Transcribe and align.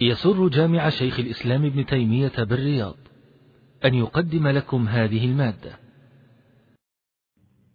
يسر 0.00 0.48
جامع 0.48 0.88
شيخ 0.88 1.20
الإسلام 1.20 1.64
ابن 1.64 1.86
تيمية 1.86 2.32
بالرياض 2.38 2.96
أن 3.84 3.94
يقدم 3.94 4.48
لكم 4.48 4.88
هذه 4.88 5.24
المادة. 5.24 5.72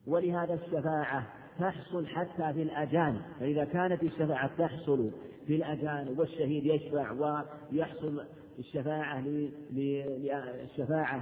ولهذا 0.08 0.54
الشفاعة 0.54 1.28
تحصل 1.60 2.08
حتى 2.08 2.54
في 2.54 2.62
الأجانب 2.62 3.22
فإذا 3.40 3.66
كانت 3.66 4.04
الشفاعة 4.04 4.58
تحصل 4.58 5.12
في 5.48 5.56
الأجانب 5.56 6.20
والشهيد 6.20 6.66
يشفع 6.66 7.12
ويحصل 7.12 8.22
الشفاعة 8.60 9.24
للشفاعة 9.72 11.22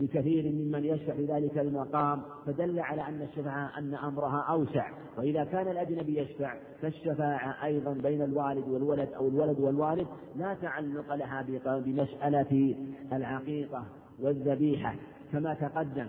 لكثير 0.00 0.52
ممن 0.52 0.84
يشفع 0.84 1.14
في 1.14 1.24
ذلك 1.24 1.58
المقام 1.58 2.22
فدل 2.46 2.80
على 2.80 3.02
أن 3.08 3.22
الشفاعة 3.22 3.78
أن 3.78 3.94
أمرها 3.94 4.40
أوسع. 4.40 4.90
وإذا 5.18 5.44
كان 5.44 5.68
الأجنبي 5.68 6.18
يشفع 6.18 6.54
فالشفاعة 6.82 7.64
أيضا 7.64 7.92
بين 7.92 8.22
الوالد 8.22 8.68
والولد 8.68 9.08
أو 9.08 9.28
الولد 9.28 9.60
والوالد 9.60 10.06
لا 10.36 10.54
تعلق 10.54 11.14
لها 11.14 11.46
بمسألة 11.66 12.76
العقيقة 13.12 13.84
والذبيحة 14.20 14.94
كما 15.32 15.54
تقدم. 15.54 16.06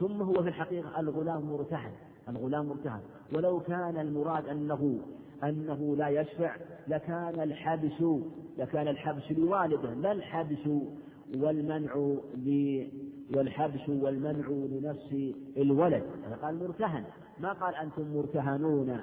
ثم 0.00 0.22
هو 0.22 0.42
في 0.42 0.48
الحقيقة 0.48 1.00
الغلام 1.00 1.42
مرتهن 1.42 1.92
الغلام 2.28 2.66
مرتهن. 2.66 3.00
ولو 3.34 3.60
كان 3.60 3.98
المراد 3.98 4.48
أنه 4.48 5.00
أنه 5.44 5.96
لا 5.96 6.08
يشفع 6.08 6.56
لكان 6.88 7.40
الحبس 7.40 8.02
لكان 8.58 8.88
الحبس 8.88 9.32
لوالده 9.32 9.94
لا 9.94 10.12
الحبس 10.12 10.68
والمنع 11.36 11.94
ل 12.36 12.82
والحبس 13.36 13.88
والمنع 13.88 14.48
لنفس 14.48 15.34
الولد؟ 15.56 16.02
قال 16.42 16.58
مرتهن. 16.58 17.04
ما 17.40 17.52
قال 17.52 17.74
أنتم 17.74 18.16
مرتهنون 18.16 19.00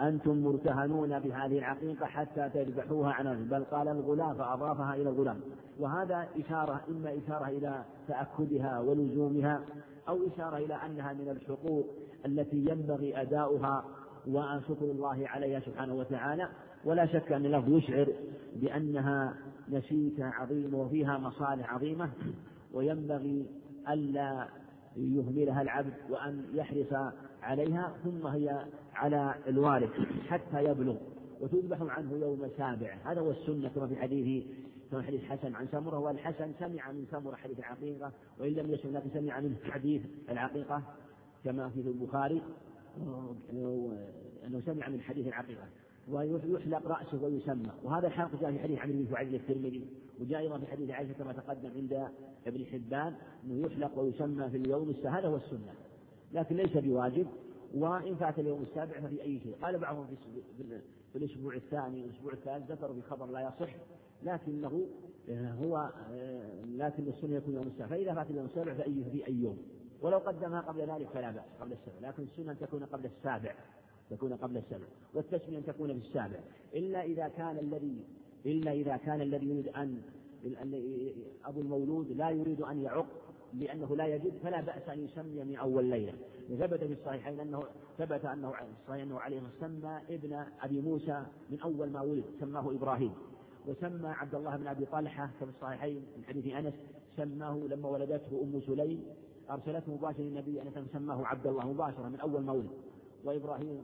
أنتم 0.00 0.44
مرتهنون 0.44 1.18
بهذه 1.18 1.58
العقيقة 1.58 2.06
حتى 2.06 2.48
تذبحوها 2.54 3.12
عن 3.12 3.48
بل 3.50 3.64
قال 3.64 3.88
الغلام 3.88 4.34
فأضافها 4.34 4.94
إلى 4.94 5.10
الغلام. 5.10 5.40
وهذا 5.78 6.28
إشارة 6.38 6.80
إما 6.88 7.18
إشارة 7.24 7.48
إلى 7.48 7.84
تأكدها 8.08 8.80
ولزومها 8.80 9.60
أو 10.08 10.18
إشارة 10.34 10.56
إلى 10.56 10.74
أنها 10.74 11.12
من 11.12 11.28
الحقوق 11.28 11.86
التي 12.26 12.56
ينبغي 12.56 13.22
أداؤها 13.22 13.84
وشكر 14.26 14.84
الله 14.84 15.28
عليها 15.28 15.60
سبحانه 15.60 15.94
وتعالى. 15.94 16.48
ولا 16.84 17.06
شك 17.06 17.32
أن 17.32 17.46
اللفظ 17.46 17.72
يشعر 17.72 18.08
بأنها 18.56 19.34
نسيكة 19.68 20.24
عظيمة 20.24 20.78
وفيها 20.78 21.18
مصالح 21.18 21.74
عظيمة 21.74 22.10
وينبغي 22.72 23.46
ألا 23.88 24.48
يهملها 24.96 25.62
العبد 25.62 25.94
وأن 26.10 26.44
يحرص 26.54 27.12
عليها 27.42 27.94
ثم 28.04 28.26
هي 28.26 28.66
على 28.94 29.34
الوارث 29.48 29.90
حتى 30.28 30.64
يبلغ. 30.64 30.96
وتذبح 31.40 31.82
عنه 31.82 32.12
يوم 32.12 32.48
سابع. 32.56 32.96
هذا 33.04 33.20
هو 33.20 33.30
السنة 33.30 33.68
كما 33.68 33.86
في 33.86 33.96
حديث 33.96 34.44
كما 34.90 35.02
حديث 35.02 35.24
حسن 35.24 35.54
عن 35.54 35.66
سمرة. 35.72 35.98
والحسن 35.98 36.52
سمع 36.58 36.92
من 36.92 37.06
سمرة 37.10 37.34
حديث 37.34 37.58
العقيقة 37.58 38.12
وإن 38.40 38.52
لم 38.52 38.72
يسمع 38.72 38.90
لكن 38.90 39.10
سمع 39.10 39.40
منه 39.40 39.56
حديث 39.64 40.02
العقيقة 40.30 40.82
كما 41.44 41.68
في 41.68 41.80
البخاري. 41.80 42.42
أنه 44.46 44.62
سمع 44.66 44.88
من 44.88 45.00
حديث 45.00 45.26
العقيقة. 45.26 45.64
ويحلق 46.10 46.86
رأسه 46.86 47.24
ويسمى. 47.24 47.70
وهذا 47.84 48.06
الحلق 48.06 48.40
جاء 48.40 48.52
في 48.52 48.58
حديث 48.58 48.78
عمرو 48.78 48.98
بن 48.98 49.04
فعيل 49.04 49.34
الترمذي 49.34 49.86
وجاء 50.20 50.40
أيضا 50.40 50.58
في 50.58 50.66
حديث 50.66 50.90
عائشة 50.90 51.12
كما 51.12 51.32
تقدم 51.32 51.70
عند 51.76 52.08
ابن 52.46 52.66
حبان 52.66 53.14
أنه 53.44 53.66
يحلق 53.66 53.98
ويسمى 53.98 54.50
في 54.50 54.56
اليوم 54.56 54.94
هذا 55.04 55.28
هو 55.28 55.36
السنة. 55.36 55.74
لكن 56.32 56.56
ليس 56.56 56.76
بواجب 56.76 57.26
وإن 57.74 58.14
فات 58.14 58.38
اليوم 58.38 58.62
السابع 58.62 59.00
ففي 59.00 59.22
أي 59.22 59.40
شيء. 59.40 59.54
قال 59.62 59.78
بعضهم 59.78 60.06
في 61.12 61.18
الأسبوع 61.18 61.54
الثاني 61.54 62.02
والأسبوع 62.02 62.32
الثالث 62.32 62.70
ذكروا 62.70 62.94
في 62.94 63.02
خبر 63.02 63.26
لا 63.26 63.40
يصح 63.40 63.74
لكنه 64.22 64.86
هو 65.30 65.90
لكن 66.76 67.08
السنة 67.08 67.36
يكون 67.36 67.54
يوم 67.54 67.66
السابع. 67.66 67.86
فإذا 67.86 68.14
فات 68.14 68.30
اليوم 68.30 68.46
السابع 68.46 68.74
فأي 68.74 69.04
في 69.12 69.26
أي 69.26 69.34
يوم. 69.34 69.58
ولو 70.02 70.18
قدمها 70.18 70.60
قبل 70.60 70.80
ذلك 70.80 71.08
فلا 71.08 71.30
بأس 71.30 71.44
قبل 71.60 71.72
السابع. 71.72 72.08
لكن 72.08 72.22
السنة 72.22 72.52
أن 72.52 72.58
تكون 72.58 72.84
قبل 72.84 73.04
السابع. 73.06 73.54
تكون 74.10 74.32
قبل 74.32 74.56
السبع 74.56 74.86
والتسمية 75.14 75.58
أن 75.58 75.64
تكون 75.64 76.00
في 76.00 76.06
السابع 76.06 76.40
إلا 76.74 77.02
إذا 77.02 77.28
كان 77.28 77.58
الذي 77.58 78.04
إلا 78.46 78.72
إذا 78.72 78.96
كان 78.96 79.20
الذي 79.20 79.46
يريد 79.46 79.68
أن 79.68 80.00
أبو 81.44 81.60
المولود 81.60 82.12
لا 82.12 82.30
يريد 82.30 82.60
أن 82.60 82.82
يعق 82.82 83.06
لأنه 83.54 83.96
لا 83.96 84.06
يجد 84.06 84.32
فلا 84.42 84.60
بأس 84.60 84.88
أن 84.88 85.04
يسمي 85.04 85.44
من 85.44 85.56
أول 85.56 85.84
ليلة. 85.84 86.12
ثبت 86.48 86.84
في 86.84 86.92
الصحيحين 86.92 87.40
أنه 87.40 87.62
ثبت 87.98 88.24
أنه 88.24 88.52
الصحيح 88.82 89.02
أنه 89.02 89.18
عليه 89.18 89.42
سمى 89.60 90.00
ابن 90.10 90.44
أبي 90.62 90.80
موسى 90.80 91.22
من 91.50 91.60
أول 91.60 91.90
ما 91.90 92.00
ولد 92.00 92.24
سماه 92.40 92.70
إبراهيم. 92.70 93.12
وسمى 93.66 94.08
عبد 94.08 94.34
الله 94.34 94.56
بن 94.56 94.66
أبي 94.66 94.84
طلحة 94.84 95.30
كما 95.40 95.50
في 95.50 95.56
الصحيحين 95.56 96.02
من 96.16 96.24
حديث 96.24 96.54
أنس 96.54 96.74
سماه 97.16 97.54
لما 97.56 97.88
ولدته 97.88 98.42
أم 98.42 98.60
سليم. 98.60 99.04
أرسلته 99.50 99.94
مباشرة 99.94 100.22
للنبي 100.22 100.62
أنس 100.62 100.88
سماه 100.92 101.26
عبد 101.26 101.46
الله 101.46 101.72
مباشرة 101.72 102.08
من 102.08 102.20
أول 102.20 102.42
ما 102.42 102.52
ولد. 102.52 102.70
وإبراهيم 103.24 103.80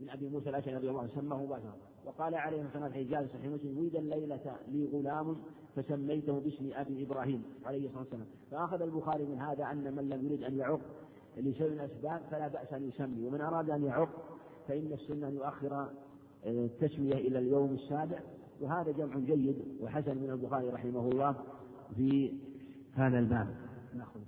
من 0.00 0.10
أبي 0.10 0.28
موسى 0.28 0.50
الأشعري 0.50 0.76
رضي 0.76 0.90
الله 0.90 1.00
عنه 1.00 1.10
سماه 1.14 1.44
مباشرة. 1.44 1.76
وقال 2.06 2.34
عليه 2.34 2.62
الصلاة 2.62 2.82
والسلام 2.84 3.06
حجاز 3.06 3.28
صحيح 3.28 3.46
مسلم 3.46 3.78
ولد 3.78 3.96
الليلة 3.96 4.56
لي 4.68 4.88
غلام 4.92 5.36
فسميته 5.76 6.40
باسم 6.40 6.70
أبي 6.74 7.04
إبراهيم 7.04 7.42
عليه 7.64 7.86
الصلاة 7.86 8.00
والسلام. 8.00 8.26
فأخذ 8.50 8.82
البخاري 8.82 9.24
من 9.24 9.38
هذا 9.38 9.64
أن 9.64 9.96
من 9.96 10.08
لم 10.08 10.26
يرد 10.26 10.42
أن 10.42 10.58
يعق 10.58 10.80
لشيء 11.36 11.70
من 11.70 11.80
الأسباب 11.80 12.20
فلا 12.30 12.48
بأس 12.48 12.72
أن 12.72 12.88
يسمي 12.88 13.26
ومن 13.26 13.40
أراد 13.40 13.70
أن 13.70 13.84
يعق 13.84 14.08
فإن 14.68 14.92
السنة 14.92 15.28
أن 15.28 15.34
يؤخر 15.34 15.88
التسمية 16.46 17.14
إلى 17.14 17.38
اليوم 17.38 17.74
السابع 17.74 18.18
وهذا 18.60 18.92
جمع 18.92 19.18
جيد 19.18 19.56
وحسن 19.80 20.18
من 20.18 20.30
البخاري 20.30 20.68
رحمه 20.68 21.08
الله 21.08 21.36
في 21.96 22.32
هذا 22.94 23.18
الباب. 23.18 23.48
نأخذ 23.94 24.20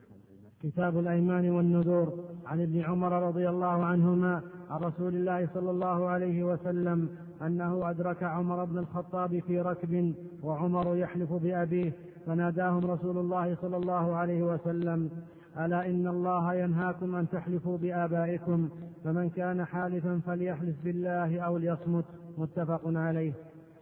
كتاب 0.62 0.98
الأيمان 0.98 1.50
والنذور 1.50 2.24
عن 2.46 2.60
ابن 2.60 2.80
عمر 2.80 3.12
رضي 3.28 3.48
الله 3.48 3.84
عنهما 3.84 4.42
عن 4.70 4.80
رسول 4.80 5.14
الله 5.14 5.48
صلى 5.54 5.70
الله 5.70 6.08
عليه 6.08 6.44
وسلم 6.44 7.08
أنه 7.42 7.90
أدرك 7.90 8.22
عمر 8.22 8.64
بن 8.64 8.78
الخطاب 8.78 9.38
في 9.38 9.60
ركب 9.60 10.14
وعمر 10.42 10.96
يحلف 10.96 11.32
بأبيه 11.32 11.92
فناداهم 12.26 12.86
رسول 12.86 13.18
الله 13.18 13.56
صلى 13.62 13.76
الله 13.76 14.14
عليه 14.14 14.42
وسلم 14.42 15.10
ألا 15.58 15.86
إن 15.86 16.08
الله 16.08 16.54
ينهاكم 16.54 17.14
أن 17.14 17.28
تحلفوا 17.28 17.78
بآبائكم 17.78 18.68
فمن 19.04 19.30
كان 19.30 19.64
حالفا 19.64 20.20
فليحلف 20.26 20.76
بالله 20.84 21.40
أو 21.40 21.56
ليصمت. 21.56 22.04
متفق 22.38 22.80
عليه. 22.84 23.32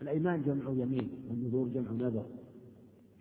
الأيمان 0.03 0.43
جمع 0.43 0.71
يمين 0.71 1.11
والنذور 1.31 1.69
جمع 1.69 1.91
نذر. 1.91 2.25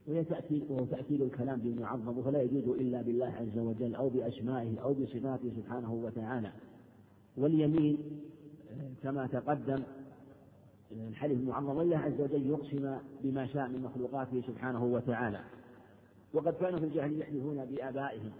وهي 0.08 0.24
تأكيد 0.24 0.64
وهو 0.70 0.86
تأكيد 0.86 1.22
الكلام 1.22 1.60
بالمعظم 1.60 2.24
فلا 2.24 2.42
يجوز 2.42 2.64
إلا 2.68 3.02
بالله 3.02 3.26
عز 3.26 3.58
وجل 3.58 3.96
أو 3.96 4.10
بأسمائه 4.10 4.80
أو 4.80 4.94
بصفاته 4.94 5.52
سبحانه 5.56 5.94
وتعالى. 5.94 6.52
واليمين 7.38 7.98
كما 9.04 9.28
تقدم 9.28 9.84
الحلف 10.92 11.40
المعظم 11.40 11.78
والله 11.78 11.98
عز 11.98 12.22
وجل 12.22 12.50
يقسم 12.50 12.98
بما 13.24 13.48
شاء 13.48 13.68
من 13.68 13.84
مخلوقاته 13.84 14.42
سبحانه 14.48 14.86
وتعالى. 14.86 15.40
وقد 16.34 16.54
كانوا 16.54 16.80
في 16.80 16.86
الجاهلية 16.86 17.20
يحلفون 17.20 17.66
بآبائهم 17.66 18.32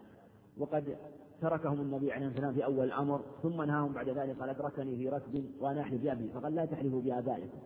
وقد 0.58 0.98
تركهم 1.42 1.82
النبي 1.82 2.12
عليه 2.12 2.28
الصلاة 2.28 2.48
والسلام 2.48 2.54
في 2.54 2.66
أول 2.66 2.86
الأمر 2.86 3.22
ثم 3.44 3.62
نهاهم 3.62 3.94
بعد 3.94 4.10
ذلك 4.10 4.40
قال 4.40 4.50
أدركني 4.50 4.98
في 4.98 5.10
ركب 5.10 5.46
وأنا 5.60 5.82
أحلف 5.82 6.04
بأبي 6.04 6.30
فقال 6.30 6.56
لا 6.56 6.66
تحلفوا 6.66 7.02
بآبائكم 7.02 7.58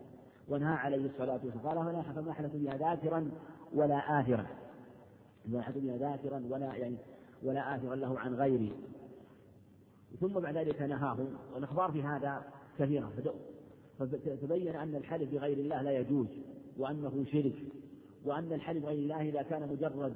ونهى 0.48 0.74
عليه 0.74 1.06
الصلاة 1.06 1.40
والسلام 1.44 1.78
قال 1.84 2.04
فما 2.14 2.32
حلف 2.32 2.56
بها 2.56 2.76
ذاكرا 2.76 3.30
ولا 3.74 4.20
آثرا. 4.20 4.46
لا 5.48 5.62
حلف 5.62 5.76
بها 5.76 5.96
ذاكرا 5.96 6.42
ولا 6.50 6.74
يعني 6.74 6.96
ولا 7.42 7.76
آثرا 7.76 7.94
له 7.94 8.18
عن 8.18 8.34
غيري 8.34 8.72
ثم 10.20 10.28
بعد 10.40 10.56
ذلك 10.56 10.82
نهاهم 10.82 11.28
والأخبار 11.54 11.92
في 11.92 12.02
هذا 12.02 12.42
كثيرة. 12.78 13.12
فتبين 13.98 14.76
أن 14.76 14.94
الحلف 14.94 15.34
بغير 15.34 15.58
الله 15.58 15.82
لا 15.82 15.98
يجوز 15.98 16.26
وأنه 16.78 17.24
شرك 17.32 17.54
وأن 18.24 18.52
الحلف 18.52 18.82
بغير 18.82 18.98
الله 18.98 19.28
إذا 19.28 19.42
كان 19.42 19.68
مجرد 19.68 20.14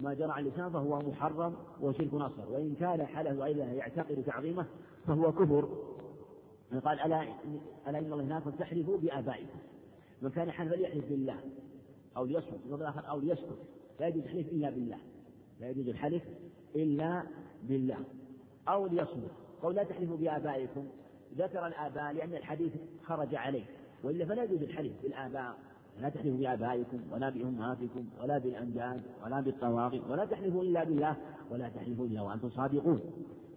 ما 0.00 0.14
جرى 0.14 0.32
على 0.32 0.48
اللسان 0.48 0.70
فهو 0.70 0.98
محرم 0.98 1.54
وشرك 1.80 2.14
أصغر 2.14 2.52
وإن 2.52 2.74
كان 2.80 3.06
حلف 3.06 3.38
بغير 3.38 3.52
الله 3.52 3.72
يعتقد 3.72 4.22
تعظيمه 4.26 4.66
فهو 5.06 5.32
كفر. 5.32 5.68
قال 6.84 7.00
ألا 7.00 7.22
ألا 7.88 7.98
إن 7.98 8.12
الله 8.12 8.22
ينهاكم 8.22 8.50
تحلفوا 8.50 8.98
بآبائكم. 8.98 9.58
من 10.22 10.30
كان 10.30 10.50
حلف 10.50 10.72
فليحلف 10.72 11.08
بالله. 11.08 11.36
أو 12.16 12.24
ليصمت 12.24 12.60
الآخر 12.72 13.08
أو 13.08 13.20
ليسكت 13.20 13.58
لا 14.00 14.08
يجوز 14.08 14.22
الحلف 14.22 14.48
إلا 14.52 14.70
بالله. 14.70 14.98
لا 15.60 15.70
يجوز 15.70 15.88
الحلف 15.88 16.22
إلا 16.76 17.22
بالله. 17.62 17.98
أو 18.68 18.86
ليصمت. 18.86 19.30
قول 19.62 19.74
لا 19.74 19.84
تحلفوا 19.84 20.16
بآبائكم. 20.16 20.86
ذكر 21.38 21.66
الآباء 21.66 22.12
لأن 22.12 22.34
الحديث 22.34 22.72
خرج 23.02 23.34
عليه. 23.34 23.64
وإلا 24.04 24.24
فلا 24.24 24.44
يجوز 24.44 24.62
الحلف 24.62 24.92
بالآباء. 25.02 25.56
لا 26.00 26.08
تحلفوا 26.08 26.38
بآبائكم 26.38 26.98
ولا 27.12 27.28
بأمهاتكم 27.28 28.04
ولا 28.22 28.38
بالأنداد 28.38 29.02
ولا 29.24 29.40
بالطواغي 29.40 30.02
ولا 30.10 30.24
تحلفوا 30.24 30.62
إلا 30.62 30.84
بالله 30.84 31.16
ولا 31.50 31.68
تحلفوا 31.68 32.06
إلا 32.06 32.22
وأنتم 32.22 32.50
صادقون. 32.50 33.00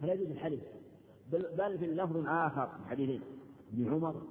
فلا 0.02 0.14
يجوز 0.14 0.32
الحلف. 0.32 0.60
بل 1.32 1.78
في 1.78 1.86
لفظ 1.86 2.28
آخر 2.28 2.70
حديث 2.86 3.22
ابن 3.74 3.94
عمر. 3.94 4.22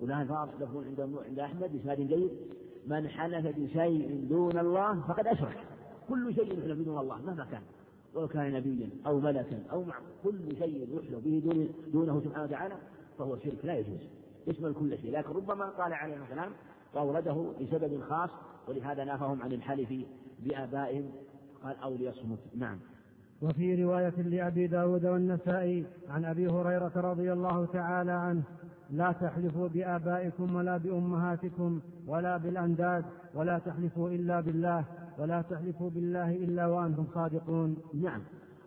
وله 0.00 0.22
لفظ 0.60 0.76
عند 0.76 1.18
عند 1.26 1.38
أحمد 1.38 1.72
بإسناد 1.72 2.00
جيد. 2.00 2.30
من 2.86 3.08
حلف 3.08 3.58
بشيء 3.58 4.26
دون 4.30 4.58
الله 4.58 5.00
فقد 5.00 5.26
أشرك. 5.26 5.56
كل 6.08 6.34
شيء 6.34 6.58
يحلف 6.58 6.78
دون 6.78 6.98
الله 6.98 7.16
مهما 7.16 7.46
كان. 7.50 7.62
ولو 8.14 8.28
كان 8.28 8.52
نبيا 8.52 8.90
أو 9.06 9.20
ملكا 9.20 9.62
أو 9.72 9.82
مع 9.82 9.94
كل 10.24 10.56
شيء 10.58 10.88
يحلف 10.96 11.24
به 11.24 11.42
دون 11.44 11.68
دونه 11.92 12.20
سبحانه 12.20 12.44
وتعالى 12.44 12.74
فهو 13.18 13.36
شرك 13.36 13.64
لا 13.64 13.78
يجوز. 13.78 14.00
يشمل 14.46 14.74
كل 14.74 14.98
شيء. 14.98 15.18
لكن 15.18 15.32
ربما 15.32 15.64
قال 15.64 15.92
عليه 15.92 16.16
السلام 16.24 16.50
وأورده 16.94 17.52
لسبب 17.60 18.00
خاص 18.00 18.30
ولهذا 18.68 19.04
نافهم 19.04 19.42
عن 19.42 19.52
الحلف 19.52 19.92
بآبائهم. 20.38 21.10
قال 21.64 21.76
أو 21.76 21.94
ليصمت. 21.94 22.38
نعم. 22.56 22.78
وفي 23.42 23.84
رواية 23.84 24.22
لأبي 24.22 24.66
داود 24.66 25.06
والنسائي 25.06 25.86
عن 26.08 26.24
أبي 26.24 26.48
هريرة 26.48 26.92
رضي 26.96 27.32
الله 27.32 27.66
تعالى 27.66 28.12
عنه 28.12 28.42
لا 28.90 29.12
تحلفوا 29.12 29.68
بآبائكم 29.68 30.54
ولا 30.54 30.76
بأمهاتكم 30.76 31.80
ولا 32.06 32.36
بالأنداد 32.36 33.04
ولا 33.34 33.58
تحلفوا 33.58 34.10
إلا 34.10 34.40
بالله 34.40 34.84
ولا 35.18 35.42
تحلفوا 35.42 35.90
بالله 35.90 36.30
إلا 36.30 36.66
وأنتم 36.66 37.06
صادقون. 37.14 37.76
نعم. 37.94 38.22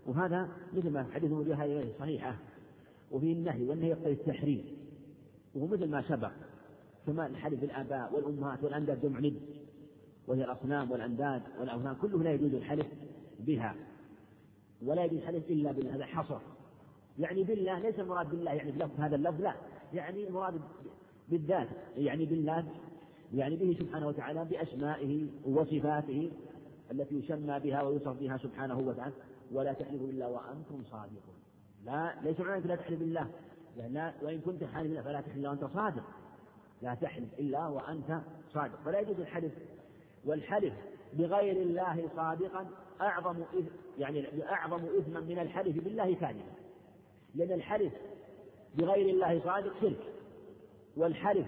وهذا 0.05 0.47
مثل 0.73 0.89
ما 0.89 1.05
حديث 1.13 1.31
هذه 1.31 1.91
صحيحة. 1.99 2.35
وفي 3.11 3.31
النهي 3.31 3.63
والنهي 3.63 3.89
يقتضي 3.89 4.11
التحريم. 4.11 4.65
وهو 5.55 5.67
مثل 5.67 5.89
ما 5.89 6.01
سبق. 6.01 6.31
كما 7.07 7.27
الحلف 7.27 7.61
بالآباء 7.61 8.13
والأمهات 8.15 8.63
والأنداد 8.63 9.01
جمع 9.01 9.19
ند. 9.19 9.39
وهي 10.27 10.43
الأصنام 10.43 10.91
والأنداد 10.91 11.41
والأوثان 11.59 11.95
كله 11.95 12.23
لا 12.23 12.31
يجوز 12.31 12.53
الحلف 12.53 12.87
بها. 13.39 13.75
ولا 14.85 15.05
يجوز 15.05 15.17
الحلف 15.17 15.49
إلا 15.49 15.71
بالله. 15.71 15.95
هذا 15.95 16.05
حصر. 16.05 16.39
يعني 17.19 17.43
بالله 17.43 17.79
ليس 17.79 17.99
المراد 17.99 18.29
بالله. 18.29 18.53
يعني 18.53 18.71
بلفظ 18.71 18.99
هذا 18.99 19.15
اللفظ 19.15 19.41
لا. 19.41 19.53
يعني 19.93 20.27
المراد 20.27 20.61
بالذات 21.29 21.67
يعني 21.97 22.25
بالله 22.25 22.65
يعني 23.33 23.55
به 23.55 23.77
سبحانه 23.79 24.07
وتعالى 24.07 24.45
بأسمائه 24.45 25.27
وصفاته 25.45 26.31
التي 26.91 27.15
يسمى 27.15 27.59
بها 27.59 27.81
ويوصف 27.81 28.19
بها 28.19 28.37
سبحانه 28.37 28.79
وتعالى 28.79 29.13
ولا 29.51 29.73
تحلفوا 29.73 30.07
إلا 30.07 30.27
وأنتم 30.27 30.83
صادقون. 30.91 31.35
لا 31.85 32.15
ليس 32.23 32.39
معنى 32.39 32.67
لا 32.67 32.75
تحلف 32.75 32.99
بالله 32.99 33.27
لا 33.89 34.13
وإن 34.21 34.39
كنت 34.39 34.63
حالفا 34.63 35.01
فلا 35.01 35.21
تحلف 35.21 35.37
إلا 35.37 35.49
وأنت 35.49 35.65
صادق. 35.65 36.03
لا 36.81 36.95
تحلف 36.95 37.39
إلا 37.39 37.67
وأنت 37.67 38.21
صادق. 38.53 38.79
فلا 38.85 38.99
يجوز 38.99 39.19
الحلف 39.19 39.53
والحلف 40.25 40.73
بغير 41.13 41.61
الله 41.61 42.09
صادقا 42.15 42.67
أعظم 43.01 43.41
إثم 43.41 43.75
يعني 43.99 44.43
أعظم 44.49 44.85
إثما 44.99 45.19
من 45.19 45.39
الحلف 45.39 45.83
بالله 45.83 46.15
كاذبا. 46.15 46.53
لأن 47.35 47.51
الحلف 47.51 47.93
بغير 48.77 49.09
الله 49.09 49.41
صادق 49.43 49.81
شرك. 49.81 50.13
والحلف 50.97 51.47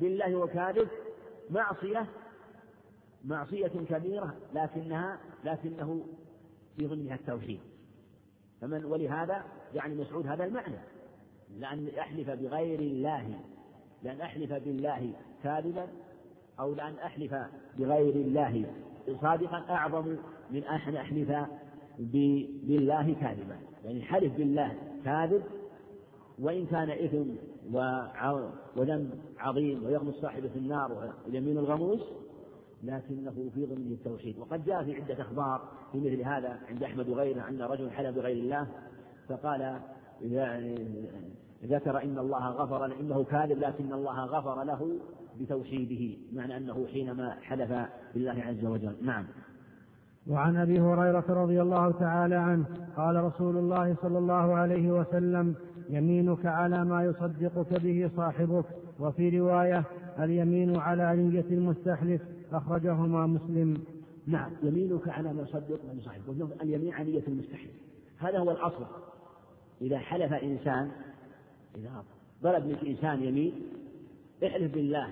بالله 0.00 0.36
وكاذب 0.36 0.88
معصية 1.50 2.06
معصية 3.24 3.72
كبيرة 3.88 4.34
لكنها 4.54 5.18
لكنه 5.44 6.06
في 6.76 6.86
ضمنها 6.86 7.14
التوحيد. 7.14 7.60
فمن 8.60 8.84
ولهذا 8.84 9.44
يعني 9.74 9.94
مسعود 9.94 10.26
هذا 10.26 10.44
المعنى. 10.44 10.78
لأن 11.58 11.88
أحلف 11.98 12.30
بغير 12.30 12.78
الله 12.80 13.40
لأن 14.02 14.20
أحلف 14.20 14.52
بالله 14.52 15.12
كاذبا 15.42 15.86
أو 16.60 16.74
لأن 16.74 16.94
أحلف 16.98 17.34
بغير 17.78 18.14
الله 18.14 18.64
صادقا 19.22 19.64
أعظم 19.70 20.16
من 20.50 20.64
أن 20.64 20.96
أحلف 20.96 21.32
بالله 21.98 23.14
كاذبا. 23.20 23.58
يعني 23.84 23.98
الحلف 23.98 24.36
بالله 24.36 24.78
كاذب 25.04 25.42
وإن 26.42 26.66
كان 26.66 26.90
إثم 26.90 27.24
وذنب 28.76 29.10
عظيم 29.38 29.84
ويغمس 29.84 30.14
صاحبه 30.14 30.48
في 30.48 30.58
النار 30.58 31.12
ويمين 31.26 31.58
الغموس 31.58 32.00
لكنه 32.82 33.50
في 33.54 33.66
ضمن 33.66 33.92
التوحيد. 33.92 34.38
وقد 34.38 34.64
جاء 34.64 34.84
في 34.84 34.94
عدة 34.94 35.22
أخبار 35.22 35.68
في 35.92 35.98
مثل 35.98 36.22
هذا 36.22 36.58
عند 36.68 36.82
أحمد 36.82 37.08
وغيره 37.08 37.48
أن 37.48 37.62
رجل 37.62 37.90
حلف 37.90 38.16
بغير 38.16 38.36
الله 38.36 38.66
فقال 39.28 39.80
يعني 40.22 40.74
ذكر 41.64 42.02
إن 42.02 42.18
الله 42.18 42.48
غفر 42.48 43.00
إنه 43.00 43.24
كاذب 43.24 43.58
لكن 43.58 43.92
الله 43.92 44.24
غفر 44.24 44.62
له 44.64 44.98
بتوحيده 45.40 46.16
معنى 46.32 46.56
أنه 46.56 46.86
حينما 46.92 47.30
حلف 47.30 47.72
بالله 48.14 48.42
عز 48.42 48.64
وجل. 48.64 48.96
نعم. 49.02 49.24
وعن 50.26 50.56
أبي 50.56 50.80
هريرة 50.80 51.24
رضي 51.28 51.62
الله 51.62 51.90
تعالى 51.90 52.34
عنه 52.34 52.64
قال 52.96 53.24
رسول 53.24 53.56
الله 53.56 53.96
صلى 54.02 54.18
الله 54.18 54.54
عليه 54.54 54.90
وسلم 54.90 55.54
يمينك 55.92 56.46
على 56.46 56.84
ما 56.84 57.04
يصدقك 57.04 57.80
به 57.82 58.10
صاحبك 58.16 58.64
وفي 59.00 59.38
رواية 59.38 59.84
اليمين 60.18 60.76
على 60.76 61.16
نيه 61.16 61.44
المستحلف 61.50 62.22
أخرجهما 62.52 63.26
مسلم. 63.26 63.84
نعم 64.26 64.50
يمينك 64.62 65.08
على 65.08 65.32
ما 65.32 65.42
يصدق 65.42 65.80
من 65.84 66.00
صاحبك. 66.04 66.62
اليمين 66.62 66.94
على 66.94 67.12
نيه 67.12 67.22
المستحلف. 67.28 67.70
هذا 68.18 68.38
هو 68.38 68.50
الأصل. 68.50 68.86
إذا 69.80 69.98
حلف 69.98 70.32
إنسان 70.32 70.90
إذا 71.76 72.04
ضرب 72.42 72.68
لك 72.68 72.84
إنسان 72.84 73.22
يمين 73.22 73.52
احلف 74.46 74.74
بالله. 74.74 75.08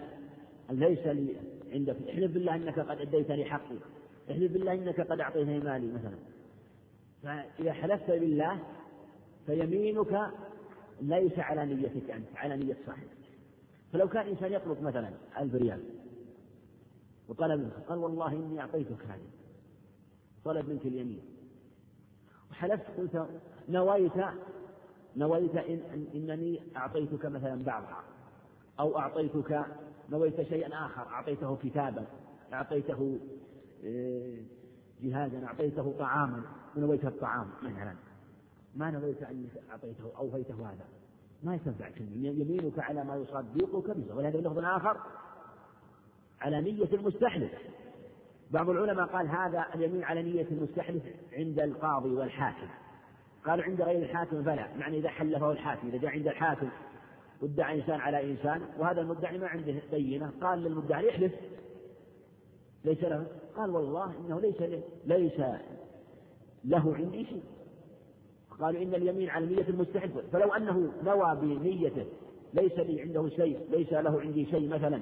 ليس 0.71 1.07
لي 1.07 1.35
عندك؟ 1.73 1.97
احلف 2.11 2.33
بالله 2.33 2.55
إنك 2.55 2.79
قد 2.79 2.99
أديتني 2.99 3.45
حقي. 3.45 3.77
احلف 4.31 4.53
بالله 4.53 4.73
إنك 4.73 5.01
قد 5.01 5.21
أعطيتني 5.21 5.61
مالي 5.61 5.93
مثلا. 5.93 6.19
فإذا 7.23 7.73
حلفت 7.73 8.11
بالله 8.11 8.59
فيمينك 9.47 10.31
ليس 11.01 11.39
على 11.39 11.75
نيتك 11.75 12.11
أنت 12.11 12.37
على 12.37 12.57
نية 12.57 12.77
صاحبك. 12.87 13.09
فلو 13.93 14.09
كان 14.09 14.27
إنسان 14.27 14.53
يطلب 14.53 14.83
مثلا 14.83 15.11
ألف 15.39 15.55
ريال 15.55 15.81
وطلب 17.29 17.61
منك 17.61 17.73
قال 17.89 17.99
والله 17.99 18.33
إني 18.33 18.61
أعطيتك 18.61 19.03
هذه. 19.09 19.29
طلب 20.45 20.69
منك 20.69 20.87
اليمين. 20.87 21.23
وحلفت 22.51 22.85
قلت 22.99 23.27
نويت 23.69 24.13
نويت 25.17 25.57
إن 25.57 26.07
إنني 26.15 26.61
أعطيتك 26.77 27.27
مثلا 27.27 27.65
بعضها. 27.65 28.05
أو 28.81 28.99
أعطيتك 28.99 29.65
نويت 30.11 30.43
شيئا 30.43 30.87
آخر 30.87 31.03
أعطيته 31.03 31.57
كتابا 31.57 32.07
أعطيته 32.53 33.19
آه، 33.85 34.37
جهازا 35.03 35.47
أعطيته 35.47 35.95
طعاما 35.99 36.43
ونويت 36.77 37.05
الطعام 37.05 37.51
مثلا. 37.63 37.95
ما 38.75 38.91
نويت 38.91 39.23
أنك 39.23 39.51
أعطيته 39.71 40.11
أوفيته 40.19 40.55
هذا. 40.55 40.85
ما 41.43 41.55
يتنفعك 41.55 42.01
يمينك 42.01 42.79
على 42.79 43.05
ما 43.05 43.17
يصدقك 43.17 43.91
به 43.91 44.15
ولهذا 44.15 44.39
اللفظ 44.39 44.59
آخر. 44.59 44.97
على 46.41 46.61
نية 46.61 46.89
المستحلف. 46.93 47.53
بعض 48.51 48.71
العلماء 48.71 49.07
قال 49.07 49.29
هذا 49.29 49.67
اليمين 49.75 50.05
على 50.05 50.23
نية 50.23 50.47
المستحلف 50.51 51.03
عند 51.33 51.61
القاضي 51.61 52.09
والحاكم. 52.09 52.69
قالوا 53.45 53.65
عند 53.65 53.83
غير 53.83 54.03
الحاكم 54.03 54.43
فلا. 54.43 54.77
معنى 54.77 54.99
إذا 54.99 55.09
حلفه 55.09 55.53
الحاكم 55.53 55.89
إذا 55.89 55.99
جاء 55.99 56.11
عند 56.11 56.27
الحاكم 56.27 56.69
وادعى 57.43 57.81
إنسان 57.81 58.01
على 58.01 58.31
إنسان 58.31 58.63
وهذا 58.79 59.01
المدعي 59.01 59.39
ما 59.39 59.47
عنده 59.47 59.75
بينة. 59.93 60.33
قال 60.41 60.59
للمدعي 60.59 61.11
احلف 61.11 61.33
ليس 62.85 63.03
له. 63.03 63.27
قال 63.57 63.71
والله 63.71 64.19
إنه 64.19 64.41
ليس 64.41 64.83
ليس 65.07 65.41
له 66.65 66.97
عندي 66.97 67.25
شيء. 67.25 67.43
قالوا 68.61 68.83
إن 68.83 68.95
اليمين 68.95 69.31
على 69.31 69.47
نية 69.47 69.69
المستحق 69.69 70.09
فلو 70.33 70.53
أنه 70.53 70.93
نوى 71.05 71.37
بنيته 71.37 72.07
ليس 72.55 72.73
لي 72.73 73.03
عنده 73.03 73.29
شيء 73.29 73.61
ليس 73.71 73.93
له 73.93 74.21
عندي 74.21 74.47
شيء 74.47 74.69
مثلا. 74.69 75.01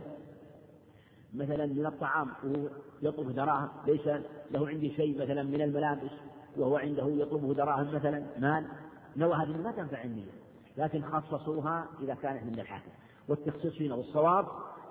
مثلا 1.34 1.66
من 1.66 1.86
الطعام 1.86 2.28
وهو 2.44 2.68
يطلب 3.02 3.34
دراهم 3.34 3.68
ليس 3.86 4.06
له 4.50 4.68
عندي 4.68 4.90
شيء 4.90 5.22
مثلا 5.22 5.42
من 5.42 5.62
الملابس 5.62 6.10
وهو 6.56 6.76
عنده 6.76 7.08
يطلبه 7.08 7.54
دراهم 7.54 7.94
مثلا. 7.94 8.22
مال. 8.38 8.66
نوى 9.16 9.34
هذه 9.34 9.56
ما 9.56 9.72
تنفع 9.72 10.04
النية. 10.04 10.32
لكن 10.76 11.02
خصصوها 11.02 11.86
إذا 12.02 12.14
كانت 12.14 12.42
من 12.42 12.60
الحاكم. 12.60 12.90
والتخصيص 13.28 13.82
هنا 13.82 13.94
والصواب 13.94 14.46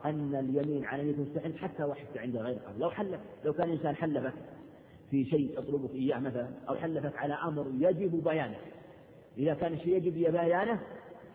أن 0.06 0.36
اليمين 0.36 0.86
على 0.86 1.04
نية 1.04 1.12
المستحيل 1.12 1.58
حتى 1.60 1.84
وحتى 1.84 2.20
عند 2.20 2.38
غير 2.38 2.58
قبل 2.58 2.80
لو 2.80 2.90
حلف 2.90 3.20
لو 3.46 3.54
كان 3.54 3.70
إنسان 3.70 3.96
حلفك 3.96 4.34
في 5.12 5.26
شيء 5.26 5.60
يطلبك 5.60 5.92
إياه 5.94 6.20
مثلا 6.20 6.50
أو 6.70 6.76
حلفك 6.76 7.18
على 7.18 7.34
أمر 7.34 7.68
يجب 7.80 8.24
بيانه. 8.24 8.58
إذا 9.38 9.54
كان 9.54 9.74
الشيء 9.74 9.98
يجب 9.98 10.14
بيانه 10.14 10.80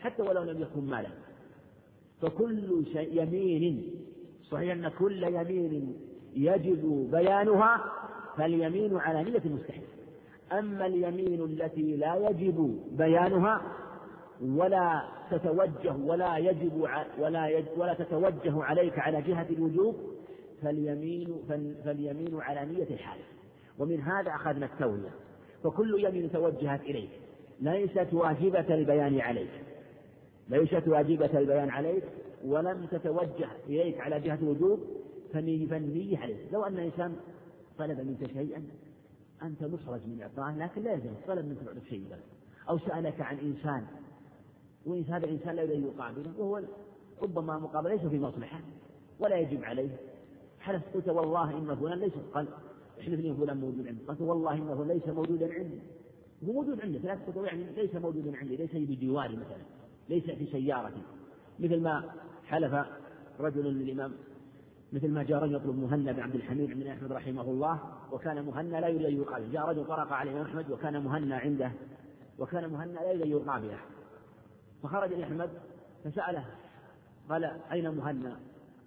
حتى 0.01 0.23
ولو 0.23 0.43
لم 0.43 0.63
يكن 0.63 0.81
مالا. 0.81 1.09
فكل 2.23 2.87
شيء 2.93 3.23
يمين 3.23 3.91
صحيح 4.51 4.73
أن 4.73 4.89
كل 4.89 5.23
يمين 5.23 5.97
يجب 6.37 7.11
بيانها 7.11 7.85
فاليمين 8.37 8.97
على 8.97 9.31
نية 9.31 9.43
المستحيل. 9.45 9.83
أما 10.53 10.87
اليمين 10.87 11.45
التي 11.45 11.97
لا 11.97 12.31
يجب 12.31 12.81
بيانها 12.93 13.63
ولا 14.41 15.03
تتوجه 15.31 15.97
ولا 15.97 16.37
يجب 16.39 16.89
ولا 17.19 17.49
يجب 17.49 17.69
ولا 17.77 17.95
تتوجه 17.95 18.63
عليك 18.63 18.99
على 18.99 19.23
جهة 19.23 19.47
الوجوب 19.51 19.97
فاليمين 20.63 21.35
فاليمين 21.85 22.41
على 22.41 22.73
نية 22.73 22.91
الحالف 22.91 23.27
ومن 23.83 24.01
هذا 24.01 24.31
أخذنا 24.31 24.67
التوية 24.67 25.11
فكل 25.65 26.05
يمين 26.05 26.33
توجهت 26.33 26.81
إليك. 26.81 27.11
ليست 27.61 28.09
واجبة 28.13 28.75
البيان 28.75 29.21
عليك. 29.21 29.51
ليست 30.49 30.89
واجبة 30.89 31.39
البيان 31.39 31.71
عليك. 31.71 32.05
ولم 32.45 32.87
تتوجه 32.87 33.49
إليك 33.67 34.01
على 34.01 34.21
جهة 34.21 34.35
الوجوب 34.35 34.81
فالنية 35.33 36.19
عليه 36.19 36.51
لو 36.53 36.65
أن 36.65 36.79
إنسان 36.79 37.17
طلب 37.79 38.01
منك 38.01 38.33
شيئا 38.33 38.65
أنت 39.43 39.63
محرج 39.63 40.01
من 40.07 40.23
إعطائه 40.23 40.57
لكن 40.57 40.83
لا 40.83 40.93
يلزم 40.93 41.15
طلب 41.27 41.47
منك 41.47 41.85
شيء 41.89 42.07
أو 42.69 42.79
سألك 42.79 43.21
عن 43.21 43.39
إنسان 43.39 43.87
وهذا 44.87 45.25
الإنسان 45.27 45.57
لا 45.57 45.63
يريد 45.63 45.85
يقابله 45.85 46.31
وهو 46.39 46.63
ربما 47.23 47.59
مقابله 47.59 47.95
ليس 47.95 48.07
في 48.07 48.19
مصلحة 48.19 48.61
ولا 49.21 49.37
يجب 49.37 49.65
عليه. 49.65 49.97
حلف 50.61 50.83
قلت 50.95 51.09
والله 51.09 51.59
إن 51.59 51.77
فلان 51.77 51.99
ليس 51.99 52.13
قال 52.35 52.47
احلف 53.03 53.21
لي 53.21 53.35
فلان 53.35 53.57
موجود 53.57 53.87
عندي. 53.87 54.03
قلت 54.09 54.21
والله 54.21 54.57
فلان 54.57 54.89
ليس 54.89 55.09
موجودا 55.09 55.55
عندي. 55.55 55.79
هو 56.45 56.53
موجود 56.53 56.81
عندي 56.81 56.99
ثلاث 56.99 57.19
كتب 57.31 57.45
يعني 57.45 57.65
ليس 57.77 57.95
موجودا 57.95 58.37
عندي 58.37 58.57
ليس 58.57 58.71
بجواري 58.75 59.37
مثلا 59.37 59.65
ليس 60.09 60.25
في 60.25 60.47
سيارتي. 60.53 61.03
مثل 61.59 61.81
ما 61.81 62.05
حلف 62.47 62.75
رجل 63.41 63.65
للإمام 63.65 64.13
مثل 64.93 65.11
ما 65.11 65.23
جاء 65.23 65.43
رجل 65.43 65.55
يطلب 65.55 65.79
مهنا 65.79 66.13
بن 66.13 66.21
عبد 66.21 66.35
الحميد 66.35 66.71
عند 66.71 66.87
أحمد 66.87 67.13
رحمه 67.13 67.43
الله 67.43 67.79
وكان 68.13 68.45
مهنا 68.45 68.81
لا 68.81 68.89
يريد 68.89 69.07
أن 69.07 69.17
يقابل 69.17 69.53
جاء 69.53 69.69
رجل 69.69 69.85
طرق 69.85 70.13
على 70.13 70.31
الإمام 70.31 70.47
أحمد 70.47 70.71
وكان 70.71 71.05
مهنا 71.05 71.37
عنده 71.37 71.73
وكان 72.39 72.73
مهنا 72.73 72.93
لا 72.93 73.13
يريد 73.13 73.23
أن 73.23 73.31
يقابله. 73.31 73.79
فخرج 74.83 75.13
لأحمد 75.13 75.51
فسأله 76.05 76.45
قال 77.29 77.45
أين 77.45 77.91
مهنا؟ 77.91 78.37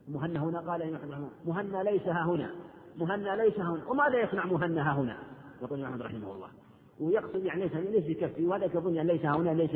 مهنا 0.08 0.44
هنا؟ 0.44 0.60
قال 0.60 0.82
أين 0.82 0.98
مهنا 1.46 1.84
ليس 1.84 2.02
ها 2.02 2.24
هنا. 2.26 2.52
مهنا 3.00 3.44
ليس 3.44 3.60
هنا. 3.60 3.88
وماذا 3.88 4.22
يصنع 4.22 4.46
مهنا 4.46 4.92
ها 4.92 5.02
هنا؟ 5.02 5.18
يقول 5.62 5.84
أحمد 5.84 6.02
رحمه 6.02 6.36
الله. 6.36 6.48
ويقصد 7.00 7.46
يعني 7.46 7.64
ليس 7.64 7.74
ليس 7.76 8.18
بكفي 8.18 8.46
وهذا 8.46 8.66
يظن 8.66 8.98
أن 8.98 9.08
ليس 9.08 9.26
هنا 9.26 9.50
ليس 9.50 9.72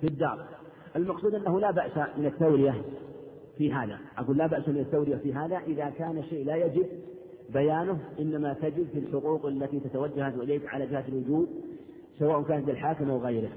في 0.00 0.06
الدار 0.06 0.46
المقصود 0.96 1.34
أنه 1.34 1.60
لا 1.60 1.70
بأس 1.70 1.96
من 2.16 2.26
التورية 2.26 2.82
في 3.58 3.72
هذا. 3.72 3.98
أقول 4.18 4.36
لا 4.36 4.46
بأس 4.46 4.68
من 4.68 4.78
التورية 4.78 5.16
في 5.16 5.34
هذا 5.34 5.58
إذا 5.58 5.90
كان 5.90 6.22
شيء 6.30 6.46
لا 6.46 6.56
يجب 6.56 6.86
بيانه 7.50 8.00
إنما 8.18 8.52
تجب 8.52 8.86
في 8.92 8.98
الحقوق 8.98 9.46
التي 9.46 9.80
تتوجه 9.80 10.28
إليك 10.28 10.66
على 10.66 10.86
جهة 10.86 11.04
الوجود 11.08 11.48
سواء 12.18 12.42
كانت 12.42 12.68
للحاكم 12.68 13.10
أو 13.10 13.18
غيره. 13.18 13.50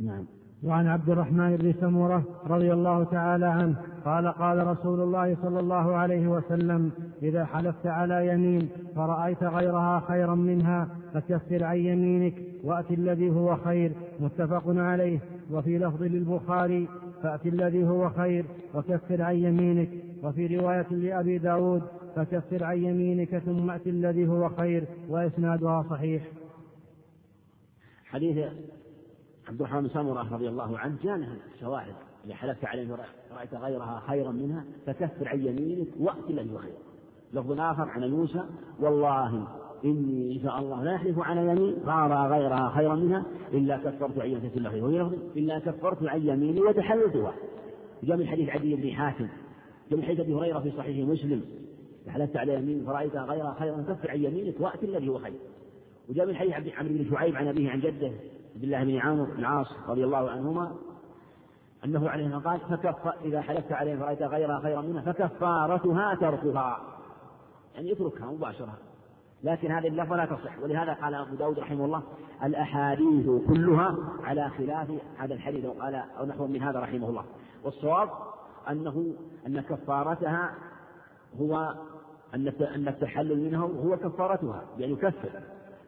نعم. 0.00 0.26
وعن 0.62 0.86
عبد 0.86 1.10
الرحمن 1.10 1.56
بن 1.56 1.74
سمرة 1.80 2.22
رضي 2.46 2.72
الله 2.72 3.04
تعالى 3.04 3.46
عنه 3.46 3.76
قال 4.04 4.28
قال 4.28 4.66
رسول 4.66 5.00
الله 5.00 5.36
صلى 5.42 5.60
الله 5.60 5.94
عليه 5.94 6.28
وسلم 6.28 6.90
إذا 7.22 7.44
حلفت 7.44 7.86
على 7.86 8.28
يمين 8.28 8.68
فرأيت 8.96 9.44
غيرها 9.44 10.00
خيرا 10.08 10.34
منها 10.34 10.88
فكفر 11.14 11.64
عن 11.64 11.76
يمينك 11.76 12.34
وأت 12.64 12.90
الذي 12.90 13.30
هو 13.30 13.56
خير 13.56 13.92
متفق 14.20 14.62
عليه. 14.66 15.18
وفي 15.50 15.78
لفظ 15.78 16.02
للبخاري 16.02 16.88
فأت 17.22 17.46
الذي 17.46 17.84
هو 17.84 18.10
خير 18.10 18.44
وكفر 18.74 19.22
عن 19.22 19.36
يمينك. 19.36 19.88
وفي 20.22 20.56
رواية 20.56 20.86
لأبي 20.90 21.38
داود 21.38 21.82
فكفر 22.16 22.64
عن 22.64 22.78
يمينك 22.78 23.38
ثم 23.38 23.70
أت 23.70 23.86
الذي 23.86 24.28
هو 24.28 24.48
خير 24.48 24.84
وإسنادها 25.08 25.82
صحيح. 25.90 26.22
حديث 28.04 28.46
عبد 29.52 29.60
الرحمن 29.60 29.82
بن 29.82 29.88
سمرة 29.88 30.34
رضي 30.34 30.48
الله 30.48 30.78
عنه 30.78 30.96
جاءنا 31.04 31.36
الشواهد 31.54 31.94
إذا 32.24 32.34
حلفت 32.34 32.64
عليه 32.64 32.96
رأيت 33.36 33.54
غيرها 33.54 34.02
خيرا 34.06 34.30
منها 34.30 34.64
فكفر 34.86 35.28
عن 35.28 35.40
يمينك 35.40 35.88
وأت 36.00 36.30
الذي 36.30 36.58
خير 36.58 36.74
لفظ 37.32 37.60
آخر 37.60 37.88
عن 37.88 38.10
موسى 38.10 38.44
والله 38.80 39.48
إني 39.84 40.36
إن 40.36 40.42
شاء 40.42 40.58
الله 40.58 40.84
لا 40.84 40.94
أحلف 40.94 41.18
على 41.18 41.40
يمين 41.40 41.76
فأرى 41.86 42.28
غيرها 42.28 42.72
خيرا 42.76 42.94
منها 42.94 43.24
إلا 43.52 43.76
كفرت 43.76 44.18
عن 44.18 44.30
يميني 44.30 44.56
الله 44.56 44.82
وهي 44.82 45.10
إلا 45.36 45.58
كفرت 45.58 46.02
عن 46.02 46.26
يميني 46.26 46.60
وتحللتها 46.60 47.34
جاء 48.02 48.16
من 48.16 48.26
حديث 48.26 48.48
عدي 48.48 48.74
بن 48.74 48.90
حاتم 48.90 49.28
جاء 49.90 49.98
من 49.98 50.04
حديث 50.04 50.20
أبي 50.20 50.34
هريرة 50.34 50.58
في 50.58 50.70
صحيح 50.70 51.08
مسلم 51.08 51.42
حلفت 52.08 52.36
على 52.36 52.54
يمين 52.54 52.84
فرأيتها 52.86 53.24
غيرها 53.24 53.56
خيرا 53.58 53.82
كفر 53.88 54.10
عن 54.10 54.24
يمينك 54.24 54.60
وأت 54.60 54.84
الذي 54.84 55.08
هو 55.08 55.18
خير 55.18 55.40
وجاء 56.08 56.26
من 56.26 56.34
حديث 56.34 56.74
عمرو 56.74 56.94
بن 56.94 57.10
شعيب 57.10 57.36
عن 57.36 57.48
أبيه 57.48 57.70
عن 57.70 57.80
جده 57.80 58.12
عبد 58.54 58.62
الله 58.64 58.84
بن 58.84 58.98
عامر 58.98 59.24
بن 59.24 59.38
العاص 59.38 59.66
رضي 59.88 60.04
الله 60.04 60.30
عنهما 60.30 60.72
أنه 61.84 62.08
عليه 62.08 62.28
ما 62.28 62.38
قال 62.38 62.60
فكف 62.60 63.06
إذا 63.24 63.40
حلفت 63.40 63.72
عليه 63.72 63.96
فرأيت 63.96 64.22
غيرها 64.22 64.60
خيرا 64.60 64.80
منها 64.80 65.12
فكفارتها 65.12 66.14
تركها. 66.14 66.80
يعني 67.74 67.92
اتركها 67.92 68.26
مباشرة. 68.26 68.78
لكن 69.44 69.70
هذه 69.70 69.88
اللفظة 69.88 70.16
لا 70.16 70.24
تصح. 70.24 70.58
ولهذا 70.62 70.92
قال 70.92 71.14
أبو 71.14 71.34
داود 71.34 71.58
رحمه 71.58 71.84
الله 71.84 72.02
الأحاديث 72.44 73.26
كلها 73.48 73.96
على 74.24 74.50
خلاف 74.50 74.88
هذا 75.18 75.34
الحديث 75.34 75.64
وقال 75.64 75.94
أو 75.94 76.26
نحو 76.26 76.46
من 76.46 76.62
هذا 76.62 76.80
رحمه 76.80 77.08
الله. 77.08 77.24
والصواب 77.64 78.08
أنه 78.70 79.14
أن 79.46 79.60
كفارتها 79.60 80.54
هو 81.40 81.74
أن 82.34 82.88
التحلل 82.88 83.44
منها 83.44 83.66
هو 83.84 83.96
كفارتها 83.96 84.62
يعني 84.78 84.92
يكفر. 84.92 85.30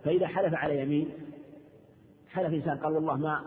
فإذا 0.04 0.26
حلف 0.26 0.54
على 0.54 0.82
يمين 0.82 1.10
حلف 2.34 2.54
إنسان 2.54 2.78
قال 2.78 2.92
والله 2.92 3.16
ما 3.16 3.40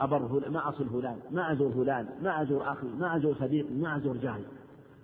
أبر 0.00 0.50
ما 0.50 0.68
أصل 0.68 0.88
فلان 0.88 1.18
ما 1.30 1.52
أزور 1.52 1.70
فلان 1.72 2.08
ما 2.22 2.42
أزور 2.42 2.72
أخي 2.72 2.86
ما 2.86 3.16
أزور 3.16 3.34
صديقي 3.34 3.74
ما 3.74 3.96
أزور 3.96 4.16
جاري. 4.16 4.44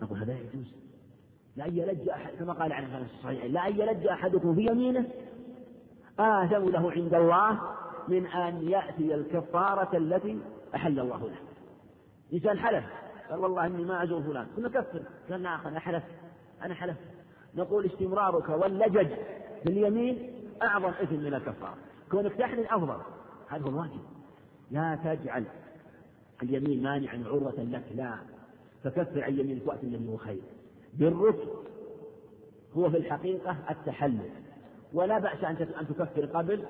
نقول 0.03 0.19
هذا 0.19 0.33
يجوز. 0.33 0.75
لا 1.57 1.67
أن 1.67 1.77
يلج 1.77 2.09
أحد 2.09 2.33
كما 2.39 2.53
قال 2.53 2.73
عنه 2.73 2.87
في 2.87 3.15
الصحيح 3.17 3.45
لا 3.45 3.69
أن 3.69 3.81
يلج 3.81 4.07
أحدكم 4.07 4.55
في 4.55 4.67
يمينه. 4.67 5.07
آثم 6.19 6.69
له 6.69 6.93
عند 6.93 7.15
الله 7.15 7.61
من 8.09 8.27
أن 8.27 8.69
يأتي 8.69 9.15
الكفارة 9.15 9.97
التي 9.97 10.39
أحل 10.75 11.01
الله 11.01 11.19
له. 11.19 11.37
إنسان 12.33 12.59
حلف. 12.59 12.85
قال 13.31 13.39
والله 13.39 13.67
إني 13.67 13.85
ما 13.85 14.03
أزور 14.03 14.23
فلان. 14.23 14.47
ثم 14.57 14.69
كفر. 14.69 15.03
قال 15.31 15.43
لا 15.43 15.69
أنا 15.69 15.81
حلفت. 15.81 16.11
أنا 16.63 16.75
حلفت. 16.75 17.01
نقول 17.55 17.87
استمرارك 17.87 18.49
واللجج 18.49 19.09
باليمين 19.65 20.33
أعظم 20.63 20.89
إثم 20.89 21.15
من 21.15 21.35
الكفارة. 21.35 21.75
كونك 22.11 22.33
تحلل 22.33 22.67
أفضل. 22.67 23.16
هذا 23.49 23.63
هو 23.63 23.69
الواجب. 23.69 24.01
لا 24.71 24.99
تجعل 25.05 25.45
اليمين 26.43 26.83
مانعا 26.83 27.25
عروة 27.27 27.55
لك 27.59 27.85
لا. 27.97 28.15
فكفر 28.85 29.25
عن 29.25 29.39
يمينك 29.39 29.67
وقت 29.67 29.85
الذي 29.85 30.09
هو 30.09 30.17
خير. 30.17 30.43
بالرفق 30.95 31.65
هو 32.77 32.91
في 32.91 32.97
الحقيقة 32.97 33.57
التحلل. 33.71 34.31
ولا 34.93 35.19
بأس 35.19 35.45
أن 35.45 35.57
تكفر 35.89 36.27
قبل 36.27 36.65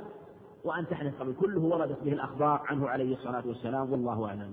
وأن 0.64 0.86
تحلف 0.86 1.20
قبل. 1.20 1.34
كله 1.40 1.60
وردت 1.60 1.98
به 2.04 2.12
الأخبار 2.12 2.62
عنه 2.66 2.88
عليه 2.88 3.16
الصلاة 3.16 3.46
والسلام 3.46 3.92
والله 3.92 4.26
أعلم. 4.26 4.52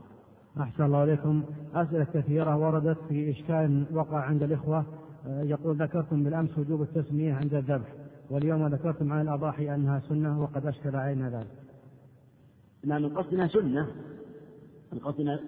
أحسن 0.62 0.84
الله 0.84 0.98
عليكم 0.98 1.44
أسئلة 1.76 2.08
كثيرة 2.14 2.58
وردت 2.58 2.98
في 3.10 3.32
إشكال 3.32 3.86
وقع 3.94 4.20
عند 4.20 4.44
الإخوة. 4.44 4.86
يقول 5.28 5.78
ذكرتم 5.78 6.24
بالأمس 6.24 6.58
وجوب 6.58 6.82
التسمية 6.82 7.34
عند 7.34 7.54
الذبح 7.54 7.88
واليوم 8.30 8.68
ذكرتم 8.68 9.14
عن 9.14 9.22
الأضاحي 9.22 9.76
أنها 9.76 10.02
سنة 10.10 10.42
وقد 10.42 10.66
أشكل 10.66 10.96
علينا 10.96 11.30
ذلك. 11.30 11.63
نعم 12.84 13.02
من 13.02 13.18
قصدنا 13.18 13.48
سنة. 13.48 13.88
من 14.94 15.00
قصدنا 15.00 15.40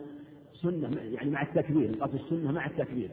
سنة 0.62 0.98
يعني 1.01 1.30
مع 1.30 1.42
التكبير. 1.42 1.88
من 1.88 1.96
قصد 1.96 2.15
السنة 2.15 2.51
مع 2.51 2.65
التكبير. 2.65 3.12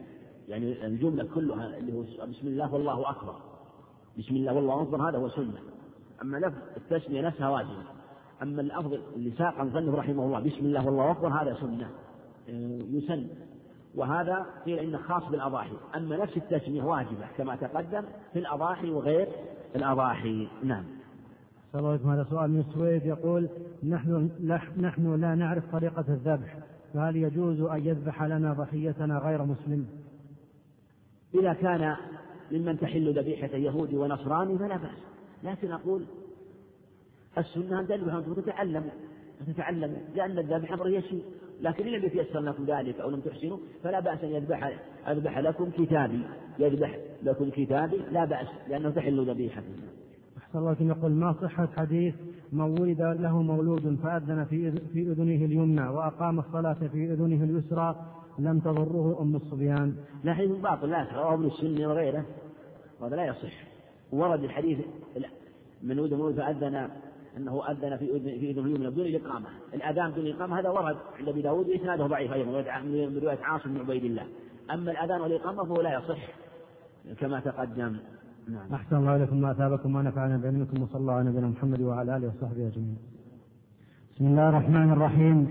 يعني 0.49 0.85
الجملة 0.85 1.27
كلها 1.35 1.77
اللي 1.77 1.93
هو 1.93 2.01
بسم 2.01 2.47
الله 2.47 2.73
والله 2.73 3.09
أكبر. 3.09 3.35
بسم 4.17 4.35
الله 4.35 4.53
والله 4.53 4.81
أكبر 4.81 5.09
هذا 5.09 5.17
هو 5.17 5.29
سنة. 5.29 5.59
أما 6.21 6.37
لفظ 6.37 6.57
التسمية 6.77 7.21
نفسها 7.21 7.49
واجبة. 7.49 7.83
أما 8.41 8.61
الأفضل 8.61 9.01
اللي 9.15 9.31
ساق 9.31 9.59
المصنف 9.59 9.95
رحمه 9.95 10.25
الله 10.25 10.39
بسم 10.39 10.65
الله 10.65 10.85
والله 10.85 11.11
أكبر 11.11 11.27
هذا 11.27 11.57
سنة. 11.61 11.89
آه، 12.49 12.79
يسن. 12.91 13.27
وهذا 13.95 14.45
قيل 14.65 14.79
إنه 14.79 14.97
خاص 14.97 15.23
بالأضاحي. 15.23 15.73
أما 15.95 16.17
نفس 16.17 16.37
التسمية 16.37 16.83
واجبة 16.83 17.27
كما 17.37 17.55
تقدم 17.55 18.03
في 18.33 18.39
الأضاحي 18.39 18.89
وغير 18.89 19.27
الأضاحي. 19.75 20.47
نعم. 20.63 20.83
هذا 21.75 22.27
سؤال 22.29 22.51
من 22.51 22.59
السويد 22.59 23.05
يقول 23.05 23.49
نحن 23.83 24.29
نحن 24.77 25.21
لا 25.21 25.35
نعرف 25.35 25.71
طريقة 25.71 26.05
الذبح 26.09 26.57
فهل 26.93 27.15
يجوز 27.15 27.61
أن 27.61 27.85
يذبح 27.85 28.23
لنا 28.23 28.53
ضحيتنا 28.53 29.17
غير 29.17 29.43
مسلم؟ 29.43 29.87
إذا 31.35 31.53
كان 31.53 31.95
ممن 32.51 32.79
تحل 32.79 33.19
ذبيحة 33.19 33.57
يهودي 33.57 33.97
ونصراني 33.97 34.57
فلا 34.57 34.77
بأس. 34.77 34.97
لكن 35.43 35.71
أقول 35.71 36.05
السنة 37.37 37.79
أن 37.79 37.87
تذبحوا 37.87 38.19
أنتم 38.19 38.33
تتعلموا 38.33 38.91
تتعلموا 39.47 39.97
لأن 40.15 40.39
الذبح 40.39 40.71
أمر 40.71 40.89
يسير. 40.89 41.21
لكن 41.61 41.87
إن 41.87 41.93
لم 41.93 42.05
يتيسر 42.05 42.39
لكم 42.39 42.65
ذلك 42.65 42.99
أو 42.99 43.09
لم 43.09 43.19
تحسنوا 43.19 43.57
فلا 43.83 43.99
بأس 43.99 44.23
أن 44.23 44.29
يذبح 44.29 44.79
أذبح 45.07 45.37
لكم 45.37 45.69
كتابي. 45.69 46.23
يذبح 46.59 46.99
لكم 47.23 47.49
كتابي 47.49 47.97
لا 48.11 48.25
بأس 48.25 48.47
لأنه 48.69 48.89
تحل 48.89 49.29
ذبيحة. 49.29 49.63
أحسن 50.53 50.85
الله 50.85 50.95
يقول 50.97 51.11
ما 51.11 51.35
صحة 51.41 51.67
حديث 51.77 52.15
من 52.51 52.61
ولد 52.61 53.01
له 53.01 53.41
مولود 53.41 53.99
فأذن 54.03 54.45
في 54.45 54.71
في 54.71 55.11
أذنه 55.11 55.45
اليمنى 55.45 55.87
وأقام 55.87 56.39
الصلاة 56.39 56.73
في 56.73 57.13
أذنه 57.13 57.43
اليسرى 57.43 57.95
لم 58.39 58.59
تضره 58.59 59.21
أم 59.21 59.35
الصبيان. 59.35 59.95
لا 60.23 60.33
حديث 60.33 60.51
باطل 60.51 60.89
لا 60.89 61.07
رواه 61.13 61.33
ابن 61.33 61.45
السنة 61.45 61.87
وغيره 61.87 62.25
وهذا 62.99 63.15
لا 63.15 63.25
يصح. 63.25 63.53
ورد 64.11 64.43
الحديث 64.43 64.79
من 65.83 65.99
ولد 65.99 66.13
مولود 66.13 66.35
فأذن 66.35 66.89
أنه 67.37 67.71
أذن 67.71 67.97
في 67.97 68.15
أذن 68.15 68.39
في 68.39 68.51
أذن 68.51 68.65
اليمنى 68.65 68.89
بدون 68.89 69.05
الإقامة، 69.05 69.47
الأذان 69.73 70.11
بدون 70.11 70.25
الإقامة 70.25 70.59
هذا 70.59 70.69
ورد 70.69 70.97
عند 71.19 71.29
أبي 71.29 71.41
داود 71.41 71.69
وإسناده 71.69 72.07
ضعيف 72.07 72.33
أيضا 72.33 72.51
من 72.81 73.19
رواية 73.23 73.39
عاصم 73.43 73.73
بن 73.73 73.79
عبيد 73.79 74.03
الله، 74.03 74.25
أما 74.73 74.91
الأذان 74.91 75.21
والإقامة 75.21 75.63
فهو 75.63 75.81
لا 75.81 75.99
يصح 75.99 76.27
كما 77.19 77.39
تقدم 77.39 77.97
نعم. 78.49 78.73
أحسن 78.73 78.95
الله 78.95 79.15
إليكم 79.15 79.37
ما 79.41 79.51
أثابكم 79.51 79.95
ونفعنا 79.95 80.37
بعلمكم 80.37 80.81
وصلى 80.81 81.01
الله 81.01 81.13
على 81.13 81.29
نبينا 81.29 81.47
محمد 81.47 81.81
وعلى 81.81 82.17
آله 82.17 82.27
وصحبه 82.27 82.67
أجمعين. 82.67 82.97
بسم 84.15 84.25
الله 84.25 84.49
الرحمن 84.49 84.91
الرحيم 84.91 85.47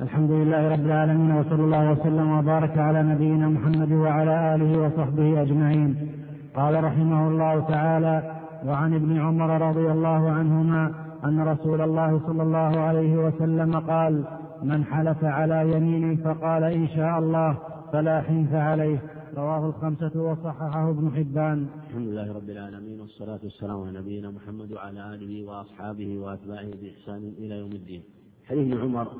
الحمد 0.00 0.30
لله 0.30 0.68
رب 0.68 0.86
العالمين 0.86 1.30
وصلى 1.32 1.64
الله 1.64 1.90
وسلم 1.92 2.38
وبارك 2.38 2.78
على 2.78 3.02
نبينا 3.02 3.48
محمد 3.48 3.92
وعلى 3.92 4.54
آله 4.54 4.78
وصحبه 4.78 5.42
أجمعين 5.42 6.08
قال 6.54 6.84
رحمه 6.84 7.28
الله 7.28 7.60
تعالى 7.68 8.22
وعن 8.66 8.94
ابن 8.94 9.20
عمر 9.20 9.68
رضي 9.68 9.90
الله 9.90 10.30
عنهما 10.30 10.92
أن 11.24 11.40
رسول 11.40 11.80
الله 11.80 12.20
صلى 12.26 12.42
الله 12.42 12.80
عليه 12.80 13.16
وسلم 13.16 13.80
قال 13.80 14.24
من 14.62 14.84
حلف 14.84 15.24
على 15.24 15.72
يمين 15.76 16.16
فقال 16.16 16.64
إن 16.64 16.88
شاء 16.88 17.18
الله 17.18 17.58
فلا 17.92 18.20
حنث 18.20 18.54
عليه 18.54 18.98
رواه 19.36 19.66
الخمسة 19.66 20.22
وصححه 20.22 20.90
ابن 20.90 21.10
حبان. 21.10 21.66
الحمد 21.88 22.08
لله 22.08 22.32
رب 22.32 22.50
العالمين 22.50 23.00
والصلاة 23.00 23.40
والسلام 23.42 23.80
على 23.80 23.98
نبينا 23.98 24.30
محمد 24.30 24.72
وعلى 24.72 25.14
آله 25.14 25.44
وأصحابه 25.44 26.18
وأتباعه 26.18 26.70
بإحسان 26.82 27.34
إلى 27.38 27.54
يوم 27.58 27.72
الدين. 27.72 28.02
حديث 28.44 28.72
ابن 28.72 28.80
عمر 28.80 29.12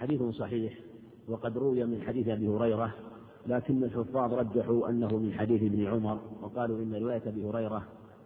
حديث 0.00 0.22
صحيح 0.22 0.78
وقد 1.28 1.58
روي 1.58 1.84
من 1.84 2.02
حديث 2.02 2.28
أبي 2.28 2.48
هريرة 2.48 2.94
لكن 3.46 3.84
الحفاظ 3.84 4.34
رجحوا 4.34 4.88
أنه 4.88 5.08
من 5.16 5.32
حديث 5.32 5.62
ابن 5.62 5.86
عمر 5.86 6.18
وقالوا 6.42 6.78
إن 6.78 6.94
رواية 6.94 7.22
أبي 7.26 7.44
هريرة 7.44 7.82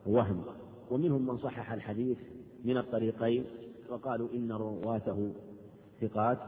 وهم 0.07 0.43
ومنهم 0.91 1.27
من 1.27 1.39
صحح 1.39 1.73
الحديث 1.73 2.19
من 2.65 2.77
الطريقين 2.77 3.45
وقالوا 3.91 4.29
إن 4.35 4.53
رواته 4.53 5.33
ثقات 6.01 6.39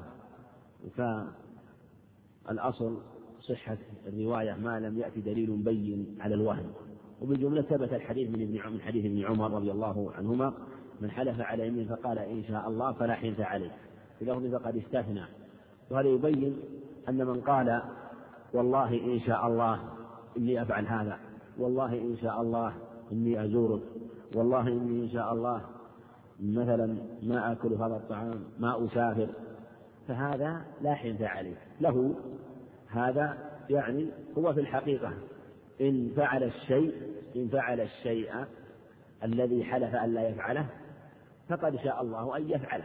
فالأصل 2.47 2.97
صحة 3.49 3.79
الرواية 4.07 4.55
ما 4.55 4.81
لم 4.81 4.99
يأتي 4.99 5.21
دليل 5.21 5.57
بين 5.57 6.17
على 6.21 6.35
الوهم. 6.35 6.73
وبالجملة 7.23 7.63
ثبت 7.63 7.93
الحديث 7.93 8.31
من 8.31 8.43
ابن 8.43 8.73
من 8.73 8.81
حديث 8.81 9.05
ابن 9.05 9.25
عمر 9.25 9.51
رضي 9.51 9.71
الله 9.71 10.13
عنهما 10.19 10.53
من 11.01 11.11
حلف 11.11 11.41
على 11.41 11.69
يمين 11.69 11.89
فقال 11.89 12.19
إن 12.19 12.45
شاء 12.45 12.69
الله 12.69 12.93
فلا 12.93 13.15
حنث 13.15 13.41
عليه. 13.41 13.71
لفظ 14.21 14.55
فقد 14.55 14.77
استثنى. 14.77 15.25
وهذا 15.91 16.09
يبين 16.09 16.57
أن 17.09 17.27
من 17.27 17.41
قال 17.41 17.83
والله 18.55 18.95
إن 18.95 19.21
شاء 19.21 19.47
الله 19.47 19.81
إني 20.37 20.63
أفعل 20.63 20.87
هذا 20.87 21.19
والله 21.59 21.93
إن 21.93 22.17
شاء 22.23 22.43
الله 22.43 22.73
إني 23.13 23.45
أزورك 23.45 23.83
والله 24.35 24.69
إني 24.69 25.05
إن 25.05 25.09
شاء 25.09 25.33
الله 25.33 25.61
مثلا 26.41 26.97
ما 27.23 27.53
آكل 27.53 27.73
هذا 27.73 27.97
الطعام 27.97 28.45
ما 28.59 28.85
أسافر. 28.85 29.29
فهذا 30.09 30.65
لا 30.83 30.95
حنث 30.95 31.23
عليه. 31.23 31.57
له 31.81 32.15
هذا 32.91 33.39
يعني 33.71 34.09
هو 34.39 34.53
في 34.53 34.61
الحقيقة 34.61 35.13
إن 35.81 36.13
فعل 36.17 36.43
الشيء 36.43 36.93
إن 37.37 37.49
فعل 37.49 37.81
الشيء 37.81 38.31
الذي 39.25 39.65
حلف 39.65 39.95
أن 39.95 40.15
لا 40.15 40.29
يفعله 40.29 40.67
فقد 41.49 41.77
شاء 41.77 42.03
الله 42.03 42.37
أن 42.37 42.51
يفعله. 42.51 42.85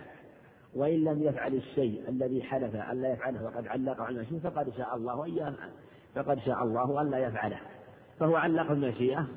وإن 0.76 1.04
لم 1.04 1.24
يفعل 1.24 1.54
الشيء 1.54 2.10
الذي 2.10 2.44
حلف 2.44 2.76
أن 2.76 3.02
لا 3.02 3.12
يفعله 3.14 3.44
وقد 3.44 3.68
علق 3.68 4.02
على 4.02 4.16
المشيئة 4.16 4.40
فقد 4.40 4.74
شاء 4.78 4.96
الله 4.96 5.26
أن 5.26 5.32
يفعل 5.32 5.70
فقد 6.16 6.40
شاء 6.40 6.64
الله 6.64 7.02
أن 7.02 7.12
لا 7.12 7.18
يفعله. 7.18 7.60
فهو 8.20 8.36
علق 8.36 8.72
المشيئة 8.72 9.28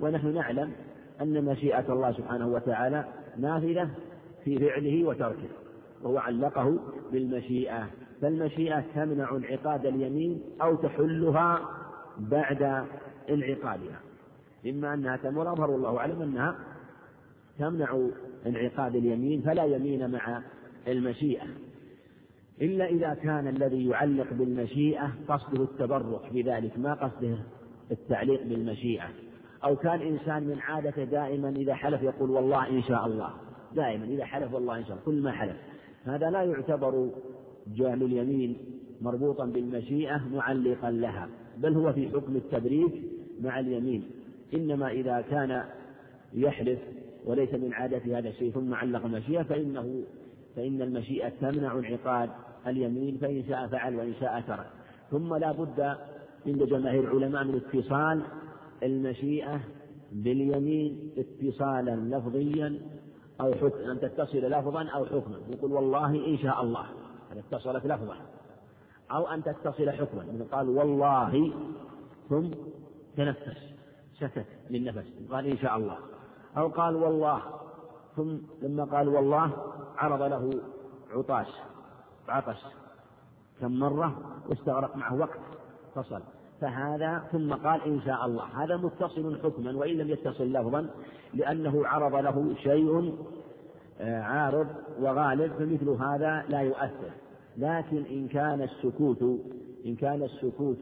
ونحن 0.00 0.34
نعلم 0.34 0.72
أن 1.20 1.44
مشيئة 1.44 1.92
الله 1.92 2.12
سبحانه 2.12 2.48
وتعالى 2.48 3.04
نافذة 3.36 3.90
في 4.44 4.58
فعله 4.58 5.04
وتركه 5.04 5.48
وهو 6.02 6.18
علقه 6.18 6.78
بالمشيئة. 7.12 7.86
فالمشيئة 8.22 8.84
تمنع 8.94 9.36
انعقاد 9.36 9.86
اليمين 9.86 10.42
أو 10.62 10.74
تحلها 10.74 11.60
بعد 12.18 12.86
انعقادها. 13.30 14.00
إما 14.66 14.94
أنها 14.94 15.16
تمر 15.16 15.52
أظهر 15.52 15.74
الله 15.76 15.98
أعلم 15.98 16.22
أنها 16.22 16.58
تمنع 17.58 18.08
انعقاد 18.46 18.96
اليمين 18.96 19.42
فلا 19.42 19.64
يمين 19.64 20.10
مع 20.10 20.42
المشيئة. 20.88 21.46
إلا 22.62 22.86
إذا 22.86 23.14
كان 23.14 23.48
الذي 23.48 23.88
يعلق 23.88 24.32
بالمشيئة 24.32 25.12
قصده 25.28 25.62
التبرك 25.62 26.32
بذلك 26.32 26.78
ما 26.78 26.94
قصده 26.94 27.38
التعليق 27.90 28.42
بالمشيئة. 28.42 29.08
أو 29.64 29.76
كان 29.76 30.00
إنسان 30.00 30.42
من 30.42 30.58
عادته 30.58 31.04
دائما 31.04 31.48
إذا 31.48 31.74
حلف 31.74 32.02
يقول 32.02 32.30
والله 32.30 32.68
إن 32.68 32.82
شاء 32.82 33.06
الله. 33.06 33.30
دائما 33.74 34.04
إذا 34.04 34.24
حلف 34.24 34.54
والله 34.54 34.78
إن 34.78 34.84
شاء 34.84 34.92
الله 34.92 35.04
كل 35.04 35.22
ما 35.22 35.32
حلف. 35.32 35.56
هذا 36.04 36.30
لا 36.30 36.42
يعتبر 36.42 37.10
جعل 37.66 38.02
اليمين 38.02 38.56
مربوطا 39.00 39.44
بالمشيئة 39.44 40.28
معلقا 40.32 40.90
لها 40.90 41.28
بل 41.58 41.74
هو 41.74 41.92
في 41.92 42.08
حكم 42.08 42.36
التبريك 42.36 42.92
مع 43.40 43.60
اليمين. 43.60 44.02
إنما 44.54 44.90
إذا 44.90 45.20
كان 45.20 45.64
يحلف 46.34 46.78
وليس 47.24 47.54
من 47.54 47.72
عادة 47.72 48.18
هذا 48.18 48.28
الشيء 48.28 48.50
ثم 48.50 48.74
علق 48.74 49.04
المشيئة 49.04 49.42
فإنه 49.42 50.02
فإن 50.56 50.82
المشيئة 50.82 51.28
تمنع 51.28 51.78
انعقاد 51.78 52.30
اليمين 52.66 53.18
فإن 53.18 53.44
شاء 53.48 53.66
فعل 53.66 53.96
وإن 53.96 54.14
شاء 54.20 54.40
ترك. 54.40 54.66
ثم 55.10 55.34
لا 55.34 55.52
بد 55.52 55.80
عند 56.46 56.62
جماهير 56.62 57.04
العلماء 57.04 57.44
من 57.44 57.54
اتصال 57.54 58.22
المشيئة 58.82 59.60
باليمين 60.12 61.10
اتصالا 61.18 62.16
لفظيا 62.16 62.78
أو 63.40 63.52
حكم 63.52 63.90
أن 63.90 64.00
تتصل 64.00 64.38
لفظا 64.38 64.88
أو 64.88 65.04
حكما. 65.04 65.36
يقول 65.50 65.72
والله 65.72 66.26
إن 66.26 66.38
شاء 66.38 66.62
الله. 66.62 66.86
هذا 67.32 67.40
اتصلت 67.40 67.86
لفظا 67.86 68.16
أو 69.10 69.26
أن 69.26 69.42
تتصل 69.42 69.90
حكما. 69.90 70.24
مثل 70.32 70.44
قال 70.44 70.68
والله 70.68 71.52
ثم 72.28 72.50
تنفس 73.16 73.58
سكت 74.18 74.46
للنفس 74.70 75.06
قال 75.30 75.46
إن 75.46 75.58
شاء 75.58 75.76
الله. 75.76 75.98
أو 76.56 76.68
قال 76.68 76.96
والله 76.96 77.42
ثم 78.16 78.36
لما 78.62 78.84
قال 78.84 79.08
والله 79.08 79.50
عرض 79.96 80.22
له 80.22 80.60
عطاش 81.10 81.46
عطش. 82.28 82.58
كم 83.60 83.78
مرة 83.78 84.18
واستغرق 84.48 84.96
معه 84.96 85.14
وقت 85.14 85.40
فصل. 85.94 86.20
فهذا 86.60 87.18
ثم 87.32 87.54
قال 87.54 87.82
إن 87.82 88.00
شاء 88.00 88.26
الله. 88.26 88.64
هذا 88.64 88.76
متصل 88.76 89.40
حكما 89.42 89.76
وإن 89.76 89.96
لم 89.96 90.08
يتصل 90.10 90.52
لفظا 90.52 90.90
لأنه 91.34 91.86
عرض 91.86 92.14
له 92.14 92.54
شيء 92.62 93.16
عارض 94.02 94.66
وغالب 95.00 95.52
فمثل 95.52 95.88
هذا 95.88 96.44
لا 96.48 96.60
يؤثر. 96.60 97.10
لكن 97.56 98.04
إن 98.10 98.28
كان 98.28 98.62
السكوت 98.62 99.22
إن 99.86 99.96
كان 99.96 100.22
السكوت 100.22 100.78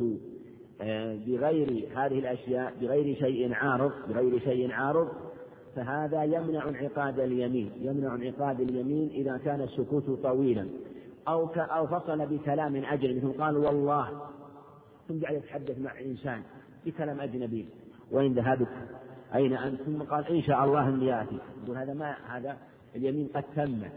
آه، 0.83 1.19
بغير 1.27 1.89
هذه 1.97 2.19
الأشياء 2.19 2.73
بغير 2.81 3.17
شيء 3.17 3.55
عارض 3.55 3.93
بغير 4.09 4.39
شيء 4.39 4.73
عارض 4.73 5.09
فهذا 5.77 6.25
يمنع 6.25 6.69
انعقاد 6.69 7.21
اليمين 7.21 7.73
يمنع 7.81 8.15
انعقاد 8.15 8.61
اليمين 8.61 9.09
إذا 9.09 9.37
كان 9.37 9.61
السكوت 9.61 10.11
طويلا. 10.23 10.69
أو 11.29 11.47
أو 11.47 11.87
فصل 11.87 12.27
بكلام 12.27 12.77
أجنبي 12.77 13.15
مثل 13.15 13.43
قال 13.43 13.57
والله 13.57 14.09
ثم 15.09 15.19
جعل 15.19 15.35
يتحدث 15.35 15.79
مع 15.79 16.01
إنسان 16.01 16.43
بكلام 16.87 17.21
أجنبي. 17.21 17.67
وإن 18.13 18.33
ذهبت 18.33 18.69
أين 19.35 19.53
أنت؟ 19.53 19.83
ثم 19.83 20.03
قال 20.03 20.27
إن 20.27 20.43
شاء 20.43 20.65
الله 20.65 20.89
إني 20.89 21.23
آتي 21.23 21.39
يقول 21.65 21.77
هذا 21.77 21.95
ما 21.95 22.17
هذا 22.29 22.57
اليمين 22.97 23.29
قد 23.35 23.45
تمت 23.57 23.93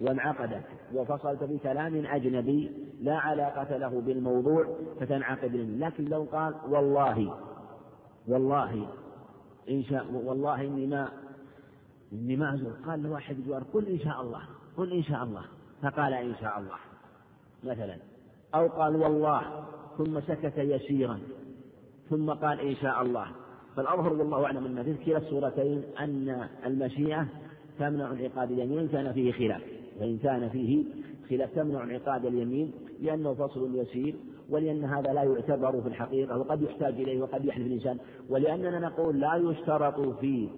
وانعقدت 0.00 0.64
وفصلت 0.94 1.44
بكلام 1.44 2.06
أجنبي 2.06 2.70
لا 3.00 3.16
علاقة 3.16 3.76
له 3.76 4.00
بالموضوع 4.00 4.66
فتنعقد 5.00 5.54
اليمين 5.54 5.80
لكن 5.80 6.04
لو 6.04 6.26
قال 6.32 6.54
والله 6.68 7.34
والله 8.28 8.86
إن 9.70 9.82
شاء 9.82 10.06
والله 10.12 10.60
إني 10.60 10.86
ما 10.86 11.08
إني 12.12 12.36
ما 12.36 12.54
أزور. 12.54 12.72
قال 12.86 13.02
له 13.02 13.10
واحد 13.10 13.36
جوار 13.46 13.62
قل 13.62 13.86
إن 13.86 13.98
شاء 13.98 14.20
الله 14.20 14.42
قل 14.76 14.92
إن 14.92 15.02
شاء 15.02 15.24
الله. 15.24 15.44
فقال 15.82 16.12
إن 16.12 16.34
شاء 16.40 16.58
الله 16.58 16.78
مثلا. 17.64 17.96
أو 18.54 18.68
قال 18.68 18.96
والله 18.96 19.64
ثم 19.98 20.20
سكت 20.20 20.58
يسيرا 20.58 21.18
ثم 22.10 22.30
قال 22.30 22.60
إن 22.60 22.74
شاء 22.76 23.02
الله. 23.02 23.26
فالأظهر 23.76 24.12
والله 24.12 24.44
أعلم 24.44 24.66
أن 24.66 24.82
في 24.82 25.04
كلا 25.04 25.18
الصورتين 25.18 25.82
أن 26.00 26.48
المشيئة 26.66 27.26
تمنع 27.80 28.12
انعقاد 28.12 28.50
اليمين 28.50 28.88
كان 28.88 29.12
فيه 29.12 29.32
خلاف. 29.32 29.62
وإن 30.00 30.18
كان 30.18 30.48
فيه 30.48 30.84
خلاف 31.30 31.54
تمنع 31.54 31.84
انعقاد 31.84 32.26
اليمين 32.26 32.72
لأنه 33.00 33.34
فصل 33.34 33.76
يسير 33.76 34.14
ولأن 34.50 34.84
هذا 34.84 35.12
لا 35.12 35.22
يعتبر 35.22 35.80
في 35.80 35.88
الحقيقة 35.88 36.38
وقد 36.38 36.62
يحتاج 36.62 36.94
إليه 36.94 37.22
وقد 37.22 37.44
يحلف 37.44 37.66
الإنسان. 37.66 37.98
ولأننا 38.28 38.78
نقول 38.78 39.20
لا 39.20 39.34
يشترط 39.36 40.00
في 40.00 40.48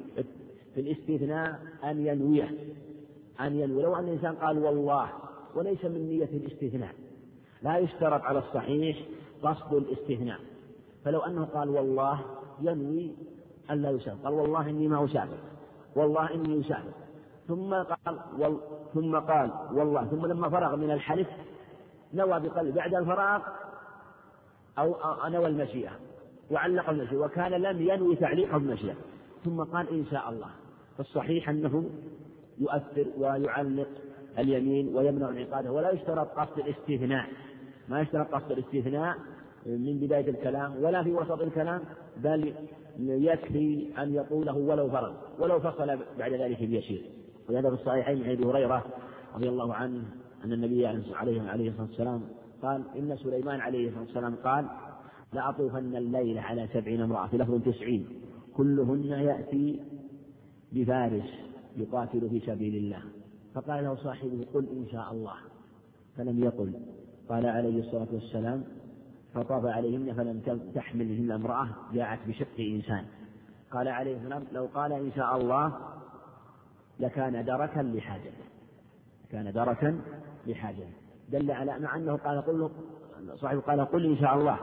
في 0.74 0.80
الاستثناء 0.80 1.61
أن 1.85 2.06
ينويه. 2.06 2.54
أن 3.40 3.56
ينوي. 3.61 3.82
لو 3.82 3.96
أن 3.96 4.04
الإنسان 4.04 4.35
قال 4.35 4.58
والله 4.58 5.08
وليس 5.54 5.85
من 5.85 6.08
نية 6.08 6.28
الاستثناء. 6.32 6.94
لا 7.62 7.78
يشترط 7.78 8.22
على 8.22 8.38
الصحيح 8.38 8.98
قصد 9.42 9.74
الاستثناء. 9.74 10.38
فلو 11.04 11.20
أنه 11.20 11.44
قال 11.44 11.68
والله 11.68 12.20
ينوي 12.62 13.11
ألا 13.70 13.90
يسافر 13.90 14.18
قال 14.24 14.32
والله 14.32 14.70
إني 14.70 14.88
ما 14.88 15.04
أسافر 15.04 15.38
والله 15.96 16.35
إني 16.35 16.61
أسافر 16.61 16.92
ثم 17.48 17.74
قال 17.74 18.18
وال 18.38 18.59
ثم 18.94 19.18
قال 19.18 19.50
والله 19.72 20.05
ثم 20.05 20.26
لما 20.26 20.48
فرغ 20.48 20.76
من 20.76 20.90
الحلف 20.90 21.28
نوى 22.14 22.40
بقلبه 22.40 22.74
بعد 22.74 22.94
الفراغ 22.94 23.42
أو 24.78 24.94
نوى 25.28 25.46
المشيئة 25.46 25.90
وعلق 26.50 26.90
المشي 26.90 27.16
وكان 27.16 27.52
لم 27.52 27.83
ينوي 27.83 28.16
تعليق 28.16 28.55
المشي 28.55 28.92
ثم 29.44 29.62
قال 29.62 29.88
إن 29.88 30.05
شاء 30.11 30.31
الله. 30.31 30.48
فالصحيح 30.98 31.48
أنه 31.48 31.90
يؤثر 32.59 33.07
ويعلق 33.18 33.88
اليمين 34.38 34.96
ويمنع 34.96 35.28
انعقاده 35.28 35.72
ولا 35.72 35.90
يشترط 35.90 36.28
قصد 36.28 36.59
الاستثناء. 36.59 37.28
ما 37.88 38.00
يشترط 38.00 38.35
قصد 38.35 38.52
الاستثناء 38.52 39.16
من 39.66 39.98
بداية 40.00 40.31
الكلام 40.31 40.85
ولا 40.85 41.02
في 41.02 41.12
وسط 41.12 41.40
الكلام 41.40 41.81
بل 42.16 42.55
يكفي 42.98 43.88
أن 43.98 44.14
يقوله 44.14 44.57
ولو 44.57 44.90
فرض 44.90 45.14
ولو 45.38 45.61
فصل 45.61 45.98
بعد 46.18 46.33
ذلك 46.33 46.62
بيسير. 46.62 47.21
ولهذا 47.52 47.76
في 47.76 47.82
الصحيحين 47.82 48.24
عن 48.24 48.30
أبي 48.30 48.44
هريرة 48.44 48.84
رضي 49.34 49.48
الله 49.48 49.74
عنه 49.74 50.02
أن 50.44 50.52
النبي 50.52 50.86
عليه 50.86 51.42
عليه 51.42 51.70
الصلاة 51.70 51.86
والسلام 51.86 52.22
قال 52.62 52.84
إن 52.96 53.16
سليمان 53.16 53.60
عليه 53.60 53.88
الصلاة 53.88 54.04
والسلام 54.04 54.34
قال 54.34 54.66
لأطوفن 55.32 55.96
الليل 55.96 56.38
على 56.38 56.68
سبعين 56.72 57.00
امرأة 57.00 57.26
في 57.26 57.36
لفظ 57.36 57.62
تسعين. 57.62 58.06
كلهن 58.54 59.04
يأتي 59.04 59.80
بفارس 60.72 61.30
يقاتل 61.76 62.30
في 62.30 62.40
سبيل 62.40 62.76
الله. 62.76 63.02
فقال 63.54 63.84
له 63.84 63.94
صاحبه 63.94 64.46
قل 64.54 64.68
إن 64.68 64.86
شاء 64.92 65.12
الله. 65.12 65.34
فلم 66.16 66.44
يقل. 66.44 66.72
قال 67.28 67.46
عليه 67.46 67.80
الصلاة 67.80 68.08
والسلام 68.12 68.64
فطاف 69.34 69.64
عليهن 69.66 70.14
فلم 70.14 70.40
تحملهن 70.74 71.30
امرأة 71.30 71.68
جاءت 71.94 72.18
بشق 72.28 72.60
إنسان. 72.60 73.04
قال 73.70 73.88
عليه 73.88 74.16
السلام 74.16 74.42
لو 74.52 74.68
قال 74.74 74.92
إن 74.92 75.12
شاء 75.16 75.36
الله 75.36 75.72
لكان 77.02 77.44
دركا 77.44 77.80
لحاجته 77.80 78.44
كان 79.30 79.52
دركا 79.52 80.00
لحاجته 80.46 80.92
دل 81.28 81.50
على 81.50 81.78
مع 81.78 81.96
أنه 81.96 82.16
قال 82.16 82.42
قل 82.42 82.70
صاحبه 83.34 83.60
قال 83.60 83.80
قل 83.80 84.06
إن 84.06 84.16
شاء 84.16 84.34
الله. 84.34 84.58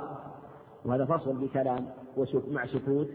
وهذا 0.86 1.06
فصل 1.06 1.38
بكلام 1.38 1.86
مع 2.48 2.66
سكوت. 2.66 3.08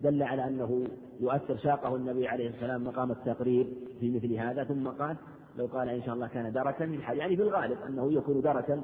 دل 0.00 0.22
على 0.22 0.48
أنه 0.48 0.84
يؤثر 1.20 1.58
ساقه 1.58 1.96
النبي 1.96 2.28
عليه 2.28 2.48
السلام 2.48 2.84
مقام 2.84 3.10
التقرير 3.10 3.66
في 4.00 4.10
مثل 4.10 4.32
هذا. 4.34 4.64
ثم 4.64 4.88
قال 4.88 5.16
لو 5.58 5.66
قال 5.66 5.88
إن 5.88 6.02
شاء 6.02 6.14
الله 6.14 6.26
كان 6.26 6.52
دركا 6.52 6.84
للحاجة 6.84 7.18
يعني 7.18 7.36
في 7.36 7.42
الغالب 7.42 7.78
أنه 7.88 8.12
يكون 8.12 8.40
دركا 8.40 8.82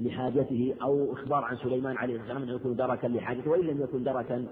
لحاجته 0.00 0.74
أو 0.82 1.12
إخبار 1.12 1.44
عن 1.44 1.56
سليمان 1.56 1.96
عليه 1.96 2.20
السلام 2.20 2.42
أنه 2.42 2.54
يكون 2.54 2.76
دركا 2.76 3.06
لحاجته 3.06 3.50
وإن 3.50 3.60
لم 3.60 3.82
يكن 3.82 4.04
دركا 4.04 4.46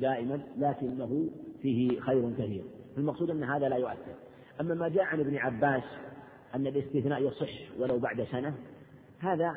دائما 0.00 0.40
لكنه 0.58 1.28
فيه 1.62 2.00
خير 2.00 2.32
كثير. 2.38 2.64
المقصود 2.98 3.30
أن 3.30 3.44
هذا 3.44 3.68
لا 3.68 3.76
يؤثر. 3.76 4.14
أما 4.60 4.74
ما 4.74 4.88
جاء 4.88 5.04
عن 5.04 5.20
ابن 5.20 5.36
عباس 5.36 5.82
أن 6.54 6.66
الاستثناء 6.66 7.22
يصح 7.22 7.78
ولو 7.78 7.98
بعد 7.98 8.22
سنة 8.22 8.54
هذا 9.18 9.56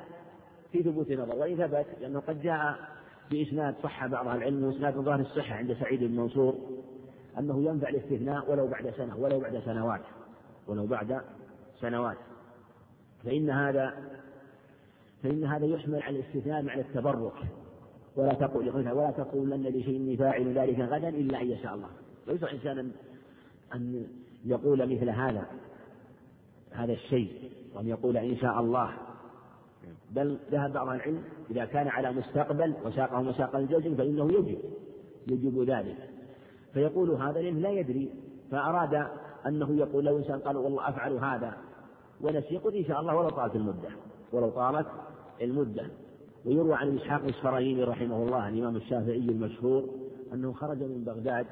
في 0.71 0.83
ثبوت 0.83 1.11
نظر. 1.11 1.35
وإن 1.35 1.57
ثبت 1.57 1.85
لأنه 2.01 2.19
قد 2.19 2.41
جاء 2.41 2.75
بإسناد 3.31 3.75
صح 3.83 4.07
بعض 4.07 4.27
العلم 4.27 4.63
وإسناد 4.63 4.93
ظاهر 4.93 5.19
الصحة 5.19 5.55
عند 5.55 5.73
سعيد 5.73 6.03
بن 6.03 6.15
منصور 6.15 6.55
أنه 7.39 7.63
ينفع 7.63 7.89
الاستثناء 7.89 8.51
ولو 8.51 8.67
بعد 8.67 8.93
سنة 8.97 9.17
ولو 9.17 9.39
بعد 9.39 9.61
سنوات 9.65 10.01
ولو 10.67 10.85
بعد 10.85 11.21
سنوات. 11.81 12.17
فإن 13.23 13.49
هذا 13.49 13.93
فإن 15.23 15.43
هذا 15.43 15.65
يحمل 15.65 16.01
على 16.01 16.19
الاستثناء 16.19 16.61
معنى 16.61 16.81
التبرك. 16.81 17.33
ولا 18.15 18.33
تقول 18.33 18.69
ولا 18.69 19.11
تقولن 19.11 19.67
لشيء 19.67 20.17
فاعل 20.19 20.57
ذلك 20.57 20.79
غدا 20.79 21.09
إلا 21.09 21.41
أن 21.41 21.51
يشاء 21.51 21.75
الله. 21.75 21.89
ليس 22.27 22.43
إنسانا 22.43 22.91
أن 23.73 24.07
يقول 24.45 24.95
مثل 24.95 25.09
هذا 25.09 25.47
هذا 26.71 26.93
الشيء 26.93 27.51
وأن 27.75 27.87
يقول 27.87 28.17
إن 28.17 28.37
شاء 28.37 28.59
الله. 28.59 28.93
بل 30.11 30.37
ذهب 30.51 30.73
بعض 30.73 30.87
العلم 30.87 31.23
إذا 31.51 31.65
كان 31.65 31.87
على 31.87 32.11
مستقبل 32.11 32.73
وساقه 32.85 33.21
مساق 33.21 33.55
الجزم 33.55 33.95
فإنه 33.95 34.31
يجب 34.31 34.59
يجب 35.27 35.69
ذلك. 35.69 36.09
فيقول 36.73 37.09
هذا 37.09 37.41
لأنه 37.41 37.59
لا 37.59 37.69
يدري 37.69 38.09
فأراد 38.51 39.07
أنه 39.45 39.77
يقول 39.77 40.05
لو 40.05 40.17
إنسان 40.17 40.39
قال 40.39 40.57
والله 40.57 40.89
أفعل 40.89 41.13
هذا 41.13 41.57
ونسي 42.21 42.57
قل 42.57 42.75
إن 42.75 42.85
شاء 42.85 43.01
الله 43.01 43.15
ولو 43.15 43.29
طالت 43.29 43.55
المدة 43.55 43.89
ولو 44.33 44.49
طالت 44.49 44.87
المدة. 45.41 45.87
ويروى 46.45 46.73
عن 46.73 46.97
إسحاق 46.97 47.23
الإسفرايني 47.23 47.83
رحمه 47.83 48.23
الله 48.23 48.49
الإمام 48.49 48.75
الشافعي 48.75 49.17
المشهور 49.17 49.89
أنه 50.33 50.53
خرج 50.53 50.77
من 50.77 51.03
بغداد 51.05 51.45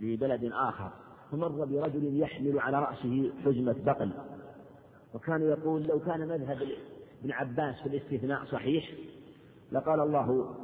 لبلد 0.00 0.50
آخر. 0.52 0.90
فمر 1.32 1.48
برجل 1.48 2.20
يحمل 2.20 2.58
على 2.58 2.80
رأسه 2.80 3.32
حزمة 3.44 3.76
بقل. 3.84 4.12
وكان 5.14 5.42
يقول 5.42 5.82
لو 5.82 6.00
كان 6.00 6.28
مذهب 6.28 6.58
ابن 7.22 7.32
عباس 7.32 7.80
في 7.82 7.86
الاستثناء 7.86 8.44
صحيح 8.44 8.90
لقال 9.72 10.00
الله 10.00 10.54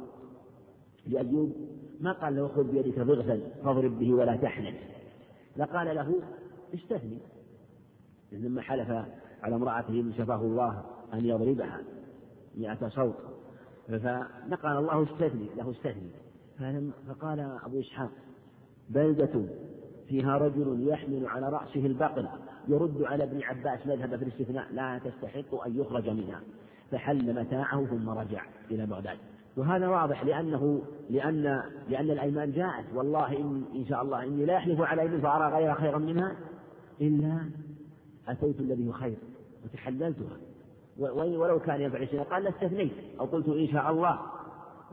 لأيوب 1.07 1.55
ما 1.99 2.11
قال 2.11 2.35
له 2.35 2.47
خذ 2.47 2.63
بيدك 2.71 2.99
ضغثا 2.99 3.39
فاضرب 3.63 3.99
به 3.99 4.13
ولا 4.13 4.35
تحنث. 4.35 4.75
لقال 5.57 5.95
له 5.95 6.15
استثني 6.73 7.17
لما 8.31 8.61
حلف 8.61 8.89
على 9.43 9.55
امرأته 9.55 10.01
من 10.01 10.13
شفاه 10.13 10.41
الله 10.41 10.83
أن 11.13 11.25
يضربها 11.25 11.81
مئة 12.57 12.89
صوت. 12.89 13.15
فنقل 13.87 14.77
الله 14.77 15.03
استثني 15.03 15.49
له 15.57 15.71
استثني 15.71 16.11
فقال 17.07 17.39
أبو 17.39 17.79
إسحاق 17.79 18.11
بلدة 18.89 19.45
فيها 20.09 20.37
رجل 20.37 20.87
يحمل 20.87 21.27
على 21.27 21.49
رأسه 21.49 21.85
البقر 21.85 22.25
يرد 22.67 23.03
على 23.03 23.23
ابن 23.23 23.41
عباس 23.43 23.87
مذهب 23.87 24.15
في 24.15 24.23
الاستثناء 24.23 24.65
لا 24.73 24.99
تستحق 24.99 25.65
أن 25.65 25.79
يخرج 25.79 26.09
منها. 26.09 26.41
فحل 26.91 27.39
متاعه 27.39 27.85
ثم 27.85 28.09
رجع 28.09 28.41
إلى 28.71 28.85
بغداد. 28.85 29.17
وهذا 29.57 29.87
واضح 29.87 30.23
لأنه 30.23 30.81
لأن 31.09 31.63
لأن 31.89 32.11
الأيمان 32.11 32.51
جاءت. 32.51 32.85
والله 32.95 33.37
إن, 33.37 33.63
إن 33.75 33.85
شاء 33.85 34.01
الله 34.01 34.23
إني 34.23 34.45
لا 34.45 34.57
أحلف 34.57 34.81
على 34.81 35.05
يمين 35.05 35.21
فأرى 35.21 35.55
غيرها 35.55 35.73
خيرا 35.73 35.97
منها 35.97 36.35
إلا 37.01 37.49
أتيت 38.27 38.59
الذي 38.59 38.87
هو 38.87 38.91
خير 38.91 39.17
وتحللتها. 39.65 40.37
ولو 40.99 41.59
كان 41.59 41.81
ينفع 41.81 42.05
شيئا 42.05 42.23
قال 42.23 42.43
لاستثنيت 42.43 42.93
أو 43.19 43.25
قلت 43.25 43.47
إن 43.47 43.67
شاء 43.67 43.91
الله. 43.91 44.19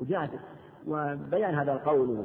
وجاءت. 0.01 0.31
وبيان 0.87 1.55
هذا 1.55 1.73
القول 1.73 2.25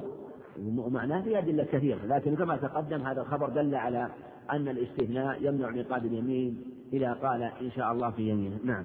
ومعناه 0.60 1.22
في 1.22 1.38
أدلة 1.38 1.64
كثيرة 1.64 2.00
لكن 2.08 2.36
كما 2.36 2.58
تقدم 2.58 3.02
هذا 3.02 3.22
الخبر 3.22 3.50
دل 3.50 3.76
على 3.76 4.08
أن 4.52 4.68
الاستثناء 4.68 5.38
يمنع 5.42 5.70
انعقاد 5.70 6.06
اليمين 6.06 6.62
إذا 6.94 7.14
قال 7.14 7.44
إن 7.44 7.72
شاء 7.76 7.92
الله 7.92 8.12
في 8.12 8.30
يمينه. 8.30 8.58
نعم. 8.64 8.84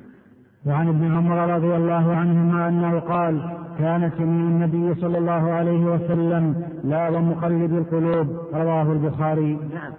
وعن 0.67 0.89
ابن 0.89 1.17
عمر 1.17 1.55
رضي 1.55 1.77
الله 1.77 2.15
عنهما 2.15 2.69
أنه 2.69 3.01
قال 3.01 3.59
كانت 3.79 4.21
يمين 4.21 4.47
النبي 4.47 5.01
صلى 5.01 5.19
الله 5.19 5.53
عليه 5.53 5.85
وسلم 5.85 6.63
لا 6.85 7.09
ومقلب 7.09 7.79
القلوب 7.79 8.29
رواه 8.53 8.93
البخاري. 8.93 9.59
نعم. 9.75 9.93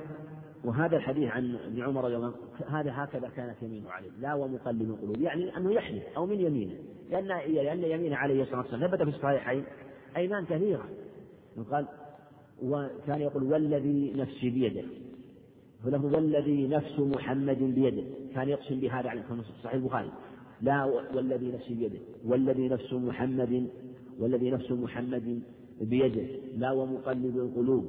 وهذا 0.67 0.97
الحديث 0.97 1.31
عن 1.31 1.55
ابن 1.65 1.83
عمر 1.83 2.03
رضي 2.03 2.15
الله 2.15 2.27
عنه 2.27 2.79
هذا 2.79 2.91
هكذا 2.95 3.29
كانت 3.35 3.55
يمينه 3.61 3.89
عليه 3.89 4.09
لا 4.19 4.33
ومقلب 4.33 4.81
القلوب 4.81 5.21
يعني 5.21 5.57
أنه 5.57 5.71
يحلف 5.71 6.03
أو 6.17 6.25
من 6.25 6.39
يمينه 6.39 6.73
لأن 7.09 7.27
لأن 7.53 7.83
يمينه 7.83 8.15
عليه 8.15 8.43
الصلاة 8.43 8.59
والسلام 8.59 8.87
ثبت 8.87 9.03
في 9.03 9.09
الصحيحين 9.09 9.63
أيمان 10.17 10.45
كثيرة. 10.45 10.83
قال 11.63 11.85
وكان 12.63 13.21
يقول 13.21 13.43
والذي 13.43 14.13
نفسي 14.17 14.49
بيده. 14.49 14.83
فله 15.83 16.05
والذي 16.05 16.67
نفس 16.67 16.99
محمد 16.99 17.57
بيده. 17.57 18.03
كان 18.35 18.49
يقسم 18.49 18.79
بهذا 18.79 19.09
على 19.09 19.23
صحيح 19.63 19.73
البخاري. 19.73 20.11
لا 20.61 20.85
والذي 20.85 21.51
نفسي 21.51 21.73
بيده. 21.73 21.99
والذي 22.25 22.69
نفس 22.69 22.93
محمد 22.93 23.67
والذي 24.19 24.51
نفس 24.51 24.71
محمد 24.71 25.41
بيده. 25.81 26.27
لا 26.57 26.71
ومقلب 26.71 27.37
القلوب. 27.37 27.85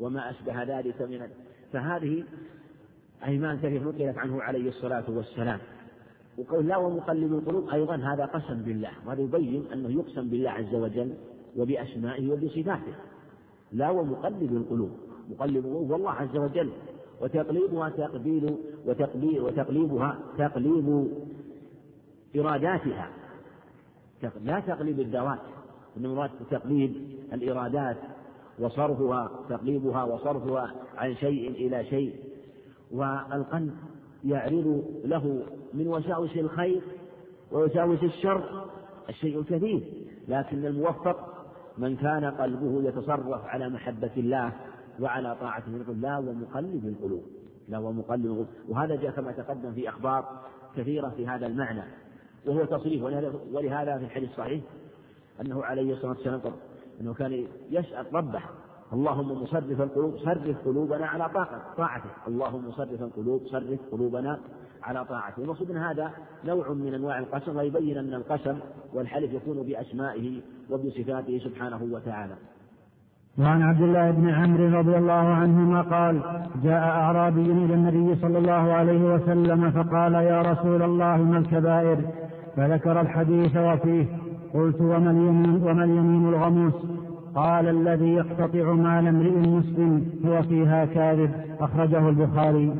وما 0.00 0.30
أشبه 0.30 0.78
ذلك 0.78 1.02
من 1.02 1.28
فهذه 1.72 2.24
أيمان 3.26 3.58
كثيرة 3.58 3.82
نقلت 3.82 4.18
عنه 4.18 4.42
عليه 4.42 4.68
الصلاة 4.68 5.10
والسلام. 5.10 5.58
وقول 6.38 6.68
لا 6.68 6.76
ومقلب 6.76 7.32
القلوب 7.32 7.68
أيضا 7.68 7.96
هذا 7.96 8.24
قسم 8.24 8.62
بالله. 8.62 8.90
وهذا 9.06 9.22
يبين 9.22 9.64
أنه 9.72 9.90
يقسم 9.90 10.28
بالله 10.28 10.50
عز 10.50 10.74
وجل. 10.74 11.14
وبأسمائه 11.56 12.32
وبصفاته. 12.32 12.94
لا 13.72 13.90
ومقلب 13.90 14.52
القلوب. 14.56 14.90
مقلب 15.30 15.56
القلوب 15.56 15.90
والله 15.90 16.10
عز 16.10 16.36
وجل. 16.36 16.70
وتقليبها 17.20 17.88
تقبيل 17.88 18.56
وتقبيل 18.86 19.40
وتقليبها 19.40 20.18
تقليب 20.38 21.08
إراداتها. 22.36 23.10
لا 24.44 24.60
تقليب 24.60 25.00
الذوات 25.00 25.40
إنما 25.96 26.30
تقليب 26.50 26.96
الإرادات. 27.32 27.96
وصرفها 28.58 29.30
تقليبها 29.48 30.04
وصرفها 30.04 30.74
عن 30.96 31.14
شيء 31.14 31.50
إلى 31.50 31.84
شيء. 31.84 32.14
والقلب 32.92 33.74
يعرض 34.24 34.84
له 35.04 35.42
من 35.74 35.88
وساوس 35.88 36.36
الخير 36.36 36.82
ووساوس 37.52 38.02
الشر 38.02 38.66
الشيء 39.08 39.38
الكثير. 39.38 39.82
لكن 40.28 40.66
الموفق 40.66 41.33
من 41.78 41.96
كان 41.96 42.24
قلبه 42.24 42.88
يتصرف 42.88 43.44
على 43.46 43.68
محبة 43.68 44.10
الله 44.16 44.52
وعلى 45.00 45.36
يقول 45.68 46.00
لا 46.00 46.18
ومقلب 46.18 46.86
القلوب. 46.86 47.22
لا 47.68 47.78
ومقلب 47.78 48.26
القلوب. 48.26 48.46
وهذا 48.68 48.96
جاء 48.96 49.10
كما 49.10 49.32
تقدم 49.32 49.72
في 49.72 49.88
أخبار 49.88 50.40
كثيرة 50.76 51.08
في 51.08 51.26
هذا 51.26 51.46
المعنى. 51.46 51.82
وهو 52.46 52.64
تصريف 52.64 53.02
ولهذا 53.52 53.98
في 53.98 54.04
الحديث 54.04 54.30
الصحيح 54.30 54.62
أنه 55.40 55.64
عليه 55.64 55.92
الصلاة 55.92 56.12
والسلام 56.12 56.40
أنه 57.00 57.14
كان 57.14 57.46
يسأل 57.70 58.14
ربه 58.14 58.40
اللهم 58.92 59.42
مصرف 59.42 59.80
القلوب 59.80 60.16
صرف 60.16 60.64
قلوبنا 60.64 61.06
على 61.06 61.30
طاعته. 61.76 62.10
اللهم 62.28 62.68
مصرف 62.68 63.02
القلوب 63.02 63.46
صرف 63.46 63.80
قلوبنا 63.92 64.40
على 64.82 65.04
طاعته. 65.04 65.42
المقصود 65.42 65.70
من 65.70 65.76
هذا 65.76 66.10
نوع 66.44 66.72
من 66.72 66.94
أنواع 66.94 67.18
القسم 67.18 67.56
ويبين 67.56 67.98
أن 67.98 68.14
القسم 68.14 68.58
والحلف 68.94 69.32
يكون 69.32 69.62
بأسمائه 69.62 70.40
وبصفاته 70.70 71.38
سبحانه 71.38 71.82
وتعالى. 71.82 72.34
وعن 73.38 73.62
عبد 73.62 73.82
الله 73.82 74.10
بن 74.10 74.28
عمرو 74.28 74.78
رضي 74.78 74.96
الله 74.96 75.12
عنهما 75.12 75.82
قال 75.82 76.22
جاء 76.62 76.82
أعرابي 76.82 77.40
إلى 77.40 77.74
النبي 77.74 78.20
صلى 78.20 78.38
الله 78.38 78.52
عليه 78.52 79.14
وسلم 79.14 79.70
فقال 79.70 80.14
يا 80.14 80.42
رسول 80.42 80.82
الله 80.82 81.16
ما 81.16 81.38
الكبائر؟ 81.38 81.98
فذكر 82.56 83.00
الحديث 83.00 83.56
وفيه 83.56 84.06
قلت 84.54 84.80
وما 84.80 85.10
اليمين 85.10 85.62
وما 85.62 85.84
اليمين 85.84 86.28
الغموس؟ 86.28 86.74
قال 87.34 87.68
الذي 87.68 88.14
يقتطع 88.14 88.72
مال 88.72 89.06
امرئ 89.06 89.38
مسلم 89.38 90.10
هو 90.26 90.42
فيها 90.42 90.84
كاذب. 90.84 91.30
أخرجه 91.60 92.08
البخاري. 92.08 92.76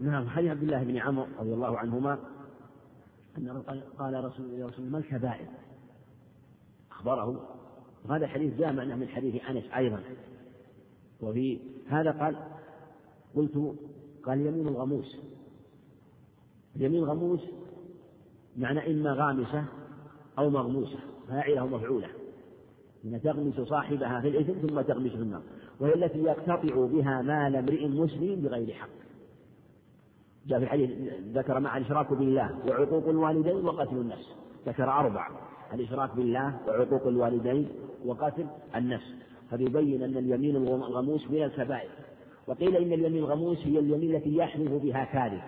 نعم 0.00 0.28
حديث 0.28 0.50
عبد 0.50 0.62
الله 0.62 0.84
بن 0.84 0.96
عمرو 0.96 1.26
رضي 1.40 1.54
الله 1.54 1.78
عنهما 1.78 2.18
أن 3.38 3.62
قال 3.98 4.24
رسول 4.24 4.46
الله 4.46 4.70
صلى 4.70 4.90
ما 4.90 4.98
الكبائر؟ 4.98 5.46
أخبره 7.00 7.48
وهذا 8.08 8.24
الحديث 8.24 8.58
جاء 8.58 8.72
معناه 8.72 8.96
من 8.96 9.08
حديث 9.08 9.44
أنس 9.44 9.64
أيضا. 9.76 10.00
وفي 11.20 11.58
هذا 11.88 12.10
قال 12.10 12.36
قلت 13.36 13.74
قال 14.26 14.46
يمين 14.46 14.68
الغموس. 14.68 15.16
يمين 16.76 17.04
غموس 17.04 17.40
معنى 18.56 18.90
إما 18.90 19.12
غامسة 19.12 19.64
أو 20.38 20.50
مغموسة 20.50 20.98
فاعلة 21.28 21.64
ومفعولة. 21.64 22.08
من 23.04 23.20
تغمس 23.22 23.60
صاحبها 23.68 24.20
في 24.20 24.28
الإثم 24.28 24.66
ثم 24.66 24.80
تغمس 24.80 25.10
في 25.10 25.22
النار. 25.22 25.42
وهي 25.80 25.94
التي 25.94 26.18
يقتطع 26.18 26.86
بها 26.86 27.22
مال 27.22 27.56
امرئ 27.56 27.88
مسلم 27.88 28.40
بغير 28.40 28.74
حق. 28.74 28.88
جاء 30.46 30.58
في 30.58 30.64
الحديث 30.64 30.90
ذكر 31.36 31.60
مع 31.60 31.76
الإشراك 31.76 32.12
بالله 32.12 32.58
وعقوق 32.66 33.08
الوالدين 33.08 33.64
وقتل 33.64 33.96
النفس. 33.96 34.34
ذكر 34.66 34.90
أربع. 34.90 35.28
الإشراك 35.74 36.16
بالله 36.16 36.56
وعقوق 36.68 37.06
الوالدين 37.06 37.68
وقتل 38.06 38.46
النفس. 38.76 39.14
فيبين 39.50 40.02
أن 40.02 40.16
اليمين 40.16 40.56
الغموس 40.56 41.30
من 41.30 41.42
الكبائر. 41.42 41.90
وقيل 42.46 42.76
إن 42.76 42.92
اليمين 42.92 43.16
الغموس 43.24 43.58
هي 43.66 43.78
اليمين 43.78 44.16
التي 44.16 44.36
يحلف 44.36 44.72
بها 44.72 45.04
كاذب. 45.04 45.42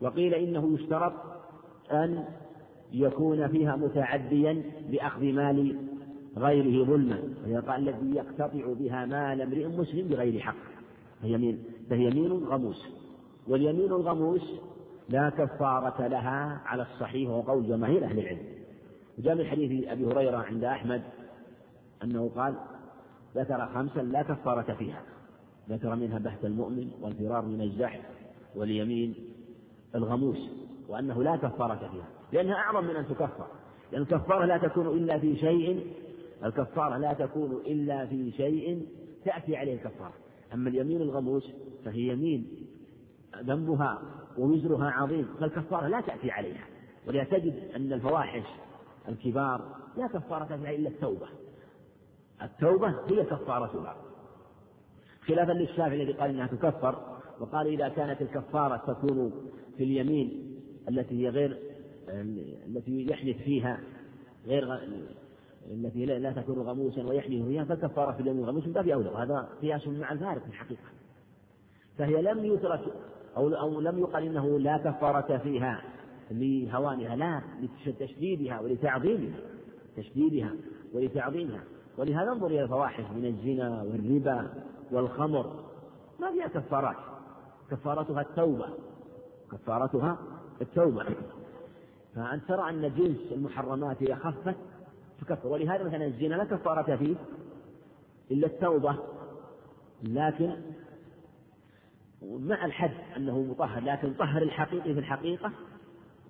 وقيل 0.00 0.34
إنه 0.34 0.74
يشترط 0.74 1.12
أن 1.92 2.24
يكون 2.92 3.48
فيها 3.48 3.76
متعديا 3.76 4.62
بأخذ 4.90 5.22
مال 5.24 5.76
غيره 6.36 6.84
ظلما. 6.84 7.18
قال 7.66 7.88
الذي 7.88 8.16
يقتطع 8.16 8.72
بها 8.78 9.06
مال 9.06 9.42
امرئ 9.42 9.66
مسلم 9.66 10.08
بغير 10.08 10.40
حق. 10.40 10.56
فيمين 11.22 11.64
فهي 11.90 12.06
يمين 12.06 12.32
غموس 12.32 12.86
واليمين 13.48 13.86
الغموس 13.86 14.52
لا 15.08 15.28
كفارة 15.28 16.06
لها 16.06 16.60
على 16.64 16.82
الصحيح 16.82 17.30
وهو 17.30 17.40
قول 17.40 17.68
جماهير 17.68 18.04
أهل 18.04 18.18
العلم. 18.18 18.55
وجاء 19.18 19.34
من 19.34 19.46
حديث 19.46 19.88
أبي 19.88 20.06
هريرة 20.06 20.36
عند 20.36 20.64
أحمد 20.64 21.02
أنه 22.04 22.30
قال 22.36 22.54
ذكر 23.36 23.66
خمسا 23.74 24.00
لا 24.00 24.22
كفارة 24.22 24.74
فيها 24.74 25.02
ذكر 25.68 25.94
منها 25.94 26.18
بحث 26.18 26.44
المؤمن 26.44 26.90
والفرار 27.00 27.44
من 27.44 27.60
الزحف 27.60 28.00
واليمين 28.54 29.14
الغموس 29.94 30.38
وأنه 30.88 31.22
لا 31.22 31.36
كفارة 31.36 31.90
فيها 31.92 32.08
لأنها 32.32 32.54
أعظم 32.54 32.84
من 32.84 32.96
أن 32.96 33.08
تكفر 33.08 33.46
لأن 33.92 34.02
الكفارة 34.02 34.44
لا 34.44 34.58
تكون 34.58 34.86
إلا 34.86 35.18
في 35.18 35.36
شيء 35.36 35.86
الكفارة 36.44 36.96
لا 36.96 37.12
تكون 37.12 37.52
إلا 37.66 38.06
في 38.06 38.32
شيء 38.32 38.86
تأتي 39.24 39.56
عليه 39.56 39.74
الكفارة 39.74 40.14
أما 40.54 40.68
اليمين 40.68 41.00
الغموس 41.02 41.52
فهي 41.84 42.00
يمين 42.00 42.46
ذنبها 43.44 44.02
ووزرها 44.38 44.90
عظيم 44.90 45.28
فالكفارة 45.40 45.88
لا 45.88 46.00
تأتي 46.00 46.30
عليها 46.30 46.64
ولذا 47.06 47.24
تجد 47.24 47.70
أن 47.76 47.92
الفواحش 47.92 48.46
الكبار 49.08 49.76
لا 49.96 50.06
كفارة 50.06 50.56
فيها 50.56 50.70
إلا 50.70 50.88
التوبة. 50.88 51.26
التوبة 52.42 52.88
هي 52.88 53.24
كفارتها 53.24 53.96
خلافا 55.26 55.52
للشافعي 55.52 56.02
الذي 56.02 56.12
قال 56.12 56.30
إنها 56.30 56.46
تكفر 56.46 57.18
وقال 57.40 57.66
إذا 57.66 57.88
كانت 57.88 58.22
الكفارة 58.22 58.76
تكون 58.76 59.32
في 59.76 59.84
اليمين 59.84 60.56
التي 60.88 61.24
هي 61.24 61.28
غير 61.28 61.58
التي 62.66 63.06
يحلف 63.10 63.36
فيها 63.36 63.80
غير 64.46 64.74
التي 65.70 66.06
لا 66.06 66.32
تكون 66.32 66.58
غموسا 66.58 67.02
ويحلف 67.02 67.46
فيها 67.46 67.64
فالكفارة 67.64 68.12
في 68.12 68.20
اليمين 68.20 68.44
غموس 68.44 68.66
من 68.66 68.72
باب 68.72 68.88
أولى 68.88 69.08
وهذا 69.08 69.48
قياس 69.62 69.88
مع 69.88 70.12
الفارق 70.12 70.42
في 70.42 70.48
الحقيقة. 70.48 70.82
فهي 71.98 72.22
لم 72.22 72.44
يترك 72.44 72.84
أو 73.36 73.48
أو 73.48 73.80
لم 73.80 73.98
يقل 73.98 74.22
إنه 74.22 74.58
لا 74.58 74.76
كفارة 74.78 75.38
فيها. 75.38 75.82
لهوانها 76.30 77.16
لا 77.16 77.42
لتشديدها 77.86 78.60
ولتعظيمها 78.60 79.38
تشديدها 79.96 80.52
ولتعظيمها. 80.94 81.64
ولهذا 81.98 82.32
انظر 82.32 82.46
إلى 82.46 82.62
الفواحش 82.62 83.04
من 83.10 83.26
الزنا 83.26 83.82
والربا 83.82 84.64
والخمر. 84.92 85.64
ما 86.20 86.32
فيها 86.32 86.46
كفارات؟ 86.46 86.96
كفارتها 87.70 88.20
التوبة. 88.20 88.68
كفارتها 89.52 90.18
التوبة. 90.60 91.04
فأنت 92.14 92.48
ترى 92.48 92.70
أن 92.70 92.94
جنس 92.94 93.32
المحرمات 93.32 94.02
إذا 94.02 94.14
خفت 94.14 94.56
تكفر. 95.20 95.48
ولهذا 95.48 95.84
مثلا 95.84 96.06
الزنا 96.06 96.34
لا 96.34 96.44
كفارة 96.44 96.96
فيه 96.96 97.16
إلا 98.30 98.46
التوبة. 98.46 98.96
لكن 100.02 100.56
مع 102.22 102.64
الحد 102.64 102.94
أنه 103.16 103.40
مطهر 103.42 103.82
لكن 103.82 104.14
طهر 104.14 104.42
الحقيقي 104.42 104.94
في 104.94 105.00
الحقيقة 105.00 105.52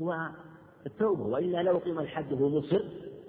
هو 0.03 0.31
التوبة 0.87 1.23
وإلا 1.23 1.63
لو 1.63 1.79
قيم 1.79 1.99
الحد 1.99 2.33
وهو 2.33 2.49
مصر 2.49 2.85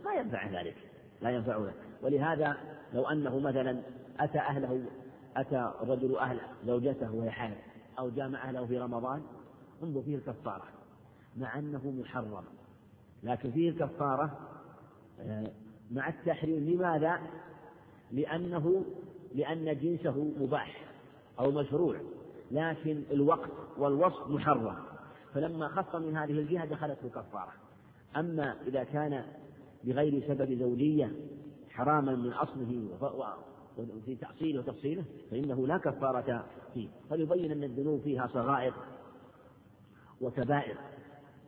ما 0.05 0.13
ينفع 0.13 0.61
ذلك 0.61 0.75
لا 1.21 1.29
ينفع 1.29 1.57
ذلك. 1.57 1.75
ولهذا 2.03 2.57
لو 2.93 3.05
أنه 3.07 3.39
مثلا 3.39 3.81
أتى 4.19 4.39
أهله 4.39 4.85
أتى 5.37 5.71
الرجل 5.81 6.17
أهل 6.17 6.39
زوجته 6.65 7.15
وهي 7.15 7.31
حامل 7.31 7.57
أو 7.99 8.09
جامع 8.09 8.49
أهله 8.49 8.65
في 8.65 8.77
رمضان 8.79 9.21
انظر 9.83 10.01
فيه 10.01 10.15
الكفارة 10.15 10.63
مع 11.37 11.59
أنه 11.59 11.93
محرم. 11.99 12.43
لكن 13.23 13.51
فيه 13.51 13.69
الكفارة 13.69 14.39
آه، 15.19 15.51
مع 15.91 16.09
التحريم 16.09 16.69
لماذا؟ 16.69 17.19
لأنه 18.11 18.85
لأن 19.35 19.79
جنسه 19.79 20.33
مباح 20.39 20.85
أو 21.39 21.51
مشروع 21.51 21.95
لكن 22.51 23.03
الوقت 23.11 23.49
والوصف 23.77 24.27
محرم. 24.29 24.75
فلما 25.33 25.67
خف 25.67 25.95
من 25.95 26.17
هذه 26.17 26.31
الجهة 26.31 26.65
دخلته 26.65 27.09
كفارة. 27.09 27.53
أما 28.17 28.55
إذا 28.67 28.83
كان 28.83 29.23
بغير 29.83 30.27
سبب 30.27 30.59
زوجية 30.59 31.11
حراما 31.69 32.15
من 32.15 32.33
أصله 32.33 32.89
وفي 33.77 34.15
تأصيله 34.15 34.59
وتفصيله 34.59 35.03
فإنه 35.31 35.67
لا 35.67 35.77
كفارة 35.77 36.45
فيه. 36.73 36.87
فيبين 37.09 37.51
أن 37.51 37.63
الذنوب 37.63 38.01
فيها 38.01 38.27
صغائر 38.27 38.73
وكبائر. 40.21 40.77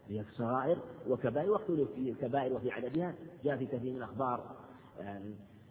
هي 0.09 0.23
صغائر 0.37 0.77
وكبائر 1.07 1.51
واختلف 1.51 1.91
في 1.91 2.09
الكبائر 2.09 2.53
وفي 2.53 2.71
عددها. 2.71 3.15
جاء 3.43 3.57
في 3.57 3.65
كثير 3.65 3.91
من 3.91 3.97
الأخبار 3.97 4.55
آه، 5.01 5.21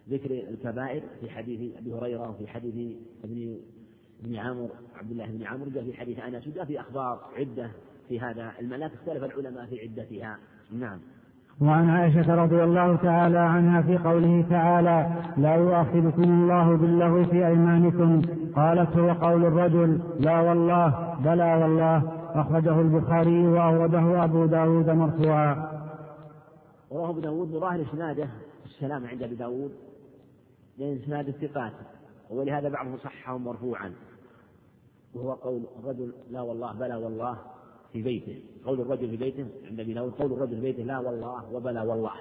ذكر 0.09 0.31
الكبائر 0.31 1.03
في 1.21 1.29
حديث 1.29 1.77
أبي 1.77 1.93
هريرة 1.93 2.29
وفي 2.29 2.47
حديث 2.47 2.97
ابن 3.23 3.59
ابن 4.23 4.35
عمرو 4.35 4.69
عبد 4.95 5.11
الله 5.11 5.25
بن 5.25 5.43
عمرو 5.43 5.69
جاء 5.69 5.83
في 5.83 5.93
حديث 5.93 6.19
أنس 6.19 6.47
وجاء 6.47 6.65
في 6.65 6.79
أخبار 6.79 7.31
عدة. 7.35 7.71
في 8.09 8.19
هذا 8.19 8.51
الملاك 8.59 8.91
اختلف 8.93 9.23
العلماء 9.23 9.65
في 9.65 9.79
عدتها. 9.81 10.37
نعم. 10.71 10.99
وعن 11.61 11.89
عائشة 11.89 12.35
رضي 12.43 12.63
الله 12.63 12.95
تعالى 12.95 13.39
عنها 13.39 13.81
في 13.81 13.97
قوله 13.97 14.45
تعالى 14.49 15.09
لا 15.37 15.55
يؤاخذكم 15.55 16.23
الله 16.23 16.77
باللغو 16.77 17.25
في 17.25 17.47
أيمانكم. 17.47 18.21
قالت 18.55 18.97
هو 18.97 19.11
قول 19.11 19.45
الرجل 19.45 20.01
لا 20.19 20.41
والله 20.41 21.15
بلى 21.23 21.55
والله. 21.55 22.11
أخرجه 22.33 22.81
البخاري 22.81 23.47
وأورده 23.47 24.23
أبو 24.23 24.45
داود 24.45 24.89
مرفوعا. 24.89 25.71
رواه 26.91 27.09
أبو 27.09 27.19
داود 27.19 27.51
بظاهر 27.51 27.81
إسناده 27.81 28.27
السلام 28.65 29.05
عند 29.05 29.23
أبي 29.23 29.35
داود 29.35 29.71
لأن 30.77 30.99
إسناد 31.03 31.27
الثقات 31.27 31.73
ولهذا 32.29 32.69
بعضهم 32.69 32.97
صحه 32.97 33.37
مرفوعا. 33.37 33.93
وهو 35.15 35.33
قول 35.33 35.61
الرجل 35.79 36.13
لا 36.31 36.41
والله 36.41 36.73
بلى 36.73 36.95
والله. 36.95 37.37
في 37.93 38.01
بيته 38.01 38.41
قول 38.65 38.81
الرجل 38.81 39.09
في 39.09 39.17
بيته 39.17 39.45
عند 39.65 39.79
أبي 39.79 39.93
داود 39.93 40.11
قول 40.11 40.33
الرجل 40.33 40.55
في 40.55 40.61
بيته 40.61 40.83
لا 40.83 40.99
والله 40.99 41.53
وبلى 41.53 41.81
والله. 41.81 42.11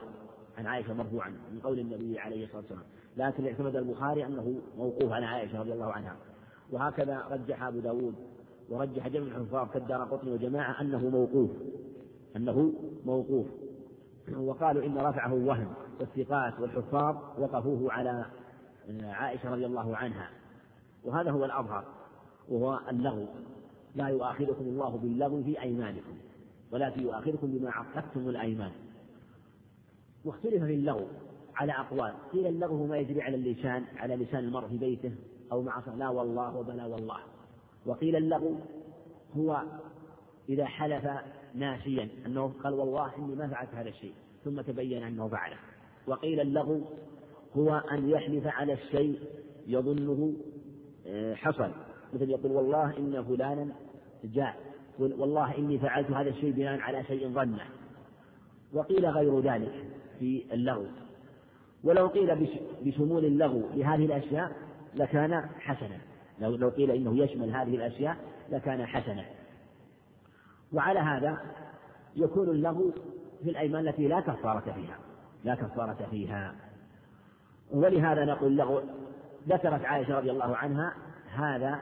عن 0.59 0.67
عائشة 0.67 0.95
مرفوعا 0.95 1.29
من 1.29 1.61
قول 1.65 1.79
النبي 1.79 2.19
عليه 2.19 2.45
الصلاة 2.45 2.61
والسلام. 2.61 2.83
لكن 3.17 3.47
اعتمد 3.47 3.77
البخاري 3.77 4.27
أنه 4.27 4.61
موقوف 4.79 5.13
على 5.13 5.27
عائشة 5.27 5.61
رضي 5.61 5.73
الله 5.73 5.93
عنها. 5.93 6.17
وهكذا 6.73 7.25
رجح 7.31 7.63
أبو 7.63 7.81
داود 7.81 8.15
ورجح 8.71 9.09
جمع 9.09 9.27
الحفاظ 9.27 9.69
كالدار 9.71 10.05
قطن 10.05 10.29
وجماعة 10.29 10.81
أنه 10.81 11.09
موقوف 11.09 11.51
أنه 12.37 12.73
موقوف. 13.07 13.47
وقالوا 14.37 14.85
إن 14.85 14.99
رفعه 14.99 15.35
وهم 15.35 15.75
والثقات 16.01 16.61
والحفاظ 16.61 17.17
وقفوه 17.39 17.93
على 17.93 18.25
عائشة 19.03 19.51
رضي 19.51 19.67
الله 19.67 19.97
عنها. 19.97 20.31
وهذا 21.05 21.31
هو 21.31 21.45
الأظهر 21.45 21.85
وهو 22.49 22.81
اللغو 22.91 23.27
لا 23.95 24.09
يؤاخذكم 24.09 24.65
الله 24.65 24.97
باللغو 24.97 25.43
في 25.43 25.63
أيمانكم 25.63 26.19
ولكن 26.73 27.03
يؤاخذكم 27.03 27.47
بما 27.47 27.71
عقدتم 27.71 28.29
الأيمان. 28.29 28.73
واختلف 30.25 30.65
في 30.65 30.75
اللغو 30.75 31.07
على 31.57 31.73
أقوال. 31.73 32.15
قيل 32.33 32.47
اللغو 32.47 32.87
ما 32.87 32.99
يجري 32.99 33.23
على 33.23 33.37
اللسان 33.37 33.85
على 33.97 34.17
لسان 34.17 34.45
المرء 34.45 34.69
في 34.69 34.79
بيته 34.79 35.13
أو 35.53 35.63
مع 35.63 35.83
لا 35.97 36.09
والله 36.09 36.57
وبلا 36.57 36.87
والله. 36.87 37.19
وقيل 37.87 38.17
اللغو 38.17 38.55
هو 39.37 39.63
إذا 40.49 40.65
حلف 40.65 41.09
ناسيا 41.55 42.09
أنه 42.27 42.53
قال 42.65 42.75
والله 42.75 43.17
إني 43.17 43.35
ما 43.35 43.49
فعلت 43.49 43.75
هذا 43.75 43.89
الشيء 43.89 44.13
ثم 44.45 44.61
تبين 44.61 45.03
أنه 45.03 45.29
فعله. 45.29 45.57
وقيل 46.07 46.41
اللغو 46.41 46.81
هو 47.57 47.77
أن 47.77 48.11
يحلف 48.11 48.47
على 48.47 48.73
الشيء 48.73 49.21
يظنه 49.67 50.33
آه، 51.07 51.35
حصل. 51.35 51.71
مثل 52.15 52.31
يقول 52.31 52.53
والله 52.53 52.99
إن 52.99 53.25
فلانا 53.25 53.69
جاء 54.25 54.57
والله 54.99 55.59
إني 55.59 55.79
فعلت 55.79 56.11
هذا 56.11 56.31
الشيء 56.31 56.53
بناء 56.53 56.81
على 56.81 57.05
شيء 57.05 57.29
ظنه 57.29 57.65
وقيل 58.73 59.07
غير 59.07 59.41
ذلك 59.41 59.85
في 60.19 60.45
اللغو. 60.53 60.87
ولو 61.85 62.07
قيل 62.07 62.49
بشمول 62.83 63.25
اللغو 63.25 63.63
لهذه 63.75 64.05
الأشياء 64.05 64.53
لكان 64.95 65.49
حسنا. 65.59 65.99
لو 66.41 66.57
لو 66.57 66.69
قيل 66.69 66.91
إنه 66.91 67.19
يشمل 67.19 67.55
هذه 67.55 67.75
الأشياء 67.75 68.17
لكان 68.51 68.87
حسنا. 68.87 69.25
وعلى 70.73 70.99
هذا 70.99 71.39
يكون 72.17 72.49
اللغو 72.49 72.91
في 73.45 73.51
الأيمان 73.51 73.89
التي 73.89 74.09
لا 74.09 74.21
كفارة 74.21 74.73
فيها. 74.73 74.99
لا 75.45 75.55
كفارة 75.55 76.07
فيها. 76.11 76.55
ولهذا 77.73 78.25
نقول 78.25 78.53
اللغو 78.53 78.81
ذكرت 79.49 79.85
عائشة 79.85 80.19
رضي 80.19 80.31
الله 80.31 80.57
عنها 80.57 80.95
هذا 81.35 81.81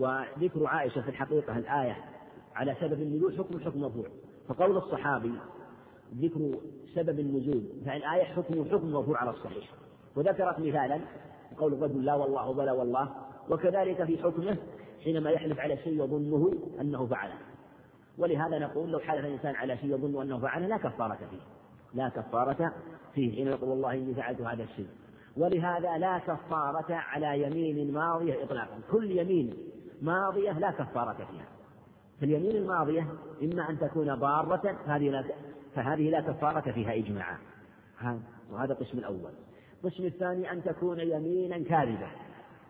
وذكر 0.00 0.66
عائشة 0.66 1.00
في 1.00 1.08
الحقيقة 1.08 1.58
الآية 1.58 1.96
على 2.54 2.76
سبب 2.80 3.02
النزول 3.02 3.38
حكم 3.38 3.60
حكم 3.60 3.80
مرفوع 3.80 4.06
فقول 4.48 4.76
الصحابي 4.76 5.32
ذكر 6.14 6.58
سبب 6.94 7.20
النزول 7.20 7.62
فالآية 7.86 8.24
حكم 8.24 8.64
حكم 8.64 8.92
مرفوع 8.92 9.18
على 9.18 9.30
الصحيح. 9.30 9.68
وذكرت 10.16 10.60
مثالا 10.60 11.00
قول 11.58 11.74
الرجل 11.74 12.04
لا 12.04 12.14
والله 12.14 12.54
بلا 12.54 12.72
والله 12.72 13.10
وكذلك 13.50 14.04
في 14.04 14.18
حكمه 14.18 14.56
حينما 15.04 15.30
يحلف 15.30 15.60
على 15.60 15.76
شيء 15.76 16.04
يظنه 16.04 16.52
أنه 16.80 17.06
فعله. 17.06 17.34
ولهذا 18.18 18.58
نقول 18.58 18.92
لو 18.92 18.98
حلف 18.98 19.24
الإنسان 19.24 19.54
على 19.54 19.76
شيء 19.76 19.90
يظن 19.90 20.22
أنه 20.22 20.38
فعله 20.38 20.66
لا 20.66 20.76
كفارة 20.76 21.18
فيه. 21.30 21.40
لا 21.94 22.08
كفارة 22.08 22.72
فيه. 23.14 23.36
حين 23.36 23.46
يقول 23.46 23.70
والله 23.70 23.94
إني 23.94 24.14
فعلت 24.14 24.40
هذا 24.40 24.62
الشيء. 24.62 24.88
ولهذا 25.36 25.98
لا 25.98 26.18
كفارة 26.18 26.94
على 26.94 27.42
يمين 27.42 27.92
ماضية 27.92 28.44
إطلاقا. 28.44 28.80
كل 28.90 29.10
يمين 29.10 29.56
ماضية 30.02 30.58
لا 30.58 30.70
كفارة 30.70 31.12
فيها. 31.12 31.46
فاليمين 32.20 32.56
الماضية 32.56 33.06
إما 33.42 33.70
أن 33.70 33.78
تكون 33.78 34.14
ضارة 34.14 34.76
هذه 34.86 35.10
لا 35.10 35.24
فهذه 35.74 36.10
لا 36.10 36.20
كفارة 36.20 36.72
فيها 36.72 36.94
إجماعا. 36.94 37.38
وهذا 38.52 38.72
القسم 38.72 38.98
الأول. 38.98 39.30
القسم 39.84 40.04
الثاني 40.04 40.52
أن 40.52 40.62
تكون 40.64 41.00
يمينا 41.00 41.58
كاذبة. 41.58 42.08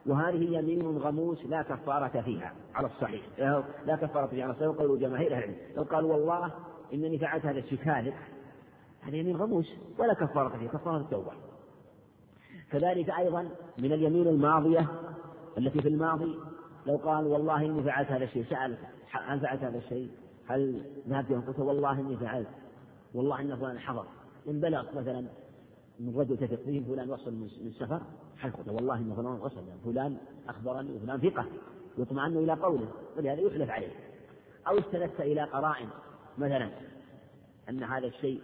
وهذه 0.06 0.58
يمين 0.58 0.98
غموس 0.98 1.46
لا 1.46 1.62
كفارة 1.62 2.20
فيها 2.20 2.52
على 2.74 2.86
الصحيح. 2.86 3.22
لا 3.86 3.96
كفارة 3.96 4.26
فيها 4.26 4.44
على 4.44 4.52
الصحيح. 4.52 4.68
وقول 4.68 5.00
جماهير 5.00 5.34
أهل 5.34 5.44
العلم. 5.44 5.56
لو 5.76 6.08
والله 6.08 6.52
إنني 6.94 7.18
فعلت 7.18 7.46
هذا 7.46 7.58
الشيء 7.58 7.78
كاذب. 7.78 8.14
هذا 9.02 9.16
يمين 9.16 9.36
غموس 9.36 9.74
ولا 9.98 10.14
كفارة 10.14 10.58
فيه 10.58 10.68
كفارة 10.68 10.96
التوبة. 10.96 11.32
كذلك 12.72 13.10
أيضا 13.10 13.48
من 13.78 13.92
اليمين 13.92 14.28
الماضية 14.28 14.86
التي 15.58 15.82
في 15.82 15.88
الماضي 15.88 16.38
لو 16.86 16.96
قال 16.96 17.26
والله 17.26 17.66
إني 17.66 17.82
فعلت 17.82 18.10
هذا 18.10 18.24
الشيء 18.24 18.44
سأل 18.44 18.76
هل 19.10 19.40
فعلت 19.40 19.62
هذا 19.62 19.78
الشيء؟ 19.78 20.10
هل 20.46 20.82
ذهبت 21.08 21.46
قلت 21.48 21.58
والله 21.58 22.00
إني 22.00 22.16
فعلت. 22.16 22.48
والله 23.14 23.40
إن 23.40 23.56
فلان 23.56 23.78
حضر. 23.78 24.06
إن 24.48 24.60
بلغ 24.60 24.98
مثلا 24.98 25.26
من 26.00 26.16
رجل 26.16 26.36
تثق 26.36 26.62
فيه 26.62 26.84
فلان 26.84 27.10
وصل 27.10 27.34
من 27.34 27.46
السفر 27.66 28.00
حلف 28.38 28.68
والله 28.68 28.94
إن 28.94 29.14
فلان 29.16 29.26
وصل 29.26 29.62
فلان 29.84 30.16
أخبرني 30.48 30.96
وفلان 30.96 31.20
ثقة. 31.20 31.46
يطمئن 31.98 32.36
إلى 32.36 32.52
قوله 32.52 32.88
ولهذا 33.16 33.40
يحلف 33.40 33.70
عليه. 33.70 33.92
أو 34.68 34.78
استندت 34.78 35.20
إلى 35.20 35.42
قرائن 35.42 35.88
مثلا 36.38 36.70
أن 37.68 37.82
هذا 37.82 38.06
الشيء 38.06 38.42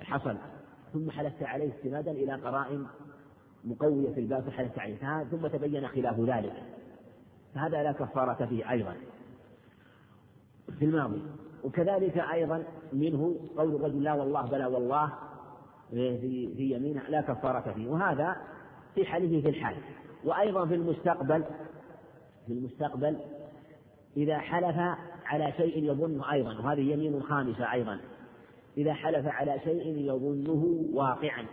حصل 0.00 0.36
ثم 0.92 1.10
حلفت 1.10 1.42
عليه 1.42 1.74
استنادا 1.76 2.10
إلى 2.10 2.34
قرائن 2.34 2.86
مقوية 3.64 4.14
في 4.14 4.20
الباب 4.20 4.42
فحلفت 4.42 4.78
عليه. 4.78 5.24
ثم 5.24 5.46
تبين 5.46 5.88
خلاف 5.88 6.20
ذلك. 6.20 6.75
فهذا 7.56 7.82
لا 7.82 7.92
كفارة 7.92 8.46
فيه 8.46 8.70
أيضا. 8.70 8.96
في 10.78 10.84
الماضي. 10.84 11.22
وكذلك 11.64 12.18
أيضا 12.18 12.64
منه 12.92 13.36
قول 13.56 13.74
الرجل 13.74 14.02
لا 14.02 14.12
والله 14.14 14.42
بلا 14.42 14.66
والله 14.66 15.12
في 15.90 16.54
في 16.56 16.74
يمينه 16.74 17.02
لا 17.08 17.20
كفارة 17.20 17.72
فيه. 17.72 17.88
وهذا 17.88 18.36
في 18.94 19.04
حلفه 19.04 19.40
في 19.40 19.48
الحال. 19.48 19.76
وأيضا 20.24 20.66
في 20.66 20.74
المستقبل 20.74 21.44
في 22.46 22.52
المستقبل 22.52 23.16
إذا 24.16 24.38
حلف 24.38 24.76
على 25.24 25.52
شيء 25.56 25.84
يظنه 25.84 26.32
أيضا 26.32 26.58
وهذه 26.58 26.92
يمين 26.92 27.22
خامسة 27.22 27.72
أيضا. 27.72 28.00
إذا 28.76 28.94
حلف 28.94 29.26
على 29.26 29.60
شيء 29.64 29.98
يظنه 29.98 30.88
واقعا. 30.92 31.46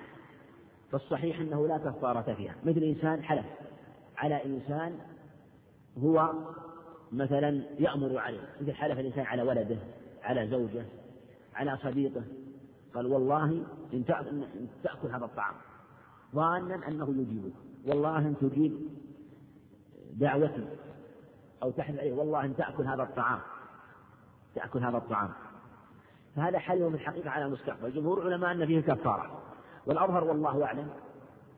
فالصحيح 0.91 1.39
أنه 1.39 1.67
لا 1.67 1.77
كفارة 1.77 2.33
فيها. 2.33 2.55
مثل 2.65 2.83
إنسان 2.83 3.23
حلف 3.23 3.45
على 4.17 4.45
إنسان 4.45 4.99
هو 5.97 6.33
مثلا 7.11 7.63
يأمر 7.79 8.17
عليه 8.17 8.49
مثل 8.61 8.73
حلف 8.73 8.99
الإنسان 8.99 9.25
على 9.25 9.41
ولده 9.41 9.77
على 10.23 10.47
زوجه 10.47 10.85
على 11.55 11.77
صديقه 11.77 12.23
قال 12.95 13.05
والله 13.05 13.63
إن 13.93 14.05
تأكل 14.83 15.07
هذا 15.07 15.25
الطعام. 15.25 15.55
ظانا 16.35 16.87
أنه 16.87 17.09
يجيبك 17.09 17.53
والله 17.85 18.17
إن 18.17 18.35
تجيب 18.41 18.89
دعوتي 20.13 20.67
أو 21.63 21.71
تحلف 21.71 21.99
عليه 21.99 22.13
والله 22.13 22.45
إن 22.45 22.55
تأكل 22.55 22.83
هذا 22.83 23.03
الطعام. 23.03 23.39
تأكل 24.55 24.79
هذا 24.79 24.97
الطعام. 24.97 25.29
فهذا 26.35 26.59
حلم 26.59 26.89
في 26.89 26.95
الحقيقة 26.95 27.29
على 27.29 27.45
المستقبل. 27.45 27.93
جمهور 27.93 28.21
العلماء 28.21 28.51
أن 28.51 28.65
فيه 28.65 28.79
كفارة. 28.81 29.41
والأظهر 29.85 30.23
والله 30.23 30.65
أعلم 30.65 30.89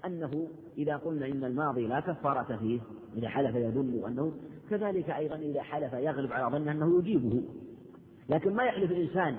أنه 0.05 0.47
إذا 0.77 0.97
قلنا 0.97 1.25
إن 1.25 1.43
الماضي 1.43 1.87
لا 1.87 1.99
كفارة 1.99 2.57
فيه 2.57 2.79
إذا 3.17 3.29
حلف 3.29 3.55
يدل 3.55 4.03
أنه 4.07 4.33
كذلك 4.69 5.09
أيضا 5.09 5.35
إذا 5.35 5.61
حلف 5.61 5.93
يغلب 5.93 6.31
على 6.31 6.57
ظنه 6.57 6.71
أنه 6.71 6.99
يجيبه. 6.99 7.43
لكن 8.29 8.53
ما 8.53 8.63
يحلف 8.63 8.91
الإنسان. 8.91 9.37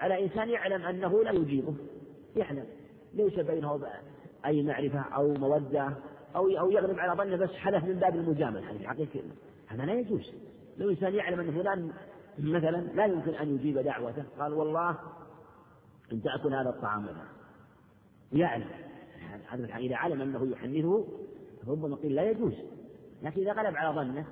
على 0.00 0.24
إنسان 0.24 0.48
يعلم 0.48 0.82
أنه 0.82 1.22
لا 1.24 1.30
يجيبه. 1.30 1.74
يعلم 2.36 2.64
ليس 3.14 3.40
بينه 3.40 3.80
أي 4.46 4.62
معرفة 4.62 5.00
أو 5.00 5.34
مودة 5.34 5.96
أو 6.36 6.48
أو 6.58 6.70
يغلب 6.70 6.98
على 6.98 7.22
ظنه 7.22 7.36
بس 7.36 7.50
حلف 7.50 7.84
من 7.84 7.94
باب 7.94 8.16
المجاملة. 8.16 8.70
هذه 8.70 8.86
حقيقة 8.86 9.20
هذا 9.66 9.84
لا 9.84 9.92
يجوز. 9.92 10.32
لو 10.78 10.90
إنسان 10.90 11.14
يعلم 11.14 11.40
أن 11.40 11.50
فلان 11.50 11.92
مثلا 12.38 12.76
لا 12.76 13.06
يمكن 13.06 13.34
أن 13.34 13.54
يجيب 13.54 13.78
دعوته 13.78 14.24
قال 14.38 14.52
والله 14.52 14.98
إن 16.12 16.22
تأكل 16.22 16.54
هذا 16.54 16.68
الطعام 16.68 17.02
مثلا 17.02 17.26
يعلم. 18.32 18.89
هذا 19.48 19.76
إذا 19.76 19.96
علم 19.96 20.20
أنه 20.20 20.50
يحنثه 20.50 21.06
ربما 21.68 21.96
قيل 21.96 22.14
لا 22.14 22.30
يجوز. 22.30 22.54
لكن 23.22 23.40
إذا 23.40 23.52
غلب 23.52 23.76
على 23.76 23.96
ظنه 23.96 24.26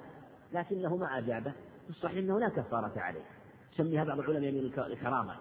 لكنه 0.53 0.97
ما 0.97 1.19
أجابه 1.19 1.53
الصحيح 1.89 2.19
أنه 2.19 2.41
لا 2.41 2.49
كفارة 2.49 2.93
عليه. 2.97 3.25
سميها 3.77 4.05
بعض 4.05 4.19
العلماء 4.19 4.51
الكرامة. 4.93 5.35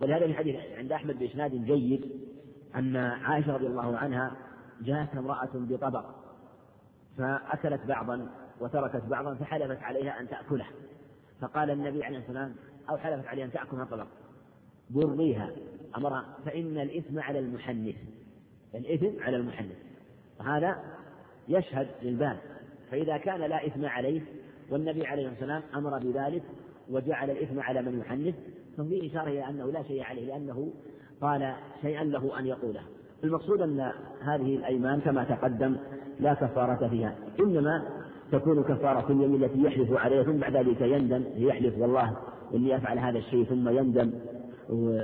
ولهذا 0.00 0.26
في 0.26 0.34
حديث 0.34 0.56
عند 0.78 0.92
أحمد 0.92 1.18
بإسناد 1.18 1.50
جيد 1.50 2.10
أن 2.74 2.96
عائشة 2.96 3.54
رضي 3.54 3.66
الله 3.66 3.96
عنها 3.96 4.36
جاءتها 4.80 5.18
امرأة 5.18 5.50
بطبق 5.54 6.04
فأكلت 7.18 7.86
بعضا 7.86 8.28
وتركت 8.60 9.04
بعضا 9.04 9.34
فحلفت 9.34 9.82
عليها 9.82 10.20
أن 10.20 10.28
تأكله. 10.28 10.66
فقال 11.40 11.70
النبي 11.70 12.04
عليه 12.04 12.18
الصلاة 12.18 12.42
والسلام 12.42 12.54
أو 12.90 12.96
حلفت 12.96 13.26
عليها 13.26 13.44
أن 13.44 13.52
تأكل 13.52 13.80
الطبق 13.80 14.06
بريها. 14.90 15.50
أمرها 15.96 16.24
فإن 16.44 16.78
الإثم 16.78 17.20
على 17.20 17.38
المحنث. 17.38 17.96
الإثم 18.74 19.22
على 19.22 19.36
المحنث 19.36 19.76
وهذا 20.40 20.76
يشهد 21.48 21.86
للباب. 22.02 22.36
فإذا 22.90 23.16
كان 23.16 23.40
لا 23.40 23.66
إثم 23.66 23.84
عليه 23.84 24.20
والنبي 24.70 25.06
عليه 25.06 25.28
الصلاة 25.28 25.54
والسلام 25.56 25.86
أمر 25.86 25.98
بذلك 25.98 26.42
وجعل 26.90 27.30
الإثم 27.30 27.60
على 27.60 27.82
من 27.82 27.98
يحنث 27.98 28.34
ففي 28.76 29.06
إشارة 29.06 29.28
إلى 29.28 29.48
أنه 29.48 29.72
لا 29.72 29.82
شيء 29.82 30.02
عليه 30.02 30.26
لأنه 30.26 30.72
قال 31.20 31.54
شيئا 31.82 32.04
له 32.04 32.38
أن 32.38 32.46
يقوله. 32.46 32.80
المقصود 33.24 33.60
أن 33.60 33.92
هذه 34.20 34.56
الأيمان 34.56 35.00
كما 35.00 35.24
تقدم 35.24 35.76
لا 36.20 36.34
كفارة 36.34 36.88
فيها. 36.88 37.14
إنما 37.40 37.82
تكون 38.32 38.62
كفارة 38.62 39.12
اليمين 39.12 39.44
التي 39.44 39.62
يحلف 39.62 39.92
عليها 39.92 40.22
ثم 40.22 40.36
بعد 40.36 40.56
ذلك 40.56 40.80
يندم 40.80 41.24
يحلف 41.36 41.78
والله 41.78 42.16
إني 42.54 42.76
أفعل 42.76 42.98
هذا 42.98 43.18
الشيء 43.18 43.44
ثم 43.44 43.68
يندم. 43.68 44.12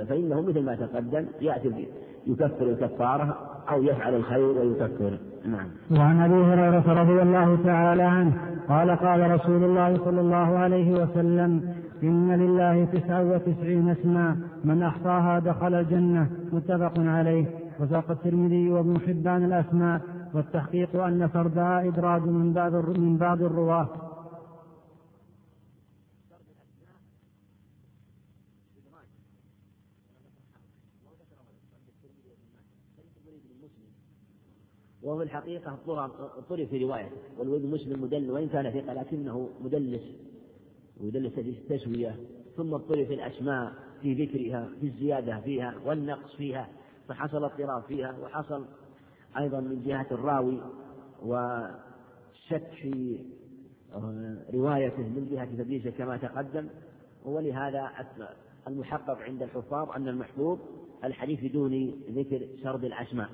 فإنه 0.09 0.41
مثل 0.41 0.61
ما 0.61 0.75
تقدم 0.75 1.27
يأتي 1.41 1.87
يكفر 2.27 2.65
الكفارة. 2.65 3.54
أو 3.69 3.83
يفعل 3.83 4.15
الخير 4.15 4.45
ويكفر. 4.45 5.17
نعم. 5.45 5.99
وعن 5.99 6.21
أبي 6.21 6.33
هريرة 6.33 7.01
رضي 7.01 7.21
الله 7.21 7.57
تعالى 7.63 8.03
عنه 8.03 8.33
قال 8.69 8.91
قال 8.91 9.31
رسول 9.31 9.63
الله 9.63 9.97
صلى 10.05 10.21
الله 10.21 10.57
عليه 10.57 10.91
وسلم 10.91 11.73
إن 12.03 12.31
لله 12.31 12.85
تسعة 12.85 13.23
وتسعين 13.31 13.89
اسما 13.89 14.37
من 14.63 14.83
أحصاها 14.83 15.39
دخل 15.39 15.73
الجنة 15.73 16.27
متفق 16.53 16.93
عليه. 16.97 17.45
وساق 17.79 18.11
الترمذي 18.11 18.69
وابن 18.69 18.99
حبان 19.07 19.45
الأسماء 19.45 20.01
والتحقيق 20.33 21.03
أن 21.03 21.27
فردها 21.27 21.87
إدراج 21.87 22.21
من 22.21 22.53
بعض 22.53 22.73
من 22.97 23.17
بعض 23.17 23.41
الرواة. 23.41 23.87
وهو 35.05 35.21
الحقيقة 35.21 35.77
طرف 36.49 36.69
في 36.69 36.83
رواية 36.83 37.09
والولد 37.37 37.65
مسلم 37.65 38.01
مدلس 38.01 38.29
وإن 38.29 38.47
كان 38.47 38.71
ثقة 38.71 38.93
لكنه 38.93 39.49
مدلس 39.61 40.01
ويدلس 41.01 41.33
في 41.33 41.41
التسوية 41.41 42.15
ثم 42.57 42.73
اضطرب 42.73 43.05
في 43.05 43.13
الأسماء 43.13 43.73
في 44.01 44.25
ذكرها 44.25 44.69
في 44.79 44.87
الزيادة 44.87 45.39
فيها 45.39 45.75
والنقص 45.85 46.35
فيها 46.35 46.69
فحصل 47.07 47.43
اضطراب 47.43 47.83
فيها 47.83 48.15
وحصل 48.23 48.65
أيضا 49.37 49.59
من 49.59 49.83
جهة 49.83 50.07
الراوي 50.11 50.61
وشك 51.25 52.67
في 52.81 53.19
آه، 53.93 54.37
روايته 54.53 55.01
من 55.01 55.27
جهة 55.31 55.45
تدليسه 55.45 55.89
كما 55.89 56.17
تقدم. 56.17 56.67
ولهذا 57.25 57.91
المحقق 58.67 59.17
عند 59.17 59.43
الحفاظ 59.43 59.89
أن 59.89 60.07
المحفوظ 60.07 60.59
الحديث 61.03 61.43
بدون 61.43 62.01
ذكر 62.09 62.47
سرد 62.63 62.85
الأسماء. 62.85 63.29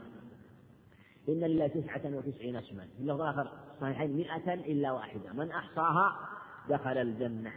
إن 1.31 1.39
لله 1.39 1.67
تسعة 1.67 2.01
وتسعين 2.05 2.55
اسما. 2.55 2.87
في 2.97 3.01
اللفظ 3.01 3.21
الآخر 3.21 3.51
صحيحين 3.81 4.17
مئة 4.17 4.53
إلا 4.53 4.91
واحدة. 4.91 5.33
من 5.33 5.51
أحصاها 5.51 6.29
دخل 6.69 6.97
الجنة. 6.97 7.51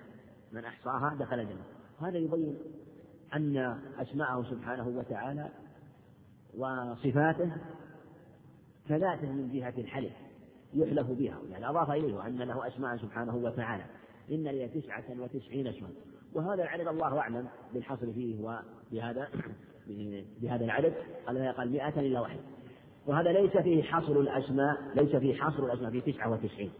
من 0.52 0.64
أحصاها 0.64 1.16
دخل 1.20 1.40
الجنة. 1.40 1.64
هذا 2.00 2.18
يبين 2.18 2.58
أن 3.34 3.78
أسماءه 3.98 4.42
سبحانه 4.50 4.88
وتعالى 4.88 5.48
وصفاته 6.56 7.52
كذاته 8.88 9.32
من 9.32 9.50
جهة 9.52 9.74
الحلف 9.78 10.12
يحلف 10.74 11.10
بها. 11.10 11.38
يعني 11.50 11.70
أضاف 11.70 11.90
إليه 11.90 12.26
أن 12.26 12.38
له 12.38 12.66
أسماء 12.66 12.96
سبحانه 12.96 13.36
وتعالى. 13.36 13.84
إن 14.30 14.44
لي 14.44 14.68
تسعة 14.68 15.04
وتسعين 15.18 15.66
اسما. 15.66 15.88
وهذا 16.34 16.62
العدد 16.62 16.88
الله 16.88 17.18
أعلم 17.18 17.48
بالحصر 17.74 18.12
فيه 18.12 18.36
وبهذا 18.42 19.28
بهذا 20.42 20.64
العدد. 20.64 20.94
الذي 21.28 21.48
قال 21.48 21.72
مئة 21.72 22.00
إلا 22.00 22.20
واحد 22.20 22.53
وهذا 23.06 23.32
ليس 23.32 23.56
فيه 23.56 23.82
حصر 23.82 24.20
الأسماء 24.20 24.76
ليس 24.94 25.16
فيه 25.16 25.34
حصر 25.34 25.64
الأسماء 25.64 25.90
في 25.90 26.12
تسعة 26.12 26.32
وتسعين. 26.32 26.70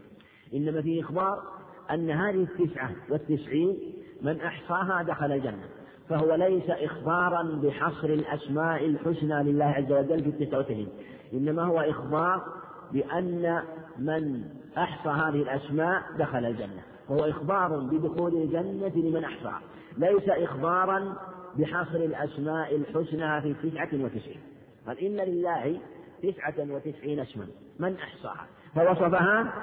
إنما 0.53 0.81
فيه 0.81 1.01
إخبار 1.01 1.43
أن 1.91 2.09
هذه 2.09 2.43
التسعة 2.43 2.91
والتسعين 3.09 3.77
من 4.21 4.41
أحصاها 4.41 5.03
دخل 5.03 5.31
الجنة. 5.31 5.63
فهو 6.09 6.35
ليس 6.35 6.69
إخبارا 6.69 7.43
بحصر 7.43 8.07
الأسماء 8.07 8.85
الحسنى 8.85 9.43
لله 9.43 9.65
عز 9.65 9.91
وجل 9.91 10.23
في 10.23 10.29
التسعة 10.29 10.57
والتسعين. 10.57 10.89
إنما 11.33 11.63
هو 11.63 11.79
إخبار 11.79 12.43
بأن 12.91 13.61
من 13.99 14.43
أحصى 14.77 15.09
هذه 15.09 15.41
الأسماء 15.41 16.03
دخل 16.19 16.45
الجنة. 16.45 16.83
وهو 17.09 17.29
إخبار 17.29 17.79
بدخول 17.79 18.35
الجنة 18.35 18.91
لمن 18.95 19.23
أحصاها. 19.23 19.61
ليس 19.97 20.29
إخبارا 20.29 21.15
بحصر 21.57 21.97
الأسماء 21.97 22.75
الحسنى 22.75 23.41
في 23.41 23.69
تسعة 23.69 23.89
وتسعين. 23.93 24.39
قال 24.87 24.99
إن 24.99 25.17
لله 25.17 25.79
تسعة 26.23 26.53
وتسعين 26.73 27.19
اسما. 27.19 27.47
من 27.79 27.95
أحصاها؟ 27.95 28.47
فوصفها 28.75 29.53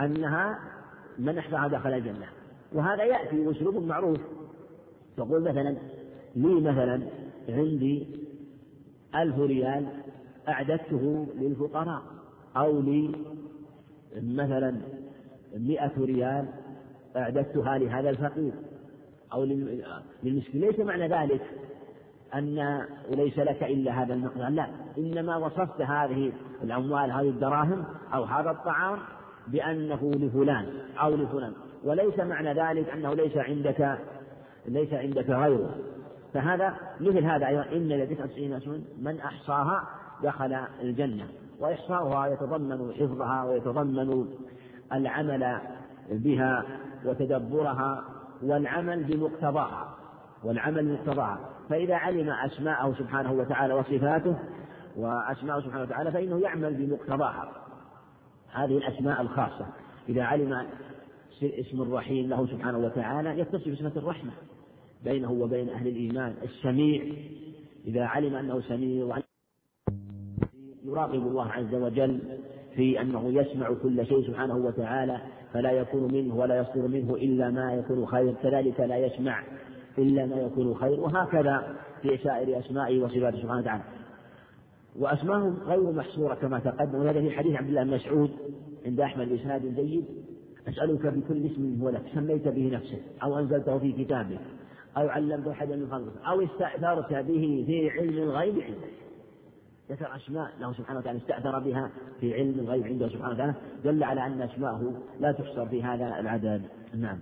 أنها 0.00 0.58
من 1.18 1.38
أحصاها 1.38 1.68
دخل 1.68 1.92
الجنة. 1.92 2.26
وهذا 2.72 3.04
يأتي 3.04 3.50
أسلوب 3.50 3.82
معروف. 3.82 4.18
تقول 5.16 5.42
مثلا 5.42 5.76
لي 6.36 6.60
مثلا 6.60 7.02
عندي 7.48 8.06
ألف 9.14 9.38
ريال 9.38 9.86
أعددته 10.48 11.26
للفقراء 11.34 12.02
أو 12.56 12.80
لي 12.80 13.14
مثلا 14.16 14.80
مئة 15.56 15.92
ريال 15.98 16.48
أعددتها 17.16 17.78
لهذا 17.78 18.10
الفقير 18.10 18.52
أو 19.32 19.44
للمسكين. 19.44 20.60
ليس 20.60 20.78
معنى 20.78 21.08
ذلك. 21.08 21.42
أن 22.34 22.86
وليس 23.10 23.38
لك 23.38 23.62
إلا 23.62 24.02
هذا 24.02 24.14
المقدار 24.14 24.48
لا 24.48 24.66
إنما 24.98 25.36
وصفت 25.36 25.80
هذه 25.80 26.32
الأموال 26.62 27.12
هذه 27.12 27.28
الدراهم 27.28 27.84
أو 28.14 28.24
هذا 28.24 28.50
الطعام 28.50 28.98
بأنه 29.48 30.10
لفلان 30.14 30.66
أو 31.02 31.14
لفلان. 31.14 31.52
وليس 31.84 32.18
معنى 32.18 32.52
ذلك 32.52 32.88
أنه 32.88 33.14
ليس 33.14 33.36
عندك 33.36 33.98
ليس 34.68 34.92
عندك 34.92 35.30
غيره. 35.30 35.74
فهذا 36.34 36.74
مثل 37.00 37.24
هذا 37.24 37.46
أيضا. 37.46 37.62
إن 37.72 37.88
لتسعة 37.88 38.24
وتسعين 38.24 38.84
من 39.02 39.20
أحصاها 39.20 39.88
دخل 40.22 40.56
الجنة. 40.82 41.26
وإحصاؤها 41.60 42.26
يتضمن 42.26 42.92
حفظها 42.92 43.44
ويتضمن 43.44 44.26
العمل 44.92 45.58
بها 46.10 46.64
وتدبرها 47.04 48.04
والعمل 48.42 49.04
بمقتضاها. 49.04 50.01
والعمل 50.44 50.84
بمقتضاها 50.84 51.52
فإذا 51.68 51.94
علم 51.94 52.30
أسماءه 52.30 52.94
سبحانه 52.98 53.32
وتعالى 53.32 53.74
وصفاته 53.74 54.36
وأسماءه 54.96 55.60
سبحانه 55.60 55.82
وتعالى 55.82 56.12
فإنه 56.12 56.38
يعمل 56.38 56.74
بمقتضاها. 56.74 57.52
هذه 58.52 58.76
الأسماء 58.78 59.20
الخاصة. 59.20 59.66
إذا 60.08 60.22
علم 60.22 60.66
اسم 61.42 61.82
الرحيم 61.82 62.28
له 62.28 62.46
سبحانه 62.46 62.78
وتعالى 62.78 63.38
يتصف 63.38 63.68
بصفة 63.68 64.00
الرحمة. 64.00 64.30
بينه 65.04 65.32
وبين 65.32 65.68
أهل 65.68 65.88
الإيمان 65.88 66.34
السميع. 66.42 67.04
إذا 67.86 68.04
علم 68.04 68.34
أنه 68.34 68.60
سميع 68.60 69.18
يراقب 70.84 71.14
الله 71.14 71.46
عز 71.52 71.74
وجل 71.74 72.20
في 72.74 73.00
أنه 73.00 73.32
يسمع 73.32 73.72
كل 73.82 74.06
شيء 74.06 74.26
سبحانه 74.26 74.56
وتعالى 74.56 75.20
فلا 75.52 75.72
يكون 75.72 76.12
منه 76.14 76.36
ولا 76.36 76.58
يصدر 76.58 76.88
منه 76.88 77.14
إلا 77.14 77.50
ما 77.50 77.74
يكون 77.74 78.06
خير. 78.06 78.34
كذلك 78.42 78.80
لا 78.80 78.96
يسمع 78.96 79.42
إلا 79.98 80.26
ما 80.26 80.36
يكون 80.36 80.74
خير 80.74 81.00
وهكذا 81.00 81.76
في 82.02 82.18
سائر 82.18 82.58
أسمائه 82.58 83.02
وصفاته 83.02 83.42
سبحانه 83.42 83.60
وتعالى. 83.60 83.82
وأسماءهم 84.98 85.56
غير 85.66 85.92
محصورة 85.92 86.34
كما 86.34 86.58
تقدم 86.58 86.94
وهذا 86.94 87.20
في 87.20 87.30
حديث 87.30 87.56
عبد 87.56 87.68
الله 87.68 87.84
بن 87.84 87.94
مسعود 87.94 88.30
عند 88.86 89.00
أحمد 89.00 89.28
بإسناد 89.28 89.74
جيد. 89.74 90.04
أسألك 90.68 91.06
بكل 91.06 91.46
اسم 91.46 91.82
هو 91.82 91.88
لك 91.88 92.02
سميت 92.14 92.48
به 92.48 92.70
نفسك 92.72 93.02
أو 93.22 93.38
أنزلته 93.38 93.78
في 93.78 93.92
كتابك 93.92 94.40
أو 94.96 95.08
علمت 95.08 95.48
أحدا 95.48 95.76
من 95.76 95.90
خلقك 95.90 96.26
أو 96.26 96.40
استأثرت 96.40 97.12
به 97.12 97.64
في 97.66 97.90
علم 97.90 98.18
الغيب 98.18 98.54
عندك. 98.54 98.92
ذكر 99.90 100.16
أسماء 100.16 100.50
له 100.60 100.72
سبحانه 100.72 100.98
وتعالى 100.98 101.18
استأثر 101.18 101.58
بها 101.58 101.90
في 102.20 102.34
علم 102.34 102.60
الغيب 102.60 102.86
عنده 102.86 103.08
سبحانه 103.08 103.34
وتعالى 103.34 103.54
دل 103.84 104.04
على 104.04 104.26
أن 104.26 104.42
أسماءه 104.42 104.92
لا 105.20 105.32
تحصر 105.32 105.66
في 105.66 105.82
هذا 105.82 106.20
العدد. 106.20 106.62
نعم. 106.94 107.18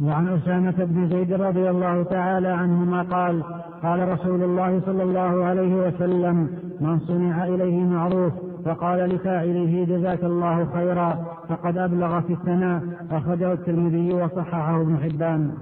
وعن 0.00 0.28
أسامة 0.28 0.84
بن 0.84 1.08
زيد 1.08 1.32
رضي 1.32 1.70
الله 1.70 2.02
تعالى 2.02 2.48
عنهما 2.48 3.02
قال 3.02 3.42
قال 3.82 4.08
رسول 4.08 4.42
الله 4.42 4.80
صلى 4.86 5.02
الله 5.02 5.44
عليه 5.44 5.74
وسلم 5.74 6.36
من 6.80 7.00
صنع 7.00 7.46
إليه 7.46 7.80
معروف 7.80 8.32
فقال 8.64 8.98
لفاعله 9.08 9.84
جزاك 9.84 10.24
الله 10.24 10.72
خيرا 10.72 11.36
فقد 11.48 11.78
أبلغ 11.78 12.20
في 12.20 12.32
الثناء. 12.32 12.82
أخرجه 13.10 13.52
الترمذي 13.52 14.14
وصححه 14.14 14.80
ابن 14.80 14.96
حبان. 14.96 15.52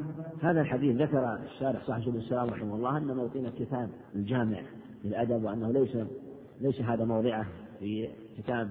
هذا 0.43 0.61
الحديث 0.61 0.97
ذكر 0.97 1.39
الشارح 1.45 1.87
صاحب 1.87 2.03
بن 2.03 2.19
السلام 2.19 2.51
رحمه 2.51 2.75
الله 2.75 2.97
أن 2.97 3.17
موطن 3.17 3.47
الكتاب 3.47 3.89
الجامع 4.15 4.59
للأدب 5.05 5.45
وأنه 5.45 5.71
ليس 5.71 5.97
ليس 6.61 6.81
هذا 6.81 7.05
موضعه 7.05 7.47
في 7.81 8.09
كتاب 8.39 8.69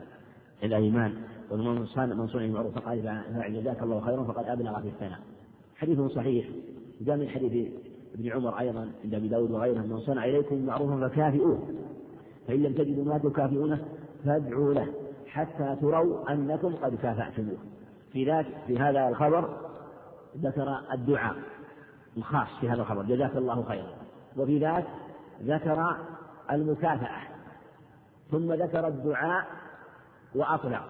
الأيمان 0.64 1.14
ومن 1.51 1.86
صنع 1.86 2.26
المعروف 2.36 2.76
فقال 2.76 3.22
جزاك 3.49 3.84
الله 3.84 3.99
خيرا 3.99 4.24
فقد 4.24 4.45
أبلغ 4.45 4.82
في 4.82 4.88
الثناء. 4.88 5.20
حديث 5.84 6.02
صحيح 6.02 6.46
جاء 7.02 7.18
من 7.18 7.30
حديث 7.30 7.72
ابن 8.16 8.32
عمر 8.32 8.60
أيضا 8.60 8.92
عند 9.04 9.14
أبي 9.14 9.28
داود 9.28 9.52
وغيره 9.52 9.82
من 9.82 10.00
صنع 10.00 10.26
إليكم 10.26 10.66
معروفا 10.66 11.08
فكافئوه 11.08 11.60
فإن 12.48 12.64
لم 12.64 12.74
تجدوا 12.74 13.06
ما 13.06 13.18
تكافئونه 13.18 13.86
فادعوا 14.26 14.74
له 14.74 14.88
حتى 15.28 15.78
تروا 15.82 16.32
أنكم 16.32 16.76
قد 16.76 16.96
كافأتموه. 16.96 17.58
في 18.12 18.26
ذاك 18.26 18.46
في 18.68 18.80
هذا 18.80 19.10
الخبر 19.10 19.58
ذكر 20.38 20.80
الدعاء 20.94 21.36
الخاص 22.18 22.48
في 22.62 22.70
هذا 22.70 22.82
الخبر 22.82 23.04
جزاك 23.04 23.36
الله 23.36 23.64
خيرا. 23.64 23.94
وفي 24.38 24.60
ذاك 24.60 24.86
ذكر 25.44 25.98
المكافأة 26.52 27.22
ثم 28.32 28.54
ذكر 28.54 28.88
الدعاء 28.88 29.46
وأطلق 30.36 30.84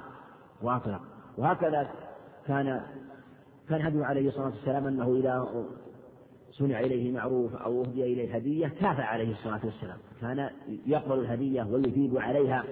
وأطلق. 0.61 1.01
وهكذا 1.37 1.89
كان 2.47 2.81
كان 3.69 3.81
هدي 3.81 4.03
عليه 4.03 4.27
الصلاة 4.27 4.45
والسلام 4.45 4.87
أنه 4.87 5.15
إذا 5.15 5.65
صنع 6.51 6.79
إليه 6.79 7.11
معروف 7.11 7.55
أو 7.55 7.81
أهدي 7.81 8.03
إليه 8.03 8.35
هدية 8.35 8.67
كافأ 8.67 9.03
عليه 9.03 9.31
الصلاة 9.31 9.59
والسلام. 9.63 9.97
كان 10.21 10.49
يقبل 10.85 11.19
الهدية 11.19 11.67
ويثيب 11.71 12.17
عليها 12.17 12.63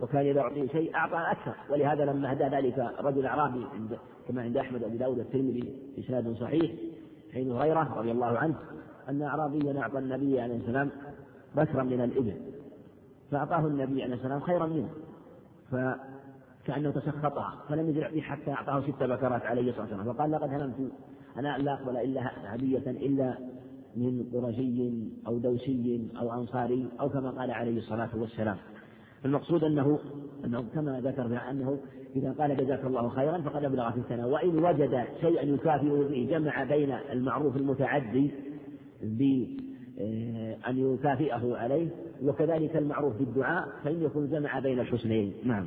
وكان 0.00 0.26
إذا 0.26 0.40
أعطي 0.40 0.68
شيء 0.68 0.94
أعطى 0.94 1.16
أكثر. 1.30 1.54
ولهذا 1.70 2.04
لما 2.04 2.32
هدى 2.32 2.44
ذلك 2.44 2.90
رجل 3.00 3.26
أعرابي 3.26 3.66
عند 3.74 3.98
كما 4.28 4.42
عند 4.42 4.56
أحمد 4.56 4.82
وأبي 4.82 4.98
داود 4.98 5.18
الترمذي 5.18 5.74
بإسناد 5.96 6.36
صحيح 6.40 6.72
حين 7.32 7.52
هريرة 7.52 7.94
رضي 7.98 8.10
الله 8.10 8.38
عنه 8.38 8.54
أن 9.08 9.22
أعرابيا 9.22 9.80
أعطى 9.80 9.98
النبي 9.98 10.40
عليه 10.40 10.56
السلام 10.56 10.90
بكرا 11.56 11.82
من 11.82 12.00
الإبل 12.00 12.34
فأعطاه 13.30 13.66
النبي 13.66 14.02
عليه 14.02 14.14
السلام 14.14 14.40
خيرا 14.40 14.66
منه. 14.66 14.88
فكأنه 16.64 16.90
تسخطها 16.90 17.64
فلم 17.68 17.88
يزل 17.88 17.98
يعطيه 17.98 18.20
حتى 18.20 18.50
أعطاه 18.50 18.80
ست 18.80 19.02
بكرات 19.02 19.42
عليه 19.42 19.70
الصلاة 19.70 19.86
والسلام. 19.86 20.12
فقال 20.12 20.30
لقد 20.30 20.48
هممت 20.48 20.92
أنا 21.36 21.58
لا 21.58 21.72
أقبل 21.72 21.96
إلا 21.96 22.30
هدية 22.54 22.90
إلا 22.90 23.38
من 23.96 24.24
قرشي 24.34 24.92
أو 25.26 25.38
دوسي 25.38 26.08
أو 26.20 26.32
أنصاري 26.32 26.88
أو 27.00 27.08
كما 27.08 27.30
قال 27.30 27.50
عليه 27.50 27.78
الصلاة 27.78 28.10
والسلام. 28.14 28.56
المقصود 29.24 29.64
أنه 29.64 29.98
أنه 30.44 30.64
كما 30.74 31.00
ذكر 31.00 31.40
أنه 31.50 31.78
إذا 32.16 32.32
قال 32.32 32.56
جزاك 32.56 32.84
الله 32.84 33.08
خيرا 33.08 33.40
فقد 33.40 33.64
أبلغ 33.64 33.90
في 33.90 33.98
الثناء. 33.98 34.28
وإن 34.28 34.64
وجد 34.64 35.04
شيئا 35.20 35.42
يكافئ 35.42 36.08
به 36.08 36.28
جمع 36.30 36.64
بين 36.64 36.92
المعروف 36.92 37.56
المتعدي 37.56 38.30
بأن 39.02 40.78
يكافئه 40.78 41.56
عليه 41.56 41.88
وكذلك 42.22 42.76
المعروف 42.76 43.16
بالدعاء 43.16 43.68
فإن 43.84 44.02
يكون 44.02 44.30
جمع 44.30 44.58
بين 44.58 44.80
الحسنين. 44.80 45.34
نعم. 45.44 45.66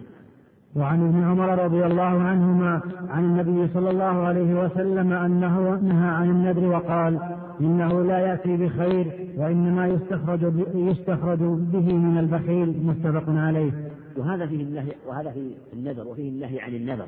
وعن 0.76 1.08
ابن 1.08 1.24
عمر 1.24 1.64
رضي 1.66 1.86
الله 1.86 2.02
عنهما 2.02 2.82
عن 3.10 3.24
النبي 3.24 3.74
صلى 3.74 3.90
الله 3.90 4.04
عليه 4.04 4.66
وسلم 4.66 5.14
أنه 5.14 5.80
نهى 5.80 6.10
عن 6.10 6.30
النذر 6.30 6.68
وقال 6.68 7.20
إنه 7.62 8.04
لا 8.04 8.20
يأتي 8.20 8.58
بخير 8.58 9.34
وإنما 9.38 9.88
يستخرج 9.88 10.54
يستخرج 10.76 11.40
به 11.40 11.94
من 11.94 12.18
البخيل 12.18 12.84
متفق 12.84 13.24
عليه. 13.28 13.92
وهذا 14.18 14.48
فيه 14.48 14.64
النهي 14.64 14.92
وهذا 15.08 15.32
في 15.32 15.56
النذر 15.74 16.08
وفيه 16.08 16.30
النهي 16.30 16.60
عن 16.60 16.76
النذر. 16.76 17.08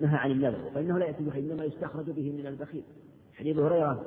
نهى 0.00 0.16
عن 0.16 0.30
النذر 0.30 0.58
فإنه 0.74 0.98
لا 0.98 1.06
يأتي 1.06 1.24
بخير 1.24 1.52
إنما 1.52 1.64
يستخرج 1.64 2.10
به 2.10 2.32
من 2.38 2.46
البخيل. 2.46 2.82
حديث 3.34 3.58
هريرة 3.58 4.02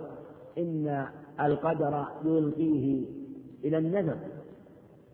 إن 0.57 1.05
القدر 1.39 2.05
يلقيه 2.25 3.05
إلى 3.65 3.77
النذر 3.77 4.15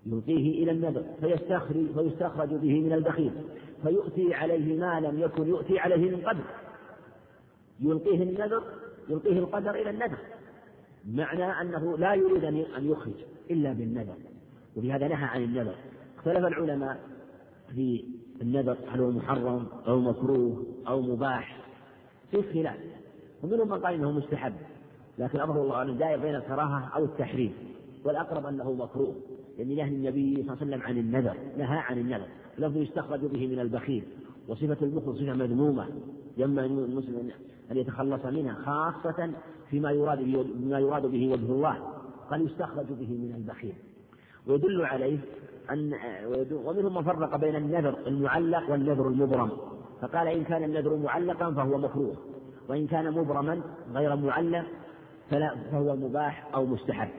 يلقيه 0.05 0.63
إلى 0.63 0.71
النذر 0.71 1.03
فيستخرج 1.21 1.91
فيستخرج 1.95 2.49
به 2.49 2.81
من 2.81 2.93
البخيل 2.93 3.31
فيؤتي 3.83 4.33
عليه 4.33 4.79
ما 4.79 4.99
لم 4.99 5.19
يكن 5.19 5.47
يؤتي 5.47 5.79
عليه 5.79 6.11
من 6.11 6.21
قبل. 6.21 6.41
يلقيه 7.79 8.23
النذر 8.23 8.63
يلقيه 9.09 9.39
القدر 9.39 9.75
إلى 9.75 9.89
النذر. 9.89 10.17
معنى 11.05 11.61
أنه 11.61 11.97
لا 11.97 12.13
يريد 12.13 12.43
أن 12.77 12.91
يخرج 12.91 13.13
إلا 13.51 13.73
بالنذر. 13.73 14.15
وبهذا 14.77 15.07
نهى 15.07 15.25
عن 15.25 15.43
النذر. 15.43 15.75
اختلف 16.17 16.45
العلماء 16.45 16.99
في 17.75 18.05
النذر 18.41 18.77
هل 18.87 18.99
هو 18.99 19.11
محرم 19.11 19.67
أو 19.87 19.99
مكروه 19.99 20.65
أو 20.87 21.01
مباح؟ 21.01 21.57
في 22.31 22.43
خلاف 22.53 22.77
ومنهم 23.43 23.69
من 23.69 23.79
قال 23.79 23.93
إنه 23.93 24.11
مستحب 24.11 24.53
لكن 25.17 25.39
أمر 25.39 25.61
الله 25.61 25.81
أن 25.81 25.97
دائر 25.97 26.19
بين 26.19 26.35
الكراهة 26.35 26.91
أو 26.95 27.03
التحريم. 27.05 27.53
والأقرب 28.05 28.45
أنه 28.45 28.73
مكروه. 28.73 29.15
لأن 29.61 29.75
نهى 29.75 29.87
النبي 29.87 30.33
صلى 30.33 30.41
الله 30.41 30.57
عليه 30.61 30.65
وسلم 30.65 30.81
عن 30.81 30.97
النذر 30.97 31.37
نهى 31.57 31.77
عن 31.77 31.97
النذر 31.97 32.27
لفظ 32.57 32.77
يستخرج 32.77 33.19
به 33.19 33.47
من 33.47 33.59
البخيل 33.59 34.03
وصفة 34.47 34.77
البخل 34.81 35.15
صفة 35.15 35.33
مذمومة 35.33 35.87
ينبغي 36.37 36.65
المسلم 36.65 37.31
أن 37.71 37.77
يتخلص 37.77 38.25
منها 38.25 38.53
خاصة 38.53 39.31
فيما 39.69 39.91
يراد 39.91 40.19
بما 40.55 40.79
يراد 40.79 41.05
به 41.05 41.27
وجه 41.31 41.45
الله 41.45 41.77
قال 42.31 42.45
يستخرج 42.45 42.85
به 42.85 43.09
من 43.09 43.33
البخيل. 43.37 43.73
ويدل 44.47 44.85
عليه 44.85 45.17
أن 45.71 45.93
ومنهم 46.65 46.93
من 46.95 47.03
فرق 47.03 47.35
بين 47.35 47.55
النذر 47.55 48.07
المعلق 48.07 48.71
والنذر 48.71 49.07
المبرم. 49.07 49.49
فقال 50.01 50.27
إن 50.27 50.43
كان 50.43 50.63
النذر 50.63 50.95
معلقا 50.95 51.51
فهو 51.51 51.77
مكروه 51.77 52.15
وإن 52.69 52.87
كان 52.87 53.11
مبرما 53.11 53.61
غير 53.93 54.15
معلق 54.15 54.65
فلا 55.29 55.55
فهو 55.71 55.95
مباح 55.95 56.55
أو 56.55 56.65
مستحب. 56.65 57.09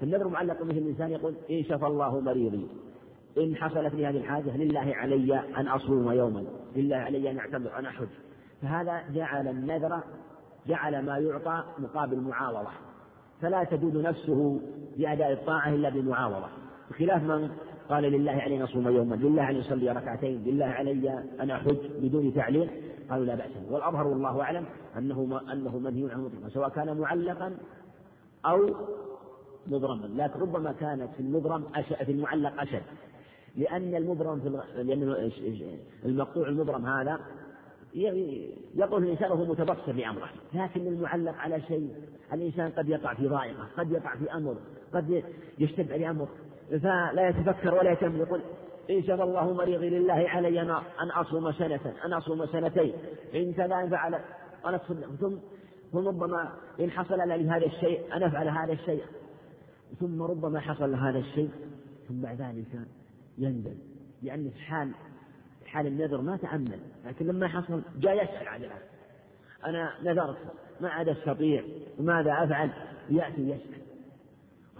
فالنذر 0.00 0.28
معلق 0.28 0.62
به 0.62 0.78
الإنسان 0.78 1.10
يقول 1.10 1.34
إن 1.50 1.64
شفى 1.64 1.86
الله 1.86 2.20
مريضي 2.20 2.68
إن 3.38 3.56
حصلت 3.56 3.94
لي 3.94 4.06
هذه 4.06 4.16
الحاجة 4.16 4.56
لله 4.56 4.94
علي 4.94 5.38
أن 5.56 5.68
أصوم 5.68 6.12
يوما 6.12 6.44
لله 6.76 6.96
علي 6.96 7.30
أن 7.30 7.38
أعتمر 7.38 7.78
أن 7.78 7.86
أحج. 7.86 8.08
فهذا 8.62 9.02
جعل 9.14 9.48
النذر 9.48 10.00
جعل 10.66 11.04
ما 11.04 11.18
يعطى 11.18 11.64
مقابل 11.78 12.20
معاوضة. 12.20 12.70
فلا 13.40 13.64
تجود 13.64 13.96
نفسه 13.96 14.60
بأداء 14.96 15.32
الطاعة 15.32 15.74
إلا 15.74 15.88
بمعاوضة. 15.88 16.48
بخلاف 16.90 17.22
من 17.22 17.50
قال 17.88 18.02
لله 18.02 18.32
علي 18.32 18.56
أن 18.56 18.62
أصوم 18.62 18.88
يوما 18.88 19.14
لله 19.14 19.50
أن 19.50 19.56
يصلي 19.56 19.90
ركعتين 19.90 20.44
لله 20.44 20.66
علي 20.66 21.24
أن 21.40 21.50
أحج 21.50 21.76
بدون 22.02 22.34
تعليل 22.34 22.70
قالوا 23.10 23.24
لا 23.24 23.34
بأس 23.34 23.50
والأظهر 23.70 24.06
والله 24.06 24.42
أعلم 24.42 24.64
أنه 24.98 25.40
أنه 25.52 25.78
منهي 25.78 26.12
عنه 26.12 26.30
سواء 26.48 26.68
كان 26.68 26.98
معلقا 26.98 27.56
أو 28.46 28.74
مبرما. 29.68 30.06
لكن 30.22 30.40
ربما 30.40 30.72
كانت 30.72 31.14
في 31.14 31.20
المبرم 31.20 31.64
في 32.04 32.12
المعلق 32.12 32.60
أشد. 32.60 32.82
لأن 33.56 33.94
المبرم 33.94 34.40
في 34.40 34.82
لأن 34.82 35.38
المقطوع 36.04 36.48
المبرم 36.48 36.86
هذا 36.86 37.20
يقول 38.74 39.04
الإنسان 39.04 39.30
وهو 39.30 39.44
متبصر 39.44 39.92
لأمره. 39.92 40.28
لكن 40.54 40.86
المعلق 40.86 41.34
على 41.34 41.60
شيء 41.60 41.90
الإنسان 42.32 42.70
قد 42.70 42.88
يقع 42.88 43.14
في 43.14 43.26
ضائقة 43.28 43.68
قد 43.78 43.92
يقع 43.92 44.16
في 44.16 44.32
أمر 44.32 44.56
قد 44.94 45.22
يشتد 45.58 45.92
عليه 45.92 46.10
أمر 46.10 46.28
فلا 46.68 47.28
يتفكر 47.28 47.74
ولا 47.74 47.92
يتم 47.92 48.16
يقول 48.16 48.40
إن 48.90 49.02
شاء 49.02 49.24
الله 49.24 49.52
مريضي 49.52 49.88
لله 49.90 50.14
علي 50.28 50.62
أن 50.62 51.10
أصوم 51.10 51.52
سنة 51.52 51.94
أن 52.04 52.12
أصوم 52.12 52.46
سنتين. 52.46 52.92
إن 53.34 53.52
كذا 53.52 53.74
إن 53.74 53.90
فعل 53.90 54.20
أنا 54.66 54.78
ثم 54.78 54.94
ثم 55.92 56.08
ربما 56.08 56.52
إن 56.80 56.90
حصل 56.90 57.28
لي 57.28 57.48
هذا 57.48 57.66
الشيء 57.66 58.16
أن 58.16 58.22
أفعل 58.22 58.48
هذا 58.48 58.72
الشيء. 58.72 59.02
ثم 60.00 60.22
ربما 60.22 60.60
حصل 60.60 60.94
هذا 60.94 61.18
الشيء 61.18 61.50
ثم 62.08 62.20
بعد 62.20 62.40
ذلك 62.40 62.88
يندم 63.38 63.74
لأن 64.22 64.50
في 64.50 64.62
حال 64.62 64.92
حال 65.66 65.86
النذر 65.86 66.20
ما 66.20 66.36
تأمل 66.36 66.80
لكن 67.06 67.26
لما 67.26 67.48
حصل 67.48 67.82
جاء 67.98 68.24
يسأل 68.24 68.48
عن 68.48 68.62
أنا 69.66 69.92
نذرت 70.02 70.36
ما 70.80 70.88
عاد 70.88 71.08
أستطيع 71.08 71.64
وماذا 71.98 72.44
أفعل؟ 72.44 72.70
يأتي 73.10 73.50
يسأل 73.50 73.82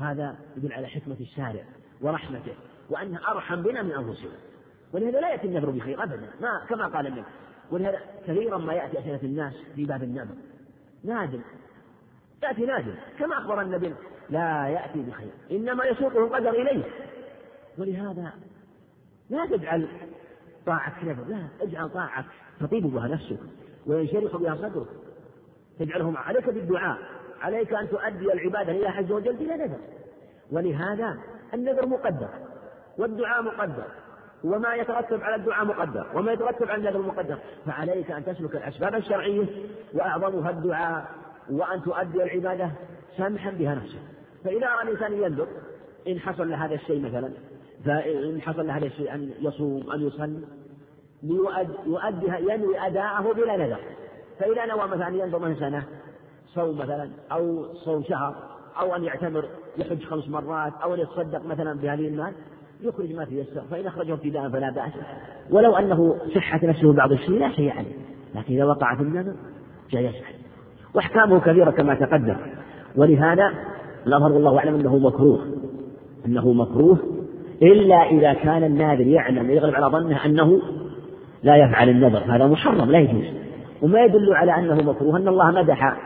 وهذا 0.01 0.37
يدل 0.57 0.73
على 0.73 0.87
حكمة 0.87 1.17
الشارع 1.21 1.65
ورحمته 2.01 2.55
وأنه 2.91 3.31
أرحم 3.31 3.63
بنا 3.63 3.83
من 3.83 3.93
أنفسنا. 3.93 4.39
ولهذا 4.93 5.21
لا 5.21 5.31
يأتي 5.31 5.47
النذر 5.47 5.71
بخير 5.71 6.03
أبدا 6.03 6.31
ما 6.41 6.67
كما 6.69 6.87
قال 6.87 7.07
النبي. 7.07 7.25
ولهذا 7.71 7.99
كثيرا 8.27 8.59
ما 8.59 8.73
يأتي 8.73 8.99
أسئلة 8.99 9.21
الناس 9.23 9.55
في 9.75 9.85
باب 9.85 10.03
النذر. 10.03 10.35
نادم 11.05 11.41
يأتي 12.43 12.67
نادم 12.67 12.95
كما 13.19 13.39
أخبر 13.39 13.61
النبي 13.61 13.95
لا 14.31 14.68
يأتي 14.68 15.03
بخير. 15.03 15.31
إنما 15.51 15.85
يسوقه 15.85 16.18
القدر 16.18 16.51
إليه. 16.51 16.85
ولهذا 17.79 18.33
لا 19.31 19.47
تجعل 19.47 19.89
طاعة 20.66 21.05
نذر 21.05 21.24
لا 21.29 21.49
اجعل 21.61 21.91
طاعة 21.91 22.24
تطيب 22.61 22.87
بها 22.87 23.09
نفسك 23.09 23.39
وينشرح 23.87 24.37
بها 24.37 24.55
صدرك. 24.55 24.87
تجعلهم 25.79 26.16
عليك 26.16 26.51
بالدعاء. 26.51 26.99
عليك 27.41 27.74
أن 27.74 27.89
تؤدي 27.89 28.33
العبادة 28.33 28.72
لله 28.72 28.91
عز 28.91 29.12
وجل 29.12 29.37
بلا 29.37 29.57
نذر. 29.57 29.79
ولهذا 30.51 31.18
النذر 31.55 31.87
مقدر 31.87 32.29
والدعاء 32.99 33.43
مقدر 33.43 33.87
وما 34.45 34.74
يترتب 34.74 35.22
على 35.22 35.35
الدعاء 35.35 35.64
مقدر 35.64 36.07
وما 36.14 36.33
يترتب 36.33 36.70
على 36.70 36.89
النذر 36.89 37.03
مقدر. 37.03 37.39
فعليك 37.66 38.11
أن 38.11 38.24
تسلك 38.24 38.57
الأسباب 38.57 38.95
الشرعية 38.95 39.47
وأعظمها 39.95 40.51
الدعاء 40.51 41.07
وأن 41.51 41.83
تؤدي 41.83 42.22
العبادة 42.22 42.70
سمحا 43.16 43.51
بها 43.51 43.74
نفسك. 43.74 44.18
فإذا 44.49 44.66
أرى 44.66 44.82
الإنسان 44.82 45.12
ينذر 45.12 45.46
إن 46.09 46.18
حصل 46.18 46.51
له 46.51 46.64
هذا 46.64 46.74
الشيء 46.74 47.01
مثلا 47.01 47.30
فإن 47.84 48.40
حصل 48.40 48.66
له 48.66 48.76
هذا 48.76 48.86
الشيء 48.86 49.14
أن 49.14 49.30
يصوم 49.40 49.92
أن 49.92 50.07
يصلي 50.07 50.40
يؤديها 51.86 52.38
ينوي 52.38 52.86
أداءه 52.86 53.32
بلا 53.32 53.57
نذر. 53.57 53.78
فإذا 54.40 54.66
نوى 54.66 54.88
مثلا 54.88 55.09
أن 55.09 55.14
ينذر 55.14 55.38
من 55.38 55.57
سنة 55.57 55.84
صوم 56.55 56.78
مثلا 56.78 57.11
أو 57.32 57.74
صوم 57.74 58.03
شهر 58.03 58.34
أو 58.80 58.96
أن 58.96 59.05
يعتمر 59.05 59.44
يحج 59.78 60.05
خمس 60.05 60.28
مرات 60.28 60.72
أو 60.82 60.94
أن 60.94 61.01
يتصدق 61.01 61.46
مثلا 61.46 61.78
بهذه 61.78 62.09
المال 62.09 62.32
يخرج 62.80 63.12
ما 63.12 63.24
تيسر 63.24 63.62
فإن 63.70 63.86
أخرجه 63.86 64.12
ابتداء 64.12 64.49
فلا 64.49 64.70
بأس. 64.70 64.92
ولو 65.51 65.76
أنه 65.76 66.18
صحة 66.34 66.61
نفسه 66.62 66.92
بعض 66.92 67.12
الشيء 67.12 67.38
لا 67.38 67.53
شيء 67.53 67.70
عليه. 67.70 67.96
لكن 68.34 68.55
إذا 68.55 68.64
وقع 68.64 68.96
في 68.96 69.03
النذر 69.03 69.34
جاء 69.90 70.03
يسأل. 70.03 70.34
وأحكامه 70.94 71.40
كثيرة 71.40 71.70
كما 71.70 71.94
تقدم. 71.94 72.36
ولهذا 72.96 73.55
الأظهر 74.09 74.33
والله 74.33 74.59
أعلم 74.59 74.75
أنه 74.75 74.99
مكروه 74.99 75.39
أنه 76.27 76.53
مكروه 76.53 76.99
إلا 77.63 78.11
إذا 78.11 78.33
كان 78.33 78.65
الناذر 78.65 79.07
يعلم 79.07 79.51
يغلب 79.51 79.75
على 79.75 79.87
ظنه 79.87 80.25
أنه 80.27 80.61
لا 81.43 81.57
يفعل 81.57 81.89
النذر 81.89 82.23
هذا 82.29 82.47
محرم 82.47 82.91
لا 82.91 82.99
يجوز. 82.99 83.25
وما 83.83 84.05
يدل 84.05 84.33
على 84.33 84.59
أنه 84.59 84.91
مكروه 84.91 85.17
أن 85.17 85.29
الله 85.29 85.51
مدح 85.51 85.97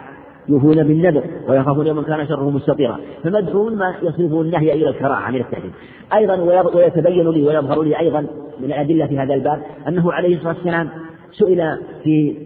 يوفون 0.49 0.83
بالنذر 0.83 1.25
ويخافون 1.49 1.87
يوما 1.87 2.03
كان 2.03 2.27
شره 2.29 2.51
مستطيرا. 2.51 2.99
فمدعون 3.25 3.77
ما 3.77 3.95
يصرفه 4.03 4.41
النهي 4.41 4.73
إلى 4.73 4.89
الكراهة 4.89 5.31
من 5.31 5.41
التحريم 5.41 5.73
أيضا 6.15 6.37
ويتبين 6.75 7.31
لي 7.31 7.43
ويظهر 7.43 7.83
لي 7.83 7.99
أيضا 7.99 8.21
من 8.61 8.65
الأدلة 8.65 9.07
في 9.07 9.19
هذا 9.19 9.35
الباب 9.35 9.63
أنه 9.89 10.13
عليه 10.13 10.37
الصلاة 10.37 10.55
والسلام 10.55 10.89
سئل 11.33 11.79
في 12.05 12.37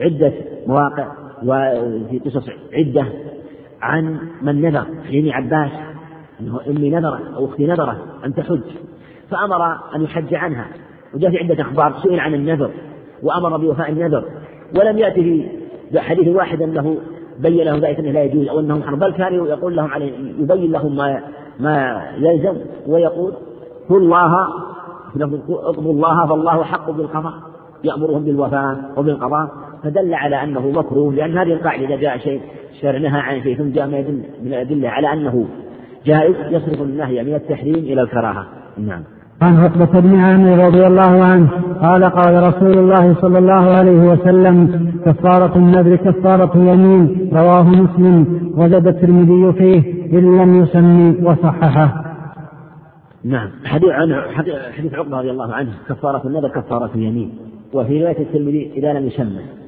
عدة 0.00 0.32
مواقع 0.66 1.12
وفي 1.42 2.18
قصص 2.24 2.48
عدة 2.72 3.06
عن 3.86 4.18
من 4.42 4.60
نذر 4.60 4.86
ابن 5.08 5.30
عباس 5.30 5.70
أنه 6.40 6.60
أمي 6.68 6.90
نذرت 6.90 7.34
أو 7.34 7.46
أختي 7.46 7.66
نذرت 7.66 7.98
أن 8.24 8.34
تحج. 8.34 8.60
فأمر 9.30 9.76
أن 9.94 10.02
يحج 10.02 10.34
عنها. 10.34 10.66
وجاء 11.14 11.30
في 11.30 11.38
عدة 11.38 11.62
أخبار 11.62 11.94
سئل 12.02 12.20
عن 12.20 12.34
النذر 12.34 12.70
وأمر 13.22 13.56
بوفاء 13.56 13.90
النذر. 13.90 14.24
ولم 14.78 14.98
يأتي 14.98 15.22
في 15.92 16.00
حديث 16.00 16.28
واحد 16.28 16.62
أنه 16.62 16.96
بين 17.38 17.64
لهم 17.64 17.80
ذلك 17.80 17.98
أنه 17.98 18.10
لا 18.10 18.22
يجوز 18.22 18.48
أو 18.48 18.82
حرم 18.82 18.98
بل 18.98 19.12
كان 19.12 19.34
يقول 19.34 19.76
لهم 19.76 19.90
عليه 19.90 20.12
يبين 20.38 20.72
لهم 20.72 20.96
ما 20.96 21.20
ما 21.60 22.02
يلزم 22.16 22.56
ويقول 22.86 23.32
قل 23.90 23.96
الله 23.96 24.32
اطلبوا 25.48 25.92
الله 25.92 26.26
فالله 26.26 26.64
حق 26.64 26.90
بالقضاء 26.90 27.32
يأمرهم 27.84 28.24
بالوفاء 28.24 28.92
وبالقضاء. 28.96 29.48
فدل 29.86 30.14
على 30.14 30.42
أنه 30.42 30.70
مكروه 30.70 31.14
لأن 31.14 31.38
هذه 31.38 31.52
القاعدة 31.52 31.84
إذا 31.84 31.96
جاء 31.96 32.18
شيء 32.18 32.40
الشرع 32.72 32.98
نهى 32.98 33.20
عن 33.20 33.42
شيء 33.42 33.56
ثم 33.56 33.70
جاء 33.70 33.86
ما 33.88 33.98
يدل 33.98 34.22
من 34.42 34.48
الأدلة 34.52 34.88
على 34.88 35.12
أنه 35.12 35.46
جائز 36.06 36.34
يصرف 36.50 36.82
النهي 36.82 37.24
من 37.24 37.34
التحريم 37.34 37.74
إلى 37.74 38.02
الكراهة. 38.02 38.46
نعم. 38.78 39.02
عن 39.42 39.56
عقبة 39.56 40.00
بن 40.00 40.16
عامر 40.20 40.66
رضي 40.66 40.86
الله 40.86 41.24
عنه 41.24 41.50
قال 41.82 42.04
قال 42.04 42.42
رسول 42.42 42.78
الله 42.78 43.14
صلى 43.14 43.38
الله 43.38 43.76
عليه 43.76 44.10
وسلم 44.10 44.90
كفارة 45.06 45.56
النذر 45.56 45.96
كفارة 45.96 46.56
يمين 46.56 47.30
رواه 47.32 47.62
مسلم 47.62 48.40
وزاد 48.56 48.86
الترمذي 48.86 49.52
فيه 49.52 49.82
إن 50.18 50.38
لم 50.38 50.62
يسمي 50.62 51.26
وصححه. 51.26 52.04
نعم. 53.24 53.50
حديث 53.64 53.90
عن 53.90 54.14
حديث 54.72 54.94
عقبة 54.94 55.18
رضي 55.18 55.30
الله 55.30 55.54
عنه 55.54 55.70
كفارة 55.88 56.26
النذر 56.26 56.48
كفارة 56.48 56.90
يمين 56.94 57.32
وفي 57.72 58.02
رواية 58.02 58.18
الترمذي 58.18 58.72
إذا 58.76 58.92
لم 58.92 59.06
يسمى 59.06 59.65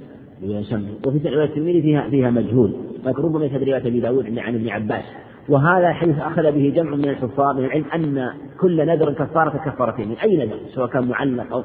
وفي 1.07 1.29
رواية 1.29 1.45
الترمذي 1.45 1.83
فيها 1.83 2.11
فيها 2.11 2.31
مجهول. 2.31 2.73
لكن 3.05 3.23
ربما 3.23 3.45
يشهد 3.45 3.63
رواية 3.63 3.87
أبي 3.87 4.01
داود 4.01 4.39
عن 4.39 4.55
ابن 4.55 4.69
عباس. 4.69 5.05
وهذا 5.49 5.93
حيث 5.93 6.19
أخذ 6.19 6.53
به 6.53 6.73
جمع 6.77 6.91
من 6.91 7.09
الحفاظ 7.09 7.57
من 7.57 7.65
العلم 7.65 7.85
أن 7.95 8.31
كل 8.61 8.87
نذر 8.87 9.13
كفارة 9.13 9.59
كفارة 9.65 10.01
يمين 10.01 10.17
أي 10.17 10.37
نذر؟ 10.37 10.57
سواء 10.75 10.87
كان 10.89 11.09
معلق 11.09 11.53
أو 11.53 11.63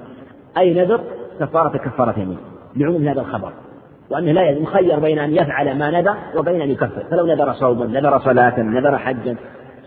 أي 0.57 0.73
نذر 0.73 0.99
كفارة 1.39 1.77
كفارة 1.77 2.19
يمين 2.19 2.37
لعموم 2.75 3.07
هذا 3.07 3.21
الخبر. 3.21 3.51
وأنه 4.11 4.31
لا 4.31 4.49
يخير 4.49 4.99
بين 4.99 5.19
أن 5.19 5.33
يفعل 5.33 5.77
ما 5.77 5.91
نذر 5.91 6.15
وبين 6.37 6.61
أن 6.61 6.69
يكفر. 6.71 7.03
فلو 7.11 7.25
نذر 7.25 7.53
صوما 7.53 7.85
نذر 7.85 8.19
صلاة 8.19 8.59
نذر 8.59 8.97
حجا 8.97 9.35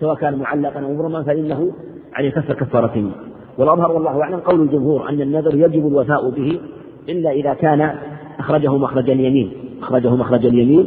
سواء 0.01 0.17
كان 0.17 0.39
معلقا 0.39 0.81
أو 0.81 0.95
مبرما 0.95 1.23
فإنه 1.23 1.73
عليه 2.15 2.31
كفر 2.31 2.55
كفارة 2.55 2.99
يمين 2.99 3.13
والأظهر 3.59 3.93
والله 3.93 4.23
أعلم 4.23 4.41
قول 4.41 4.63
الجمهور 4.63 5.09
أن 5.09 5.21
النذر 5.21 5.55
يجب 5.55 5.87
الوفاء 5.87 6.31
به 6.31 6.61
إلا 7.09 7.31
إذا 7.31 7.55
كان 7.55 7.95
أخرجه 8.39 8.77
مخرج 8.77 9.11
اليمين. 9.11 9.53
أخرجه 9.83 10.17
مخرج 10.17 10.47
اليمين. 10.47 10.87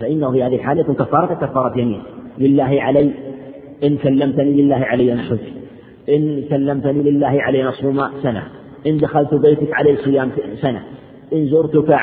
فإنه 0.00 0.32
في 0.32 0.42
هذه 0.42 0.54
الحالة 0.54 0.94
كفارة 0.94 1.34
كفارة 1.34 1.78
يمين. 1.78 2.02
لله 2.38 2.82
علي 2.82 3.10
إن 3.84 3.98
سلمتني 4.02 4.62
لله 4.62 4.76
علي 4.76 5.12
أن 5.12 5.18
أحج 5.18 5.38
إن 6.08 6.44
سلمتني 6.50 7.10
لله 7.10 7.42
علي 7.42 7.62
أن 7.62 7.66
أصوم 7.66 8.08
سنة. 8.22 8.42
إن 8.86 8.98
دخلت 8.98 9.34
بيتك 9.34 9.74
علي 9.74 9.96
صيام 9.96 10.30
سنة. 10.62 10.82
إن 11.32 11.46
زرتك 11.46 11.98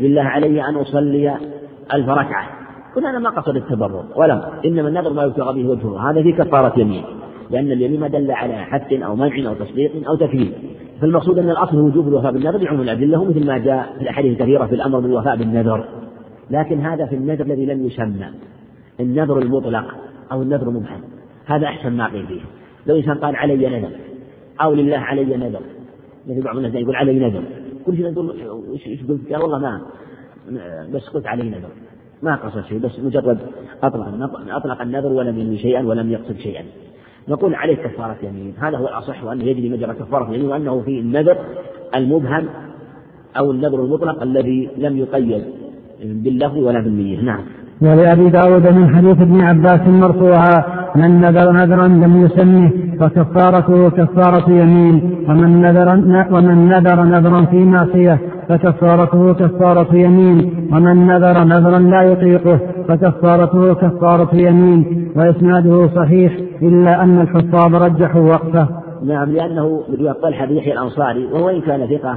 لله 0.00 0.22
علي 0.22 0.68
أن 0.68 0.74
أصلي 0.74 1.36
ألف 1.94 2.08
ركعة. 2.08 2.48
كل 2.94 3.06
هذا 3.06 3.18
ما 3.18 3.30
قصد 3.30 3.56
التبرع 3.56 4.04
ولم 4.16 4.42
إنما 4.64 4.88
النذر 4.88 5.12
ما 5.12 5.22
يبتغى 5.22 5.62
به 5.62 5.68
وجهه. 5.68 6.10
هذا 6.10 6.22
في 6.22 6.32
كفارة 6.32 6.80
يمين. 6.80 7.04
لأن 7.50 7.72
اليمين 7.72 8.00
ما 8.00 8.08
دل 8.08 8.30
على 8.30 8.54
حث 8.54 8.92
أو 8.92 9.16
منع 9.16 9.48
أو 9.48 9.54
تصديق 9.54 10.08
أو 10.08 10.14
تكذيب. 10.14 10.52
فالمقصود 11.00 11.38
أن 11.38 11.50
الأصل 11.50 11.76
وجوب 11.76 12.08
الوفاء 12.08 12.32
بالنذر 12.32 12.64
بعموم 12.64 12.80
الأدلة 12.80 13.24
مثل 13.24 13.46
ما 13.46 13.58
جاء 13.58 13.94
في 13.96 14.02
الأحاديث 14.02 14.32
الكثيرة 14.32 14.66
في 14.66 14.74
الأمر 14.74 15.00
بالوفاء 15.00 15.36
بالنذر. 15.36 15.88
لكن 16.50 16.80
هذا 16.80 17.06
في 17.06 17.14
النذر 17.14 17.44
الذي 17.44 17.66
لم 17.66 17.86
يسمى. 17.86 18.26
النذر 19.00 19.38
المطلق 19.38 19.84
أو 20.32 20.42
النذر 20.42 20.68
المبهم. 20.68 21.00
هذا 21.46 21.66
أحسن 21.66 21.92
ما 21.92 22.06
قيل 22.06 22.26
فيه. 22.26 22.40
لو 22.86 22.96
إنسان 22.96 23.18
قال 23.18 23.36
علي 23.36 23.78
نذر 23.78 23.90
أو 24.60 24.74
لله 24.74 24.98
علي 24.98 25.36
نذر. 25.36 25.60
مثل 26.26 26.42
بعض 26.42 26.56
الناس 26.56 26.74
يقول 26.74 26.96
علي 26.96 27.18
نذر. 27.18 27.42
كل 27.86 27.96
شيء 27.96 28.10
نقول 28.10 28.36
إيش 28.86 29.02
قلت؟ 29.08 29.32
قال 29.32 29.42
والله 29.42 29.58
ما 29.58 29.80
بس 30.94 31.08
قلت 31.08 31.26
علي 31.26 31.50
نذر. 31.50 31.70
ما 32.22 32.36
قصد 32.36 32.64
شيء 32.64 32.78
بس 32.78 33.00
مجرد 33.00 33.38
أطلق 33.82 34.30
أطلق 34.48 34.82
النذر 34.82 35.12
ولم 35.12 35.38
ينوي 35.38 35.58
شيئا 35.58 35.82
ولم 35.82 36.10
يقصد 36.12 36.36
شيئا. 36.36 36.64
نقول 37.28 37.54
عليه 37.54 37.76
كفارة 37.76 38.16
يمين. 38.22 38.54
هذا 38.58 38.76
هو 38.76 38.88
الأصح 38.88 39.24
وأنه 39.24 39.44
يجري 39.44 39.68
مجرى 39.68 39.94
كفارة 39.94 40.34
يمين 40.34 40.46
وأنه 40.46 40.80
في 40.80 41.00
النذر 41.00 41.36
المبهم 41.94 42.44
أو 43.38 43.50
النذر 43.50 43.84
المطلق 43.84 44.22
الذي 44.22 44.68
لم 44.78 44.98
يقيد 44.98 45.44
باللفظ 46.04 46.56
ولا 46.56 46.80
بالنية. 46.80 47.20
نعم. 47.20 47.44
ولأبي 47.82 48.30
داود 48.30 48.66
من 48.66 48.96
حديث 48.96 49.20
ابن 49.20 49.40
عباس 49.40 49.80
مرفوعا 49.80 50.79
من 50.96 51.20
نذر 51.20 51.52
نذرا 51.52 51.88
لم 51.88 52.24
يسمه 52.24 52.70
فكفارته 53.00 53.90
كفارة 53.90 54.50
يمين 54.50 55.24
ومن 55.28 55.60
نذر 55.62 55.88
ومن 56.34 56.68
نذر 56.68 57.02
نذرا 57.04 57.44
في 57.44 57.56
معصية 57.56 58.18
فكفارته 58.48 59.34
كفارة 59.34 59.94
يمين 59.94 60.68
ومن 60.72 61.06
نذر 61.06 61.44
نذرا 61.44 61.78
لا 61.78 62.02
يطيقه 62.02 62.60
فكفارته 62.88 63.74
كفارة 63.74 64.36
يمين 64.36 65.12
وإسناده 65.16 65.88
صحيح 65.96 66.32
إلا 66.62 67.02
أن 67.02 67.20
الحفاظ 67.20 67.74
رجحوا 67.74 68.30
وقفه. 68.30 68.68
نعم 69.04 69.32
لأنه 69.32 69.82
رواية 69.98 70.12
طلحة 70.22 70.46
بن 70.46 70.56
يحيى 70.56 70.72
الأنصاري 70.72 71.26
وهو 71.26 71.48
إن 71.48 71.60
كان 71.60 71.86
ثقة 71.86 72.16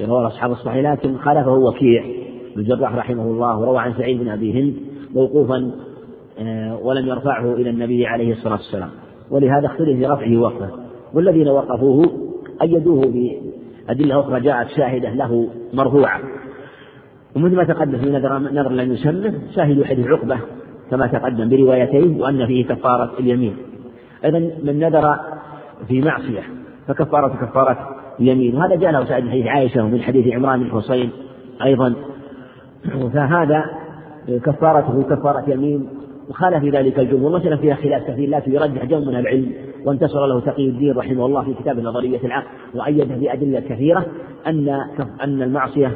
رواه 0.00 0.26
أصحاب 0.26 0.50
الصحيح 0.50 0.92
لكن 0.92 1.16
خالفه 1.16 1.52
وكيع 1.52 2.04
بن 2.56 2.96
رحمه 2.96 3.22
الله 3.22 3.58
وروى 3.58 3.78
عن 3.78 3.92
سعيد 3.92 4.20
بن 4.20 4.28
أبي 4.28 4.62
هند 4.62 4.74
موقوفا 5.14 5.70
ولم 6.82 7.06
يرفعه 7.06 7.54
إلى 7.54 7.70
النبي 7.70 8.06
عليه 8.06 8.32
الصلاة 8.32 8.54
والسلام. 8.54 8.90
ولهذا 9.30 9.66
اختلف 9.66 10.10
رفعه 10.10 10.36
وقفه 10.36 10.70
والذين 11.14 11.48
وقفوه 11.48 12.04
أيدوه 12.62 13.00
بأدلة 13.00 14.20
أخرى 14.20 14.40
جاءت 14.40 14.68
شاهدة 14.68 15.10
له 15.14 15.48
مرفوعة. 15.74 16.20
ومثل 17.36 17.56
ما 17.56 17.64
تقدم 17.64 17.98
في 17.98 18.10
نذر 18.10 18.68
لم 18.68 18.92
يسمه 18.92 19.34
شاهد 19.54 19.84
حديث 19.84 20.06
عقبة 20.06 20.38
كما 20.90 21.06
تقدم 21.06 21.48
بروايتين 21.48 22.20
وأن 22.20 22.46
فيه 22.46 22.66
كفارة 22.66 23.12
اليمين. 23.20 23.56
أيضا 24.24 24.38
من 24.38 24.78
نذر 24.78 25.16
في 25.88 26.00
معصية 26.00 26.42
فكفارة 26.88 27.46
كفارة 27.46 27.88
اليمين. 28.20 28.56
وهذا 28.56 28.76
جاء 28.76 28.90
له 28.90 29.04
سعد 29.04 29.28
حديث 29.28 29.46
عائشة 29.46 29.84
ومن 29.84 30.02
حديث 30.02 30.34
عمران 30.34 30.60
بن 30.60 30.70
حصين 30.70 31.10
أيضا. 31.64 31.94
فهذا 33.14 33.64
كفارته 34.44 35.02
كفارة 35.02 35.50
يمين 35.50 35.88
وخالف 36.30 36.64
ذلك 36.64 36.98
الجمهور. 36.98 37.38
مسألة 37.38 37.56
فيها 37.56 37.74
خلاف 37.74 38.10
كثير. 38.10 38.30
لكن 38.30 38.52
يرجح 38.52 38.84
جو 38.84 39.00
من 39.00 39.16
العلم. 39.16 39.52
وانتصر 39.86 40.26
له 40.26 40.40
تقي 40.40 40.68
الدين 40.68 40.96
رحمه 40.96 41.26
الله 41.26 41.42
في 41.44 41.54
كتاب 41.54 41.80
نظرية 41.80 42.20
العقل. 42.24 42.46
وأيده 42.74 43.14
بأدلة 43.14 43.60
كثيرة 43.60 44.06
أن 44.46 44.68
أن 45.24 45.42
المعصية 45.42 45.92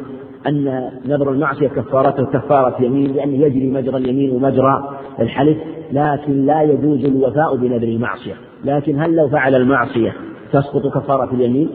أن 0.46 0.90
نذر 1.06 1.30
المعصية 1.30 1.68
كفارته 1.68 2.24
كفارة 2.24 2.82
يمين 2.82 3.12
لأنه 3.12 3.44
يجري 3.44 3.70
مجرى 3.70 3.96
اليمين 3.96 4.30
ومجرى 4.30 4.98
الحلف. 5.20 5.58
لكن 5.92 6.46
لا 6.46 6.62
يجوز 6.62 7.04
الوفاء 7.04 7.56
بنذر 7.56 7.88
المعصية. 7.88 8.34
لكن 8.64 9.02
هل 9.02 9.16
لو 9.16 9.28
فعل 9.28 9.54
المعصية 9.54 10.12
تسقط 10.52 10.86
كفارة 10.94 11.34
اليمين؟ 11.34 11.70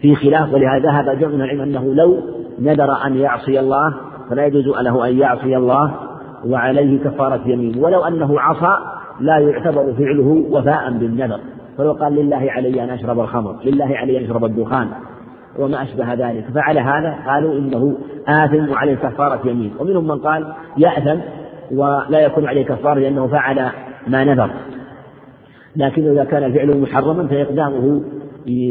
في 0.00 0.14
خلاف. 0.14 0.54
ولهذا 0.54 0.78
ذهب 0.78 1.18
جمع 1.18 1.30
من 1.30 1.42
العلم 1.42 1.60
أنه 1.60 1.94
لو 1.94 2.16
نذر 2.60 3.06
أن 3.06 3.16
يعصي 3.16 3.60
الله 3.60 3.94
فلا 4.30 4.46
يجوز 4.46 4.66
له 4.66 5.08
أن 5.08 5.18
يعصي 5.18 5.56
الله. 5.56 6.09
وعليه 6.46 6.98
كفارة 6.98 7.40
يمين. 7.46 7.78
ولو 7.78 8.04
أنه 8.04 8.40
عصى 8.40 8.76
لا 9.20 9.38
يعتبر 9.38 9.92
فعله 9.92 10.46
وفاء 10.50 10.90
بالنذر. 10.90 11.40
فلو 11.78 11.92
قال 11.92 12.14
لله 12.14 12.50
علي 12.50 12.84
أن 12.84 12.90
أشرب 12.90 13.20
الخمر 13.20 13.56
لله 13.64 13.96
علي 13.96 14.18
أن 14.18 14.24
أشرب 14.24 14.44
الدخان 14.44 14.88
وما 15.58 15.82
أشبه 15.82 16.14
ذلك. 16.14 16.44
فعل 16.54 16.78
هذا 16.78 17.16
قالوا 17.26 17.58
إنه 17.58 17.96
آثم 18.28 18.72
وعليه 18.72 18.94
كفارة 18.94 19.48
يمين. 19.48 19.72
ومنهم 19.80 20.08
من 20.08 20.18
قال 20.18 20.52
يأثم 20.76 21.20
ولا 21.72 22.20
يكون 22.20 22.46
عليه 22.46 22.64
كفارة 22.64 23.00
لأنه 23.00 23.26
فعل 23.26 23.70
ما 24.06 24.24
نذر. 24.24 24.50
لكن 25.76 26.10
إذا 26.10 26.24
كان 26.24 26.44
الفعل 26.44 26.80
محرما 26.80 27.26
فإقدامه 27.26 28.02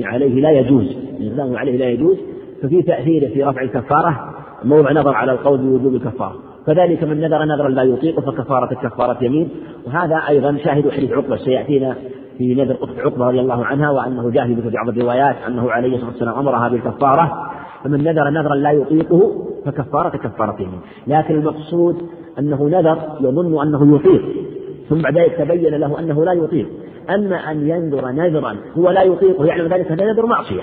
عليه 0.03 0.41
لا 0.41 0.51
يجوز. 0.51 0.97
إقدامه 1.21 1.57
عليه 1.57 1.77
لا 1.77 1.89
يجوز. 1.89 2.17
ففي 2.61 2.81
تأثيره 2.81 3.27
في 3.33 3.43
رفع 3.43 3.61
الكفارة 3.61 4.35
موضع 4.63 4.91
نظر 4.91 5.13
على 5.13 5.31
القول 5.31 5.57
بوجوب 5.57 5.95
الكفارة. 5.95 6.48
كذلك 6.67 7.03
من 7.03 7.21
نذر 7.21 7.45
نذرا 7.45 7.69
لا 7.69 7.83
يطيق 7.83 8.19
فكفارة 8.19 8.73
كفارة 8.73 9.23
يمين. 9.23 9.49
وهذا 9.87 10.15
أيضا 10.29 10.57
شاهد 10.57 10.89
حديث 10.89 11.11
عقبة 11.11 11.35
سيأتينا 11.35 11.95
في 12.37 12.55
نذر 12.55 12.77
أخت 12.81 12.99
عقبة 12.99 13.25
رضي 13.25 13.39
الله 13.39 13.65
عنها 13.65 13.89
وأنه 13.89 14.29
جاء 14.29 14.47
في 14.47 14.69
بعض 14.69 14.89
الروايات 14.89 15.35
أنه 15.47 15.71
عليه 15.71 15.95
الصلاة 15.95 16.11
والسلام 16.11 16.35
أمرها 16.35 16.69
بالكفارة. 16.69 17.51
فمن 17.83 18.03
نذر 18.03 18.29
نذرا 18.29 18.55
لا 18.55 18.71
يطيقه 18.71 19.45
فكفارة 19.65 20.17
كفارة 20.17 20.61
يمين. 20.61 20.79
لكن 21.07 21.35
المقصود 21.35 22.01
أنه 22.39 22.69
نذر 22.69 22.97
يظن 23.21 23.61
أنه 23.61 23.95
يطيق. 23.95 24.21
ثم 24.89 25.01
بعد 25.01 25.17
ذلك 25.17 25.35
تبين 25.37 25.73
له 25.73 25.99
أنه 25.99 26.25
لا 26.25 26.33
يطيق. 26.33 26.69
أما 27.09 27.51
أن 27.51 27.69
ينذر 27.69 28.11
نذرا 28.11 28.55
هو 28.77 28.89
لا 28.89 29.03
يطيقه 29.03 29.45
يعلم 29.45 29.73
ذلك 29.73 29.91
هذا 29.91 30.05
نذر 30.05 30.25
معصية. 30.25 30.61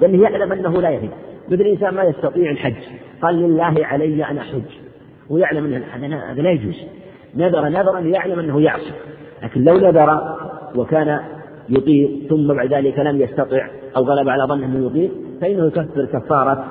لأنه 0.00 0.22
يعلم 0.22 0.52
أنه 0.52 0.80
لا 0.80 0.90
يفيد 0.90 1.10
مثل 1.50 1.62
إنسان 1.62 1.94
ما 1.94 2.02
يستطيع 2.02 2.50
الحج 2.50 2.74
قال 3.22 3.34
لله 3.34 3.74
علي 3.86 4.24
أن 4.24 4.38
أحج. 4.38 4.85
ويعلم 5.30 5.64
أن 5.64 6.12
هذا 6.12 6.42
لا 6.42 6.50
يجوز. 6.50 6.74
نذر 7.36 7.68
نذرا 7.68 8.00
يعلم 8.00 8.38
أنه 8.38 8.60
يعصي. 8.60 8.92
لكن 9.42 9.64
لو 9.64 9.78
نذر 9.78 10.36
وكان 10.76 11.20
يطيق 11.68 12.10
ثم 12.28 12.54
بعد 12.54 12.72
ذلك 12.72 12.98
لم 12.98 13.20
يستطع 13.20 13.68
أو 13.96 14.02
غلب 14.02 14.28
على 14.28 14.44
ظنه 14.44 14.66
أنه 14.66 14.86
يطيق 14.86 15.10
فإنه 15.40 15.66
يكفر 15.66 16.04
كفارة 16.04 16.64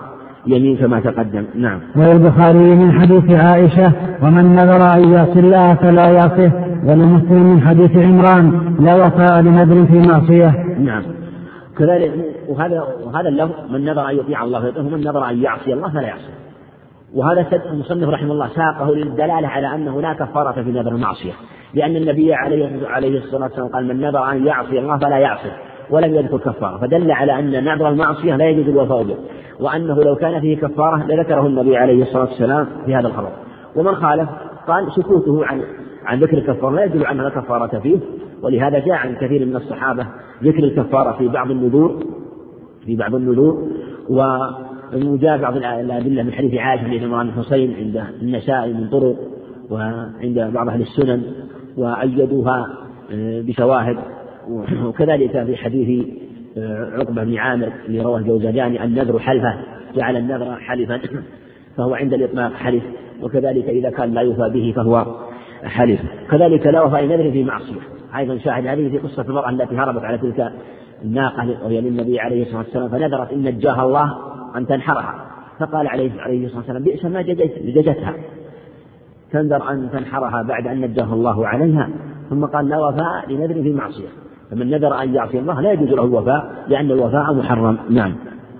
يمين 0.47 0.78
كما 0.78 0.99
تقدم. 0.99 1.45
نعم. 1.56 1.80
وللبخاري 1.95 2.76
من 2.76 2.91
حديث 2.91 3.32
عائشة 3.32 3.91
ومن 4.24 4.56
نذر 4.56 4.93
أن 4.93 5.14
يعصي 5.14 5.39
الله 5.39 5.76
فلا 5.76 6.10
يعصه 6.10 6.51
ولمسلم 6.86 7.43
من 7.43 7.62
حديث 7.62 7.97
عمران 7.97 8.76
لا 8.80 8.95
وفاء 8.95 9.41
لنذر 9.41 9.86
في 9.86 10.08
معصية. 10.08 10.66
نعم. 10.80 11.03
كذلك 11.78 12.12
وهذا 12.47 12.84
وهذا 13.03 13.30
اللفظ 13.30 13.72
من 13.72 13.86
نذر 13.86 14.10
أن 14.10 14.16
يطيع 14.16 14.43
الله 14.43 14.62
فيطيعه 14.62 14.86
ومن 14.86 14.99
نذر 14.99 15.30
أن 15.30 15.41
يعصي 15.43 15.74
الله 15.74 15.89
فلا 15.89 16.08
يعصي 16.08 16.44
وهذا 17.16 17.47
المصنف 17.72 18.09
رحمه 18.09 18.32
الله 18.32 18.47
ساقه 18.47 18.95
للدلالة 18.95 19.47
على 19.47 19.76
انه 19.76 20.01
لا 20.01 20.13
كفاره 20.13 20.63
في 20.63 20.72
نذر 20.72 20.91
المعصية 20.91 21.34
لأن 21.74 21.95
النبي 21.95 22.34
عليه 22.34 22.88
عليه 22.88 23.18
الصلاة 23.18 23.43
والسلام 23.43 23.68
قال 23.68 23.88
من 23.88 24.01
نذر 24.01 24.32
أن 24.32 24.45
يعصي 24.45 24.80
الله 24.80 24.97
فلا 24.97 25.18
يعصي 25.18 25.51
ولم 25.89 26.16
يذكر 26.16 26.38
كفارة. 26.38 26.78
فدل 26.78 27.11
على 27.11 27.39
أن 27.39 27.63
نذر 27.63 27.89
المعصية 27.89 28.36
لا 28.36 28.49
يجوز 28.49 28.68
الوفاء 28.68 29.03
به 29.03 29.16
وأنه 29.59 29.95
لو 29.95 30.16
كان 30.16 30.41
فيه 30.41 30.57
كفارة 30.57 31.03
لذكره 31.07 31.47
النبي 31.47 31.78
عليه 31.78 32.01
الصلاة 32.01 32.24
والسلام 32.24 32.68
في 32.86 32.95
هذا 32.95 33.07
الخبر. 33.07 33.30
ومن 33.76 33.95
خالف 33.95 34.30
قال 34.68 34.91
سكوته 34.91 35.45
عن 35.45 35.61
عن 36.05 36.20
ذكر 36.20 36.38
الكفارة 36.38 36.76
لا 36.76 36.84
يدل 36.84 36.99
لا 36.99 37.30
كفارة 37.30 37.80
فيه 37.80 37.97
ولهذا 38.43 38.80
جاء 38.80 38.95
عن 38.95 39.16
كثير 39.16 39.45
من 39.45 39.55
الصحابة 39.55 40.07
ذكر 40.43 40.63
الكفارة 40.63 41.18
في 41.18 41.28
بعض 41.28 41.51
النذور 41.51 42.03
في 42.86 42.95
بعض 42.95 43.16
النذور 43.16 43.68
وجاء 44.93 45.38
بعض 45.38 45.57
الأدلة 45.57 46.23
من 46.23 46.33
حديث 46.33 46.53
عائشة 46.53 46.83
بن 46.83 47.03
عمران 47.03 47.27
الحسين 47.27 47.73
عند 47.75 48.03
النسائي 48.21 48.73
من 48.73 48.88
طرق 48.88 49.15
وعند 49.69 50.51
بعض 50.53 50.69
أهل 50.69 50.81
السنن 50.81 51.23
وأيدوها 51.77 52.67
آه، 53.11 53.41
بشواهد. 53.41 53.97
وكذلك 54.86 55.43
في 55.43 55.55
حديث 55.55 56.05
آه، 56.57 56.91
عقبة 56.93 57.23
بن 57.23 57.38
عامر 57.38 57.71
اللي 57.88 58.01
رواه 58.01 58.17
الجوزجاني 58.17 58.83
النذر 58.83 59.19
حلفة 59.19 59.59
جعل 59.95 60.17
النذر 60.17 60.55
حلفا 60.55 61.01
فهو 61.77 61.93
عند 61.93 62.13
الإطلاق 62.13 62.53
حلف. 62.53 62.83
وكذلك 63.21 63.69
إذا 63.69 63.89
كان 63.89 64.13
لا 64.13 64.21
يوفى 64.21 64.49
به 64.53 64.73
فهو 64.75 65.05
حلف. 65.63 65.99
كذلك 66.31 66.67
لا 66.67 66.81
وفاء 66.81 67.05
نذر 67.05 67.31
في 67.31 67.43
معصية. 67.43 67.81
أيضا 68.17 68.38
شاهد 68.38 68.67
هذه 68.67 68.89
في 68.89 68.97
قصة 68.97 69.21
المرأة 69.21 69.49
التي 69.49 69.75
هربت 69.75 70.03
على 70.03 70.17
تلك 70.17 70.51
الناقة 71.03 71.57
وهي 71.65 71.81
للنبي 71.81 72.19
عليه 72.19 72.41
الصلاة 72.41 72.57
والسلام 72.57 72.89
فنذرت 72.89 73.31
إن 73.31 73.43
نجاها 73.43 73.83
الله 73.83 74.34
أن 74.58 74.68
تنحرها. 74.68 75.16
فقال 75.60 75.88
عليه 75.88 76.12
عليه 76.22 76.45
الصلاة 76.45 76.60
والسلام 76.60 76.84
بئس 76.84 77.06
ما 77.06 77.22
ججتها 77.22 78.14
تنذر 79.32 79.72
أن 79.72 79.89
تنحرها 79.93 80.43
بعد 80.43 80.68
أن 80.68 80.82
نجاها 80.82 81.14
الله 81.14 81.47
عليها. 81.47 81.89
ثم 82.30 82.45
قال 82.45 82.70
لا 82.70 82.78
وفاء 82.78 83.30
لنذر 83.30 83.64
في 83.64 83.74
معصية 83.74 84.08
فمن 84.51 84.70
نذر 84.70 85.01
أن 85.03 85.16
يعصي 85.16 85.39
الله 85.39 85.62
لا 85.62 85.72
يجوز 85.72 85.89
له 85.89 86.03
الوفاء 86.03 86.45
لأن 86.68 86.91
الوفاء 86.91 87.34
محرم. 87.34 87.78
نعم. 87.89 88.16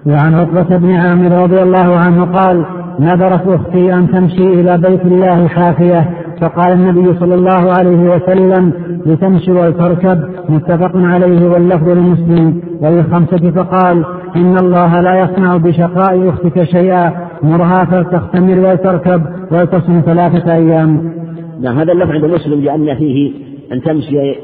وعن 0.06 0.34
عقبة 0.34 0.78
بن 0.78 0.92
عامر 0.92 1.44
رضي 1.44 1.62
الله 1.62 1.98
عنه 1.98 2.26
قال 2.26 2.66
نذرت 3.00 3.48
أختي 3.48 3.94
أن 3.94 4.12
تمشي 4.12 4.48
إلى 4.48 4.78
بيت 4.78 5.02
الله 5.02 5.48
حافية. 5.48 6.10
فقال 6.42 6.74
النبي 6.74 7.20
صلى 7.20 7.36
الله 7.36 7.72
عليه 7.72 8.16
وسلم 8.16 8.74
لتمشي 9.06 9.52
ولتركب 9.52 10.30
متفق 10.50 10.92
عليه 10.96 11.50
واللفظ 11.50 11.90
لمسلم. 11.90 12.62
وللخمسة 12.82 13.52
فقال 13.52 14.06
إن 14.36 14.58
الله 14.58 15.02
لا 15.02 15.20
يصنع 15.20 15.58
بشقاء 15.58 16.30
أختك 16.30 16.64
شيئا 16.64 17.30
مرها 17.44 17.86
فلتختمر 17.86 18.60
ولتركب 18.60 19.24
ولتصم 19.52 20.02
ثلاثة 20.06 20.54
أيام. 20.54 21.14
نعم 21.62 21.80
هذا 21.80 21.92
اللفظ 21.92 22.12
عند 22.12 22.26
مسلم 22.26 22.62
لأن 22.62 22.96
فيه 22.96 23.34
أن 23.72 23.82
تمشي 23.82 24.36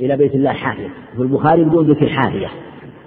إلى 0.00 0.16
بيت 0.16 0.34
الله 0.34 0.52
حافية. 0.52 0.88
في 1.16 1.22
البخاري 1.22 1.64
بدون 1.64 1.90
ذكر 1.90 2.08
حافية. 2.08 2.46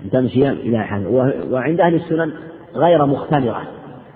أن 0.06 0.10
تمشي 0.10 0.50
إلى 0.50 0.84
حافية. 0.84 1.08
وعند 1.52 1.82
أهل 1.82 1.96
السنن 1.96 2.32
غير 2.76 3.06
مختمرة. 3.06 3.62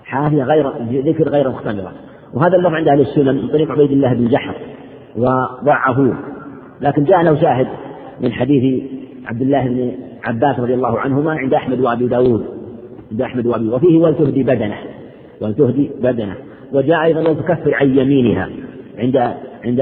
حافية 0.04 0.42
غير 0.42 0.72
ذكر 1.06 1.28
غير 1.28 1.48
مختمرة. 1.48 1.92
وهذا 2.34 2.56
اللفظ 2.56 2.74
عند 2.74 2.88
أهل 2.88 3.00
السنن 3.00 3.34
من 3.34 3.48
طريق 3.48 3.70
عبيد 3.70 3.90
الله 3.90 4.14
بن 4.14 4.28
جحر. 4.28 4.54
وضعه. 5.16 6.12
لكن 6.80 7.04
جاء 7.04 7.22
له 7.22 7.40
شاهد 7.40 7.66
من 8.20 8.32
حديث 8.32 8.82
عبد 9.26 9.42
الله 9.42 9.68
بن 9.68 9.92
عباس 10.26 10.60
رضي 10.60 10.74
الله 10.74 10.98
عنهما 10.98 11.32
عند 11.32 11.54
أحمد 11.54 11.80
وأبي 11.80 12.06
داود. 12.06 12.44
عند 13.12 13.22
أحمد 13.22 13.46
وأبي 13.46 13.68
وفيه 13.68 13.98
ولتهدي 13.98 14.42
بدنه. 14.42 14.76
ولتهدي 15.40 15.90
بدنه. 16.00 16.34
وجاء 16.72 17.04
أيضا 17.04 17.20
ولتكفر 17.20 17.74
عن 17.74 17.98
يمينها. 17.98 18.48
عند 18.98 19.16
عند 19.64 19.80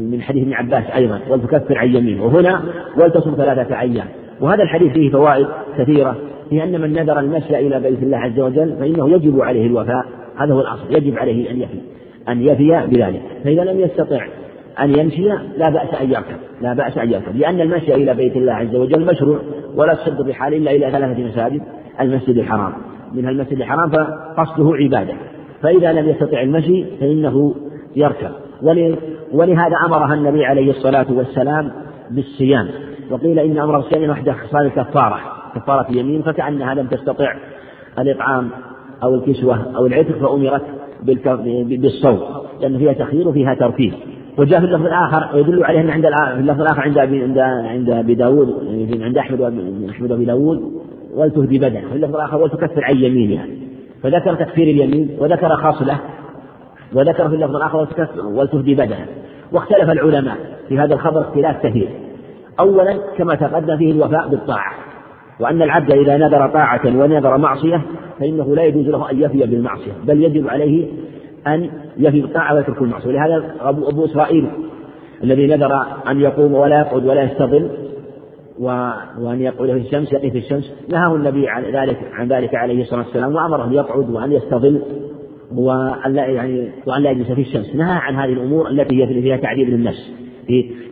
من 0.00 0.22
حديث 0.22 0.42
ابن 0.42 0.52
عباس 0.52 0.84
أيضا 0.94 1.20
ولتكفر 1.28 1.78
عن 1.78 1.96
يمينه. 1.96 2.24
وهنا 2.24 2.62
ولتصم 2.96 3.34
ثلاثة 3.36 3.80
أيام. 3.80 4.06
وهذا 4.40 4.62
الحديث 4.62 4.92
فيه 4.92 5.10
فوائد 5.10 5.46
كثيرة. 5.78 6.16
في 6.50 6.64
أن 6.64 6.80
من 6.80 6.92
نذر 6.92 7.20
المشي 7.20 7.58
إلى 7.58 7.80
بيت 7.80 8.02
الله 8.02 8.18
عز 8.18 8.40
وجل 8.40 8.76
فإنه 8.78 9.10
يجب 9.10 9.40
عليه 9.40 9.66
الوفاء. 9.66 10.06
هذا 10.36 10.54
هو 10.54 10.60
الأصل. 10.60 10.96
يجب 10.96 11.18
عليه 11.18 11.50
أن 11.50 11.56
يفي 11.56 11.78
أن 12.28 12.42
يفي 12.42 12.86
بذلك. 12.86 13.22
فإذا 13.44 13.64
لم 13.64 13.80
يستطع 13.80 14.26
أن 14.80 14.98
يمشي 14.98 15.28
لا 15.56 15.70
بأس 15.70 15.94
أن 16.00 16.10
يركب 16.10 16.36
لا 16.60 16.74
بأس 16.74 16.98
أن 16.98 17.12
يركب. 17.12 17.36
لأن 17.36 17.60
المشي 17.60 17.94
إلى 17.94 18.14
بيت 18.14 18.36
الله 18.36 18.52
عز 18.52 18.74
وجل 18.74 19.06
مشروع 19.06 19.38
ولا 19.76 19.94
تصد 19.94 20.20
الرحال 20.20 20.54
إلا 20.54 20.70
إلى 20.70 20.90
ثلاثة 20.90 21.24
مساجد 21.24 21.62
المسجد 22.00 22.36
الحرام. 22.36 22.72
منها 23.14 23.30
المسجد 23.30 23.58
الحرام 23.58 23.90
فقصده 23.90 24.74
عبادة. 24.74 25.14
فإذا 25.62 25.92
لم 25.92 26.08
يستطع 26.08 26.42
المشي 26.42 26.84
فإنه 27.00 27.54
يركب. 27.96 28.30
ولهذا 29.32 29.76
أمرها 29.86 30.14
النبي 30.14 30.44
عليه 30.44 30.70
الصلاة 30.70 31.06
والسلام 31.10 31.72
بالصيام. 32.10 32.68
وقيل 33.10 33.38
إن 33.38 33.58
أمر 33.58 33.78
الصيام 33.78 34.10
وحده 34.10 34.32
خصال 34.32 34.66
الكفارة. 34.66 35.20
كفارة 35.54 35.86
يمين 35.90 36.22
فكأنها 36.22 36.74
لم 36.74 36.86
تستطع 36.86 37.34
الإطعام 37.98 38.50
أو 39.02 39.14
الكسوة 39.14 39.76
أو 39.76 39.86
العتق 39.86 40.18
فأمرت 40.18 40.62
بالصوم. 41.02 42.20
لأن 42.60 42.78
فيها 42.78 42.92
تخيير 42.92 43.28
وفيها 43.28 43.54
ترتيب. 43.54 43.92
وجاء 44.38 44.60
في 44.60 44.66
اللفظ 44.66 44.86
الآخر 44.86 45.38
يدل 45.38 45.64
عليه 45.64 45.80
أن 45.80 45.90
عند 45.90 46.06
اللفظ 46.38 46.60
الآخر 46.60 46.80
عند 46.80 46.98
أبي 46.98 47.22
عند 47.22 47.38
عند 47.38 47.90
أبي 47.90 48.14
داوود 48.14 48.48
عند 49.02 49.18
أحمد 49.18 49.42
أحمد 49.90 50.10
وأبي 50.10 50.24
داوود 50.24 50.72
ولتهدي 51.14 51.58
بدنه 51.58 51.88
في 51.88 51.96
اللفظ 51.96 52.14
الآخر 52.14 52.42
ولتكفر 52.42 52.84
عن 52.84 52.96
يمينها 52.96 53.46
فذكر 54.02 54.34
تكفير 54.34 54.68
اليمين 54.68 55.16
وذكر 55.18 55.48
خاصلة 55.48 56.00
وذكر 56.94 57.28
في 57.28 57.34
اللفظ 57.34 57.56
الآخر 57.56 57.88
ولتهدي 58.24 58.74
بدنه 58.74 59.06
واختلف 59.52 59.90
العلماء 59.90 60.36
في 60.68 60.78
هذا 60.78 60.94
الخبر 60.94 61.20
اختلاف 61.20 61.66
كثير. 61.66 61.88
أولا 62.60 62.96
كما 63.18 63.34
تقدم 63.34 63.76
فيه 63.76 63.92
الوفاء 63.92 64.28
بالطاعة 64.28 64.72
وأن 65.40 65.62
العبد 65.62 65.92
إذا 65.92 66.16
نذر 66.16 66.48
طاعة 66.48 66.86
ونذر 66.86 67.38
معصية 67.38 67.82
فإنه 68.20 68.56
لا 68.56 68.64
يجوز 68.64 68.88
له 68.88 69.10
أن 69.10 69.20
يفي 69.22 69.38
بالمعصية 69.38 69.92
بل 70.04 70.24
يجب 70.24 70.48
عليه 70.48 70.86
أن 71.46 71.70
يفي 71.96 72.20
بالطاعة 72.20 72.54
ويترك 72.54 72.82
المعصية 72.82 73.08
ولهذا 73.08 73.54
أبو, 73.60 73.88
أبو 73.88 74.04
إسرائيل 74.04 74.48
الذي 75.24 75.46
نذر 75.46 75.70
أن 76.08 76.20
يقوم 76.20 76.54
ولا 76.54 76.80
يقعد 76.80 77.06
ولا 77.06 77.22
يستظل 77.22 77.70
وأن 79.18 79.40
يقعد 79.40 79.70
في 79.70 79.78
الشمس 79.78 80.12
يقي 80.12 80.30
في 80.30 80.38
الشمس 80.38 80.72
نهاه 80.88 81.14
النبي 81.14 81.48
عن 81.48 81.62
ذلك 81.62 81.98
عن 82.12 82.28
ذلك 82.28 82.54
عليه 82.54 82.82
الصلاة 82.82 83.00
والسلام 83.00 83.34
وأمره 83.34 83.64
أن 83.64 83.72
يقعد 83.72 84.10
وأن 84.10 84.32
يستظل 84.32 84.82
وأن 85.54 86.12
لا 86.12 86.26
يعني 86.26 86.68
وأن 86.86 87.02
لا 87.02 87.10
يجلس 87.10 87.32
في 87.32 87.40
الشمس. 87.40 87.74
نهى 87.74 87.98
عن 87.98 88.14
هذه 88.14 88.32
الأمور 88.32 88.70
التي 88.70 89.04
هي 89.04 89.22
فيها 89.22 89.36
تعذيب 89.36 89.68
للنفس. 89.68 90.12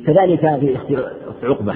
كذلك 0.07 0.41
في 0.41 1.47
عقبة. 1.47 1.75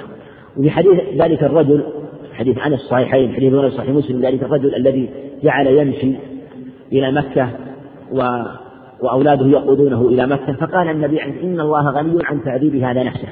وفي 0.57 0.71
حديث 0.71 1.01
ذلك 1.21 1.43
الرجل 1.43 1.85
حديث 2.33 2.59
عن 2.59 2.73
الصحيحين 2.73 3.33
حديث 3.33 3.55
صحيح 3.55 3.91
مسلم 3.91 4.21
ذلك 4.21 4.43
الرجل 4.43 4.75
الذي 4.75 5.09
جعل 5.43 5.67
يمشي 5.67 6.15
إلى 6.93 7.13
مكة 7.13 7.51
و 8.13 8.23
وأولاده 9.03 9.47
يقودونه 9.47 10.09
إلى 10.09 10.27
مكة 10.27 10.53
فقال 10.53 10.89
النبي 10.89 11.23
إن 11.23 11.61
الله 11.61 11.91
غني 11.91 12.19
عن 12.25 12.45
تعذيب 12.45 12.75
هذا 12.77 13.03
نفسه 13.03 13.29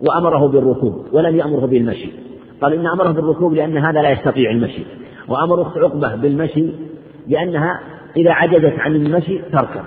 وأمره 0.00 0.48
بالركوب 0.48 1.06
ولم 1.12 1.36
يأمره 1.36 1.66
بالمشي. 1.66 2.12
قال 2.62 2.72
إن 2.72 2.86
أمره 2.86 3.10
بالركوب 3.10 3.54
لأن 3.54 3.78
هذا 3.78 4.02
لا 4.02 4.10
يستطيع 4.10 4.50
المشي. 4.50 4.82
وأمر 5.28 5.62
أخت 5.62 5.78
عقبة 5.78 6.14
بالمشي 6.14 6.68
لأنها 7.28 7.80
إذا 8.16 8.32
عجزت 8.32 8.78
عن 8.78 8.96
المشي 8.96 9.38
تركب 9.52 9.82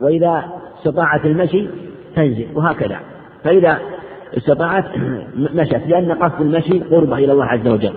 وإذا 0.00 0.44
استطاعت 0.78 1.24
المشي 1.24 1.68
تنزل 2.16 2.46
وهكذا. 2.54 3.00
فإذا 3.44 3.78
استطاعت 4.36 4.84
مشت 5.36 5.82
لأن 5.86 6.12
قصد 6.12 6.40
المشي 6.40 6.78
قربة 6.78 7.18
إلى 7.18 7.32
الله 7.32 7.44
عز 7.44 7.68
وجل. 7.68 7.94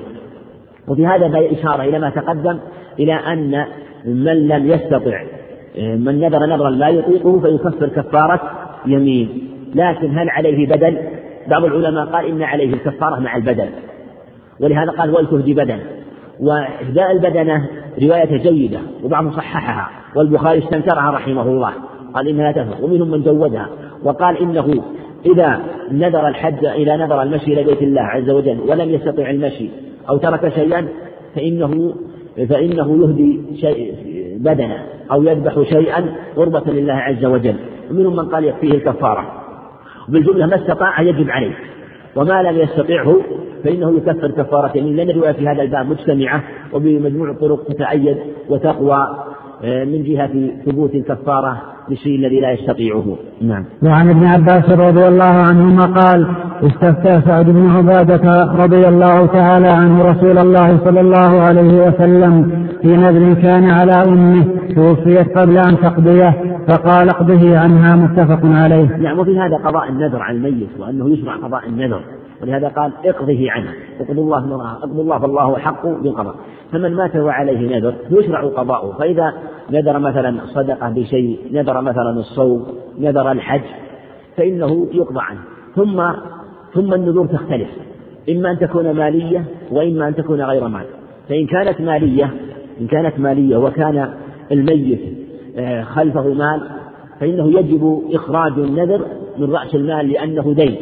وفي 0.88 1.08
هذا 1.08 1.28
إشارة 1.51 1.84
إلى 1.84 1.99
ما 1.99 2.10
تقدم 2.10 2.60
إلى 2.99 3.14
أن 3.14 3.66
من 4.06 4.47
لم 4.47 4.68
يستطع 4.68 5.24
من 5.78 6.19
نذر 6.19 6.45
نذرا 6.45 6.69
لا 6.69 6.88
يطيقه 6.88 7.39
فيكفر 7.39 7.88
كفارة 7.88 8.41
يمين. 8.86 9.49
لكن 9.76 10.17
هل 10.17 10.30
عليه 10.30 10.67
بدل؟ 10.67 10.97
بعض 11.47 11.65
العلماء 11.65 12.05
قال 12.05 12.26
إن 12.26 12.43
عليه 12.43 12.74
الكفارة 12.74 13.19
مع 13.19 13.36
البدل. 13.36 13.69
ولهذا 14.59 14.91
قال 14.91 15.15
ولتهدي 15.15 15.53
بدن 15.53 15.80
وإهداء 16.39 17.11
البدنة 17.11 17.69
رواية 18.03 18.38
جيدة 18.38 18.80
وبعضهم 19.03 19.32
صححها. 19.32 19.89
والبخاري 20.15 20.59
استنكرها 20.59 21.11
رحمه 21.11 21.41
الله. 21.41 21.71
قال 22.13 22.28
إنها 22.28 22.51
تفرق. 22.51 22.84
ومنهم 22.84 23.11
من 23.11 23.24
جودها. 23.24 23.69
وقال 24.03 24.38
إنه 24.38 24.84
إذا 25.26 25.59
نذر 25.91 26.28
الحج 26.28 26.65
إذا 26.65 26.95
نذر 26.95 27.21
المشي 27.21 27.53
إلى 27.53 27.63
بيت 27.63 27.82
الله 27.82 28.01
عز 28.01 28.30
وجل 28.30 28.59
ولم 28.67 28.89
يستطع 28.89 29.30
المشي 29.30 29.69
أو 30.09 30.17
ترك 30.17 30.53
شيئا 30.53 30.88
فإنه 31.36 31.93
فإنه 32.49 32.97
يهدي 33.03 33.41
شيء 33.61 33.93
بدنا 34.44 34.86
أو 35.12 35.24
يذبح 35.24 35.62
شيئا 35.70 36.16
قربة 36.36 36.72
لله 36.72 36.94
عز 36.94 37.26
وجل. 37.26 37.56
ومنهم 37.91 38.16
من 38.16 38.26
قال 38.26 38.44
يكفيه 38.44 38.72
الكفارة. 38.72 39.32
وبالجملة 40.10 40.46
ما 40.46 40.56
استطاع 40.56 41.02
يجب 41.02 41.30
عليه. 41.30 41.54
وما 42.16 42.41
لم 42.41 42.58
يستطعه 42.58 43.22
فإنه 43.64 43.98
يكفر 43.98 44.32
كفارة 44.32 44.78
يمين. 44.78 44.96
لأن 44.96 45.10
الرواية 45.10 45.32
في 45.32 45.48
هذا 45.48 45.62
الباب 45.62 45.89
مجتمعة 45.89 46.44
وبمجموع 46.74 47.30
الطرق 47.30 47.64
تتأيد 47.64 48.18
وتقوى 48.50 48.98
آه، 49.64 49.84
من 49.84 50.04
جهة 50.04 50.64
ثبوت 50.66 50.96
الكفارة. 50.96 51.72
للشيء 51.89 52.15
الذي 52.15 52.39
لا 52.39 52.51
يستطيعه. 52.51 53.17
نعم. 53.41 53.65
وعن 53.84 54.09
ابن 54.09 54.25
عباس 54.25 54.69
رضي 54.69 55.07
الله 55.07 55.23
عنهما 55.23 55.86
قال 55.86 56.27
استفتى 56.63 57.21
سعد 57.25 57.45
بن 57.45 57.69
عبادة 57.69 58.43
رضي 58.63 58.88
الله 58.88 59.25
تعالى 59.25 59.67
عنه 59.67 60.03
رسول 60.11 60.38
الله 60.38 60.77
صلى 60.77 61.01
الله 61.01 61.41
عليه 61.41 61.88
وسلم 61.88 62.63
في 62.81 62.97
نذر 62.97 63.34
كان 63.41 63.69
على 63.69 63.91
أمه 63.91 64.45
توفيت 64.75 65.38
قبل 65.38 65.57
أن 65.57 65.77
تقضيه 65.77 66.57
فقال 66.67 67.09
اقضه 67.09 67.57
عنها 67.57 67.95
متفق 67.95 68.41
عليه. 68.43 68.97
نعم 68.97 69.19
وفي 69.19 69.39
هذا 69.39 69.57
قضاء 69.65 69.89
النذر 69.89 70.21
على 70.21 70.38
الميت 70.38 70.69
وأنه 70.79 71.09
يشرع 71.09 71.36
قضاء 71.36 71.67
النذر. 71.67 72.01
ولهذا 72.41 72.67
قال 72.67 72.91
اقضه 73.05 73.51
عنه 73.51 73.69
اقض 73.99 74.19
الله 74.19 74.38
اقض 74.84 74.99
الله 74.99 75.19
فالله 75.19 75.57
حق 75.57 75.88
بالقضاء. 75.88 76.36
فمن 76.71 76.95
مات 76.95 77.15
وعليه 77.15 77.77
نذر 77.77 77.93
يشرع 78.11 78.41
قضاؤه. 78.41 78.97
فإذا 78.99 79.34
نذر 79.72 79.99
مثلا 79.99 80.39
صدقة 80.45 80.89
بشيء 80.89 81.39
نذر 81.51 81.82
مثلا 81.82 82.09
الصوم 82.09 82.68
نذر 82.99 83.32
الحج 83.32 83.61
فإنه 84.38 84.88
يقضى 84.93 85.20
عنه. 85.20 85.39
ثم 85.76 86.03
ثم 86.74 86.93
النذور 86.93 87.26
تختلف. 87.26 87.70
إما 88.30 88.51
أن 88.51 88.59
تكون 88.59 88.91
مالية 88.91 89.45
وإما 89.72 90.07
أن 90.07 90.16
تكون 90.16 90.41
غير 90.41 90.68
مال. 90.68 90.86
فإن 91.30 91.45
كانت 91.45 91.82
مالية 91.82 92.34
إن 92.82 92.88
كانت 92.88 93.20
مالية 93.20 93.57
وكان 93.57 94.14
الميت 94.51 94.99
آه، 95.57 95.84
خلفه 95.84 96.34
مال 96.34 96.61
فإنه 97.20 97.59
يجب 97.59 98.01
إخراج 98.14 98.51
النذر 98.51 99.05
من 99.38 99.51
رأس 99.51 99.76
المال 99.76 100.09
لأنه 100.09 100.53
دين 100.53 100.76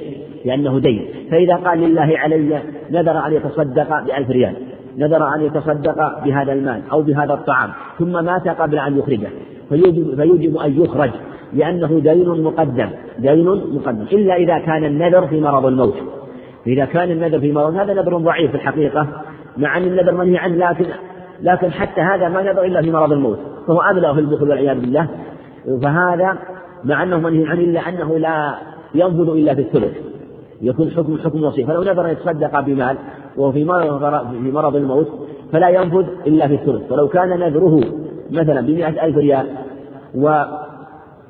لأنه 0.46 0.80
دين. 0.80 1.06
فإذا 1.32 1.56
قال 1.56 1.80
لله 1.80 2.18
علي 2.18 2.62
نذر 2.92 3.28
أن 3.28 3.34
يتصدق 3.34 4.04
بألف 4.04 4.30
ريال 4.30 4.56
نذر 5.02 5.36
أن 5.36 5.42
يتصدق 5.42 6.24
بهذا 6.26 6.54
المال 6.54 6.82
أو 6.92 7.02
بهذا 7.02 7.34
الطعام 7.34 7.70
ثم 8.00 8.26
مات 8.26 8.48
قبل 8.48 8.80
أن 8.80 8.98
يخرجه. 8.98 9.30
فيوجب, 9.70 10.16
فيوجب 10.16 10.58
أن 10.58 10.82
يخرج 10.82 11.12
لأنه 11.54 12.00
دين 12.00 12.44
مقدم 12.44 12.90
دين 13.20 13.46
مقدم 13.46 14.06
إلا 14.12 14.36
إذا 14.36 14.60
كان 14.60 14.84
النذر 14.84 15.28
في 15.28 15.42
مرض 15.42 15.66
الموت. 15.66 15.96
إذا 16.68 16.86
كان 16.86 17.12
النذر 17.12 17.40
في 17.40 17.52
مرض 17.52 17.76
هذا 17.76 17.94
نذر 17.94 18.18
ضعيف 18.18 18.52
في 18.52 18.58
الحقيقة 18.58 19.08
مع 19.58 19.78
أن 19.78 19.84
النذر 19.84 20.12
منهي 20.12 20.38
عنه 20.38 20.56
لكن 20.56 20.86
لكن 21.42 21.72
حتى 21.72 22.02
هذا 22.02 22.30
ما 22.30 22.42
نذر 22.42 22.64
إلا 22.64 22.82
في 22.82 22.92
مرض 22.92 23.12
الموت 23.12 23.40
فهو 23.68 23.82
أبلغ 23.82 24.14
في 24.14 24.20
البخل 24.20 24.50
والعياذ 24.50 24.80
بالله. 24.80 25.08
فهذا 25.82 26.38
مع 26.84 27.04
أنه 27.04 27.20
منهي 27.20 27.48
عنه 27.48 27.62
إلا 27.62 27.90
أنه 27.90 28.18
لا 28.18 28.56
ينفذ 28.96 29.30
إلا 29.30 29.56
في 29.56 29.62
الثلث. 29.62 29.98
يكون 30.62 30.92
حكم 30.92 31.18
حكم 31.18 31.44
وصية. 31.44 31.66
فلو 31.66 31.84
نذر 31.84 32.08
يتصدق 32.08 32.60
بمال 32.60 32.98
وهو 33.38 33.52
في 33.52 33.64
مرض 33.66 34.32
في 34.32 34.52
مرض 34.52 34.76
الموت 34.76 35.08
فلا 35.52 35.70
ينفذ 35.70 36.06
إلا 36.28 36.48
في 36.48 36.54
الثلث. 36.54 36.92
ولو 36.92 37.08
كان 37.08 37.30
نذره 37.30 37.82
مثلا 38.32 38.62
بمئة 38.62 39.06
ألف 39.06 39.18
ريال 39.18 39.46
و 40.16 40.44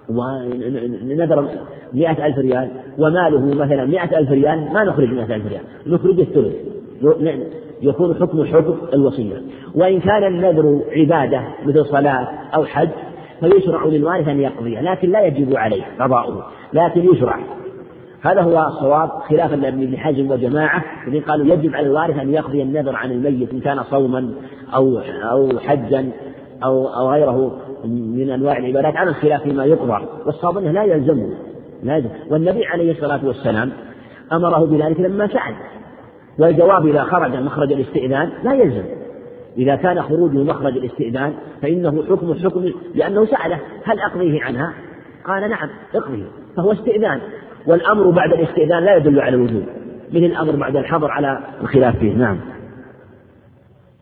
ونذر 0.09 1.47
مئة 1.93 2.25
ألف 2.25 2.37
ريال 2.37 2.69
وماله 2.97 3.55
مثلا 3.55 3.85
مئة 3.85 4.17
ألف 4.17 4.31
ريال 4.31 4.73
ما 4.73 4.83
نخرج 4.83 5.09
مئة 5.13 5.35
ألف 5.35 5.47
ريال 5.47 5.61
نخرج 5.87 6.19
الثلث. 6.19 6.53
يكون 7.81 8.15
حكم 8.15 8.45
حكم 8.45 8.75
الوصية. 8.93 9.41
وإن 9.75 9.99
كان 9.99 10.23
النذر 10.23 10.81
عبادة 10.91 11.41
مثل 11.65 11.85
صلاة 11.85 12.27
أو 12.55 12.65
حج 12.65 12.89
فيشرع 13.39 13.85
للوارث 13.85 14.27
أن 14.27 14.39
يقضي 14.39 14.75
لكن 14.75 15.09
لا 15.09 15.21
يجب 15.25 15.55
عليه 15.55 15.83
قضاؤه 15.99 16.43
لكن 16.73 17.13
يشرع. 17.13 17.39
هذا 18.21 18.41
هو 18.41 18.67
الصواب 18.67 19.09
خلافا 19.09 19.55
لابن 19.55 19.97
حزم 19.97 20.31
وجماعة 20.31 20.83
الذين 21.07 21.21
قالوا 21.21 21.53
يجب 21.53 21.75
على 21.75 21.87
الوارث 21.87 22.19
أن 22.19 22.33
يقضي 22.33 22.61
النذر 22.61 22.95
عن 22.95 23.11
الميت 23.11 23.53
إن 23.53 23.59
كان 23.59 23.83
صوما 23.83 24.33
أو 24.75 24.99
أو 25.31 25.59
حجا 25.59 26.11
أو 26.63 26.87
أو 26.87 27.11
غيره 27.11 27.57
من 27.85 28.29
أنواع 28.29 28.57
العبادات 28.57 28.95
على 28.95 29.09
الخلاف 29.09 29.43
فيما 29.43 29.65
يقضى. 29.65 30.05
والصواب 30.25 30.57
أنه 30.57 30.71
لا 30.71 30.83
يلزمه 30.83 31.29
لا 31.83 31.97
يلزم. 31.97 32.09
والنبي 32.29 32.65
عليه 32.65 32.91
الصلاة 32.91 33.25
والسلام 33.25 33.71
أمره 34.31 34.65
بذلك 34.65 34.99
لما 34.99 35.27
سأل 35.27 35.55
والجواب 36.39 36.87
إذا 36.87 37.03
خرج 37.03 37.35
مخرج 37.35 37.73
الاستئذان 37.73 38.29
لا 38.43 38.53
يلزم. 38.53 38.83
إذا 39.57 39.75
كان 39.75 40.01
خروجه 40.01 40.37
مخرج 40.37 40.77
الاستئذان 40.77 41.33
فإنه 41.61 42.03
حكم 42.09 42.33
حكم 42.33 42.71
لأنه 42.95 43.25
سأله 43.25 43.59
هل 43.83 43.99
أقضيه 43.99 44.43
عنها؟ 44.43 44.73
قال 45.25 45.49
نعم 45.49 45.69
أقضيه. 45.95 46.25
فهو 46.57 46.71
استئذان. 46.71 47.21
والأمر 47.67 48.09
بعد 48.09 48.29
الاستئذان 48.33 48.83
لا 48.83 48.95
يدل 48.95 49.21
على 49.21 49.35
الوجوب 49.35 49.63
مثل 50.13 50.25
الأمر 50.25 50.55
بعد 50.55 50.75
الحظر 50.75 51.11
على 51.11 51.39
الخلاف 51.61 51.97
فيه. 51.97 52.13
نعم. 52.13 52.37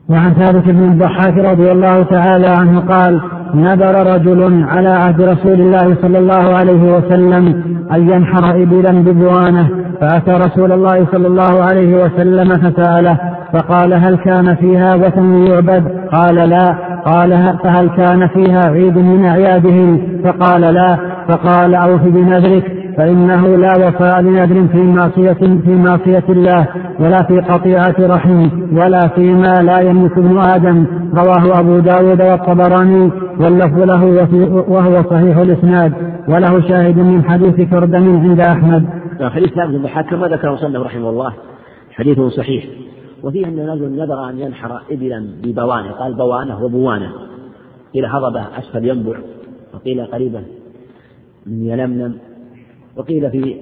وعن 0.09 0.33
ثابت 0.33 0.63
بن 0.65 0.83
الضحاك 0.83 1.37
رضي 1.37 1.71
الله 1.71 2.03
تعالى 2.03 2.47
عنه 2.47 2.79
قال 2.79 3.21
نذر 3.55 4.13
رجل 4.13 4.63
على 4.63 4.89
عهد 4.89 5.21
رسول 5.21 5.53
الله 5.53 5.95
صلى 6.01 6.19
الله 6.19 6.55
عليه 6.55 6.97
وسلم 6.97 7.63
أن 7.91 8.09
ينحر 8.09 8.63
إبلا 8.63 8.91
ببوانة. 8.91 9.69
فأتى 10.01 10.31
رسول 10.31 10.71
الله 10.71 11.07
صلى 11.11 11.27
الله 11.27 11.63
عليه 11.63 12.03
وسلم 12.03 12.49
فسأله 12.57 13.17
فقال 13.53 13.93
هل 13.93 14.17
كان 14.17 14.55
فيها 14.55 14.95
وثن 14.95 15.47
يعبد؟ 15.47 16.07
قال 16.11 16.35
لا. 16.35 16.75
قال 17.05 17.57
فهل 17.63 17.89
كان 17.89 18.27
فيها 18.27 18.69
عيد 18.69 18.97
من 18.97 19.25
أعيادهم؟ 19.25 20.21
فقال 20.23 20.61
لا. 20.61 20.97
فقال 21.29 21.75
أوف 21.75 22.01
بنذرك. 22.01 22.78
فإنه 22.99 23.57
لا 23.57 23.87
وفاء 23.87 24.21
لنذر 24.21 24.67
في 24.67 24.77
معصية 24.77 25.33
في 25.33 25.75
معصية 25.75 26.23
الله 26.29 26.67
ولا 26.99 27.23
في 27.23 27.39
قطيعة 27.39 27.95
رحم 27.99 28.49
ولا 28.77 29.07
فيما 29.07 29.61
لا 29.61 29.79
يملك 29.79 30.17
ابن 30.17 30.37
آدم. 30.37 30.85
رواه 31.13 31.59
أبو 31.59 31.79
داود 31.79 32.21
والطبراني 32.21 33.11
واللفظ 33.39 33.79
له 33.79 34.05
وهو 34.69 35.03
صحيح 35.03 35.37
الإسناد 35.37 35.93
وله 36.29 36.67
شاهد 36.67 36.97
من 36.97 37.23
حديث 37.23 37.69
كردم 37.69 38.19
عند 38.19 38.39
أحمد. 38.39 38.85
حديث 39.21 39.49
ثابت 39.49 39.75
بن 39.75 39.87
حكم 39.87 40.25
ذكره 40.25 40.55
صلى 40.55 40.77
رحمه 40.77 41.09
الله 41.09 41.33
حديث 41.91 42.19
صحيح. 42.19 42.65
وفيه 43.23 43.47
أن 43.47 43.59
رجل 43.59 43.91
نذر 43.91 44.29
أن 44.29 44.39
ينحر 44.39 44.81
إبلا 44.91 45.27
ببوانه 45.43 45.91
قال 45.91 46.13
بوانه 46.13 46.63
وبوانه. 46.63 47.11
قيل 47.93 48.05
هضبة 48.05 48.41
أسفل 48.57 48.85
ينبع 48.85 49.17
وقيل 49.73 50.05
قريبا 50.05 50.43
من 51.45 51.65
يلملم. 51.65 52.13
وقيل 52.97 53.31
في 53.31 53.55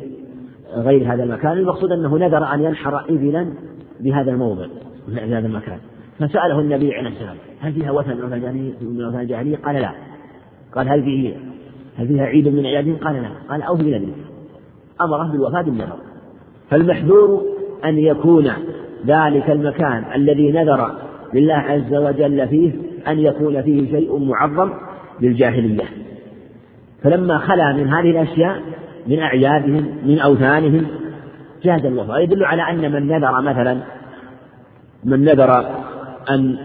غير 0.75 1.13
هذا 1.13 1.23
المكان 1.23 1.51
المقصود 1.51 1.91
أنه 1.91 2.17
نذر 2.17 2.53
أن 2.53 2.63
ينحر 2.63 2.99
إبلا 3.09 3.53
بهذا 3.99 4.32
الموضع 4.32 4.65
في 5.07 5.19
هذا 5.19 5.47
المكان. 5.47 5.78
فسأله 6.19 6.59
النبي 6.59 6.93
عليه 6.93 7.09
السلام 7.09 7.36
هل 7.59 7.73
فيها 7.73 7.91
وثن 7.91 8.15
من 8.15 9.01
أوثان 9.01 9.21
الجاهلية؟ 9.21 9.57
قال 9.57 9.75
لا. 9.75 9.91
قال 10.75 10.89
هل 10.89 11.03
فيه 11.03 11.34
هل 11.97 12.07
فيها 12.07 12.23
عيد 12.23 12.47
من 12.47 12.65
أعيادهم؟ 12.65 12.95
قال 12.95 13.15
لا. 13.15 13.30
قال 13.49 13.61
أو 13.61 13.78
في 13.78 13.84
نذر 13.84 14.09
أمره 15.01 15.32
بالوفاة 15.32 15.61
بالنذر. 15.61 15.97
فالمحذور 16.69 17.43
أن 17.86 17.97
يكون 17.97 18.51
ذلك 19.07 19.49
المكان 19.49 20.03
الذي 20.15 20.51
نذر 20.51 20.91
لله 21.34 21.53
عز 21.53 21.95
وجل 21.95 22.47
فيه 22.47 22.71
أن 23.07 23.19
يكون 23.19 23.61
فيه 23.61 23.91
شيء 23.91 24.17
معظم 24.17 24.69
للجاهلية. 25.21 25.84
فلما 27.03 27.38
خلا 27.38 27.73
من 27.73 27.88
هذه 27.88 28.11
الأشياء 28.11 28.61
من 29.07 29.19
أعيادهم 29.19 29.97
من 30.05 30.19
أوثانهم. 30.19 30.85
جاز 31.63 31.85
الوفاء 31.85 32.23
يدل 32.23 32.45
على 32.45 32.61
أن 32.61 32.91
من 32.91 33.07
نذر 33.07 33.41
مثلا 33.41 33.77
من 35.05 35.25
نذر 35.25 35.65
أن 36.29 36.57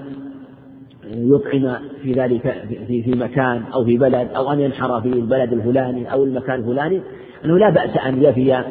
يطعم 1.14 1.76
في 2.02 2.12
ذلك 2.12 2.54
في, 2.88 3.02
في 3.02 3.10
مكان 3.10 3.62
أو 3.74 3.84
في 3.84 3.98
بلد 3.98 4.28
أو 4.36 4.52
أن 4.52 4.60
ينحر 4.60 5.00
في 5.00 5.08
البلد 5.08 5.52
الفلاني 5.52 6.12
أو 6.12 6.24
المكان 6.24 6.60
الفلاني 6.60 7.00
أنه 7.44 7.58
لا 7.58 7.70
بأس 7.70 7.96
أن 7.96 8.22
يفي 8.22 8.64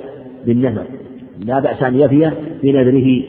بالنذر. 0.46 0.86
لا 1.46 1.60
بأس 1.60 1.84
أن 1.84 2.00
يفي 2.00 2.32
بنذره 2.64 3.24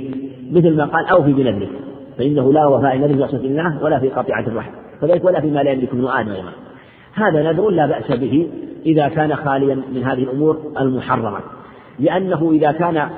مثل 0.53 0.76
ما 0.76 0.84
قال 0.84 1.07
أوفي 1.07 1.32
بنذرك 1.32 1.70
فإنه 2.18 2.53
لا 2.53 2.66
وفاء 2.66 2.97
النذر 2.97 3.26
في 3.26 3.36
الله 3.36 3.84
ولا 3.84 3.99
في 3.99 4.09
قطيعة 4.09 4.47
الرحم. 4.47 4.70
كذلك 5.01 5.24
ولا 5.24 5.40
فيما 5.40 5.62
لا 5.62 5.70
يملك 5.70 5.88
ابن 5.88 6.07
آدم. 6.07 6.30
أيضا 6.30 6.53
هذا 7.15 7.53
نذر 7.53 7.71
لا 7.71 7.87
بأس 7.87 8.13
به 8.13 8.49
إذا 8.87 9.09
كان 9.09 9.37
خاليا 9.37 9.75
من 9.75 10.05
هذه 10.05 10.23
الأمور 10.23 10.73
المحرمة 10.81 11.41
لأنه 11.99 12.51
إذا 12.53 12.73
كان 12.73 13.09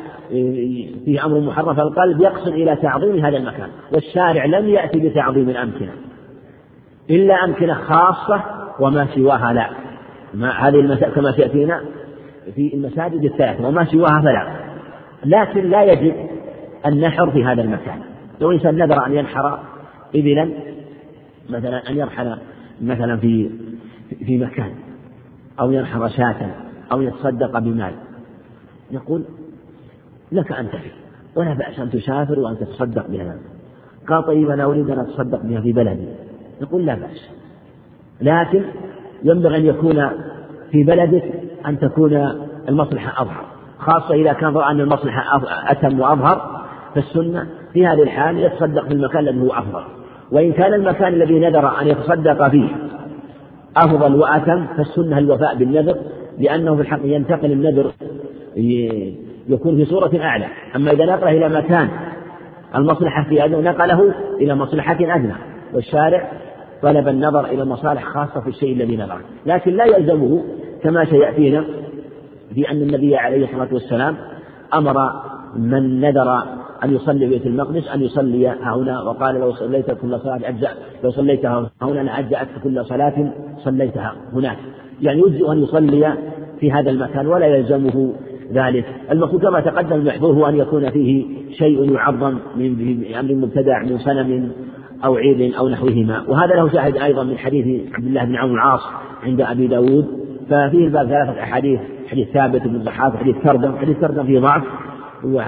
فيه 1.05 1.24
أمر 1.26 1.40
محرم 1.40 1.74
فالقلب 1.74 2.20
يقصد 2.20 2.53
إلى 2.53 2.76
تعظيم 2.76 3.24
هذا 3.24 3.36
المكان 3.36 3.68
والشارع 3.92 4.45
لم 4.45 4.68
يأتي 4.68 5.09
بتعظيم 5.09 5.49
الأمكنة 5.49 5.92
إلا 7.11 7.45
أمكنة 7.45 7.74
خاصة 7.74 8.42
وما 8.80 9.07
سواها 9.14 9.53
لا. 9.53 9.70
ما 10.34 10.51
هذه 10.51 10.80
المساجد 10.80 11.12
كما 11.12 11.32
سيأتينا 11.32 11.80
في 12.55 12.74
المساجد 12.74 13.24
الثلاثة 13.24 13.68
وما 13.68 13.84
سواها 13.84 14.20
فلا. 14.20 14.47
لكن 15.24 15.70
لا 15.70 15.84
يجب 15.84 16.14
النحر 16.86 17.30
في 17.30 17.45
هذا 17.45 17.62
المكان. 17.62 17.99
لو 18.40 18.53
إنسان 18.53 18.76
نذر 18.76 19.07
أن 19.07 19.14
ينحر 19.14 19.59
إبلا 20.14 20.51
مثلا 21.51 21.90
أن 21.90 21.97
يرحل 21.97 22.36
مثلا 22.82 23.16
في 23.16 23.51
في 24.09 24.38
مكان 24.38 24.70
أو 25.61 25.70
ينحر 25.70 26.09
شاة 26.09 26.50
أو 26.92 27.02
يتصدق 27.02 27.59
بمال. 27.59 27.94
يقول 28.90 29.24
لك 30.32 30.52
أن 30.52 30.68
تفي 30.68 30.90
ولا 31.36 31.55
بأس 31.55 31.78
أن 31.78 31.90
تسافر 31.90 32.40
وأن 32.40 32.59
تتصدق 32.59 33.07
بها 33.07 33.36
قال 34.09 34.26
طيب 34.26 34.50
أنا 34.50 34.64
أريد 34.64 34.90
أن 34.90 34.98
أتصدق 34.98 35.42
بها 35.42 35.61
في 35.61 35.72
بلدي. 35.72 36.09
يقول 36.61 36.86
لا 36.86 36.94
بأس. 36.94 37.30
لكن 38.20 38.64
ينبغي 39.24 39.57
أن 39.57 39.66
يكون 39.66 40.11
في 40.70 40.84
بلدك 40.84 41.32
أن 41.66 41.78
تكون 41.78 42.14
المصلحة 42.68 43.22
أظهر. 43.22 43.44
خاصة 43.78 44.14
إذا 44.14 44.32
كان 44.32 44.55
رأى 44.55 44.70
أن 44.70 44.80
المصلحة 44.80 45.42
أتم 45.70 46.00
وأظهر 46.00 46.64
فالسنة 46.94 47.46
في 47.72 47.86
هذه 47.86 48.02
الحال 48.02 48.38
يتصدق 48.38 48.88
في 48.88 48.94
المكان 48.94 49.28
الذي 49.28 49.40
هو 49.40 49.52
أفضل. 49.52 49.84
وإن 50.32 50.52
كان 50.52 50.74
المكان 50.74 51.14
الذي 51.14 51.38
نذر 51.38 51.80
أن 51.80 51.86
يتصدق 51.86 52.48
فيه 52.48 52.84
أفضل 53.76 54.14
وأتم 54.14 54.66
فالسنة 54.76 55.18
الوفاء 55.18 55.56
بالنذر 55.56 55.96
لأنه 56.38 56.74
في 56.74 56.80
الحق 56.80 57.00
ينتقل 57.04 57.52
النذر 57.52 57.92
يكون 59.48 59.76
في 59.76 59.84
صورة 59.84 60.10
أعلى. 60.20 60.46
أما 60.76 60.90
إذا 60.90 61.04
نقله 61.04 61.30
إلى 61.30 61.48
مكان 61.48 61.88
المصلحة 62.74 63.24
في 63.28 63.44
أدنى 63.44 63.62
نقله 63.62 64.14
إلى 64.40 64.54
مصلحة 64.54 64.96
أدنى. 65.00 65.34
والشارع 65.74 66.30
طلب 66.82 67.08
النظر 67.08 67.44
إلى 67.44 67.64
مصالح 67.64 68.04
خاصة 68.04 68.40
في 68.40 68.48
الشيء 68.48 68.72
الذي 68.72 68.96
نظره 68.96 69.20
لكن 69.46 69.76
لا 69.76 69.84
يلزمه 69.84 70.44
كما 70.82 71.04
سيأتينا 71.04 71.64
في 72.54 72.70
أن 72.70 72.76
النبي 72.76 73.16
عليه 73.16 73.44
الصلاة 73.44 73.68
والسلام 73.72 74.16
أمر 74.74 74.94
من 75.56 76.00
نذر 76.00 76.42
أن 76.84 76.94
يصلي 76.94 77.26
بيت 77.26 77.46
المقدس 77.46 77.88
أن 77.88 78.02
يصلي 78.02 78.48
هنا 78.48 79.02
وقال 79.02 79.34
لو 79.34 79.52
صليت 79.52 79.90
كل 79.90 80.20
صلاة 80.20 80.40
أجزأ 80.48 80.68
لو 81.04 81.10
صليتها 81.10 81.70
هنا 81.82 82.00
لأجزأت 82.00 82.48
كل 82.64 82.84
صلاة 82.84 83.32
صليتها 83.58 84.14
هناك. 84.32 84.58
يعني 85.02 85.20
يجزئ 85.20 85.52
أن 85.52 85.62
يصلي 85.62 86.14
في 86.60 86.72
هذا 86.72 86.90
المكان 86.90 87.26
ولا 87.26 87.46
يلزمه 87.46 88.12
ذلك. 88.52 88.84
المقصود 89.10 89.42
كما 89.42 89.60
تقدم 89.60 89.96
المحظور 89.96 90.34
هو 90.34 90.48
أن 90.48 90.56
يكون 90.56 90.90
فيه 90.90 91.24
شيء 91.58 91.92
يعظم 91.92 92.38
من 92.56 93.04
أمر 93.18 93.34
مبتدع 93.34 93.82
من 93.82 93.98
صنم 93.98 94.52
أو 95.04 95.16
عيد 95.16 95.54
أو 95.54 95.68
نحوهما. 95.68 96.24
وهذا 96.28 96.54
له 96.54 96.68
شاهد 96.68 96.96
أيضا 96.96 97.24
من 97.24 97.38
حديث 97.38 97.94
عبد 97.94 98.06
الله 98.06 98.24
بن 98.24 98.36
عمرو 98.36 98.54
العاص 98.54 98.82
عند 99.22 99.40
أبي 99.40 99.66
داود. 99.66 100.06
ففيه 100.50 100.86
الباب 100.86 101.06
ثلاثة 101.06 101.42
أحاديث 101.42 101.80
حديث 102.10 102.28
ثابت 102.28 102.62
بن 102.62 102.74
الضحاك 102.74 103.16
حديث 103.16 103.36
كردم 103.36 103.76
حديث 103.76 103.96
كردم 103.98 104.24
فيه 104.24 104.40
ضعف. 104.40 104.62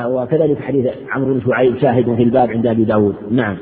وكذلك 0.06 0.58
حديث 0.60 0.86
عمرو 1.12 1.34
بن 1.34 1.40
شعيب 1.40 1.76
شاهد 1.76 2.14
في 2.14 2.22
الباب 2.22 2.50
عند 2.50 2.66
أبي 2.66 2.84
داود. 2.84 3.14
نعم. 3.30 3.56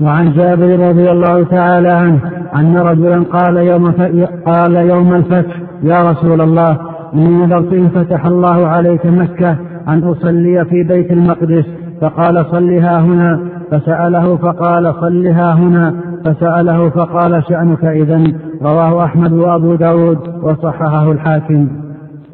وعن 0.00 0.32
جابر 0.32 0.88
رضي 0.88 1.10
الله 1.10 1.44
تعالى 1.44 1.88
عنه 1.88 2.20
أن 2.56 2.76
رجلا 2.76 3.22
قال 3.22 3.56
يوم 3.56 3.92
قال 4.46 4.76
يوم 4.76 5.14
الفتح 5.14 5.56
يا 5.82 6.10
رسول 6.10 6.40
الله 6.40 6.78
إني 7.14 7.46
نذرت 7.46 7.72
إن 7.72 7.88
فتح 7.88 8.26
الله 8.26 8.66
عليك 8.66 9.06
مكة 9.06 9.56
أن 9.88 10.02
أصلي 10.02 10.64
في 10.64 10.82
بيت 10.82 11.12
المقدس. 11.12 11.64
فقال 12.00 12.46
صلها 12.50 13.00
هنا. 13.00 13.40
فسأله 13.70 14.36
فقال 14.36 14.94
صلها 15.00 15.52
هنا. 15.52 15.94
فسأله 16.24 16.90
فقال 16.90 17.44
شأنك 17.48 17.84
إذا 17.84 18.24
رواه 18.62 19.04
أحمد 19.04 19.32
وأبو 19.32 19.74
داود 19.74 20.18
وصححه 20.42 21.12
الحاكم. 21.12 21.83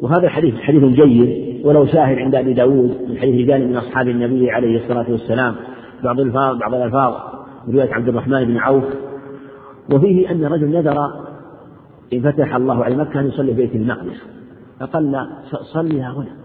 وهذا 0.01 0.23
الحديث 0.23 0.55
حديث 0.55 0.83
جيد 0.83 1.65
ولو 1.65 1.85
شاهد 1.85 2.17
عند 2.17 2.35
أبي 2.35 2.53
داود 2.53 2.97
من 3.09 3.17
حديث 3.17 3.41
رجال 3.41 3.67
من 3.67 3.77
أصحاب 3.77 4.07
النبي 4.07 4.51
عليه 4.51 4.83
الصلاة 4.83 5.11
والسلام 5.11 5.55
بعض 6.03 6.19
الألفاظ 6.19 6.57
بعض 6.57 6.73
الألفاظ 6.73 7.13
رواية 7.67 7.93
عبد 7.93 8.07
الرحمن 8.07 8.45
بن 8.45 8.57
عوف. 8.57 8.83
وفيه 9.93 10.31
أن 10.31 10.45
رجل 10.45 10.67
نذر 10.67 10.97
إن 12.13 12.21
فتح 12.21 12.55
الله 12.55 12.83
على 12.83 12.95
مكة 12.95 13.19
أن 13.19 13.27
يصلي 13.27 13.53
بيت 13.53 13.75
المقدس. 13.75 14.21
فقال 14.79 15.27
صليها 15.73 16.13
هنا. 16.13 16.35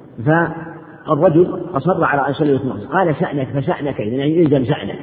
فالرجل 1.06 1.60
أصر 1.74 2.04
على 2.04 2.26
أن 2.26 2.30
يصلي 2.30 2.58
في 2.58 2.64
المقدس. 2.64 2.86
قال 2.86 3.16
شأنك 3.16 3.48
فشأنك 3.48 4.00
يعني 4.00 4.42
إلزم 4.42 4.64
شأنك 4.64 4.98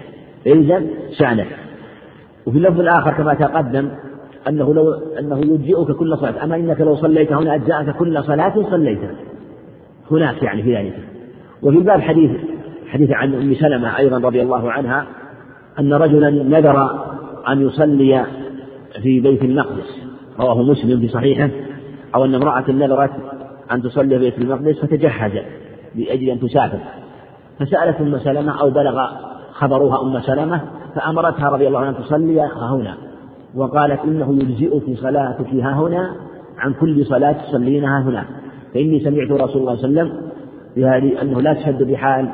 إلزم 0.47 0.87
شأنك. 1.19 1.47
وفي 2.45 2.57
اللفظ 2.57 2.79
الآخر 2.79 3.13
كما 3.13 3.33
تقدم 3.33 3.89
أنه 4.47 4.73
لو 4.73 4.93
أنه 5.19 5.37
يجزئك 5.39 5.91
كل 5.91 6.17
صلاة. 6.17 6.43
أما 6.43 6.55
إنك 6.55 6.81
لو 6.81 6.95
صليت 6.95 7.31
هنا 7.31 7.55
أجزأك 7.55 7.97
كل 7.97 8.23
صلاة 8.23 8.53
صليتها 8.71 9.11
هناك 10.11 10.43
يعني 10.43 10.63
في 10.63 10.75
ذلك. 10.75 10.99
وفي 11.61 11.77
الباب 11.77 12.01
حديث 12.01 12.31
حديث 12.87 13.11
عن 13.11 13.33
أم 13.33 13.53
سلمة 13.53 13.97
أيضا 13.97 14.17
رضي 14.17 14.41
الله 14.41 14.71
عنها 14.71 15.05
أن 15.79 15.93
رجلا 15.93 16.29
نذر 16.29 16.89
أن 17.47 17.61
يصلي 17.61 18.25
في 19.01 19.19
بيت 19.19 19.43
المقدس. 19.43 20.03
رواه 20.39 20.63
مسلم 20.63 20.99
في 20.99 21.07
صحيحه. 21.07 21.49
أو 22.15 22.25
أن 22.25 22.35
امرأة 22.35 22.71
نذرت 22.71 23.11
أن 23.71 23.81
تصلي 23.81 24.09
في 24.09 24.17
بيت 24.17 24.37
المقدس 24.37 24.79
فتجهزت 24.79 25.45
لأجل 25.95 26.29
أن 26.29 26.39
تسافر. 26.39 26.79
فسألت 27.59 28.01
أم 28.01 28.19
سلمة 28.19 28.61
أو 28.61 28.69
بلغ 28.69 29.07
خبرها 29.51 30.01
أم 30.01 30.19
سلمة 30.19 30.61
فأمرتها 30.95 31.49
رضي 31.49 31.67
الله 31.67 31.79
عنها 31.79 31.99
أن 31.99 32.03
تصلي 32.03 32.41
هنا. 32.41 32.97
وقالت 33.55 33.99
إنه 33.99 34.33
يجزئك 34.33 34.97
صلاتك 34.97 35.53
ها 35.53 35.73
هنا 35.73 36.15
عن 36.57 36.73
كل 36.73 37.05
صلاة 37.05 37.31
تصلينها 37.31 38.01
هنا. 38.01 38.25
فإني 38.73 38.99
سمعت 38.99 39.31
رسول 39.31 39.61
الله 39.61 39.75
صلى 39.75 39.85
الله 39.85 40.01
عليه 40.01 41.07
وسلم 41.07 41.21
أنه 41.21 41.41
لا 41.41 41.53
تشد 41.53 41.83
بحال 41.83 42.29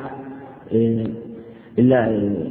إيه، 0.71 1.07
إلا 1.79 2.07
إيه، 2.07 2.47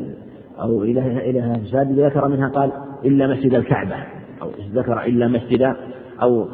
أو 0.60 0.82
إلى 0.82 1.30
إلى 1.30 1.58
مساجد 1.62 2.00
ذكر 2.00 2.28
منها 2.28 2.48
قال 2.48 2.70
إلا 3.04 3.26
مسجد 3.26 3.54
الكعبة 3.54 3.96
أو 4.42 4.50
ذكر 4.74 5.04
إلا 5.04 5.28
مسجد 5.28 5.74
أو 6.22 6.48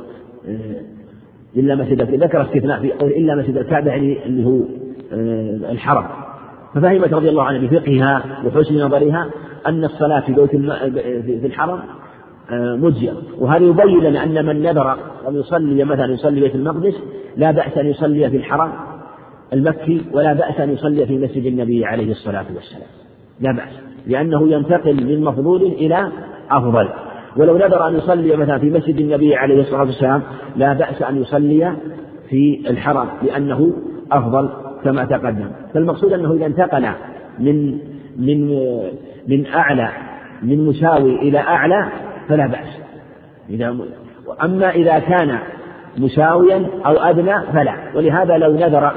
إيه، 0.48 0.82
إلا 1.56 1.74
مسجد 1.74 2.22
ذكر 2.22 2.42
استثناء 2.42 2.80
في 2.80 2.92
قول 2.92 3.10
إلا 3.10 3.34
مسجد 3.34 3.56
الكعبة 3.56 3.90
يعني 3.90 4.26
اللي 4.26 4.44
هو 4.46 4.60
الحرم. 5.70 6.04
ففهمت 6.74 7.12
رضي 7.12 7.28
الله 7.28 7.42
عنها 7.42 7.60
بفقهها 7.60 8.22
وحسن 8.46 8.74
نظرها 8.74 9.30
أن 9.66 9.84
الصلاة 9.84 10.20
في 10.20 10.32
بيت 10.32 10.50
في 11.40 11.46
الحرم 11.46 11.78
مجزئة 12.52 13.14
وهذا 13.38 13.64
يبين 13.64 14.00
لنا 14.00 14.24
أن 14.24 14.46
من 14.46 14.62
نذر 14.62 14.92
أن 15.28 15.34
يصلي 15.34 15.84
مثلا 15.84 16.12
يصلي 16.12 16.40
بيت 16.40 16.54
المقدس 16.54 16.94
لا 17.36 17.50
بأس 17.50 17.78
أن 17.78 17.86
يصلي 17.86 18.30
في 18.30 18.36
الحرم 18.36 18.72
المكي 19.52 20.02
ولا 20.12 20.32
بأس 20.32 20.60
أن 20.60 20.70
يصلي 20.70 21.06
في 21.06 21.18
مسجد 21.18 21.46
النبي 21.46 21.84
عليه 21.84 22.10
الصلاة 22.10 22.44
والسلام. 22.54 22.88
لا 23.40 23.52
بأس 23.52 23.80
لأنه 24.06 24.48
ينتقل 24.48 25.06
من 25.06 25.24
مفضول 25.24 25.62
إلى 25.62 26.08
أفضل. 26.50 26.88
ولو 27.36 27.56
نذر 27.56 27.88
أن 27.88 27.96
يصلي 27.96 28.36
مثلا 28.36 28.58
في 28.58 28.70
مسجد 28.70 29.00
النبي 29.00 29.36
عليه 29.36 29.60
الصلاة 29.60 29.80
والسلام 29.80 30.22
لا 30.56 30.72
بأس 30.72 31.02
أن 31.02 31.22
يصلي 31.22 31.76
في 32.30 32.60
الحرم 32.70 33.08
لأنه 33.22 33.72
أفضل 34.12 34.48
كما 34.84 35.04
تقدم. 35.04 35.48
فالمقصود 35.74 36.12
أنه 36.12 36.32
إذا 36.32 36.46
انتقل 36.46 36.86
من 37.38 37.78
من 38.16 38.48
من 39.28 39.46
أعلى 39.46 39.88
من 40.42 40.66
مساوي 40.66 41.18
إلى 41.18 41.38
أعلى 41.38 41.88
فلا 42.28 42.46
بأس. 42.46 42.68
إذا 43.50 43.76
أما 44.44 44.70
إذا 44.70 44.98
كان 44.98 45.38
مساويا 45.98 46.66
أو 46.86 46.92
أدنى 46.92 47.34
فلا. 47.52 47.74
ولهذا 47.94 48.38
لو 48.38 48.52
نذر 48.52 48.92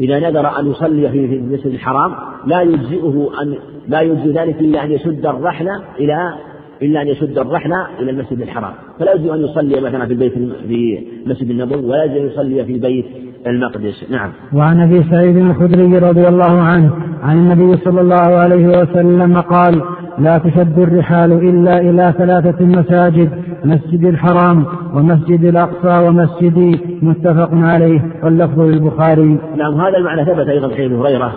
إذا 0.00 0.30
نذر 0.30 0.60
أن 0.60 0.70
يصلي 0.70 1.08
في 1.10 1.36
المسجد 1.36 1.66
الحرام 1.66 2.14
لا 2.46 2.60
يجزئه 2.60 3.30
أن 3.42 3.54
لا 3.88 4.00
يجزي 4.00 4.32
ذلك 4.32 4.60
إلا 4.60 4.84
أن 4.84 4.92
يشد 4.92 5.26
الرحل 5.26 5.68
إلى 5.98 6.34
إلا 6.82 7.02
أن 7.02 7.08
يشد 7.08 7.38
الرحل 7.38 7.72
إلى 8.00 8.10
المسجد 8.10 8.40
الحرام. 8.40 8.72
فلا 8.98 9.12
يجوز 9.12 9.30
أن 9.30 9.40
يصلي 9.40 9.80
مثلا 9.80 10.06
في 10.06 10.12
البيت 10.12 10.32
في 10.68 11.06
مسجد 11.26 11.50
النبوي 11.50 11.84
ولا 11.84 12.04
يجوز 12.04 12.18
أن 12.18 12.26
يصلي 12.26 12.64
في 12.64 12.78
بيت 12.78 13.06
المقدس. 13.46 14.10
نعم. 14.10 14.32
وعن 14.54 14.80
أبي 14.80 15.04
سعيد 15.10 15.36
الخدري 15.36 15.98
رضي 15.98 16.28
الله 16.28 16.60
عنه 16.60 16.92
عن 17.22 17.38
النبي 17.38 17.76
صلى 17.76 18.00
الله 18.00 18.16
عليه 18.16 18.66
وسلم 18.66 19.40
قال 19.40 19.82
لا 20.18 20.38
تشد 20.38 20.78
الرحال 20.78 21.32
إلا 21.32 21.78
إلى 21.78 22.14
ثلاثة 22.18 22.64
مساجد 22.64 23.30
مسجد 23.64 24.04
الحرام 24.04 24.66
ومسجد 24.94 25.44
الأقصى 25.44 26.08
ومسجدي 26.08 26.98
متفق 27.02 27.50
عليه 27.52 28.00
واللفظ 28.22 28.60
للبخاري. 28.60 29.38
نعم 29.56 29.80
هذا 29.80 29.96
المعنى 29.98 30.24
ثبت 30.24 30.48
أيضا 30.48 30.68
في 30.68 30.86
أبي 30.86 30.96
هريرة. 30.96 31.34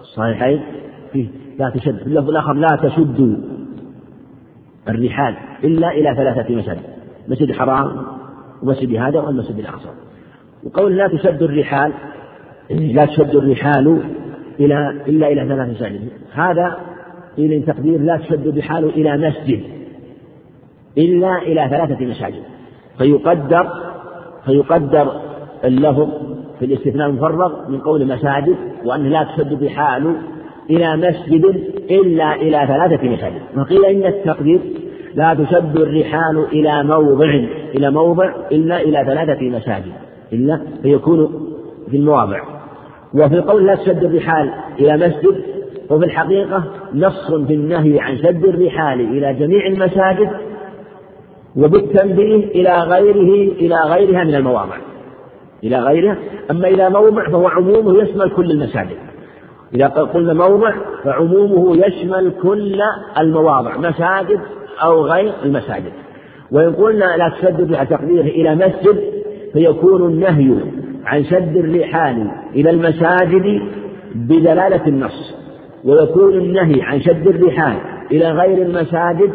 الصحيحين 0.00 0.60
في 1.12 1.28
لا 1.58 1.70
تشد. 1.70 1.98
في 1.98 2.06
اللفظ 2.06 2.28
الآخر 2.28 2.52
لا 2.52 2.78
تشدوا 2.82 3.36
الرحال 4.88 5.34
إلا 5.64 5.88
إلى 5.88 6.14
ثلاثة 6.16 6.56
مساجد 6.56 6.82
مسجد 7.28 7.48
الحرام 7.48 7.92
ومسجد 8.62 8.96
هذا 8.96 9.20
والمسجد 9.20 9.58
الأقصى. 9.58 9.88
وقول 10.64 10.96
لا 10.96 11.08
تشد 11.08 11.42
الرحال 11.42 11.92
لا 12.70 13.04
تشد 13.06 13.34
الرحال 13.34 14.00
إلى 14.60 14.90
إلا 15.08 15.28
إلى 15.28 15.48
ثلاث 15.48 15.68
مساجد 15.76 16.08
هذا 16.32 16.76
إلى 17.38 17.60
تقدير 17.60 18.00
لا 18.00 18.16
تشد 18.16 18.46
الرحال 18.46 18.84
إلى 18.84 19.16
مسجد 19.28 19.60
إلا 20.98 21.38
إلى 21.38 21.68
ثلاثة 21.70 22.06
مساجد. 22.06 22.42
فيقدر 22.98 23.68
فيقدر 24.44 25.12
اللفظ 25.64 26.08
في 26.58 26.64
الاستثناء 26.64 27.08
المفرغ 27.08 27.70
من 27.70 27.80
قول 27.80 28.06
مساجد 28.06 28.56
وأن 28.84 29.10
لا 29.10 29.22
تشد 29.24 29.52
الرحال 29.52 30.16
إلى 30.70 30.96
مسجد 30.96 31.44
إلا 31.90 32.34
إلى 32.34 32.66
ثلاثة 32.66 33.08
مساجد. 33.08 33.40
وقيل 33.56 33.84
إن 33.84 34.06
التقدير 34.06 34.60
لا 35.14 35.34
تشد 35.34 35.76
الرحال 35.76 36.44
إلى 36.52 36.84
موضع 36.84 37.30
إلى 37.74 37.90
موضع 37.90 38.32
إلا 38.52 38.80
إلى 38.80 39.04
ثلاثة 39.06 39.48
مساجد. 39.48 39.92
إلا 40.32 40.60
فيكون 40.82 41.48
في 41.90 41.96
المواضع. 41.96 42.40
وفي 43.14 43.34
القول 43.34 43.66
لا 43.66 43.74
تشد 43.74 44.04
الرحال 44.04 44.50
إلى 44.80 44.96
مسجد 44.96 45.57
وفي 45.90 46.04
الحقيقة 46.04 46.64
نص 46.94 47.34
في 47.46 47.54
النهي 47.54 48.00
عن 48.00 48.18
شد 48.18 48.44
الرحال 48.44 49.00
إلى 49.00 49.34
جميع 49.34 49.66
المساجد 49.66 50.30
وبالتنبيه 51.56 52.44
إلى 52.44 52.82
غيره 52.82 53.52
إلى 53.52 53.76
غيرها 53.76 54.24
من 54.24 54.34
المواضع. 54.34 54.76
إلى 55.64 55.78
غيرها. 55.78 56.16
أما 56.50 56.68
إلى 56.68 56.90
موضع 56.90 57.28
فهو 57.28 57.48
عمومه 57.48 58.02
يشمل 58.02 58.30
كل 58.30 58.50
المساجد. 58.50 58.96
إذا 59.74 59.86
قلنا 59.86 60.32
موضع 60.32 60.72
فعمومه 61.04 61.86
يشمل 61.86 62.32
كل 62.42 62.80
المواضع 63.18 63.76
مساجد 63.76 64.40
أو 64.82 65.06
غير 65.06 65.32
المساجد. 65.44 65.92
وإن 66.52 66.74
قلنا 66.74 67.16
لا 67.16 67.28
تشد 67.28 67.60
الرحال 67.60 67.88
تقديره 67.88 68.22
إلى 68.22 68.54
مسجد 68.54 69.02
فيكون 69.52 70.02
النهي 70.02 70.54
عن 71.04 71.24
شد 71.24 71.56
الرحال 71.56 72.30
إلى 72.54 72.70
المساجد 72.70 73.62
بدلالة 74.14 74.86
النص. 74.86 75.37
ويكون 75.84 76.34
النهي 76.34 76.82
عن 76.82 77.00
شد 77.00 77.26
الرحال 77.26 77.76
إلى 78.12 78.30
غير 78.30 78.62
المساجد 78.62 79.30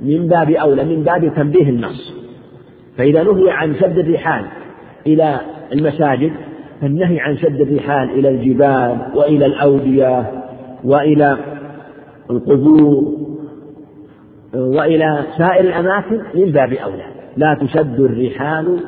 من 0.00 0.28
باب 0.28 0.50
أولى 0.50 0.84
من 0.84 1.02
باب 1.02 1.34
تنبيه 1.36 1.68
النص. 1.68 2.14
فإذا 2.96 3.22
نهي 3.22 3.50
عن 3.50 3.74
شد 3.74 3.98
الرحال 3.98 4.44
إلى 5.06 5.40
المساجد 5.72 6.32
فالنهي 6.80 7.20
عن 7.20 7.36
شد 7.36 7.60
الرحال 7.60 8.10
إلى 8.10 8.28
الجبال 8.28 8.98
وإلى 9.14 9.46
الأودية 9.46 10.30
وإلى 10.84 11.36
القبور 12.30 13.14
وإلى 14.54 15.24
سائر 15.38 15.64
الأماكن 15.64 16.20
من 16.34 16.52
باب 16.52 16.72
أولى. 16.72 17.04
لا 17.36 17.58
تشد 17.60 18.00
الرحال 18.00 18.80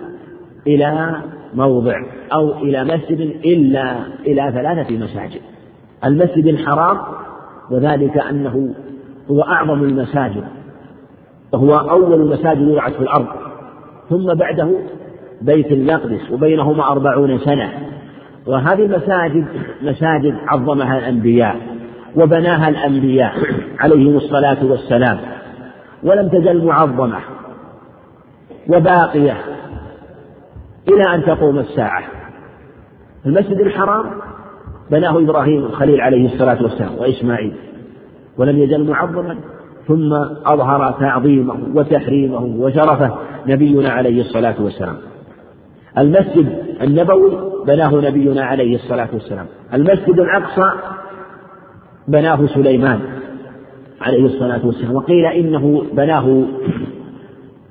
إلى 0.66 1.16
موضع 1.54 1.94
أو 2.32 2.62
إلى 2.62 2.84
مسجد 2.84 3.20
إلا 3.44 3.96
إلى 4.26 4.52
ثلاثة 4.54 4.96
مساجد. 4.96 5.40
المسجد 6.06 6.46
الحرام 6.46 6.98
وذلك 7.70 8.18
أنه 8.18 8.74
هو 9.30 9.42
أعظم 9.42 9.82
المساجد 9.82 10.44
وهو 11.52 11.76
أول 11.76 12.20
المساجد 12.20 12.68
وضعت 12.68 12.92
في 12.92 13.00
الأرض. 13.00 13.26
ثم 14.10 14.34
بعده 14.34 14.70
بيت 15.42 15.72
المقدس 15.72 16.30
وبينهما 16.30 16.92
أربعون 16.92 17.38
سنة. 17.38 17.72
وهذه 18.46 18.84
المساجد 18.84 19.46
مساجد 19.82 20.34
عظمها 20.46 20.98
الأنبياء 20.98 21.56
وبناها 22.16 22.68
الأنبياء 22.68 23.34
عليهم 23.78 24.16
الصلاة 24.16 24.64
والسلام. 24.64 25.18
ولم 26.02 26.28
تزل 26.28 26.64
معظمة 26.64 27.18
وباقية 28.68 29.36
إلى 30.88 31.14
أن 31.14 31.24
تقوم 31.24 31.58
الساعة. 31.58 32.02
المسجد 33.26 33.60
الحرام 33.60 34.06
بناه 34.90 35.18
إبراهيم 35.18 35.64
الخليل 35.64 36.00
عليه 36.00 36.34
الصلاة 36.34 36.62
والسلام 36.62 36.98
وإسماعيل 36.98 37.52
ولم 38.38 38.58
يزل 38.58 38.90
معظما 38.90 39.38
ثم 39.88 40.12
أظهر 40.46 40.94
تعظيمه 41.00 41.56
وتحريمه 41.74 42.44
وشرفه 42.58 43.16
نبينا 43.46 43.88
عليه 43.88 44.20
الصلاة 44.20 44.54
والسلام. 44.60 44.96
المسجد 45.98 46.62
النبوي 46.82 47.30
بناه 47.66 47.94
نبينا 47.94 48.44
عليه 48.44 48.74
الصلاة 48.74 49.08
والسلام. 49.12 49.46
المسجد 49.74 50.20
الأقصى 50.20 50.72
بناه 52.08 52.46
سليمان 52.46 53.00
عليه 54.00 54.26
الصلاة 54.26 54.66
والسلام. 54.66 54.94
وقيل 54.94 55.26
إنه 55.26 55.82
بناه 55.92 56.44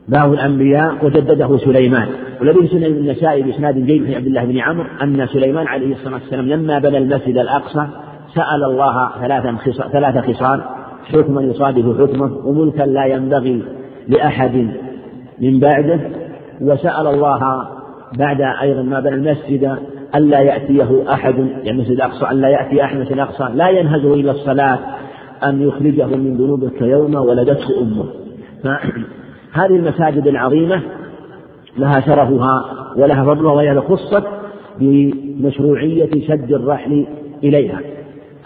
بناه 0.08 0.34
الأنبياء 0.34 1.06
وجدده 1.06 1.58
سليمان. 1.58 2.08
والذي 2.40 2.68
في 2.68 2.88
النسائي 2.88 3.44
بإسناد 3.44 3.86
جيد 3.86 4.06
في 4.06 4.16
عبد 4.16 4.26
الله 4.26 4.46
بن 4.46 4.60
عمرو 4.60 4.88
أن 5.04 5.28
سليمان 5.28 5.68
عليه 5.68 5.96
الصلاة 5.96 6.14
والسلام 6.14 6.46
لما 6.46 6.80
بنى 6.80 6.98
المسجد 6.98 7.38
الأقصى 7.38 7.88
سأل 8.36 8.64
الله 8.64 9.10
ثلاثا 9.22 9.58
ثلاث 9.92 10.26
خصال. 10.26 10.62
حكما 11.06 11.42
يصادف 11.42 12.02
حكمه 12.02 12.48
وملكا 12.48 12.84
لا 12.84 13.06
ينبغي 13.06 13.64
لأحد 14.08 14.68
من 15.42 15.60
بعده. 15.60 16.00
وسأل 16.62 17.08
الله 17.08 17.68
بعد 18.18 18.42
أيضا 18.42 18.82
ما 18.82 19.00
بنى 19.00 19.16
المسجد 19.16 19.78
ألا 20.16 20.40
يأتيه 20.40 21.14
أحد 21.14 21.38
يعني 21.38 21.72
المسجد 21.72 21.92
الأقصى 21.92 22.32
ألا 22.32 22.50
يأتي 22.50 22.84
أحد 22.84 22.96
المسجد 22.96 23.14
الأقصى. 23.14 23.50
لا 23.54 23.70
ينهزه 23.70 24.14
إلى 24.14 24.32
الصلاة 24.32 24.80
أن 25.44 25.62
يخرجه 25.62 26.06
من 26.06 26.38
ذنوبه 26.38 26.70
كيوم 26.70 27.16
ولدته 27.16 27.82
أمه. 27.82 28.06
فهذه 29.56 29.76
المساجد 29.76 30.28
العظيمة 30.28 30.82
لها 31.78 32.00
شرفها 32.00 32.66
ولها 32.98 33.24
فضلها 33.24 33.52
وهي 33.52 33.82
خصت 33.82 34.24
بمشروعية 34.80 36.10
شد 36.28 36.54
الرحل 36.54 37.08
إليها. 37.44 37.82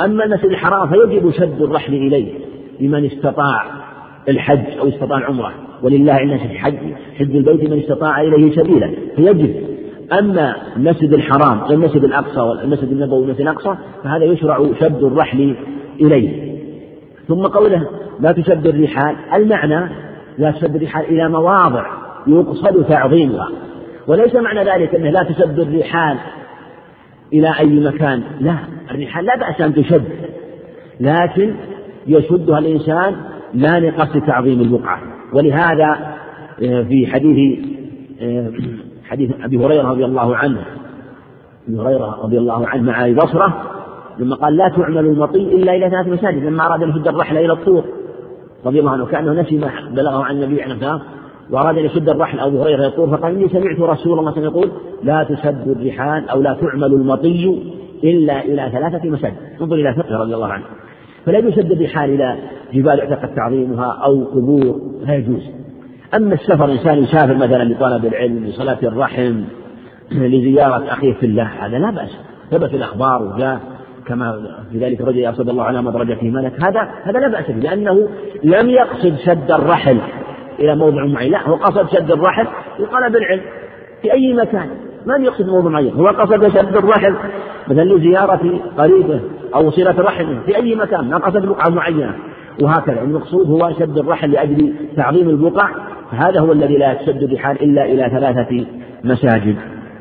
أما 0.02 0.24
المسجد 0.24 0.50
الحرام 0.50 0.90
فيجب 0.90 1.32
شد 1.32 1.62
الرحل 1.62 1.94
إليه 1.94 2.34
لمن 2.80 3.06
استطاع 3.06 3.66
الحج 4.30 4.78
أو 4.80 4.88
استطاع 4.88 5.18
العمرة. 5.18 5.54
ولله 5.84 6.14
عندنا 6.14 6.38
في 6.38 6.46
الحج 6.46 6.78
حج 7.20 7.36
البيت 7.36 7.70
من 7.70 7.80
استطاع 7.80 8.22
إليه 8.22 8.52
سبيلا 8.52 8.92
فيجب. 9.16 9.56
أما 10.20 10.56
المسجد 10.76 11.14
الحرام 11.14 11.62
والمسجد 11.62 12.04
الأقصى 12.04 12.40
والمسجد 12.40 12.92
النبوي 12.92 13.20
والمسجد 13.20 13.42
الأقصى 13.42 13.76
فهذا 14.04 14.24
يشرع 14.24 14.66
شد 14.80 15.04
الرحل 15.04 15.56
إليه. 16.02 16.60
ثم 17.28 17.48
قوله 17.48 17.88
لا 18.20 18.32
تشد 18.32 18.68
الرحال 18.68 19.16
المعنى 19.36 19.90
لا 20.40 20.52
تشد 20.52 20.76
الرحال 20.76 21.06
إلى 21.06 21.30
مواضع 21.30 21.86
يقصد 22.28 22.86
تعظيمها. 22.90 23.50
وليس 24.08 24.36
معنى 24.36 24.60
ذلك 24.60 24.96
أنه 24.96 25.10
لا 25.10 25.24
تشد 25.24 25.60
الرحال 25.60 26.18
إلى 27.34 27.54
أي 27.60 27.80
مكان. 27.80 28.24
لا 28.40 28.56
الرحال 28.92 29.26
لا 29.26 29.38
بأس 29.38 29.62
أن 29.62 29.74
تشد 29.74 30.06
لكن 31.00 31.56
يشدها 32.08 32.60
الإنسان 32.60 33.16
لا 33.54 33.80
لقصد 33.80 34.22
تعظيم 34.28 34.62
البقعة. 34.62 35.02
ولهذا 35.34 36.20
آه، 36.64 36.84
في 36.84 37.08
حديث 37.08 37.60
آه، 38.22 38.52
حديث 39.10 39.32
أبي 39.44 39.58
هريرة 39.58 39.90
رضي 39.90 40.06
الله 40.06 40.36
عنه 40.36 40.60
أبي 41.68 41.80
هريرة 41.80 42.20
رضي 42.24 42.38
الله 42.38 42.68
عنه 42.68 42.84
مع 42.84 43.06
أبي 43.06 43.14
بصرة 43.14 43.64
لما 44.20 44.36
قال 44.36 44.58
لا 44.58 44.70
تعمل 44.70 44.98
المطي 44.98 45.56
إلا 45.56 45.76
إلى 45.76 45.90
ثلاث 45.90 46.08
مساجد 46.08 46.44
لما 46.44 46.66
أراد 46.66 46.84
أن 46.84 46.90
يشد 46.90 47.08
الرحلة 47.08 47.40
إلى 47.40 47.54
الطور. 47.54 47.84
رضي 48.66 48.80
الله 48.80 48.92
عنه 48.92 49.06
كأنه 49.06 49.42
نسي 49.42 49.58
ما 49.58 49.70
بلغه 49.92 50.24
عن 50.24 50.36
النبي 50.36 50.62
عليه 50.62 50.74
الصلاة 50.74 51.02
وأراد 51.52 51.78
أن 51.78 51.86
يشد 51.86 52.10
الرحل. 52.10 52.40
أبو 52.40 52.62
هريرة 52.62 52.86
يطور 52.86 53.18
فقال 53.18 53.36
إني 53.36 53.50
سمعت 53.50 53.80
رسول 53.80 53.90
الله 53.90 53.98
صلى 54.00 54.10
الله 54.10 54.20
عليه 54.20 54.32
وسلم 54.32 54.44
يقول 54.44 54.72
لا 55.04 55.24
تشد 55.24 55.68
الرحال 55.68 56.30
أو 56.30 56.42
لا 56.42 56.54
تعمل 56.62 56.94
المطي 56.94 57.64
إلا 58.04 58.46
إلى 58.46 58.70
ثلاثة 58.72 59.10
مساجد 59.10 59.36
انظر 59.62 59.76
إلى 59.76 59.94
فقه 59.94 60.18
رضي 60.18 60.36
الله 60.36 60.48
عنه. 60.48 60.64
فلا 61.26 61.38
يشد 61.38 61.72
الرحال 61.72 62.10
إلى 62.10 62.38
جبال 62.74 63.00
اعتقد 63.00 63.36
تعظيمها 63.36 63.92
أو 64.06 64.24
قبور 64.24 64.82
لا 65.06 65.16
يجوز. 65.16 65.50
أما 66.16 66.34
السفر 66.34 66.72
إنسان 66.72 66.98
يسافر 66.98 67.36
مثلا 67.36 67.64
لطلب 67.64 68.06
العلم 68.06 68.46
لصلاة 68.46 68.78
الرحم 68.84 69.42
لزيارة 70.12 70.94
أخيه 70.94 71.14
في 71.14 71.26
الله 71.26 71.44
هذا 71.44 71.78
لا 71.78 71.92
بأس. 71.92 72.18
ثبت 72.52 72.74
الأخبار 72.74 73.24
وجاء. 73.24 73.79
كما 74.10 74.34
في 74.72 74.80
ذلك 74.80 75.02
الرجل 75.02 75.18
يرصد 75.18 75.50
الله 75.50 75.64
على 75.64 75.82
مدرجته 75.82 76.30
ملك. 76.30 76.54
هذا 76.64 76.90
هذا 77.04 77.20
لا 77.20 77.28
بأس 77.28 77.52
به 77.52 77.60
لأنه 77.60 78.10
لم 78.44 78.70
يقصد 78.70 79.16
شد 79.26 79.52
الرحل 79.52 79.98
إلى 80.60 80.76
موضع 80.76 81.06
معين. 81.06 81.32
لا 81.32 81.48
هو 81.48 81.56
قصد 81.56 81.90
شد 81.90 82.12
الرحل. 82.12 82.48
لطلب 82.80 83.16
العلم 83.16 83.42
في 84.02 84.14
أي 84.14 84.34
مكان. 84.34 84.70
ما 85.06 85.18
يقصد 85.18 85.48
موضوع 85.48 85.72
معين. 85.72 85.94
هو 85.94 86.08
قصد 86.08 86.48
شد 86.48 86.76
الرحل 86.76 87.16
مثلا 87.68 87.84
لزيارة 87.84 88.60
قريبه 88.78 89.22
أو 89.56 89.72
صلة 89.72 90.02
رحمه 90.02 90.40
في 90.46 90.56
أي 90.56 90.76
مكان. 90.76 91.10
ما 91.10 91.18
قصد 91.18 91.46
بقعة 91.46 91.70
معينة 91.70 92.16
وهكذا. 92.64 93.02
المقصود 93.02 93.48
هو 93.48 93.72
شد 93.80 93.98
الرحل 93.98 94.32
لأجل 94.32 94.74
تعظيم 94.96 95.30
البقع 95.30 95.70
هذا 96.12 96.40
هو 96.40 96.52
الذي 96.52 96.78
لا 96.78 97.02
يشد 97.02 97.24
بحال 97.34 97.64
إلا 97.64 97.86
إلى 97.86 98.10
ثلاثة 98.10 98.66
مساجد. 99.04 99.56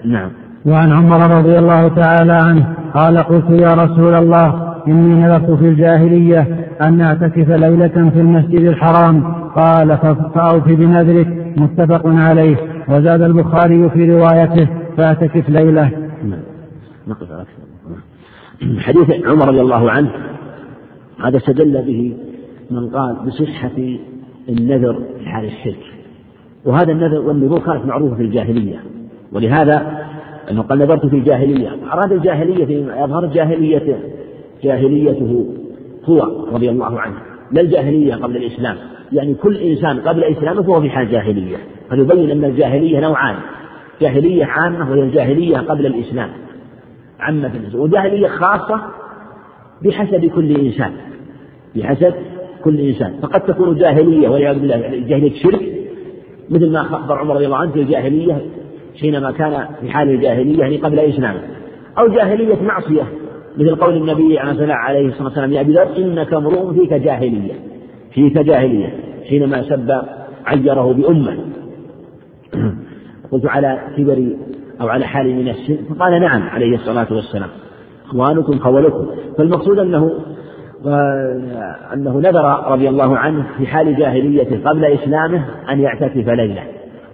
نعم. 0.05 0.48
وعن 0.67 0.93
عمر 0.93 1.39
رضي 1.39 1.59
الله 1.59 1.89
تعالى 1.89 2.33
عنه 2.33 2.75
قال 2.95 3.19
قلت 3.19 3.51
يا 3.51 3.75
رسول 3.75 4.15
الله 4.15 4.75
إني 4.89 5.15
نذرت 5.15 5.51
في 5.51 5.69
الجاهلية 5.69 6.69
أن 6.81 7.01
أعتكف 7.01 7.51
ليلة 7.51 8.11
في 8.11 8.21
المسجد 8.21 8.61
الحرام. 8.61 9.35
قال 9.57 9.99
فأوف 10.35 10.69
بنذرك. 10.69 11.55
متفق 11.57 12.03
عليه. 12.07 12.57
وزاد 12.89 13.23
البخاري 13.23 13.91
في 13.91 14.11
روايته 14.11 14.69
فأعتكف 14.97 15.51
ليلة. 15.51 15.91
حديث 18.79 19.27
عمر 19.27 19.49
رضي 19.49 19.61
الله 19.61 19.91
عنه 19.91 20.11
هذا 21.25 21.37
استدل 21.37 21.83
به 21.87 22.17
من 22.71 22.89
قال 22.89 23.17
بصحة 23.27 23.99
النذر 24.49 25.03
في 25.19 25.27
حال 25.27 25.45
الشرك. 25.45 25.85
وهذا 26.65 26.93
النذر 26.93 27.21
والنذور 27.21 27.59
كانت 27.59 27.87
معروفة 27.87 28.17
في 28.17 28.23
الجاهلية. 28.23 28.83
ولهذا 29.33 30.08
أنه 30.51 30.63
قال 30.63 30.79
نذرت 30.79 31.07
في 31.07 31.17
الجاهلية. 31.17 31.77
أراد 31.93 32.13
الجاهلية 32.13 32.65
في 32.65 33.05
أظهر 33.05 33.27
جاهليته 33.27 33.97
جاهليته 34.63 35.47
هو 36.05 36.47
رضي 36.53 36.71
الله 36.71 37.01
عنه. 37.01 37.15
لا 37.53 37.61
الجاهلية 37.61 38.15
قبل 38.15 38.37
الإسلام. 38.37 38.77
يعني 39.13 39.35
كل 39.35 39.57
إنسان 39.57 40.01
قبل 40.01 40.25
إسلامه 40.25 40.63
فهو 40.63 40.81
في 40.81 40.91
حال 40.91 41.11
جاهلية. 41.11 41.57
فيبين 41.91 42.31
أن 42.31 42.45
الجاهلية 42.45 43.01
نوعان. 43.01 43.37
جاهلية 44.01 44.45
عامة 44.45 44.91
وهي 44.91 45.03
الجاهلية 45.03 45.59
قبل 45.59 45.87
الإسلام. 45.87 46.31
عامة 47.21 47.53
وجاهلية 47.75 48.29
خاصة 48.29 48.81
بحسب 49.85 50.25
كل 50.27 50.57
إنسان. 50.57 50.93
بحسب 51.77 52.15
كل 52.65 52.81
إنسان. 52.81 53.15
فقد 53.23 53.41
تكون 53.41 53.79
جاهلية 53.79 54.29
والعياذ 54.29 54.59
بالله 54.59 54.77
جاهلية 55.09 55.43
شرك 55.43 55.63
مثل 56.51 56.73
ما 56.73 56.81
أخبر 56.81 57.19
عمر 57.19 57.35
رضي 57.35 57.47
الله 57.47 57.57
عنه 57.57 57.71
في 57.71 57.81
الجاهلية 57.81 58.43
حينما 59.01 59.31
كان 59.31 59.67
في 59.81 59.91
حال 59.91 60.09
الجاهلية 60.09 60.59
يعني 60.59 60.77
قبل 60.77 60.99
إسلامه 60.99 61.41
أو 61.99 62.09
جاهلية 62.09 62.63
معصية 62.63 63.07
مثل 63.59 63.77
قول 63.77 63.97
النبي 63.97 64.39
عليه 64.39 65.09
الصلاة 65.09 65.25
والسلام 65.25 65.53
يا 65.53 65.61
أبي 65.61 65.73
ذر 65.73 65.97
إنك 65.97 66.35
امرؤ 66.35 66.73
فيك 66.73 66.95
جاهلية. 66.95 67.53
فيك 68.13 68.39
جاهلية. 68.39 68.95
حينما 69.29 69.63
سب 69.63 70.03
عيره 70.47 70.93
بأمة. 70.93 71.37
قلت 73.33 73.47
على 73.47 73.79
كبر 73.97 74.29
أو 74.81 74.89
على 74.89 75.07
حال 75.07 75.35
من 75.37 75.49
السن 75.49 75.77
فقال 75.95 76.21
نعم 76.21 76.43
عليه 76.43 76.75
الصلاة 76.75 77.07
والسلام. 77.11 77.49
إخوانكم 78.07 78.59
خولكم 78.59 79.07
فالمقصود 79.39 79.79
أنه 79.79 80.13
أنه 81.95 82.19
نذر 82.19 82.73
رضي 82.73 82.89
الله 82.89 83.19
عنه 83.19 83.47
في 83.59 83.67
حال 83.67 83.97
جاهليته 83.97 84.61
قبل 84.65 84.85
إسلامه 84.85 85.45
أن 85.71 85.81
يعتكف 85.81 86.29
ليلة. 86.29 86.63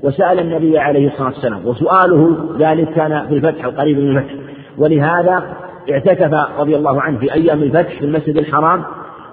وسأل 0.04 0.40
النبي 0.40 0.78
عليه 0.78 1.08
الصلاة 1.08 1.28
والسلام 1.28 1.66
وسؤاله 1.66 2.38
ذلك 2.58 2.88
كان 2.94 3.26
في 3.28 3.34
الفتح 3.34 3.64
القريب 3.64 3.98
من 3.98 4.18
الفتح 4.18 4.34
ولهذا 4.78 5.42
اعتكف 5.90 6.34
رضي 6.58 6.76
الله 6.76 7.02
عنه 7.02 7.18
في 7.18 7.34
أيام 7.34 7.62
الفتح 7.62 7.98
في 7.98 8.04
المسجد 8.04 8.36
الحرام 8.36 8.84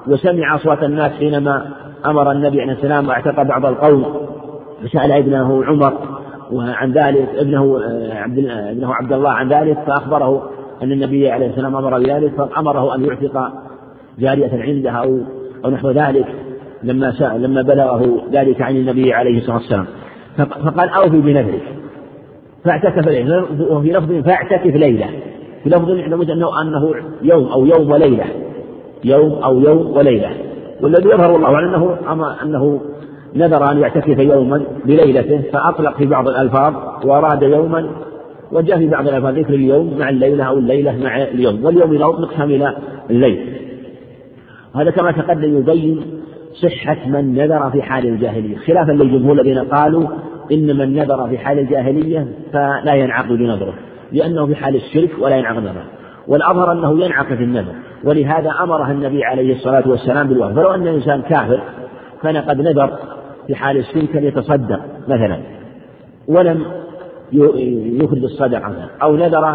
وسمع 0.07 0.55
أصوات 0.55 0.83
الناس 0.83 1.11
حينما 1.11 1.65
أمر 2.05 2.31
النبي 2.31 2.61
عليه 2.61 2.73
السلام 2.73 3.07
واعتق 3.07 3.41
بعض 3.43 3.65
القوم 3.65 4.05
فسأل 4.83 5.11
ابنه 5.11 5.65
عمر 5.65 5.93
وعن 6.51 6.91
ذلك 6.91 7.29
ابنه 7.37 7.79
عبد 8.11 8.37
ابنه 8.49 8.93
عبد 8.93 9.13
الله 9.13 9.29
عن 9.29 9.49
ذلك 9.49 9.77
فأخبره 9.87 10.49
أن 10.83 10.91
النبي 10.91 11.29
عليه 11.29 11.47
السلام 11.47 11.75
أمر 11.75 11.99
بذلك 11.99 12.31
فأمره 12.35 12.95
أن 12.95 13.05
يعتق 13.05 13.51
جارية 14.19 14.61
عنده 14.61 14.91
أو 14.91 15.19
أو 15.65 15.69
نحو 15.69 15.91
ذلك 15.91 16.25
لما 16.83 17.13
لما 17.37 17.61
بلغه 17.61 18.21
ذلك 18.31 18.61
عن 18.61 18.75
النبي 18.75 19.13
عليه 19.13 19.37
الصلاة 19.37 19.55
والسلام. 19.55 19.85
فقال 20.37 20.89
أوفي 20.89 21.21
بنذرك. 21.21 21.63
فاعتكف 22.65 23.07
ليلة. 23.07 23.45
وفي 23.69 23.91
لفظ 23.91 24.11
فاعتكف 24.25 24.75
ليلة. 24.75 25.09
في 25.63 25.69
لفظ 25.69 25.89
لابد 25.89 26.29
أنه 26.29 26.61
أنه 26.61 26.93
يوم 27.21 27.45
أو 27.45 27.65
يوم 27.65 27.91
وليلة. 27.91 28.25
يوم 29.03 29.31
أو 29.31 29.59
يوم 29.59 29.97
وليلة. 29.97 30.29
والذي 30.81 31.09
يظهر 31.09 31.35
الله 31.35 31.55
أعلم 31.55 31.75
أنه 31.75 31.97
أنه 32.43 32.81
نذر 33.35 33.71
أن 33.71 33.79
يعتكف 33.79 34.19
يوما 34.19 34.63
بليلته 34.85 35.41
فأطلق 35.53 35.97
في 35.97 36.05
بعض 36.05 36.27
الألفاظ 36.27 36.73
وأراد 37.05 37.41
يوما 37.41 37.89
وجاء 38.51 38.77
في 38.77 38.87
بعض 38.87 39.07
الألفاظ 39.07 39.37
ذكر 39.37 39.53
اليوم 39.53 39.97
مع 39.99 40.09
الليلة 40.09 40.43
أو 40.43 40.57
الليلة 40.57 40.97
مع 41.03 41.21
اليوم. 41.21 41.65
واليوم 41.65 41.93
إذا 41.93 42.05
أطلق 42.05 42.41
إلى 42.41 42.75
الليل. 43.09 43.57
هذا 44.75 44.91
كما 44.91 45.11
تقدم 45.11 45.57
يبين 45.57 46.20
صحة 46.53 46.97
من 47.07 47.33
نذر 47.33 47.71
في 47.71 47.81
حال 47.81 48.07
الجاهلية. 48.07 48.57
خلافا 48.57 48.91
للجمهور 48.91 49.33
الذين 49.33 49.59
قالوا 49.59 50.07
إن 50.51 50.77
من 50.77 50.93
نذر 50.93 51.27
في 51.29 51.37
حال 51.37 51.59
الجاهلية 51.59 52.27
فلا 52.53 52.93
ينعقد 52.93 53.31
نذره 53.31 53.73
لأنه 54.11 54.45
في 54.45 54.55
حال 54.55 54.75
الشرك 54.75 55.11
ولا 55.21 55.35
ينعقد 55.35 55.63
نذره. 55.63 55.85
والأظهر 56.27 56.71
أنه 56.71 57.05
ينعقد 57.05 57.41
النذر 57.41 57.73
ولهذا 58.03 58.51
أمره 58.63 58.91
النبي 58.91 59.23
عليه 59.23 59.55
الصلاة 59.55 59.89
والسلام 59.89 60.27
بالوفاء 60.27 60.53
فلو 60.53 60.71
أن 60.71 60.87
الإنسان 60.87 61.21
كافر 61.21 61.61
كان 62.23 62.37
قد 62.37 62.61
نذر 62.61 62.97
في 63.47 63.55
حال 63.55 63.77
الشرك 63.77 64.15
أن 64.15 64.23
يتصدق 64.23 64.79
مثلا 65.07 65.39
ولم 66.27 66.65
يخرج 68.01 68.23
الصدقة 68.23 68.89
أو 69.01 69.15
نذر 69.15 69.45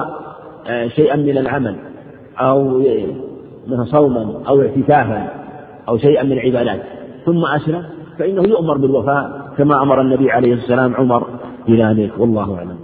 آه، 0.69 0.89
شيئا 0.89 1.17
من 1.17 1.39
العمل 1.39 1.77
أو 2.41 2.83
مثل 3.67 3.87
صوما 3.87 4.43
أو 4.49 4.63
اعتكافا. 4.63 5.46
أو 5.89 5.99
شيئا 5.99 6.23
من 6.23 6.33
العبادات. 6.33 6.83
ثم 7.27 7.45
أسلم 7.45 7.85
فإنه 8.19 8.43
يؤمر 8.43 8.77
بالوفاء 8.77 9.53
كما 9.59 9.83
أمر 9.83 10.01
النبي 10.01 10.31
عليه 10.31 10.55
السلام 10.55 10.95
عمر 10.95 11.27
بذلك. 11.69 12.13
والله 12.19 12.59
أعلم. 12.59 12.79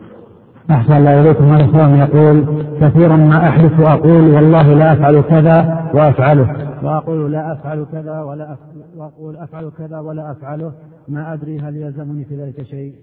أحسن 0.71 0.97
الله 0.97 1.21
إليكم 1.21 1.55
الإسلام 1.55 1.97
يقول 1.97 2.65
كثيرا 2.81 3.17
ما 3.17 3.49
أحلف 3.49 3.81
وأقول 3.81 4.35
والله 4.35 4.75
لا 4.75 4.93
أفعل 4.93 5.21
كذا 5.21 5.91
وأفعله. 5.95 6.69
وأقول 6.83 7.33
لا 7.33 7.53
أفعل 7.53 7.87
كذا 7.93 8.23
ولا 8.23 8.53
أفعل 8.53 8.83
وأقول 8.97 9.37
أفعل 9.37 9.71
كذا 9.79 10.01
ولا 10.01 10.33
أفعله. 10.33 10.73
ما 11.09 11.33
أدري 11.33 11.59
هل 11.59 11.77
يلزمني 11.77 12.25
في 12.25 12.37
ذلك 12.37 12.63
شيء. 12.63 12.95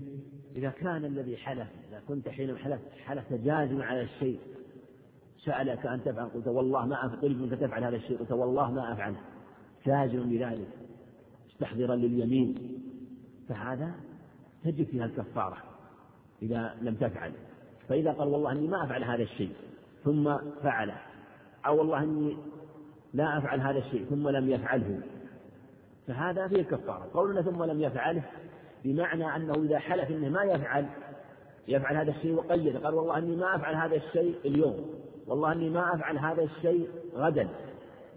إذا 0.56 0.70
كان 0.70 1.06
الذي 1.06 1.38
حلف 1.38 1.68
إذا 1.90 2.00
كنت 2.08 2.30
حين 2.30 2.58
حلفت 2.58 2.82
حلفت 3.06 3.34
جازما 3.34 3.86
على 3.86 4.02
الشيء 4.02 4.40
سألك 5.46 5.86
أن 5.86 6.04
تفعل 6.06 6.28
قلت 6.36 6.48
والله 6.48 6.86
ما 6.86 7.06
أفعل 7.06 7.36
منك 7.42 7.60
تفعل 7.60 7.84
هذا 7.84 7.96
الشيء؟ 7.96 8.18
قلت 8.18 8.32
والله 8.32 8.72
ما 8.72 8.94
أفعله 8.94 9.16
جازم 9.86 10.30
بذلك 10.30 10.68
مستحضرا 11.50 11.96
لليمين. 11.96 12.56
فهذا 13.50 13.92
تجب 14.64 14.86
فيها 14.86 15.06
الكفارة 15.06 15.58
إذا 16.42 16.76
لم 16.82 16.96
تفعل. 16.96 17.32
فإذا 17.90 18.12
قال 18.12 18.28
والله 18.28 18.52
إني 18.52 18.68
ما 18.68 18.84
أفعل 18.84 19.04
هذا 19.04 19.24
الشيء 19.24 19.54
ثم 20.04 20.38
فعله 20.64 20.98
أو 21.66 21.78
والله 21.78 22.04
إني 22.04 22.38
لا 23.14 23.38
أفعل 23.38 23.60
هذا 23.60 23.80
الشيء 23.80 24.06
ثم 24.06 24.30
لم 24.30 24.50
يفعله. 24.50 25.02
فهذا 26.08 26.48
فيه 26.48 26.62
الكفارة. 26.62 27.08
قولنا 27.14 27.42
ثم 27.42 27.64
لم 27.64 27.82
يفعله 27.82 28.24
بمعنى 28.86 29.36
أنه 29.36 29.54
إذا 29.54 29.80
حلف 29.80 30.10
أنه 30.10 30.30
ما 30.30 30.44
يفعل 30.44 30.86
يفعل 31.68 31.96
هذا 31.96 32.12
الشيء 32.12 32.34
وقيد. 32.34 32.78
قال 32.78 32.94
والله 32.94 33.18
إني 33.18 33.36
ما 33.36 33.56
أفعل 33.56 33.76
هذا 33.76 33.96
الشيء 33.96 34.36
اليوم. 34.46 34.90
والله 35.28 35.52
إني 35.52 35.70
ما 35.70 35.96
أفعل 35.96 36.18
هذا 36.18 36.44
الشيء 36.44 36.90
غدا. 37.16 37.50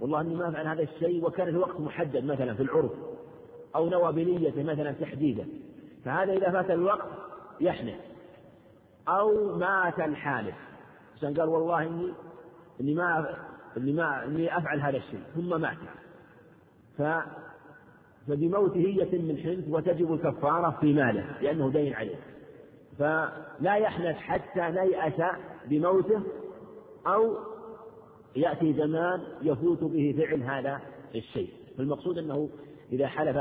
والله 0.03 0.21
إني 0.21 0.35
ما 0.35 0.49
أفعل 0.49 0.67
هذا 0.67 0.83
الشيء 0.83 1.25
وكان 1.25 1.51
في 1.51 1.57
وقت 1.57 1.81
محدد 1.81 2.25
مثلا 2.25 2.55
في 2.55 2.63
العرف 2.63 2.91
أو 3.77 3.89
نوى 3.89 4.13
بنيته 4.13 4.63
مثلا 4.63 4.93
تحديدا. 4.93 5.47
فهذا 6.05 6.33
إذا 6.33 6.51
فات 6.51 6.71
الوقت 6.71 7.09
يحنث. 7.61 8.01
أو 9.09 9.57
مات 9.57 10.01
الحالف. 10.01 10.55
عشان 11.17 11.35
قال 11.35 11.49
والله 11.49 11.83
إني 11.83 12.13
إني 12.81 12.95
ما 12.95 13.37
إني 13.77 13.93
ما 13.93 14.25
إني 14.25 14.59
أفعل 14.59 14.81
هذا 14.81 14.97
الشيء. 14.97 15.21
ثم 15.35 15.61
مات. 15.61 15.77
ف 16.99 17.03
فبموته 18.29 18.95
يتم 18.99 19.31
الحنث 19.31 19.69
وتجب 19.69 20.13
الكفارة 20.13 20.77
في 20.81 20.93
ماله 20.93 21.25
لأنه 21.41 21.71
دين 21.71 21.95
عليه. 21.95 22.17
فلا 22.99 23.77
يحنث 23.77 24.17
حتى 24.17 24.61
نيأس 24.61 25.23
بموته 25.67 26.23
أو 27.07 27.52
يأتي 28.37 28.73
زمان 28.73 29.21
يفوت 29.43 29.85
به 29.85 30.15
فعل 30.19 30.43
هذا 30.43 30.81
الشيء. 31.15 31.51
فالمقصود 31.79 32.19
أنه 32.19 32.49
إذا 32.93 33.07
حلف 33.07 33.37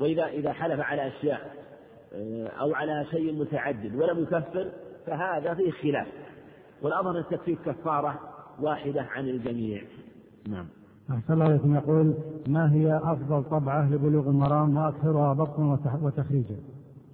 وإذا 0.00 0.26
إذا 0.26 0.52
حلف 0.52 0.80
على 0.80 1.08
أشياء 1.08 1.54
آه، 2.12 2.46
أو 2.46 2.74
على 2.74 3.06
شيء 3.10 3.32
متعدد 3.32 3.94
ولم 3.94 4.22
يكفر 4.22 4.70
فهذا 5.06 5.54
فيه 5.54 5.70
خلاف. 5.70 6.06
والأظهر 6.82 7.18
التكفير 7.18 7.58
كفارة 7.66 8.20
واحدة 8.60 9.02
عن 9.02 9.28
الجميع. 9.28 9.82
نعم. 10.48 10.66
أحسن 11.10 11.32
الله 11.32 11.76
يقول 11.76 12.14
ما 12.46 12.72
هي 12.72 13.00
أفضل 13.04 13.44
طبعة 13.44 13.90
لبلوغ 13.90 14.28
المرام 14.28 14.76
وأكثرها 14.76 15.32
ضبطا 15.32 15.78
وتخريجا؟ 16.02 16.56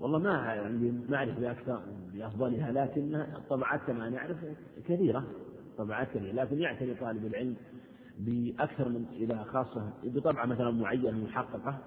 والله 0.00 0.18
ما 0.18 0.30
عندي 0.38 0.92
معرفة 1.08 1.40
بأكثر 1.40 1.80
بأفضلها 2.14 2.72
لكن 2.72 3.14
الطبعات 3.14 3.80
كما 3.86 4.10
نعرف 4.10 4.36
كثيرة. 4.88 5.24
طبعات 5.78 6.08
كثيرة 6.08 6.32
لكن 6.32 6.60
يعتني 6.60 6.94
طالب 6.94 7.26
العلم 7.26 7.56
بأكثر 8.18 8.88
من 8.88 9.04
إذا 9.12 9.42
خاصة 9.42 9.92
بطبعة 10.04 10.46
مثلا 10.46 10.70
معينة 10.70 11.24
محققة 11.24 11.78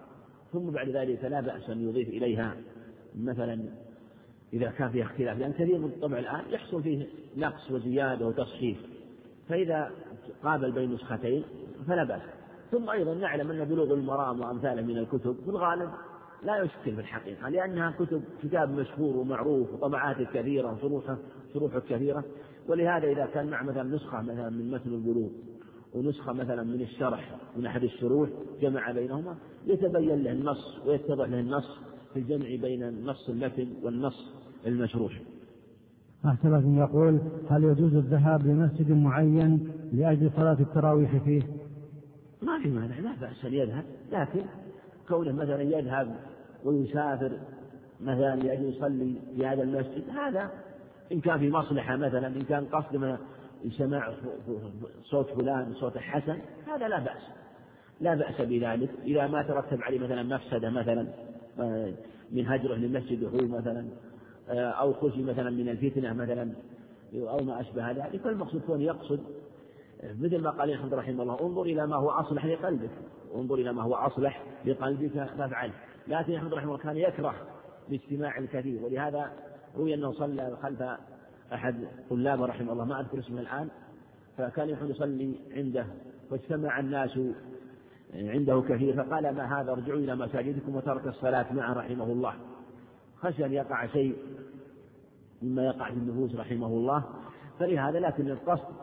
ثم 0.52 0.70
بعد 0.70 0.90
ذلك 0.90 1.24
لا 1.24 1.42
بأس 1.42 1.70
أن 1.70 1.90
يضيف 1.90 2.10
إليها 2.10 2.56
مثلا 3.16 3.60
إذا 4.54 4.70
كان 4.70 4.90
فيها 4.90 5.06
اختلاف 5.06 5.38
لأن 5.38 5.54
كثير 5.54 5.78
من 5.78 5.86
الطبع 5.86 6.20
الآن 6.20 6.42
يحصل 6.50 6.84
فيه 6.84 7.08
نقص 7.38 7.72
وزيادة 7.72 8.28
وتصحيح 8.28 8.78
فإذا 9.50 9.92
قابل 10.44 10.72
بين 10.72 10.94
نسختين 10.94 11.44
فلا 11.88 12.04
بأس. 12.04 12.22
ثم 12.72 12.90
أيضا 12.90 13.14
نعلم 13.14 13.52
أن 13.52 13.66
بلوغ 13.66 13.94
المرام 13.94 14.40
وأمثاله 14.40 14.82
من 14.82 14.98
الكتب 14.98 15.36
في 15.44 15.50
الغالب 15.50 15.90
لا 16.44 16.58
يشكل 16.58 16.96
في 16.96 17.02
الحقيقة 17.02 17.50
لأنها 17.50 17.92
كتب 17.92 18.24
كتاب 18.44 18.70
مشهور 18.70 19.18
ومعروف 19.18 19.74
وطبعاته 19.74 20.26
كثيرة 20.34 20.74
وشروحه 20.74 21.18
شروحه 21.54 21.80
كثيرة. 21.80 22.24
ولهذا 22.68 23.08
إذا 23.08 23.26
كان 23.26 23.50
مع 23.50 23.64
مثلا 23.64 23.84
نسخة 23.84 24.22
مثلا 24.22 24.50
من 24.50 24.72
متن 24.72 24.94
البلوغ 24.94 25.30
ونسخة 25.94 26.34
مثلا 26.34 26.64
من 26.64 26.82
الشرح 26.82 27.36
من 27.58 27.66
أحد 27.66 27.84
الشروح 27.84 28.30
جمع 28.62 28.92
بينهما 28.92 29.36
يتبين 29.68 30.24
له 30.24 30.32
النص 30.32 30.80
ويتضح 30.86 31.30
له 31.30 31.40
النص 31.40 31.80
في 32.14 32.20
الجمع 32.20 32.46
بين 32.62 32.84
النص 32.84 33.30
المتن 33.30 33.68
والنص 33.84 34.34
المشروح 34.68 35.22
أحسن 36.26 36.78
يقول 36.78 37.20
هل 37.50 37.64
يجوز 37.64 37.96
الذهاب 37.96 38.48
لمسجد 38.48 38.92
معين 38.92 39.72
لأجل 39.94 40.32
صلاة 40.36 40.58
التراويح 40.60 41.18
فيه؟ 41.18 41.42
ما 42.42 42.60
في 42.64 42.70
مانع 42.70 43.00
لا 43.00 43.16
بأس 43.22 43.46
أن 43.46 43.54
يذهب 43.54 43.84
لكن 44.12 44.42
كونه 45.08 45.32
مثلا 45.32 45.62
يذهب 45.62 46.16
ويسافر 46.66 47.32
مثلا 48.02 48.36
لأجل 48.36 48.70
يصلي 48.70 49.16
في 49.36 49.46
هذا 49.46 49.64
المسجد 49.64 50.10
هذا 50.10 50.52
إن 51.12 51.20
كان 51.20 51.40
في 51.40 51.50
مصلحة 51.50 51.96
مثلا 51.96 52.28
إن 52.28 52.42
كان 52.42 52.66
قصد 52.66 53.18
سماع 53.78 54.14
صوت 55.04 55.30
فلان 55.30 55.74
صوت 55.74 55.98
حسن 55.98 56.40
هذا 56.68 56.88
لا 56.88 57.00
بأس. 57.00 57.22
لا 58.02 58.16
بأس 58.16 58.42
بذلك. 58.42 58.90
إذا 59.04 59.28
ما 59.28 59.44
ترتب 59.44 59.82
عليه 59.82 60.00
مثلا 60.00 60.24
مفسدة 60.24 60.70
مثلا 60.70 61.08
آه، 61.60 61.94
من 62.32 62.48
هجره 62.48 62.76
للمسجد 62.76 63.24
دخول 63.24 63.48
مثلا 63.48 63.86
آه، 64.50 64.70
أو 64.70 64.94
خشي 64.94 65.24
مثلا 65.24 65.50
من 65.50 65.70
الفتنة 65.70 66.14
مثلا 66.14 66.52
أو 67.16 67.44
ما 67.44 67.62
أشبه 67.62 67.92
ذلك. 67.92 68.22
فالمقصود 68.22 68.62
كون 68.62 68.82
يقصد 68.82 69.20
مثل 70.04 70.42
ما 70.42 70.50
قال 70.50 70.70
الحمد 70.72 70.94
رحمه 70.94 71.24
الله 71.24 71.42
انظر 71.42 71.62
إلى 71.62 71.88
ما 71.88 71.96
هو 71.96 72.10
أصلح 72.10 72.46
لقلبك. 72.46 72.92
انظر 73.36 73.56
إلى 73.56 73.74
ما 73.74 73.84
هو 73.84 73.96
أصلح 73.96 74.44
لقلبك 74.66 75.12
فافعله 75.12 75.74
لكن 76.08 76.34
الحمد 76.34 76.54
رحمه 76.54 76.72
الله 76.72 76.84
كان 76.84 76.98
يكره 76.98 77.36
الاجتماع 77.90 78.38
الكثير 78.38 78.84
ولهذا 78.84 79.32
روي 79.78 79.94
أنه 79.94 80.12
صلى 80.12 80.58
خلف 80.64 80.84
أحد 81.54 81.88
طلابه 82.10 82.46
رحمه 82.46 82.74
الله 82.74 82.86
ما 82.86 83.00
أذكر 83.00 83.20
اسمه 83.20 83.42
الآن 83.42 83.70
فكان 84.38 84.70
يحب 84.70 84.90
يصلي 84.90 85.36
عنده 85.52 85.86
واجتمع 86.32 86.80
الناس 86.80 87.20
عنده 88.14 88.62
كثير 88.62 89.04
فقال 89.04 89.36
ما 89.36 89.62
هذا 89.62 89.72
ارجعوا 89.72 90.00
إلى 90.00 90.16
مساجدكم 90.16 90.76
وترك 90.76 91.08
الصلاة 91.08 91.54
معه 91.54 91.74
رحمه 91.74 92.06
الله. 92.06 92.34
خشي 93.16 93.46
أن 93.46 93.54
يقع 93.54 93.88
شيء 93.88 94.16
مما 95.42 95.66
يقع 95.66 95.92
في 95.92 95.98
النفوس 95.98 96.36
رحمه 96.36 96.68
الله 96.68 97.04
فلهذا 97.60 98.00
لكن 98.00 98.30
القصد 98.30 98.74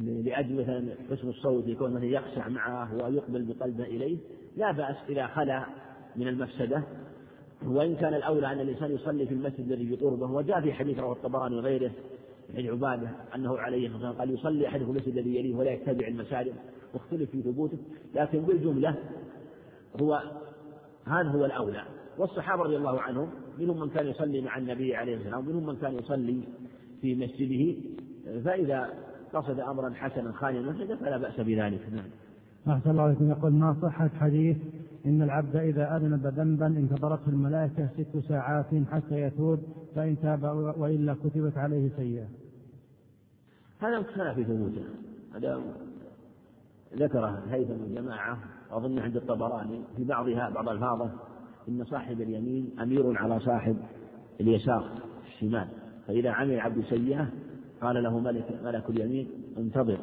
لأجل 0.00 0.60
مثلا 0.60 0.94
حسن 1.10 1.28
الصوت 1.28 1.66
يكون 1.66 1.92
مثلا 1.92 2.04
يخشع 2.06 2.48
معه 2.48 2.94
ويقبل 2.94 3.44
بقلبه 3.44 3.84
إليه 3.84 4.18
لا 4.56 4.72
بأس 4.72 4.96
إذا 5.08 5.26
خلا 5.26 5.66
من 6.16 6.28
المفسدة. 6.28 6.82
وإن 7.64 7.96
كان 7.96 8.14
الأولى 8.14 8.52
أن 8.52 8.60
الإنسان 8.60 8.90
يصلي 8.90 9.26
في 9.26 9.34
المسجد 9.34 9.72
الذي 9.72 9.96
بقربه 9.96 10.26
وجاء 10.26 10.60
في 10.60 10.72
حديث 10.72 10.98
رواه 10.98 11.12
الطبراني 11.12 11.56
وغيره 11.56 11.90
عن 12.56 12.66
عبادة 12.66 13.10
أنه 13.34 13.58
عليه 13.58 13.88
الصلاة 13.88 14.12
قال 14.12 14.30
يصلي 14.30 14.68
أحدكم 14.68 14.90
المسجد 14.90 15.16
الذي 15.16 15.36
يليه 15.36 15.54
ولا 15.54 15.70
يتبع 15.70 16.06
المساجد 16.06 16.54
واختلف 16.94 17.30
في 17.30 17.42
ثبوته 17.42 17.78
لكن 18.14 18.40
بالجملة 18.40 18.94
هو 20.00 20.22
هذا 21.06 21.28
هو 21.28 21.44
الأولى. 21.44 21.82
والصحابة 22.18 22.62
رضي 22.62 22.76
الله 22.76 23.00
عنهم 23.00 23.30
منهم 23.58 23.80
من 23.80 23.88
كان 23.88 24.06
يصلي 24.06 24.40
مع 24.40 24.58
النبي 24.58 24.96
عليه 24.96 25.16
الصلاة 25.16 25.36
والسلام 25.36 25.56
ومنهم 25.56 25.74
من 25.74 25.76
كان 25.76 25.94
يصلي 25.98 26.40
في 27.00 27.14
مسجده 27.14 27.74
فإذا 28.44 28.88
قصد 29.34 29.60
أمرا 29.60 29.90
حسنا 29.90 30.32
خاليا 30.32 30.60
المسجد 30.60 30.94
فلا 30.94 31.16
بأس 31.16 31.40
بذلك. 31.40 31.80
نعم. 31.92 32.06
أحسن 32.76 32.90
الله 32.90 33.16
يقول 33.20 33.52
ما 33.52 33.76
صحة 33.82 34.10
حديث 34.20 34.56
إن 35.06 35.22
العبد 35.22 35.56
إذا 35.56 35.96
أذنب 35.96 36.26
ذنبا 36.26 36.66
انتظرته 36.66 37.28
الملائكة 37.28 37.88
ست 37.98 38.28
ساعات 38.28 38.66
حتى 38.92 39.20
يتوب 39.20 39.58
فإن 39.94 40.16
تاب 40.22 40.44
وإلا 40.78 41.14
كتبت 41.14 41.58
عليه 41.58 41.90
سيئة. 41.96 42.26
هذا 43.80 44.00
مختلف 44.00 44.34
في 44.34 44.44
ثبوته. 44.44 44.84
هذا 45.34 45.60
ذكره 46.94 47.44
الهيثم 47.46 47.72
الجماعة 47.72 48.38
أظن 48.70 48.98
عند 48.98 49.16
الطبراني 49.16 49.80
في 49.96 50.04
بعضها 50.04 50.50
بعض 50.50 50.68
ألفاظه 50.68 51.10
إن 51.68 51.84
صاحب 51.84 52.20
اليمين 52.20 52.70
أمير 52.80 53.18
على 53.18 53.40
صاحب 53.40 53.76
اليسار 54.40 54.90
الشمال. 55.26 55.68
فإذا 56.06 56.30
عمل 56.30 56.60
عبد 56.60 56.84
سيئة 56.84 57.28
قال 57.82 58.02
له 58.02 58.18
ملك 58.18 58.60
ملك 58.64 58.90
اليمين 58.90 59.28
انتظر 59.58 59.98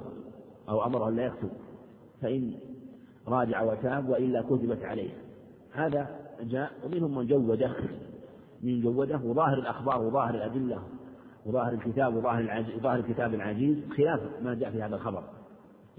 أو 0.70 0.86
أمره 0.86 1.10
لا 1.10 1.26
يكتب. 1.26 1.50
فإن 2.22 2.54
راجع 3.28 3.62
وتاب 3.62 4.10
وإلا 4.10 4.41
كتبت 4.41 4.84
عليه. 4.84 5.10
هذا 5.72 6.08
جاء 6.41 6.72
ومنهم 6.86 7.18
من 7.18 7.28
جوده 7.28 7.76
من 8.64 8.82
جوده 8.82 9.18
وظاهر 9.24 9.58
الأخبار 9.60 10.02
وظاهر 10.02 10.36
الأدلة 10.36 10.80
وظاهر 11.45 11.74
الكتاب 11.74 12.16
وظاهر 12.16 12.40
العزيز 12.40 12.76
وظاهر 12.76 13.00
الكتاب 13.00 13.34
العزيز 13.34 13.78
خلاف 13.98 14.20
ما 14.41 14.54
جاء 14.54 14.72
في 14.72 14.82
هذا 14.82 14.95
الخبر. 14.95 15.24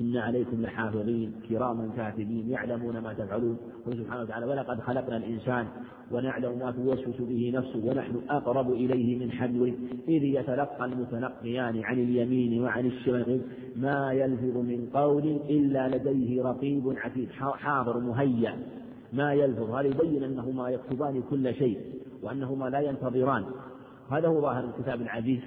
إن 0.01 0.17
عليكم 0.17 0.63
لحافظين 0.63 1.33
كراما 1.49 1.91
كاتبين 1.97 2.51
يعلمون 2.51 2.99
ما 2.99 3.13
تفعلون. 3.13 3.57
قل 3.87 3.93
سبحانه 3.93 4.23
وتعالى 4.23 4.47
ولقد 4.47 4.81
خلقنا 4.81 5.17
الإنسان 5.17 5.67
ونعلم 6.13 6.59
ما 6.59 6.71
توسوس 6.71 7.21
به 7.21 7.53
نفسه 7.55 7.87
ونحن 7.87 8.21
أقرب 8.31 8.73
إليه 8.73 9.19
من 9.19 9.31
حبل 9.31 9.75
إذ 10.09 10.25
يتلقى 10.25 10.85
المتلقيان 10.85 11.81
عن 11.85 11.99
اليمين 11.99 12.63
وعن 12.63 12.87
الشمال 12.87 13.41
ما 13.77 14.13
يلفظ 14.13 14.57
من 14.57 14.89
قول 14.95 15.41
إلا 15.51 15.97
لديه 15.97 16.43
رقيب 16.43 16.95
عتيد 16.97 17.29
حاضر 17.31 17.99
مهيأ. 18.01 18.59
ما 19.13 19.33
يلفظ 19.33 19.71
هذا 19.71 19.89
يبين 19.89 20.23
أنهما 20.25 20.69
يكتبان 20.69 21.23
كل 21.31 21.55
شيء 21.55 21.79
وأنهما 22.23 22.71
لا 22.71 22.81
ينتظران. 22.81 23.45
هذا 24.11 24.29
هو 24.29 24.41
ظاهر 24.41 24.65
الكتاب 24.65 25.01
العزيز. 25.01 25.41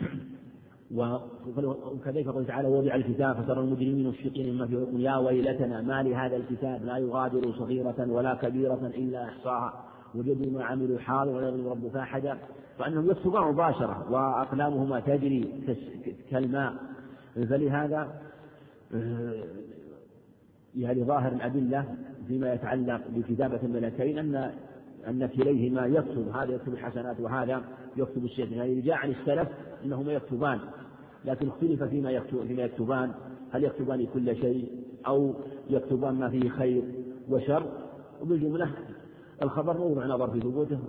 وكذلك 0.96 2.28
قال 2.28 2.48
تعالى 2.48 2.68
وضع 2.68 2.96
الكتاب 2.96 3.36
فترى 3.36 3.60
المجرمين 3.60 4.08
مشفقين 4.08 4.54
مما 4.54 4.68
فيه 4.68 5.10
يا 5.10 5.18
ويلتنا 5.18 5.82
ما 5.82 6.04
لهذا 6.04 6.36
الكتاب؟ 6.36 6.86
لا 6.86 6.98
يغادر 6.98 7.52
صغيرة 7.52 8.06
ولا 8.10 8.36
كبيرة 8.36 8.92
إلا 8.98 9.26
أحصاها. 9.26 9.86
وجدوا 10.16 10.52
ما 10.52 10.64
عملوا 10.64 11.00
حاضر 11.00 11.32
ولا 11.32 11.48
يظلم 11.48 11.68
ربك 11.68 11.96
أحدا. 11.96 12.38
فأنهم 12.80 13.12
يكتبون 13.12 13.52
مباشرة 13.52 14.12
وأقلامهما 14.12 15.00
تجري 15.00 15.64
كالماء. 16.32 16.74
فلهذا 17.36 18.22
آه، 18.94 19.44
يعني 20.76 21.04
ظاهر 21.04 21.32
الأدلة 21.32 21.96
فيما 22.28 22.54
يتعلق 22.54 23.02
بكتابة 23.16 23.60
الملكين 23.64 24.18
أن 24.18 24.52
أن 25.08 25.26
كليهما 25.26 25.86
يكتب 25.86 26.30
هذا 26.36 26.54
يكتب 26.54 26.74
الحسنات 26.74 27.20
وهذا 27.20 27.64
يكتب 27.98 28.26
الشيء 28.26 28.52
يعني 28.52 28.82
جاء 28.82 28.96
عن 28.96 29.10
السلف 29.10 29.48
أنهما 29.86 30.14
يكتبان 30.14 30.60
لكن 31.26 31.48
اختلف 31.48 31.84
فيما 31.84 32.12
يكتب 32.12 32.48
فيما 32.48 32.64
يكتبان. 32.64 33.12
هل 33.52 33.64
يكتبان 33.64 34.08
كل 34.14 34.36
شيء 34.36 34.72
أو 35.08 35.34
يكتبان 35.70 36.16
ما 36.16 36.30
فيه 36.30 36.50
خير 36.50 36.84
وشر؟ 37.30 37.64
وبالجملة 38.22 38.70
الخبر 39.42 39.78
موضع 39.78 40.06
نظر 40.06 40.32
في 40.32 40.40
ثبوته. 40.40 40.80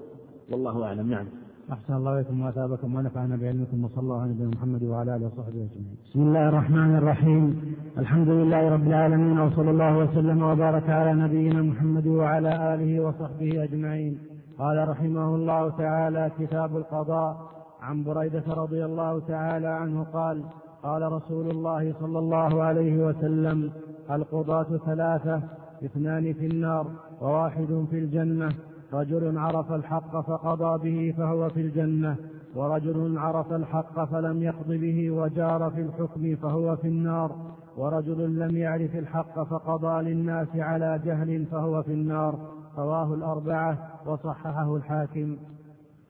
والله 0.51 0.85
أعلم. 0.85 1.11
نعم. 1.11 1.27
أحسن 1.73 1.95
الله 1.95 2.15
إليكم 2.15 2.41
وأثابكم 2.41 2.95
ونفعنا 2.95 3.37
بعلمكم 3.37 3.85
وصلى 3.85 4.01
الله 4.01 4.23
على 4.23 4.31
نبينا 4.31 4.51
محمد 4.57 4.83
وعلى 4.83 5.17
آله 5.17 5.27
وصحبه 5.27 5.61
أجمعين. 5.69 5.97
بسم 6.05 6.21
الله 6.21 6.49
الرحمن 6.49 6.97
الرحيم، 6.97 7.75
الحمد 7.99 8.29
لله 8.29 8.69
رب 8.69 8.87
العالمين 8.87 9.39
وصلى 9.39 9.71
الله 9.71 9.99
وسلم 9.99 10.43
وبارك 10.43 10.91
على 10.91 11.13
نبينا 11.15 11.63
محمد 11.63 12.07
وعلى 12.07 12.75
آله 12.75 13.01
وصحبه 13.07 13.65
أجمعين. 13.65 14.19
قال 14.59 14.89
رحمه 14.89 15.35
الله 15.35 15.71
تعالى 15.71 16.31
كتاب 16.39 16.77
القضاء 16.77 17.37
عن 17.83 18.05
بريدة 18.05 18.45
رضي 18.49 18.85
الله 18.85 19.21
تعالى 19.21 19.69
عنه 19.69 20.03
قال 20.03 20.43
قال 20.83 21.13
رسول 21.13 21.51
الله 21.51 21.95
صلى 22.01 22.19
الله 22.19 22.63
عليه 22.63 23.07
وسلم 23.07 23.71
القضاة 24.11 24.71
ثلاثة 24.87 25.43
اثنان 25.85 26.33
في 26.33 26.47
النار 26.47 26.87
وواحد 27.21 27.87
في 27.91 27.99
الجنة 27.99 28.49
رجل 28.93 29.39
عرف 29.39 29.73
الحق 29.73 30.21
فقضى 30.21 30.91
به 30.91 31.15
فهو 31.17 31.49
في 31.49 31.61
الجنة 31.61 32.17
ورجل 32.55 33.19
عرف 33.19 33.53
الحق 33.53 34.05
فلم 34.05 34.43
يقض 34.43 34.69
به 34.69 35.11
وجار 35.11 35.71
في 35.71 35.81
الحكم 35.81 36.37
فهو 36.37 36.77
في 36.77 36.89
النار 36.89 37.37
ورجل 37.77 38.39
لم 38.39 38.57
يعرف 38.57 38.97
الحق 38.97 39.43
فقضى 39.43 40.03
للناس 40.03 40.49
على 40.55 41.01
جهل 41.05 41.47
فهو 41.47 41.83
في 41.83 41.93
النار. 41.93 42.59
رواه 42.79 43.15
الأربعة 43.15 44.01
وصححه 44.07 44.77
الحاكم. 44.77 45.37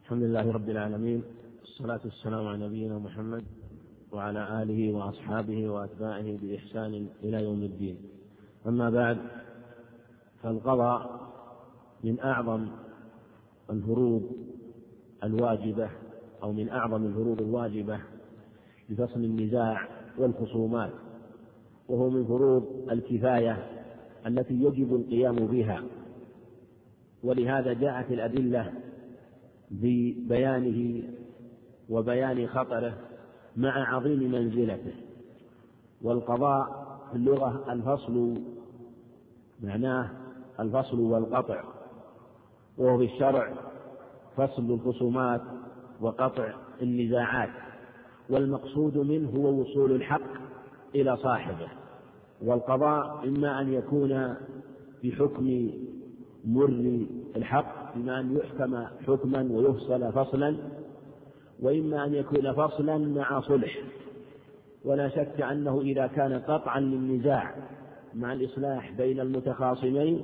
الحمد 0.05 0.22
لله 0.22 0.52
رب 0.52 0.68
العالمين 0.68 1.22
والصلاة 1.60 2.00
والسلام 2.05 2.46
على 2.46 2.66
نبينا 2.66 2.98
محمد 2.98 3.44
وعلى 4.12 4.62
آله 4.62 4.92
وأصحابه 4.92 5.68
وأتباعه 5.68 6.36
بإحسان 6.42 7.06
إلى 7.22 7.44
يوم 7.44 7.62
الدين. 7.62 7.96
أما 8.66 8.90
بعد 8.90 9.18
فالقضاء 10.42 11.27
من 12.04 12.20
أعظم 12.20 12.66
الفروض 13.70 14.22
الواجبة 15.24 15.90
أو 16.42 16.52
من 16.52 16.68
أعظم 16.68 17.06
الفروض 17.06 17.42
الواجبة 17.42 18.00
لفصل 18.88 19.24
النزاع 19.24 19.88
والخصومات 20.18 20.90
وهو 21.88 22.10
من 22.10 22.24
فروض 22.24 22.88
الكفاية 22.90 23.66
التي 24.26 24.54
يجب 24.54 24.94
القيام 24.94 25.36
بها. 25.36 25.82
ولهذا 27.22 27.72
جاءت 27.72 28.10
الأدلة 28.10 28.72
ببيانه 29.70 31.02
وبيان 31.88 32.46
خطره 32.46 32.94
مع 33.56 33.94
عظيم 33.94 34.32
منزلته. 34.32 34.94
والقضاء 36.02 36.88
في 37.10 37.16
اللغة 37.16 37.72
الفصل 37.72 38.34
معناه 39.62 40.10
الفصل 40.60 41.00
والقطع. 41.00 41.77
وهو 42.78 42.98
في 42.98 43.05
الشرع 43.05 43.52
فصل 44.36 44.70
الخصومات 44.70 45.40
وقطع 46.00 46.55
النزاعات 46.82 47.50
والمقصود 48.30 48.98
منه 48.98 49.30
هو 49.30 49.60
وصول 49.60 49.92
الحق 49.92 50.30
إلى 50.94 51.16
صاحبه 51.16 51.68
والقضاء 52.42 53.28
إما 53.28 53.60
أن 53.60 53.72
يكون 53.72 54.34
بحكم 55.05 55.70
مر 56.44 57.06
الحق 57.36 57.96
بما 57.96 58.20
أن 58.20 58.36
يحكم 58.36 58.84
حكما 59.06 59.48
ويفصل 59.50 60.12
فصلا 60.12 60.56
وإما 61.60 62.05
أن 62.05 62.14
يكون 62.14 62.52
فصلا 62.52 62.98
مع 62.98 63.40
صلح 63.40 63.78
ولا 64.84 65.09
شك 65.09 65.40
أنه 65.40 65.80
إذا 65.80 66.06
كان 66.06 66.32
قطعا 66.32 66.80
للنزاع 66.80 67.55
مع 68.14 68.32
الإصلاح 68.32 68.92
بين 68.92 69.20
المتخاصمين 69.20 70.22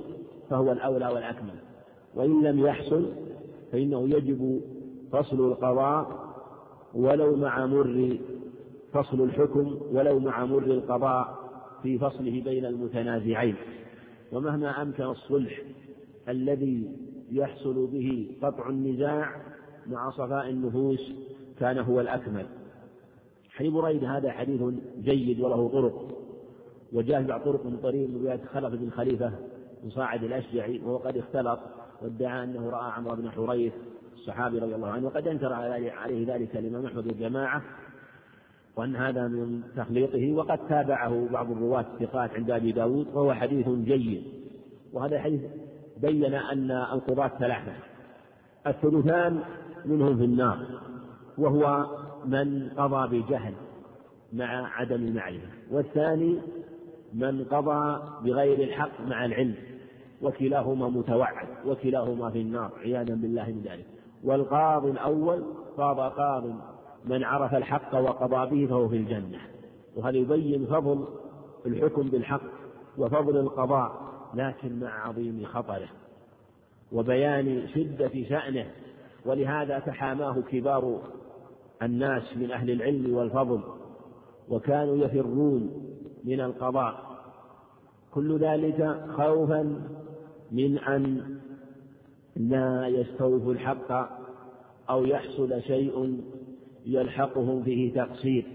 فهو 0.49 0.71
الأولى 0.71 1.07
والأكمل. 1.07 1.64
وإن 2.15 2.43
لم 2.43 2.59
يحصل 2.59 3.11
فإنه 3.71 4.09
يجب 4.09 4.61
فصل 5.11 5.51
القضاء 5.51 6.25
ولو 6.93 7.35
مع 7.35 7.65
مر 7.65 8.17
فصل 8.93 9.21
الحكم 9.21 9.77
ولو 9.91 10.19
مع 10.19 10.45
مر 10.45 10.63
القضاء 10.63 11.45
في 11.83 11.97
فصله 11.99 12.41
بين 12.41 12.65
المتنازعين. 12.65 13.55
ومهما 14.31 14.81
أمكن 14.81 15.03
الصلح 15.03 15.61
الذي 16.29 16.91
يحصل 17.31 17.87
به 17.87 18.37
قطع 18.41 18.69
النزاع 18.69 19.41
مع 19.87 20.09
صفاء 20.11 20.49
النفوس 20.49 21.11
كان 21.59 21.77
هو 21.77 22.01
الأكمل. 22.01 22.45
حديث 23.49 23.73
بريد 23.73 24.03
هذا 24.03 24.31
حديث 24.31 24.61
جيد 25.03 25.39
وله 25.39 25.69
طرق 25.69 26.07
وجاء 26.93 27.23
بعض 27.23 27.41
طرق 27.41 27.65
من 27.65 27.77
طريق 27.77 28.09
رواية 28.21 28.41
خلف 28.53 28.73
بن 28.73 28.89
خليفة 28.89 29.31
مصاعد 29.83 30.23
الأشجعي 30.23 30.79
وهو 30.79 30.97
قد 30.97 31.17
اختلط 31.17 31.59
وادعى 32.01 32.43
أنه 32.43 32.69
رأى 32.69 32.91
عمرو 32.91 33.15
بن 33.15 33.31
حريث 33.31 33.73
الصحابي 34.13 34.59
رضي 34.59 34.75
الله 34.75 34.87
عنه 34.87 35.07
وقد 35.07 35.27
أنكر 35.27 35.53
عليه 35.53 36.35
ذلك 36.35 36.55
الإمام 36.57 36.85
أحمد 36.85 37.07
والجماعة 37.07 37.61
وأن 38.75 38.95
هذا 38.95 39.27
من 39.27 39.61
تخليطه 39.77 40.33
وقد 40.33 40.67
تابعه 40.67 41.27
بعض 41.31 41.51
الرواة 41.51 41.85
الثقات 41.93 42.31
عند 42.31 42.51
أبي 42.51 42.71
داود 42.71 43.07
وهو 43.07 43.33
حديث 43.33 43.69
جيد 43.69 44.23
وهذا 44.93 45.15
الحديث 45.15 45.41
بين 45.97 46.33
أن 46.33 46.71
القضاة 46.71 47.31
ثلاثة 47.39 47.73
الثلثان 48.67 49.39
منهم 49.85 50.17
في 50.17 50.23
النار 50.23 50.65
وهو 51.37 51.85
من 52.25 52.69
قضى 52.69 53.21
بجهل 53.21 53.53
مع 54.33 54.77
عدم 54.77 54.95
المعرفة 54.95 55.47
والثاني 55.71 56.37
من 57.13 57.43
قضى 57.43 58.01
بغير 58.23 58.63
الحق 58.63 59.01
مع 59.01 59.25
العلم. 59.25 59.55
وكلاهما 60.21 60.89
متوعد 60.89 61.47
وكلاهما 61.65 62.29
في 62.29 62.41
النار 62.41 62.71
عياذا 62.77 63.15
بالله 63.15 63.45
من 63.45 63.61
ذلك. 63.61 63.85
والقاضي 64.23 64.91
الأول 64.91 65.43
قاضى 65.77 66.15
قاض 66.15 66.43
من 67.05 67.23
عرف 67.23 67.55
الحق 67.55 67.95
وقضى 67.95 68.49
به 68.55 68.69
فهو 68.69 68.87
في 68.89 68.97
الجنة. 68.97 69.39
وهذا 69.95 70.17
يبين 70.17 70.65
فضل 70.65 71.07
الحكم 71.65 72.01
بالحق 72.01 72.41
وفضل 72.97 73.37
القضاء 73.37 73.91
لكن 74.33 74.79
مع 74.79 75.07
عظيم 75.07 75.45
خطره 75.45 75.87
وبيان 76.91 77.67
شدة 77.67 78.23
شأنه. 78.29 78.65
ولهذا 79.25 79.79
تحاماه 79.79 80.41
كبار 80.41 81.01
الناس 81.81 82.37
من 82.37 82.51
أهل 82.51 82.71
العلم 82.71 83.15
والفضل 83.15 83.61
وكانوا 84.49 84.97
يفرون 84.97 85.85
من 86.23 86.41
القضاء. 86.41 87.15
كل 88.11 88.37
ذلك 88.37 89.05
خوفا 89.17 89.81
من 90.51 90.77
أن 90.77 91.37
لا 92.35 92.87
يستوفوا 92.87 93.53
الحق 93.53 93.91
أو 94.89 95.05
يحصل 95.05 95.61
شيء 95.61 96.21
يلحقهم 96.85 97.63
فيه 97.63 97.93
تقصير 97.93 98.45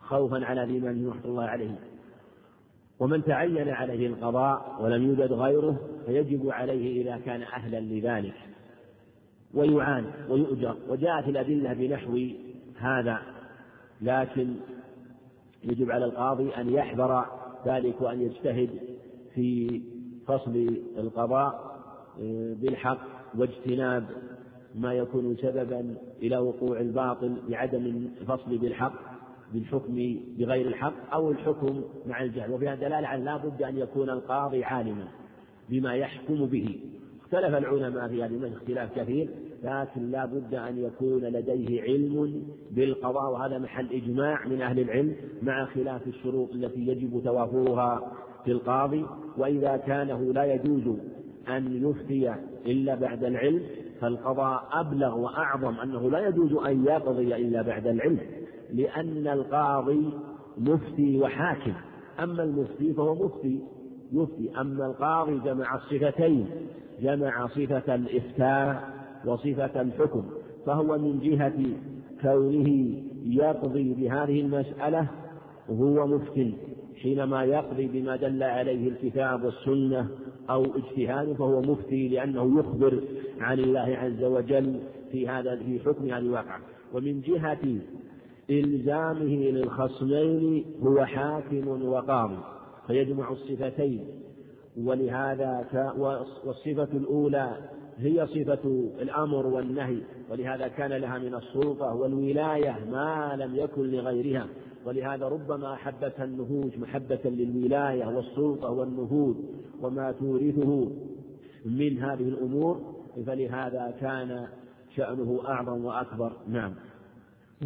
خوفا 0.00 0.44
على 0.44 0.64
الإمام 0.64 1.08
رحمة 1.08 1.24
الله 1.24 1.44
عليه. 1.44 1.78
ومن 3.00 3.24
تعين 3.24 3.68
عليه 3.68 4.06
القضاء 4.06 4.78
ولم 4.80 5.02
يوجد 5.02 5.32
غيره 5.32 5.80
فيجب 6.06 6.50
عليه 6.50 7.02
إذا 7.02 7.20
كان 7.24 7.42
أهلا 7.42 7.80
لذلك. 7.80 8.34
ويعان 9.54 10.04
ويؤجر. 10.28 10.76
وجاءت 10.88 11.28
الأدلة 11.28 11.72
بنحو 11.72 12.18
هذا 12.76 13.22
لكن 14.00 14.54
يجب 15.64 15.90
على 15.90 16.04
القاضي 16.04 16.50
أن 16.50 16.68
يحذر 16.68 17.24
ذلك 17.66 18.00
وأن 18.00 18.22
يجتهد 18.22 18.70
في 19.34 19.80
فصل 20.30 20.82
القضاء 20.98 21.80
آه، 22.20 22.54
بالحق 22.54 22.98
واجتناب 23.38 24.04
ما 24.74 24.94
يكون 24.94 25.36
سببا 25.36 25.94
إلى 26.22 26.38
وقوع 26.38 26.80
الباطل 26.80 27.36
بعدم 27.48 28.08
الفصل 28.20 28.58
بالحق 28.58 28.92
بالحكم 29.54 30.20
بغير 30.38 30.68
الحق 30.68 31.14
أو 31.14 31.30
الحكم 31.30 31.82
مع 32.06 32.22
الجهل. 32.22 32.52
وفيها 32.52 32.74
دلالة 32.74 33.08
على 33.08 33.24
لا 33.24 33.36
بد 33.36 33.62
أن 33.62 33.78
يكون 33.78 34.10
القاضي 34.10 34.64
عالما 34.64 35.08
بما 35.68 35.94
يحكم 35.94 36.46
به. 36.46 36.80
اختلف 37.24 37.54
العلماء 37.54 38.08
في 38.08 38.24
هذه 38.24 38.52
اختلاف 38.56 38.98
كثير 38.98 39.28
لكن 39.62 40.10
لا 40.10 40.26
بد 40.26 40.54
أن 40.54 40.78
يكون 40.78 41.24
لديه 41.24 41.82
علم 41.82 42.42
بالقضاء 42.70 43.32
وهذا 43.32 43.58
محل 43.58 43.92
إجماع 43.92 44.46
من 44.46 44.62
أهل 44.62 44.80
العلم 44.80 45.16
مع 45.42 45.66
خلاف 45.66 46.06
الشروط 46.06 46.54
التي 46.54 46.80
يجب 46.80 47.22
توافرها 47.24 48.12
في 48.44 48.52
القاضي 48.52 49.06
وإذا 49.38 49.76
كانه 49.76 50.32
لا 50.32 50.44
يجوز 50.44 50.98
أن 51.48 51.88
يفتي 51.88 52.34
إلا 52.66 52.94
بعد 52.94 53.24
العلم 53.24 53.62
فالقضاء 54.00 54.68
أبلغ 54.72 55.18
وأعظم 55.18 55.80
أنه 55.80 56.10
لا 56.10 56.28
يجوز 56.28 56.52
أن 56.52 56.84
يقضي 56.84 57.36
إلا 57.36 57.62
بعد 57.62 57.86
العلم 57.86 58.18
لأن 58.72 59.26
القاضي 59.26 60.10
مفتي 60.58 61.20
وحاكم. 61.20 61.72
أما 62.20 62.42
المفتي 62.42 62.92
فهو 62.92 63.14
مفتي 63.14 63.60
يفتي. 64.12 64.60
أما 64.60 64.86
القاضي 64.86 65.38
جمع 65.38 65.74
الصفتين 65.74 66.46
جمع 67.00 67.46
صفة 67.46 67.94
الإفتاء 67.94 68.90
وصفة 69.26 69.80
الحكم 69.80 70.24
فهو 70.66 70.98
من 70.98 71.20
جهة 71.20 71.62
كونه 72.22 72.94
يقضي 73.24 73.94
بهذه 73.94 74.40
المسألة 74.40 75.06
هو 75.70 76.06
مفتي. 76.06 76.54
حينما 77.02 77.44
يقضي 77.44 77.86
بما 77.86 78.16
دل 78.16 78.42
عليه 78.42 78.88
الكتاب 78.88 79.44
والسنة 79.44 80.08
أو 80.50 80.64
اجتهاد 80.64 81.32
فهو 81.32 81.60
مفتي 81.60 82.08
لأنه 82.08 82.58
يخبر 82.60 83.00
عن 83.40 83.58
الله 83.58 83.96
عز 83.96 84.24
وجل 84.24 84.80
في 85.12 85.28
هذا 85.28 85.56
في 85.56 85.80
حكم 85.80 86.04
هذه 86.04 86.18
الواقعة. 86.18 86.60
ومن 86.92 87.20
جهة 87.20 87.78
إلزامه 88.50 89.50
للخصمين 89.50 90.64
هو 90.82 91.04
حاكم 91.04 91.82
وقاضي 91.88 92.38
فيجمع 92.86 93.30
الصفتين. 93.30 94.04
ولهذا 94.76 95.66
والصفة 96.44 96.88
الأولى 96.96 97.56
هي 97.98 98.26
صفة 98.26 98.90
الأمر 99.02 99.46
والنهي 99.46 99.98
ولهذا 100.30 100.68
كان 100.68 100.92
لها 100.92 101.18
من 101.18 101.34
السلطة 101.34 101.94
والولاية 101.94 102.76
ما 102.90 103.36
لم 103.38 103.56
يكن 103.56 103.90
لغيرها. 103.90 104.46
ولهذا 104.86 105.28
ربما 105.28 105.72
أحبتها 105.74 106.24
النهوج 106.24 106.78
محبة 106.78 107.20
للولاية 107.24 108.06
والسلطة 108.06 108.70
والنهوض 108.70 109.36
وما 109.82 110.12
تورثه 110.12 110.90
من 111.64 111.98
هذه 111.98 112.28
الأمور 112.28 112.80
فلهذا 113.26 113.94
كان 114.00 114.46
شأنه 114.96 115.40
أعظم 115.48 115.84
وأكبر. 115.84 116.32
نعم. 116.48 116.74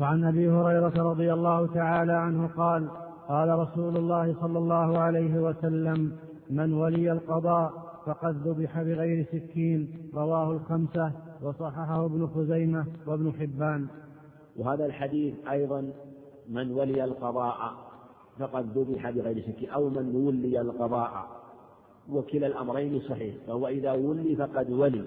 وعن 0.01 0.25
أبي 0.25 0.51
هريرة 0.51 1.11
رضي 1.11 1.33
الله 1.33 1.67
تعالى 1.67 2.13
عنه 2.13 2.47
قال 2.47 2.89
قال 3.29 3.59
رسول 3.59 3.97
الله 3.97 4.37
صلى 4.41 4.59
الله 4.59 4.99
عليه 4.99 5.35
وسلم 5.35 6.13
من 6.51 6.73
ولي 6.73 7.13
القضاء 7.13 7.73
فقد 8.07 8.49
ذبح 8.49 8.83
بغير 8.83 9.27
سكين 9.33 9.89
رواه 10.15 10.53
الخمسة 10.53 11.13
وصححه 11.43 12.05
ابن 12.05 12.27
خزيمة 12.27 12.87
وابن 13.07 13.33
حبان. 13.33 13.87
وهذا 14.57 14.87
الحديث 14.87 15.35
أيضا 15.51 15.93
من 16.49 16.73
ولي 16.73 17.05
القضاء 17.05 17.75
فقد 18.39 18.79
ذبح 18.79 19.11
بغير 19.11 19.43
سكين 19.43 19.71
أو 19.71 19.89
من 19.89 20.17
ولي 20.17 20.61
القضاء. 20.61 21.45
وكلا 22.11 22.47
الأمرين 22.47 23.01
صحيح 23.01 23.35
فهو 23.47 23.69
إذا 23.69 23.93
ولي 23.93 24.37
فقد 24.37 24.71
ولي 24.71 25.05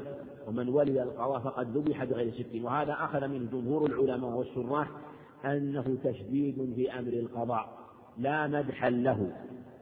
ومن 0.47 0.69
ولي 0.69 1.03
القضاء 1.03 1.39
فقد 1.39 1.77
ذبح 1.77 2.03
بغير 2.03 2.33
سكين 2.33 2.65
وهذا 2.65 2.93
أخذ 2.93 3.27
من 3.27 3.49
جمهور 3.53 3.85
العلماء 3.85 4.29
والشراح 4.29 4.91
أنه 5.45 5.97
تشديد 6.03 6.73
في 6.75 6.99
أمر 6.99 7.13
القضاء 7.13 7.69
لا 8.17 8.47
مدحا 8.47 8.89
له. 8.89 9.31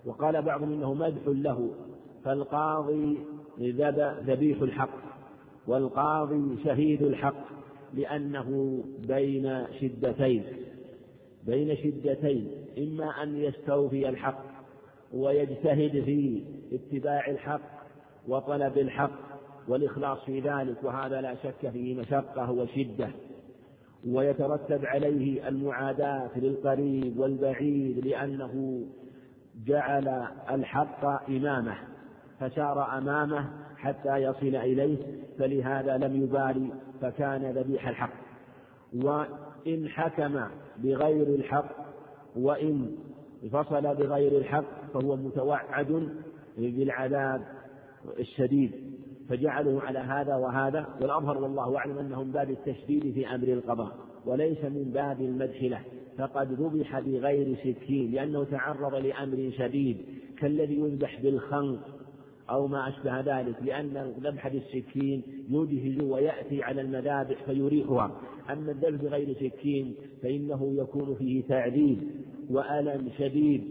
وقال 0.05 0.41
بعضهم 0.41 0.73
إنه 0.73 0.93
مدح 0.93 1.21
له 1.27 1.69
فالقاضي 2.23 3.17
ذبيح 4.27 4.61
الحق 4.61 4.97
والقاضي 5.67 6.63
شهيد 6.63 7.01
الحق 7.01 7.45
لأنه 7.93 8.79
بين 9.07 9.65
شدتين. 9.79 10.43
بين 11.45 11.77
شدتين 11.77 12.51
إما 12.77 13.23
أن 13.23 13.37
يستوفي 13.37 14.09
الحق 14.09 14.43
ويجتهد 15.13 16.03
في 16.03 16.43
اتباع 16.73 17.27
الحق 17.27 17.85
وطلب 18.27 18.77
الحق 18.77 19.35
والإخلاص 19.67 20.19
في 20.25 20.39
ذلك 20.39 20.83
وهذا 20.83 21.21
لا 21.21 21.35
شك 21.35 21.69
فيه 21.69 21.95
مشقة 21.95 22.51
وشدة. 22.51 23.09
ويترتب 24.07 24.85
عليه 24.85 25.47
المعاداة 25.47 26.29
للقريب 26.35 27.19
والبعيد 27.19 28.07
لأنه 28.07 28.85
جعل 29.65 30.27
الحق 30.51 31.29
إمامه 31.29 31.77
فسار 32.39 32.97
أمامه 32.97 33.49
حتى 33.77 34.17
يصل 34.17 34.55
إليه 34.55 34.97
فلهذا 35.39 35.97
لم 35.97 36.23
يبالي 36.23 36.69
فكان 37.01 37.51
ذبيح 37.51 37.87
الحق. 37.87 38.13
وإن 38.93 39.89
حكم 39.89 40.39
بغير 40.83 41.27
الحق 41.27 41.75
وإن 42.35 42.91
فصل 43.51 43.81
بغير 43.81 44.37
الحق 44.37 44.91
فهو 44.93 45.15
متوعد 45.15 46.09
بالعذاب 46.57 47.41
الشديد. 48.19 48.71
فجعلوا 49.29 49.81
على 49.81 49.99
هذا 49.99 50.35
وهذا 50.35 50.87
والأظهر 51.01 51.37
والله 51.37 51.77
أعلم 51.77 51.97
أنه 51.97 52.23
من 52.23 52.31
باب 52.31 52.49
التشديد 52.49 53.13
في 53.13 53.35
أمر 53.35 53.47
القضاء 53.47 53.91
وليس 54.25 54.63
من 54.63 54.91
باب 54.93 55.21
المدح 55.21 55.63
له 55.63 55.81
فقد 56.17 56.51
ذبح 56.51 56.99
بغير 56.99 57.55
سكين 57.55 58.11
لأنه 58.11 58.43
تعرض 58.43 58.95
لأمر 58.95 59.51
شديد 59.57 59.97
كالذي 60.37 60.79
يذبح 60.79 61.21
بالخنق. 61.21 61.79
أو 62.49 62.67
ما 62.67 62.89
أشبه 62.89 63.19
ذلك 63.19 63.55
لأن 63.63 64.13
ذبح 64.23 64.47
بالسكين 64.47 65.21
يجهز 65.49 66.03
ويأتي 66.03 66.63
على 66.63 66.81
المذابح 66.81 67.43
فيريحها. 67.43 68.21
أما 68.49 68.71
الذبح 68.71 69.01
بغير 69.01 69.33
سكين 69.33 69.95
فإنه 70.23 70.73
يكون 70.77 71.15
فيه 71.15 71.43
تعذيب 71.43 71.97
وألم 72.49 73.09
شديد 73.17 73.63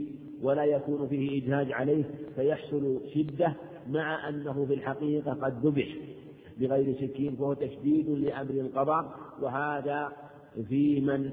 ولا 0.43 0.65
يكون 0.65 1.09
فيه 1.09 1.43
إجهاز 1.43 1.73
عليه 1.73 2.05
فيحصل 2.37 3.01
شدة 3.15 3.55
مع 3.91 4.29
أنه 4.29 4.65
في 4.65 4.75
الحقيقة 4.75 5.33
قد 5.33 5.67
ذبح 5.67 5.89
بغير 6.61 6.95
سكين 6.95 7.37
فهو 7.37 7.55
تشديد 7.55 8.09
لأمر 8.09 8.51
القضاء 8.51 9.15
وهذا 9.43 10.13
في 10.69 11.01
من 11.01 11.31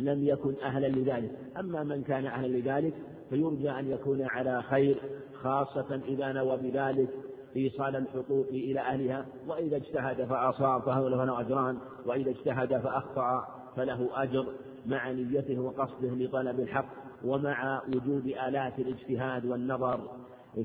لم 0.00 0.28
يكن 0.28 0.54
أهلا 0.62 0.86
لذلك. 0.86 1.30
أما 1.58 1.82
من 1.84 2.02
كان 2.02 2.26
أهلا 2.26 2.56
لذلك 2.58 2.94
فيرجى 3.30 3.70
أن 3.70 3.90
يكون 3.90 4.22
على 4.22 4.62
خير 4.62 5.00
خاصة 5.42 6.00
إذا 6.08 6.32
نوى 6.32 6.56
بذلك 6.56 7.08
إيصال 7.56 7.96
الحقوق 7.96 8.46
إلى 8.50 8.80
أهلها 8.80 9.26
وإذا 9.48 9.76
اجتهد 9.76 10.24
فأصاب 10.24 10.82
فهو 10.82 11.08
له 11.08 11.40
أجران 11.40 11.78
وإذا 12.06 12.30
اجتهد 12.30 12.78
فأخطأ 12.78 13.48
فله 13.76 14.22
أجر 14.22 14.46
مع 14.86 15.10
نيته 15.10 15.60
وقصده 15.60 16.08
لطلب 16.14 16.60
الحق 16.60 16.86
ومع 17.24 17.82
وجود 17.88 18.26
آلات 18.26 18.78
الاجتهاد 18.78 19.46
والنظر 19.46 20.00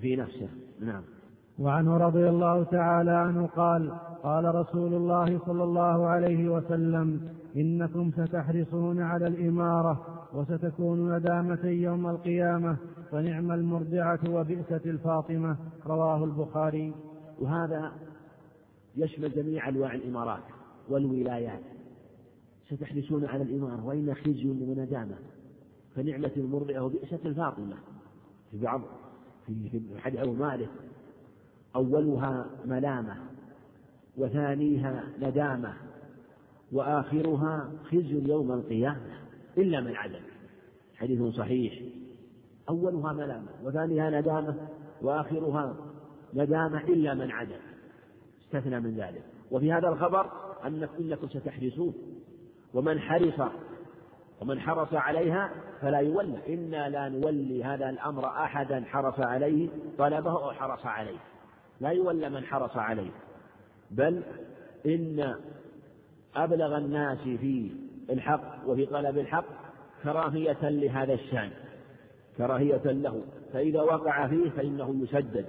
في 0.01 0.15
نفسه. 0.15 0.49
نعم. 0.79 1.03
وعنه 1.59 1.97
رضي 1.97 2.29
الله 2.29 2.63
تعالى 2.63 3.11
عنه 3.11 3.47
قال 3.47 3.91
قال 4.23 4.55
رسول 4.55 4.93
الله 4.93 5.39
صلى 5.45 5.63
الله 5.63 6.07
عليه 6.07 6.49
وسلم 6.49 7.29
إنكم 7.55 8.11
ستحرصون 8.11 9.01
على 9.01 9.27
الإمارة 9.27 10.27
وستكون 10.33 11.15
ندامة 11.15 11.65
يوم 11.65 12.09
القيامة 12.09 12.77
فنعم 13.11 13.51
المرضعة 13.51 14.19
وبئست 14.29 14.81
الفاطمة 14.85 15.57
رواه 15.85 16.23
البخاري. 16.23 16.93
وهذا 17.39 17.91
يشمل 18.95 19.31
جميع 19.31 19.69
أنواع 19.69 19.93
الإمارات 19.93 20.43
والولايات. 20.89 21.63
ستحرصون 22.69 23.25
على 23.25 23.43
الإمارة 23.43 23.85
وإن 23.85 24.13
خزي 24.13 24.49
وندامة 24.49 25.15
فنعمة 25.95 26.31
المرضعة 26.37 26.83
وبئست 26.83 27.25
الفاطمة. 27.25 27.75
في 28.51 28.57
بعض 28.57 28.81
في 29.45 29.79
حديث 29.97 30.19
أبو 30.19 30.33
مالك 30.33 30.69
أولها 31.75 32.45
ملامة 32.65 33.15
وثانيها 34.17 35.03
ندامة. 35.21 35.73
وآخرها 36.71 37.71
خزي 37.91 38.29
يوم 38.29 38.51
القيامة 38.51 39.19
إلا 39.57 39.81
من 39.81 39.95
عدم. 39.95 40.21
حديث 40.95 41.35
صحيح. 41.35 41.83
أولها 42.69 43.13
ملامة 43.13 43.47
وثانيها 43.63 44.09
ندامة 44.09 44.67
وآخرها 45.01 45.75
ندامة 46.33 46.81
إلا 46.81 47.13
من 47.13 47.31
عدم. 47.31 47.59
استثنى 48.45 48.79
من 48.79 48.95
ذلك. 48.95 49.23
وفي 49.51 49.73
هذا 49.73 49.87
الخبر 49.87 50.31
أنكم 50.65 50.93
إنكم 50.99 51.27
ستحرسون 51.27 51.93
ومن 52.73 52.99
حرص 52.99 53.51
ومن 54.41 54.59
حرص 54.59 54.93
عليها 54.93 55.51
فلا 55.81 55.99
يولى. 55.99 56.53
إنا 56.53 56.89
لا 56.89 57.09
نولي 57.09 57.63
هذا 57.63 57.89
الأمر 57.89 58.25
أحدا 58.25 58.83
حرص 58.85 59.19
عليه 59.19 59.69
طلبه 59.97 60.31
أو 60.31 60.51
حرص 60.51 60.85
عليه. 60.85 61.19
لا 61.79 61.89
يولى 61.89 62.29
من 62.29 62.43
حرص 62.43 62.77
عليه. 62.77 63.11
بل 63.91 64.23
إن 64.85 65.35
أبلغ 66.35 66.77
الناس 66.77 67.17
في 67.17 67.71
الحق 68.09 68.69
وفي 68.69 68.85
طلب 68.85 69.17
الحق 69.17 69.45
كراهية 70.03 70.69
لهذا 70.69 71.13
الشأن 71.13 71.49
كراهية 72.37 72.91
له 72.91 73.21
فإذا 73.53 73.81
وقع 73.81 74.27
فيه 74.27 74.49
فإنه 74.49 74.95
يسدد 75.03 75.45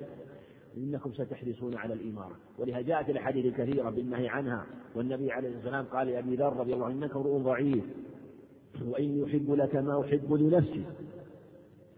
إنكم 0.77 1.13
ستحرصون 1.13 1.77
على 1.77 1.95
الإمارة. 1.95 2.37
ولهذا 2.59 2.81
جاءت 2.81 3.11
الأحاديث 3.11 3.47
الكثيرة 3.47 3.91
بالنهي 3.91 4.29
عنها 4.29 4.67
والنبي 4.95 5.33
عليه 5.33 5.49
الصلاة 5.49 5.79
والسلام 5.79 5.85
قال 5.85 6.07
لأبي 6.07 6.37
ذر 6.37 6.57
رضي 6.57 6.75
الله 6.75 6.87
عنه 6.87 6.95
إنك 6.95 7.17
امرؤ 7.17 7.39
ضعيف 7.39 7.85
وإن 8.85 9.23
يحب 9.23 9.53
لك 9.53 9.77
ما 9.77 10.01
أحب 10.01 10.33
لنفسي 10.33 10.85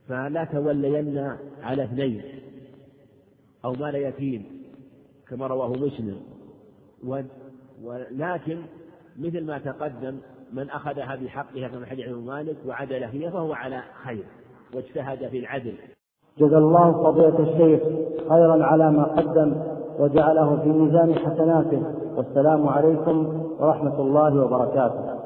فلا 0.09 0.45
تولين 0.45 1.19
على 1.63 1.85
اثنين 1.85 2.23
أو 3.65 3.73
مال 3.73 3.95
يتيم 3.95 4.45
كما 5.29 5.47
رواه 5.47 5.73
مسلم. 5.73 6.21
ولكن 7.83 8.63
مثل 9.19 9.47
ما 9.47 9.59
تقدم 9.59 10.17
من 10.53 10.71
أخذها 10.71 11.17
بحقها 11.17 11.69
كما 11.69 11.87
حديث 11.87 12.09
مالك 12.09 12.57
وعدل 12.67 13.09
فيها 13.09 13.31
فهو 13.31 13.53
على 13.53 13.83
خير 14.05 14.25
واجتهد 14.75 15.29
في 15.29 15.39
العدل. 15.39 15.75
جزا 16.39 16.59
الله 16.59 16.93
فضيلة 16.93 17.39
الشيخ 17.39 17.83
خيرا 18.29 18.65
على 18.65 18.91
ما 18.91 19.05
قدم 19.05 19.63
وجعله 19.99 20.57
في 20.63 20.69
ميزان 20.69 21.15
حسناته. 21.15 21.83
والسلام 22.17 22.69
عليكم 22.69 23.43
ورحمة 23.61 24.01
الله 24.01 24.45
وبركاته. 24.45 25.18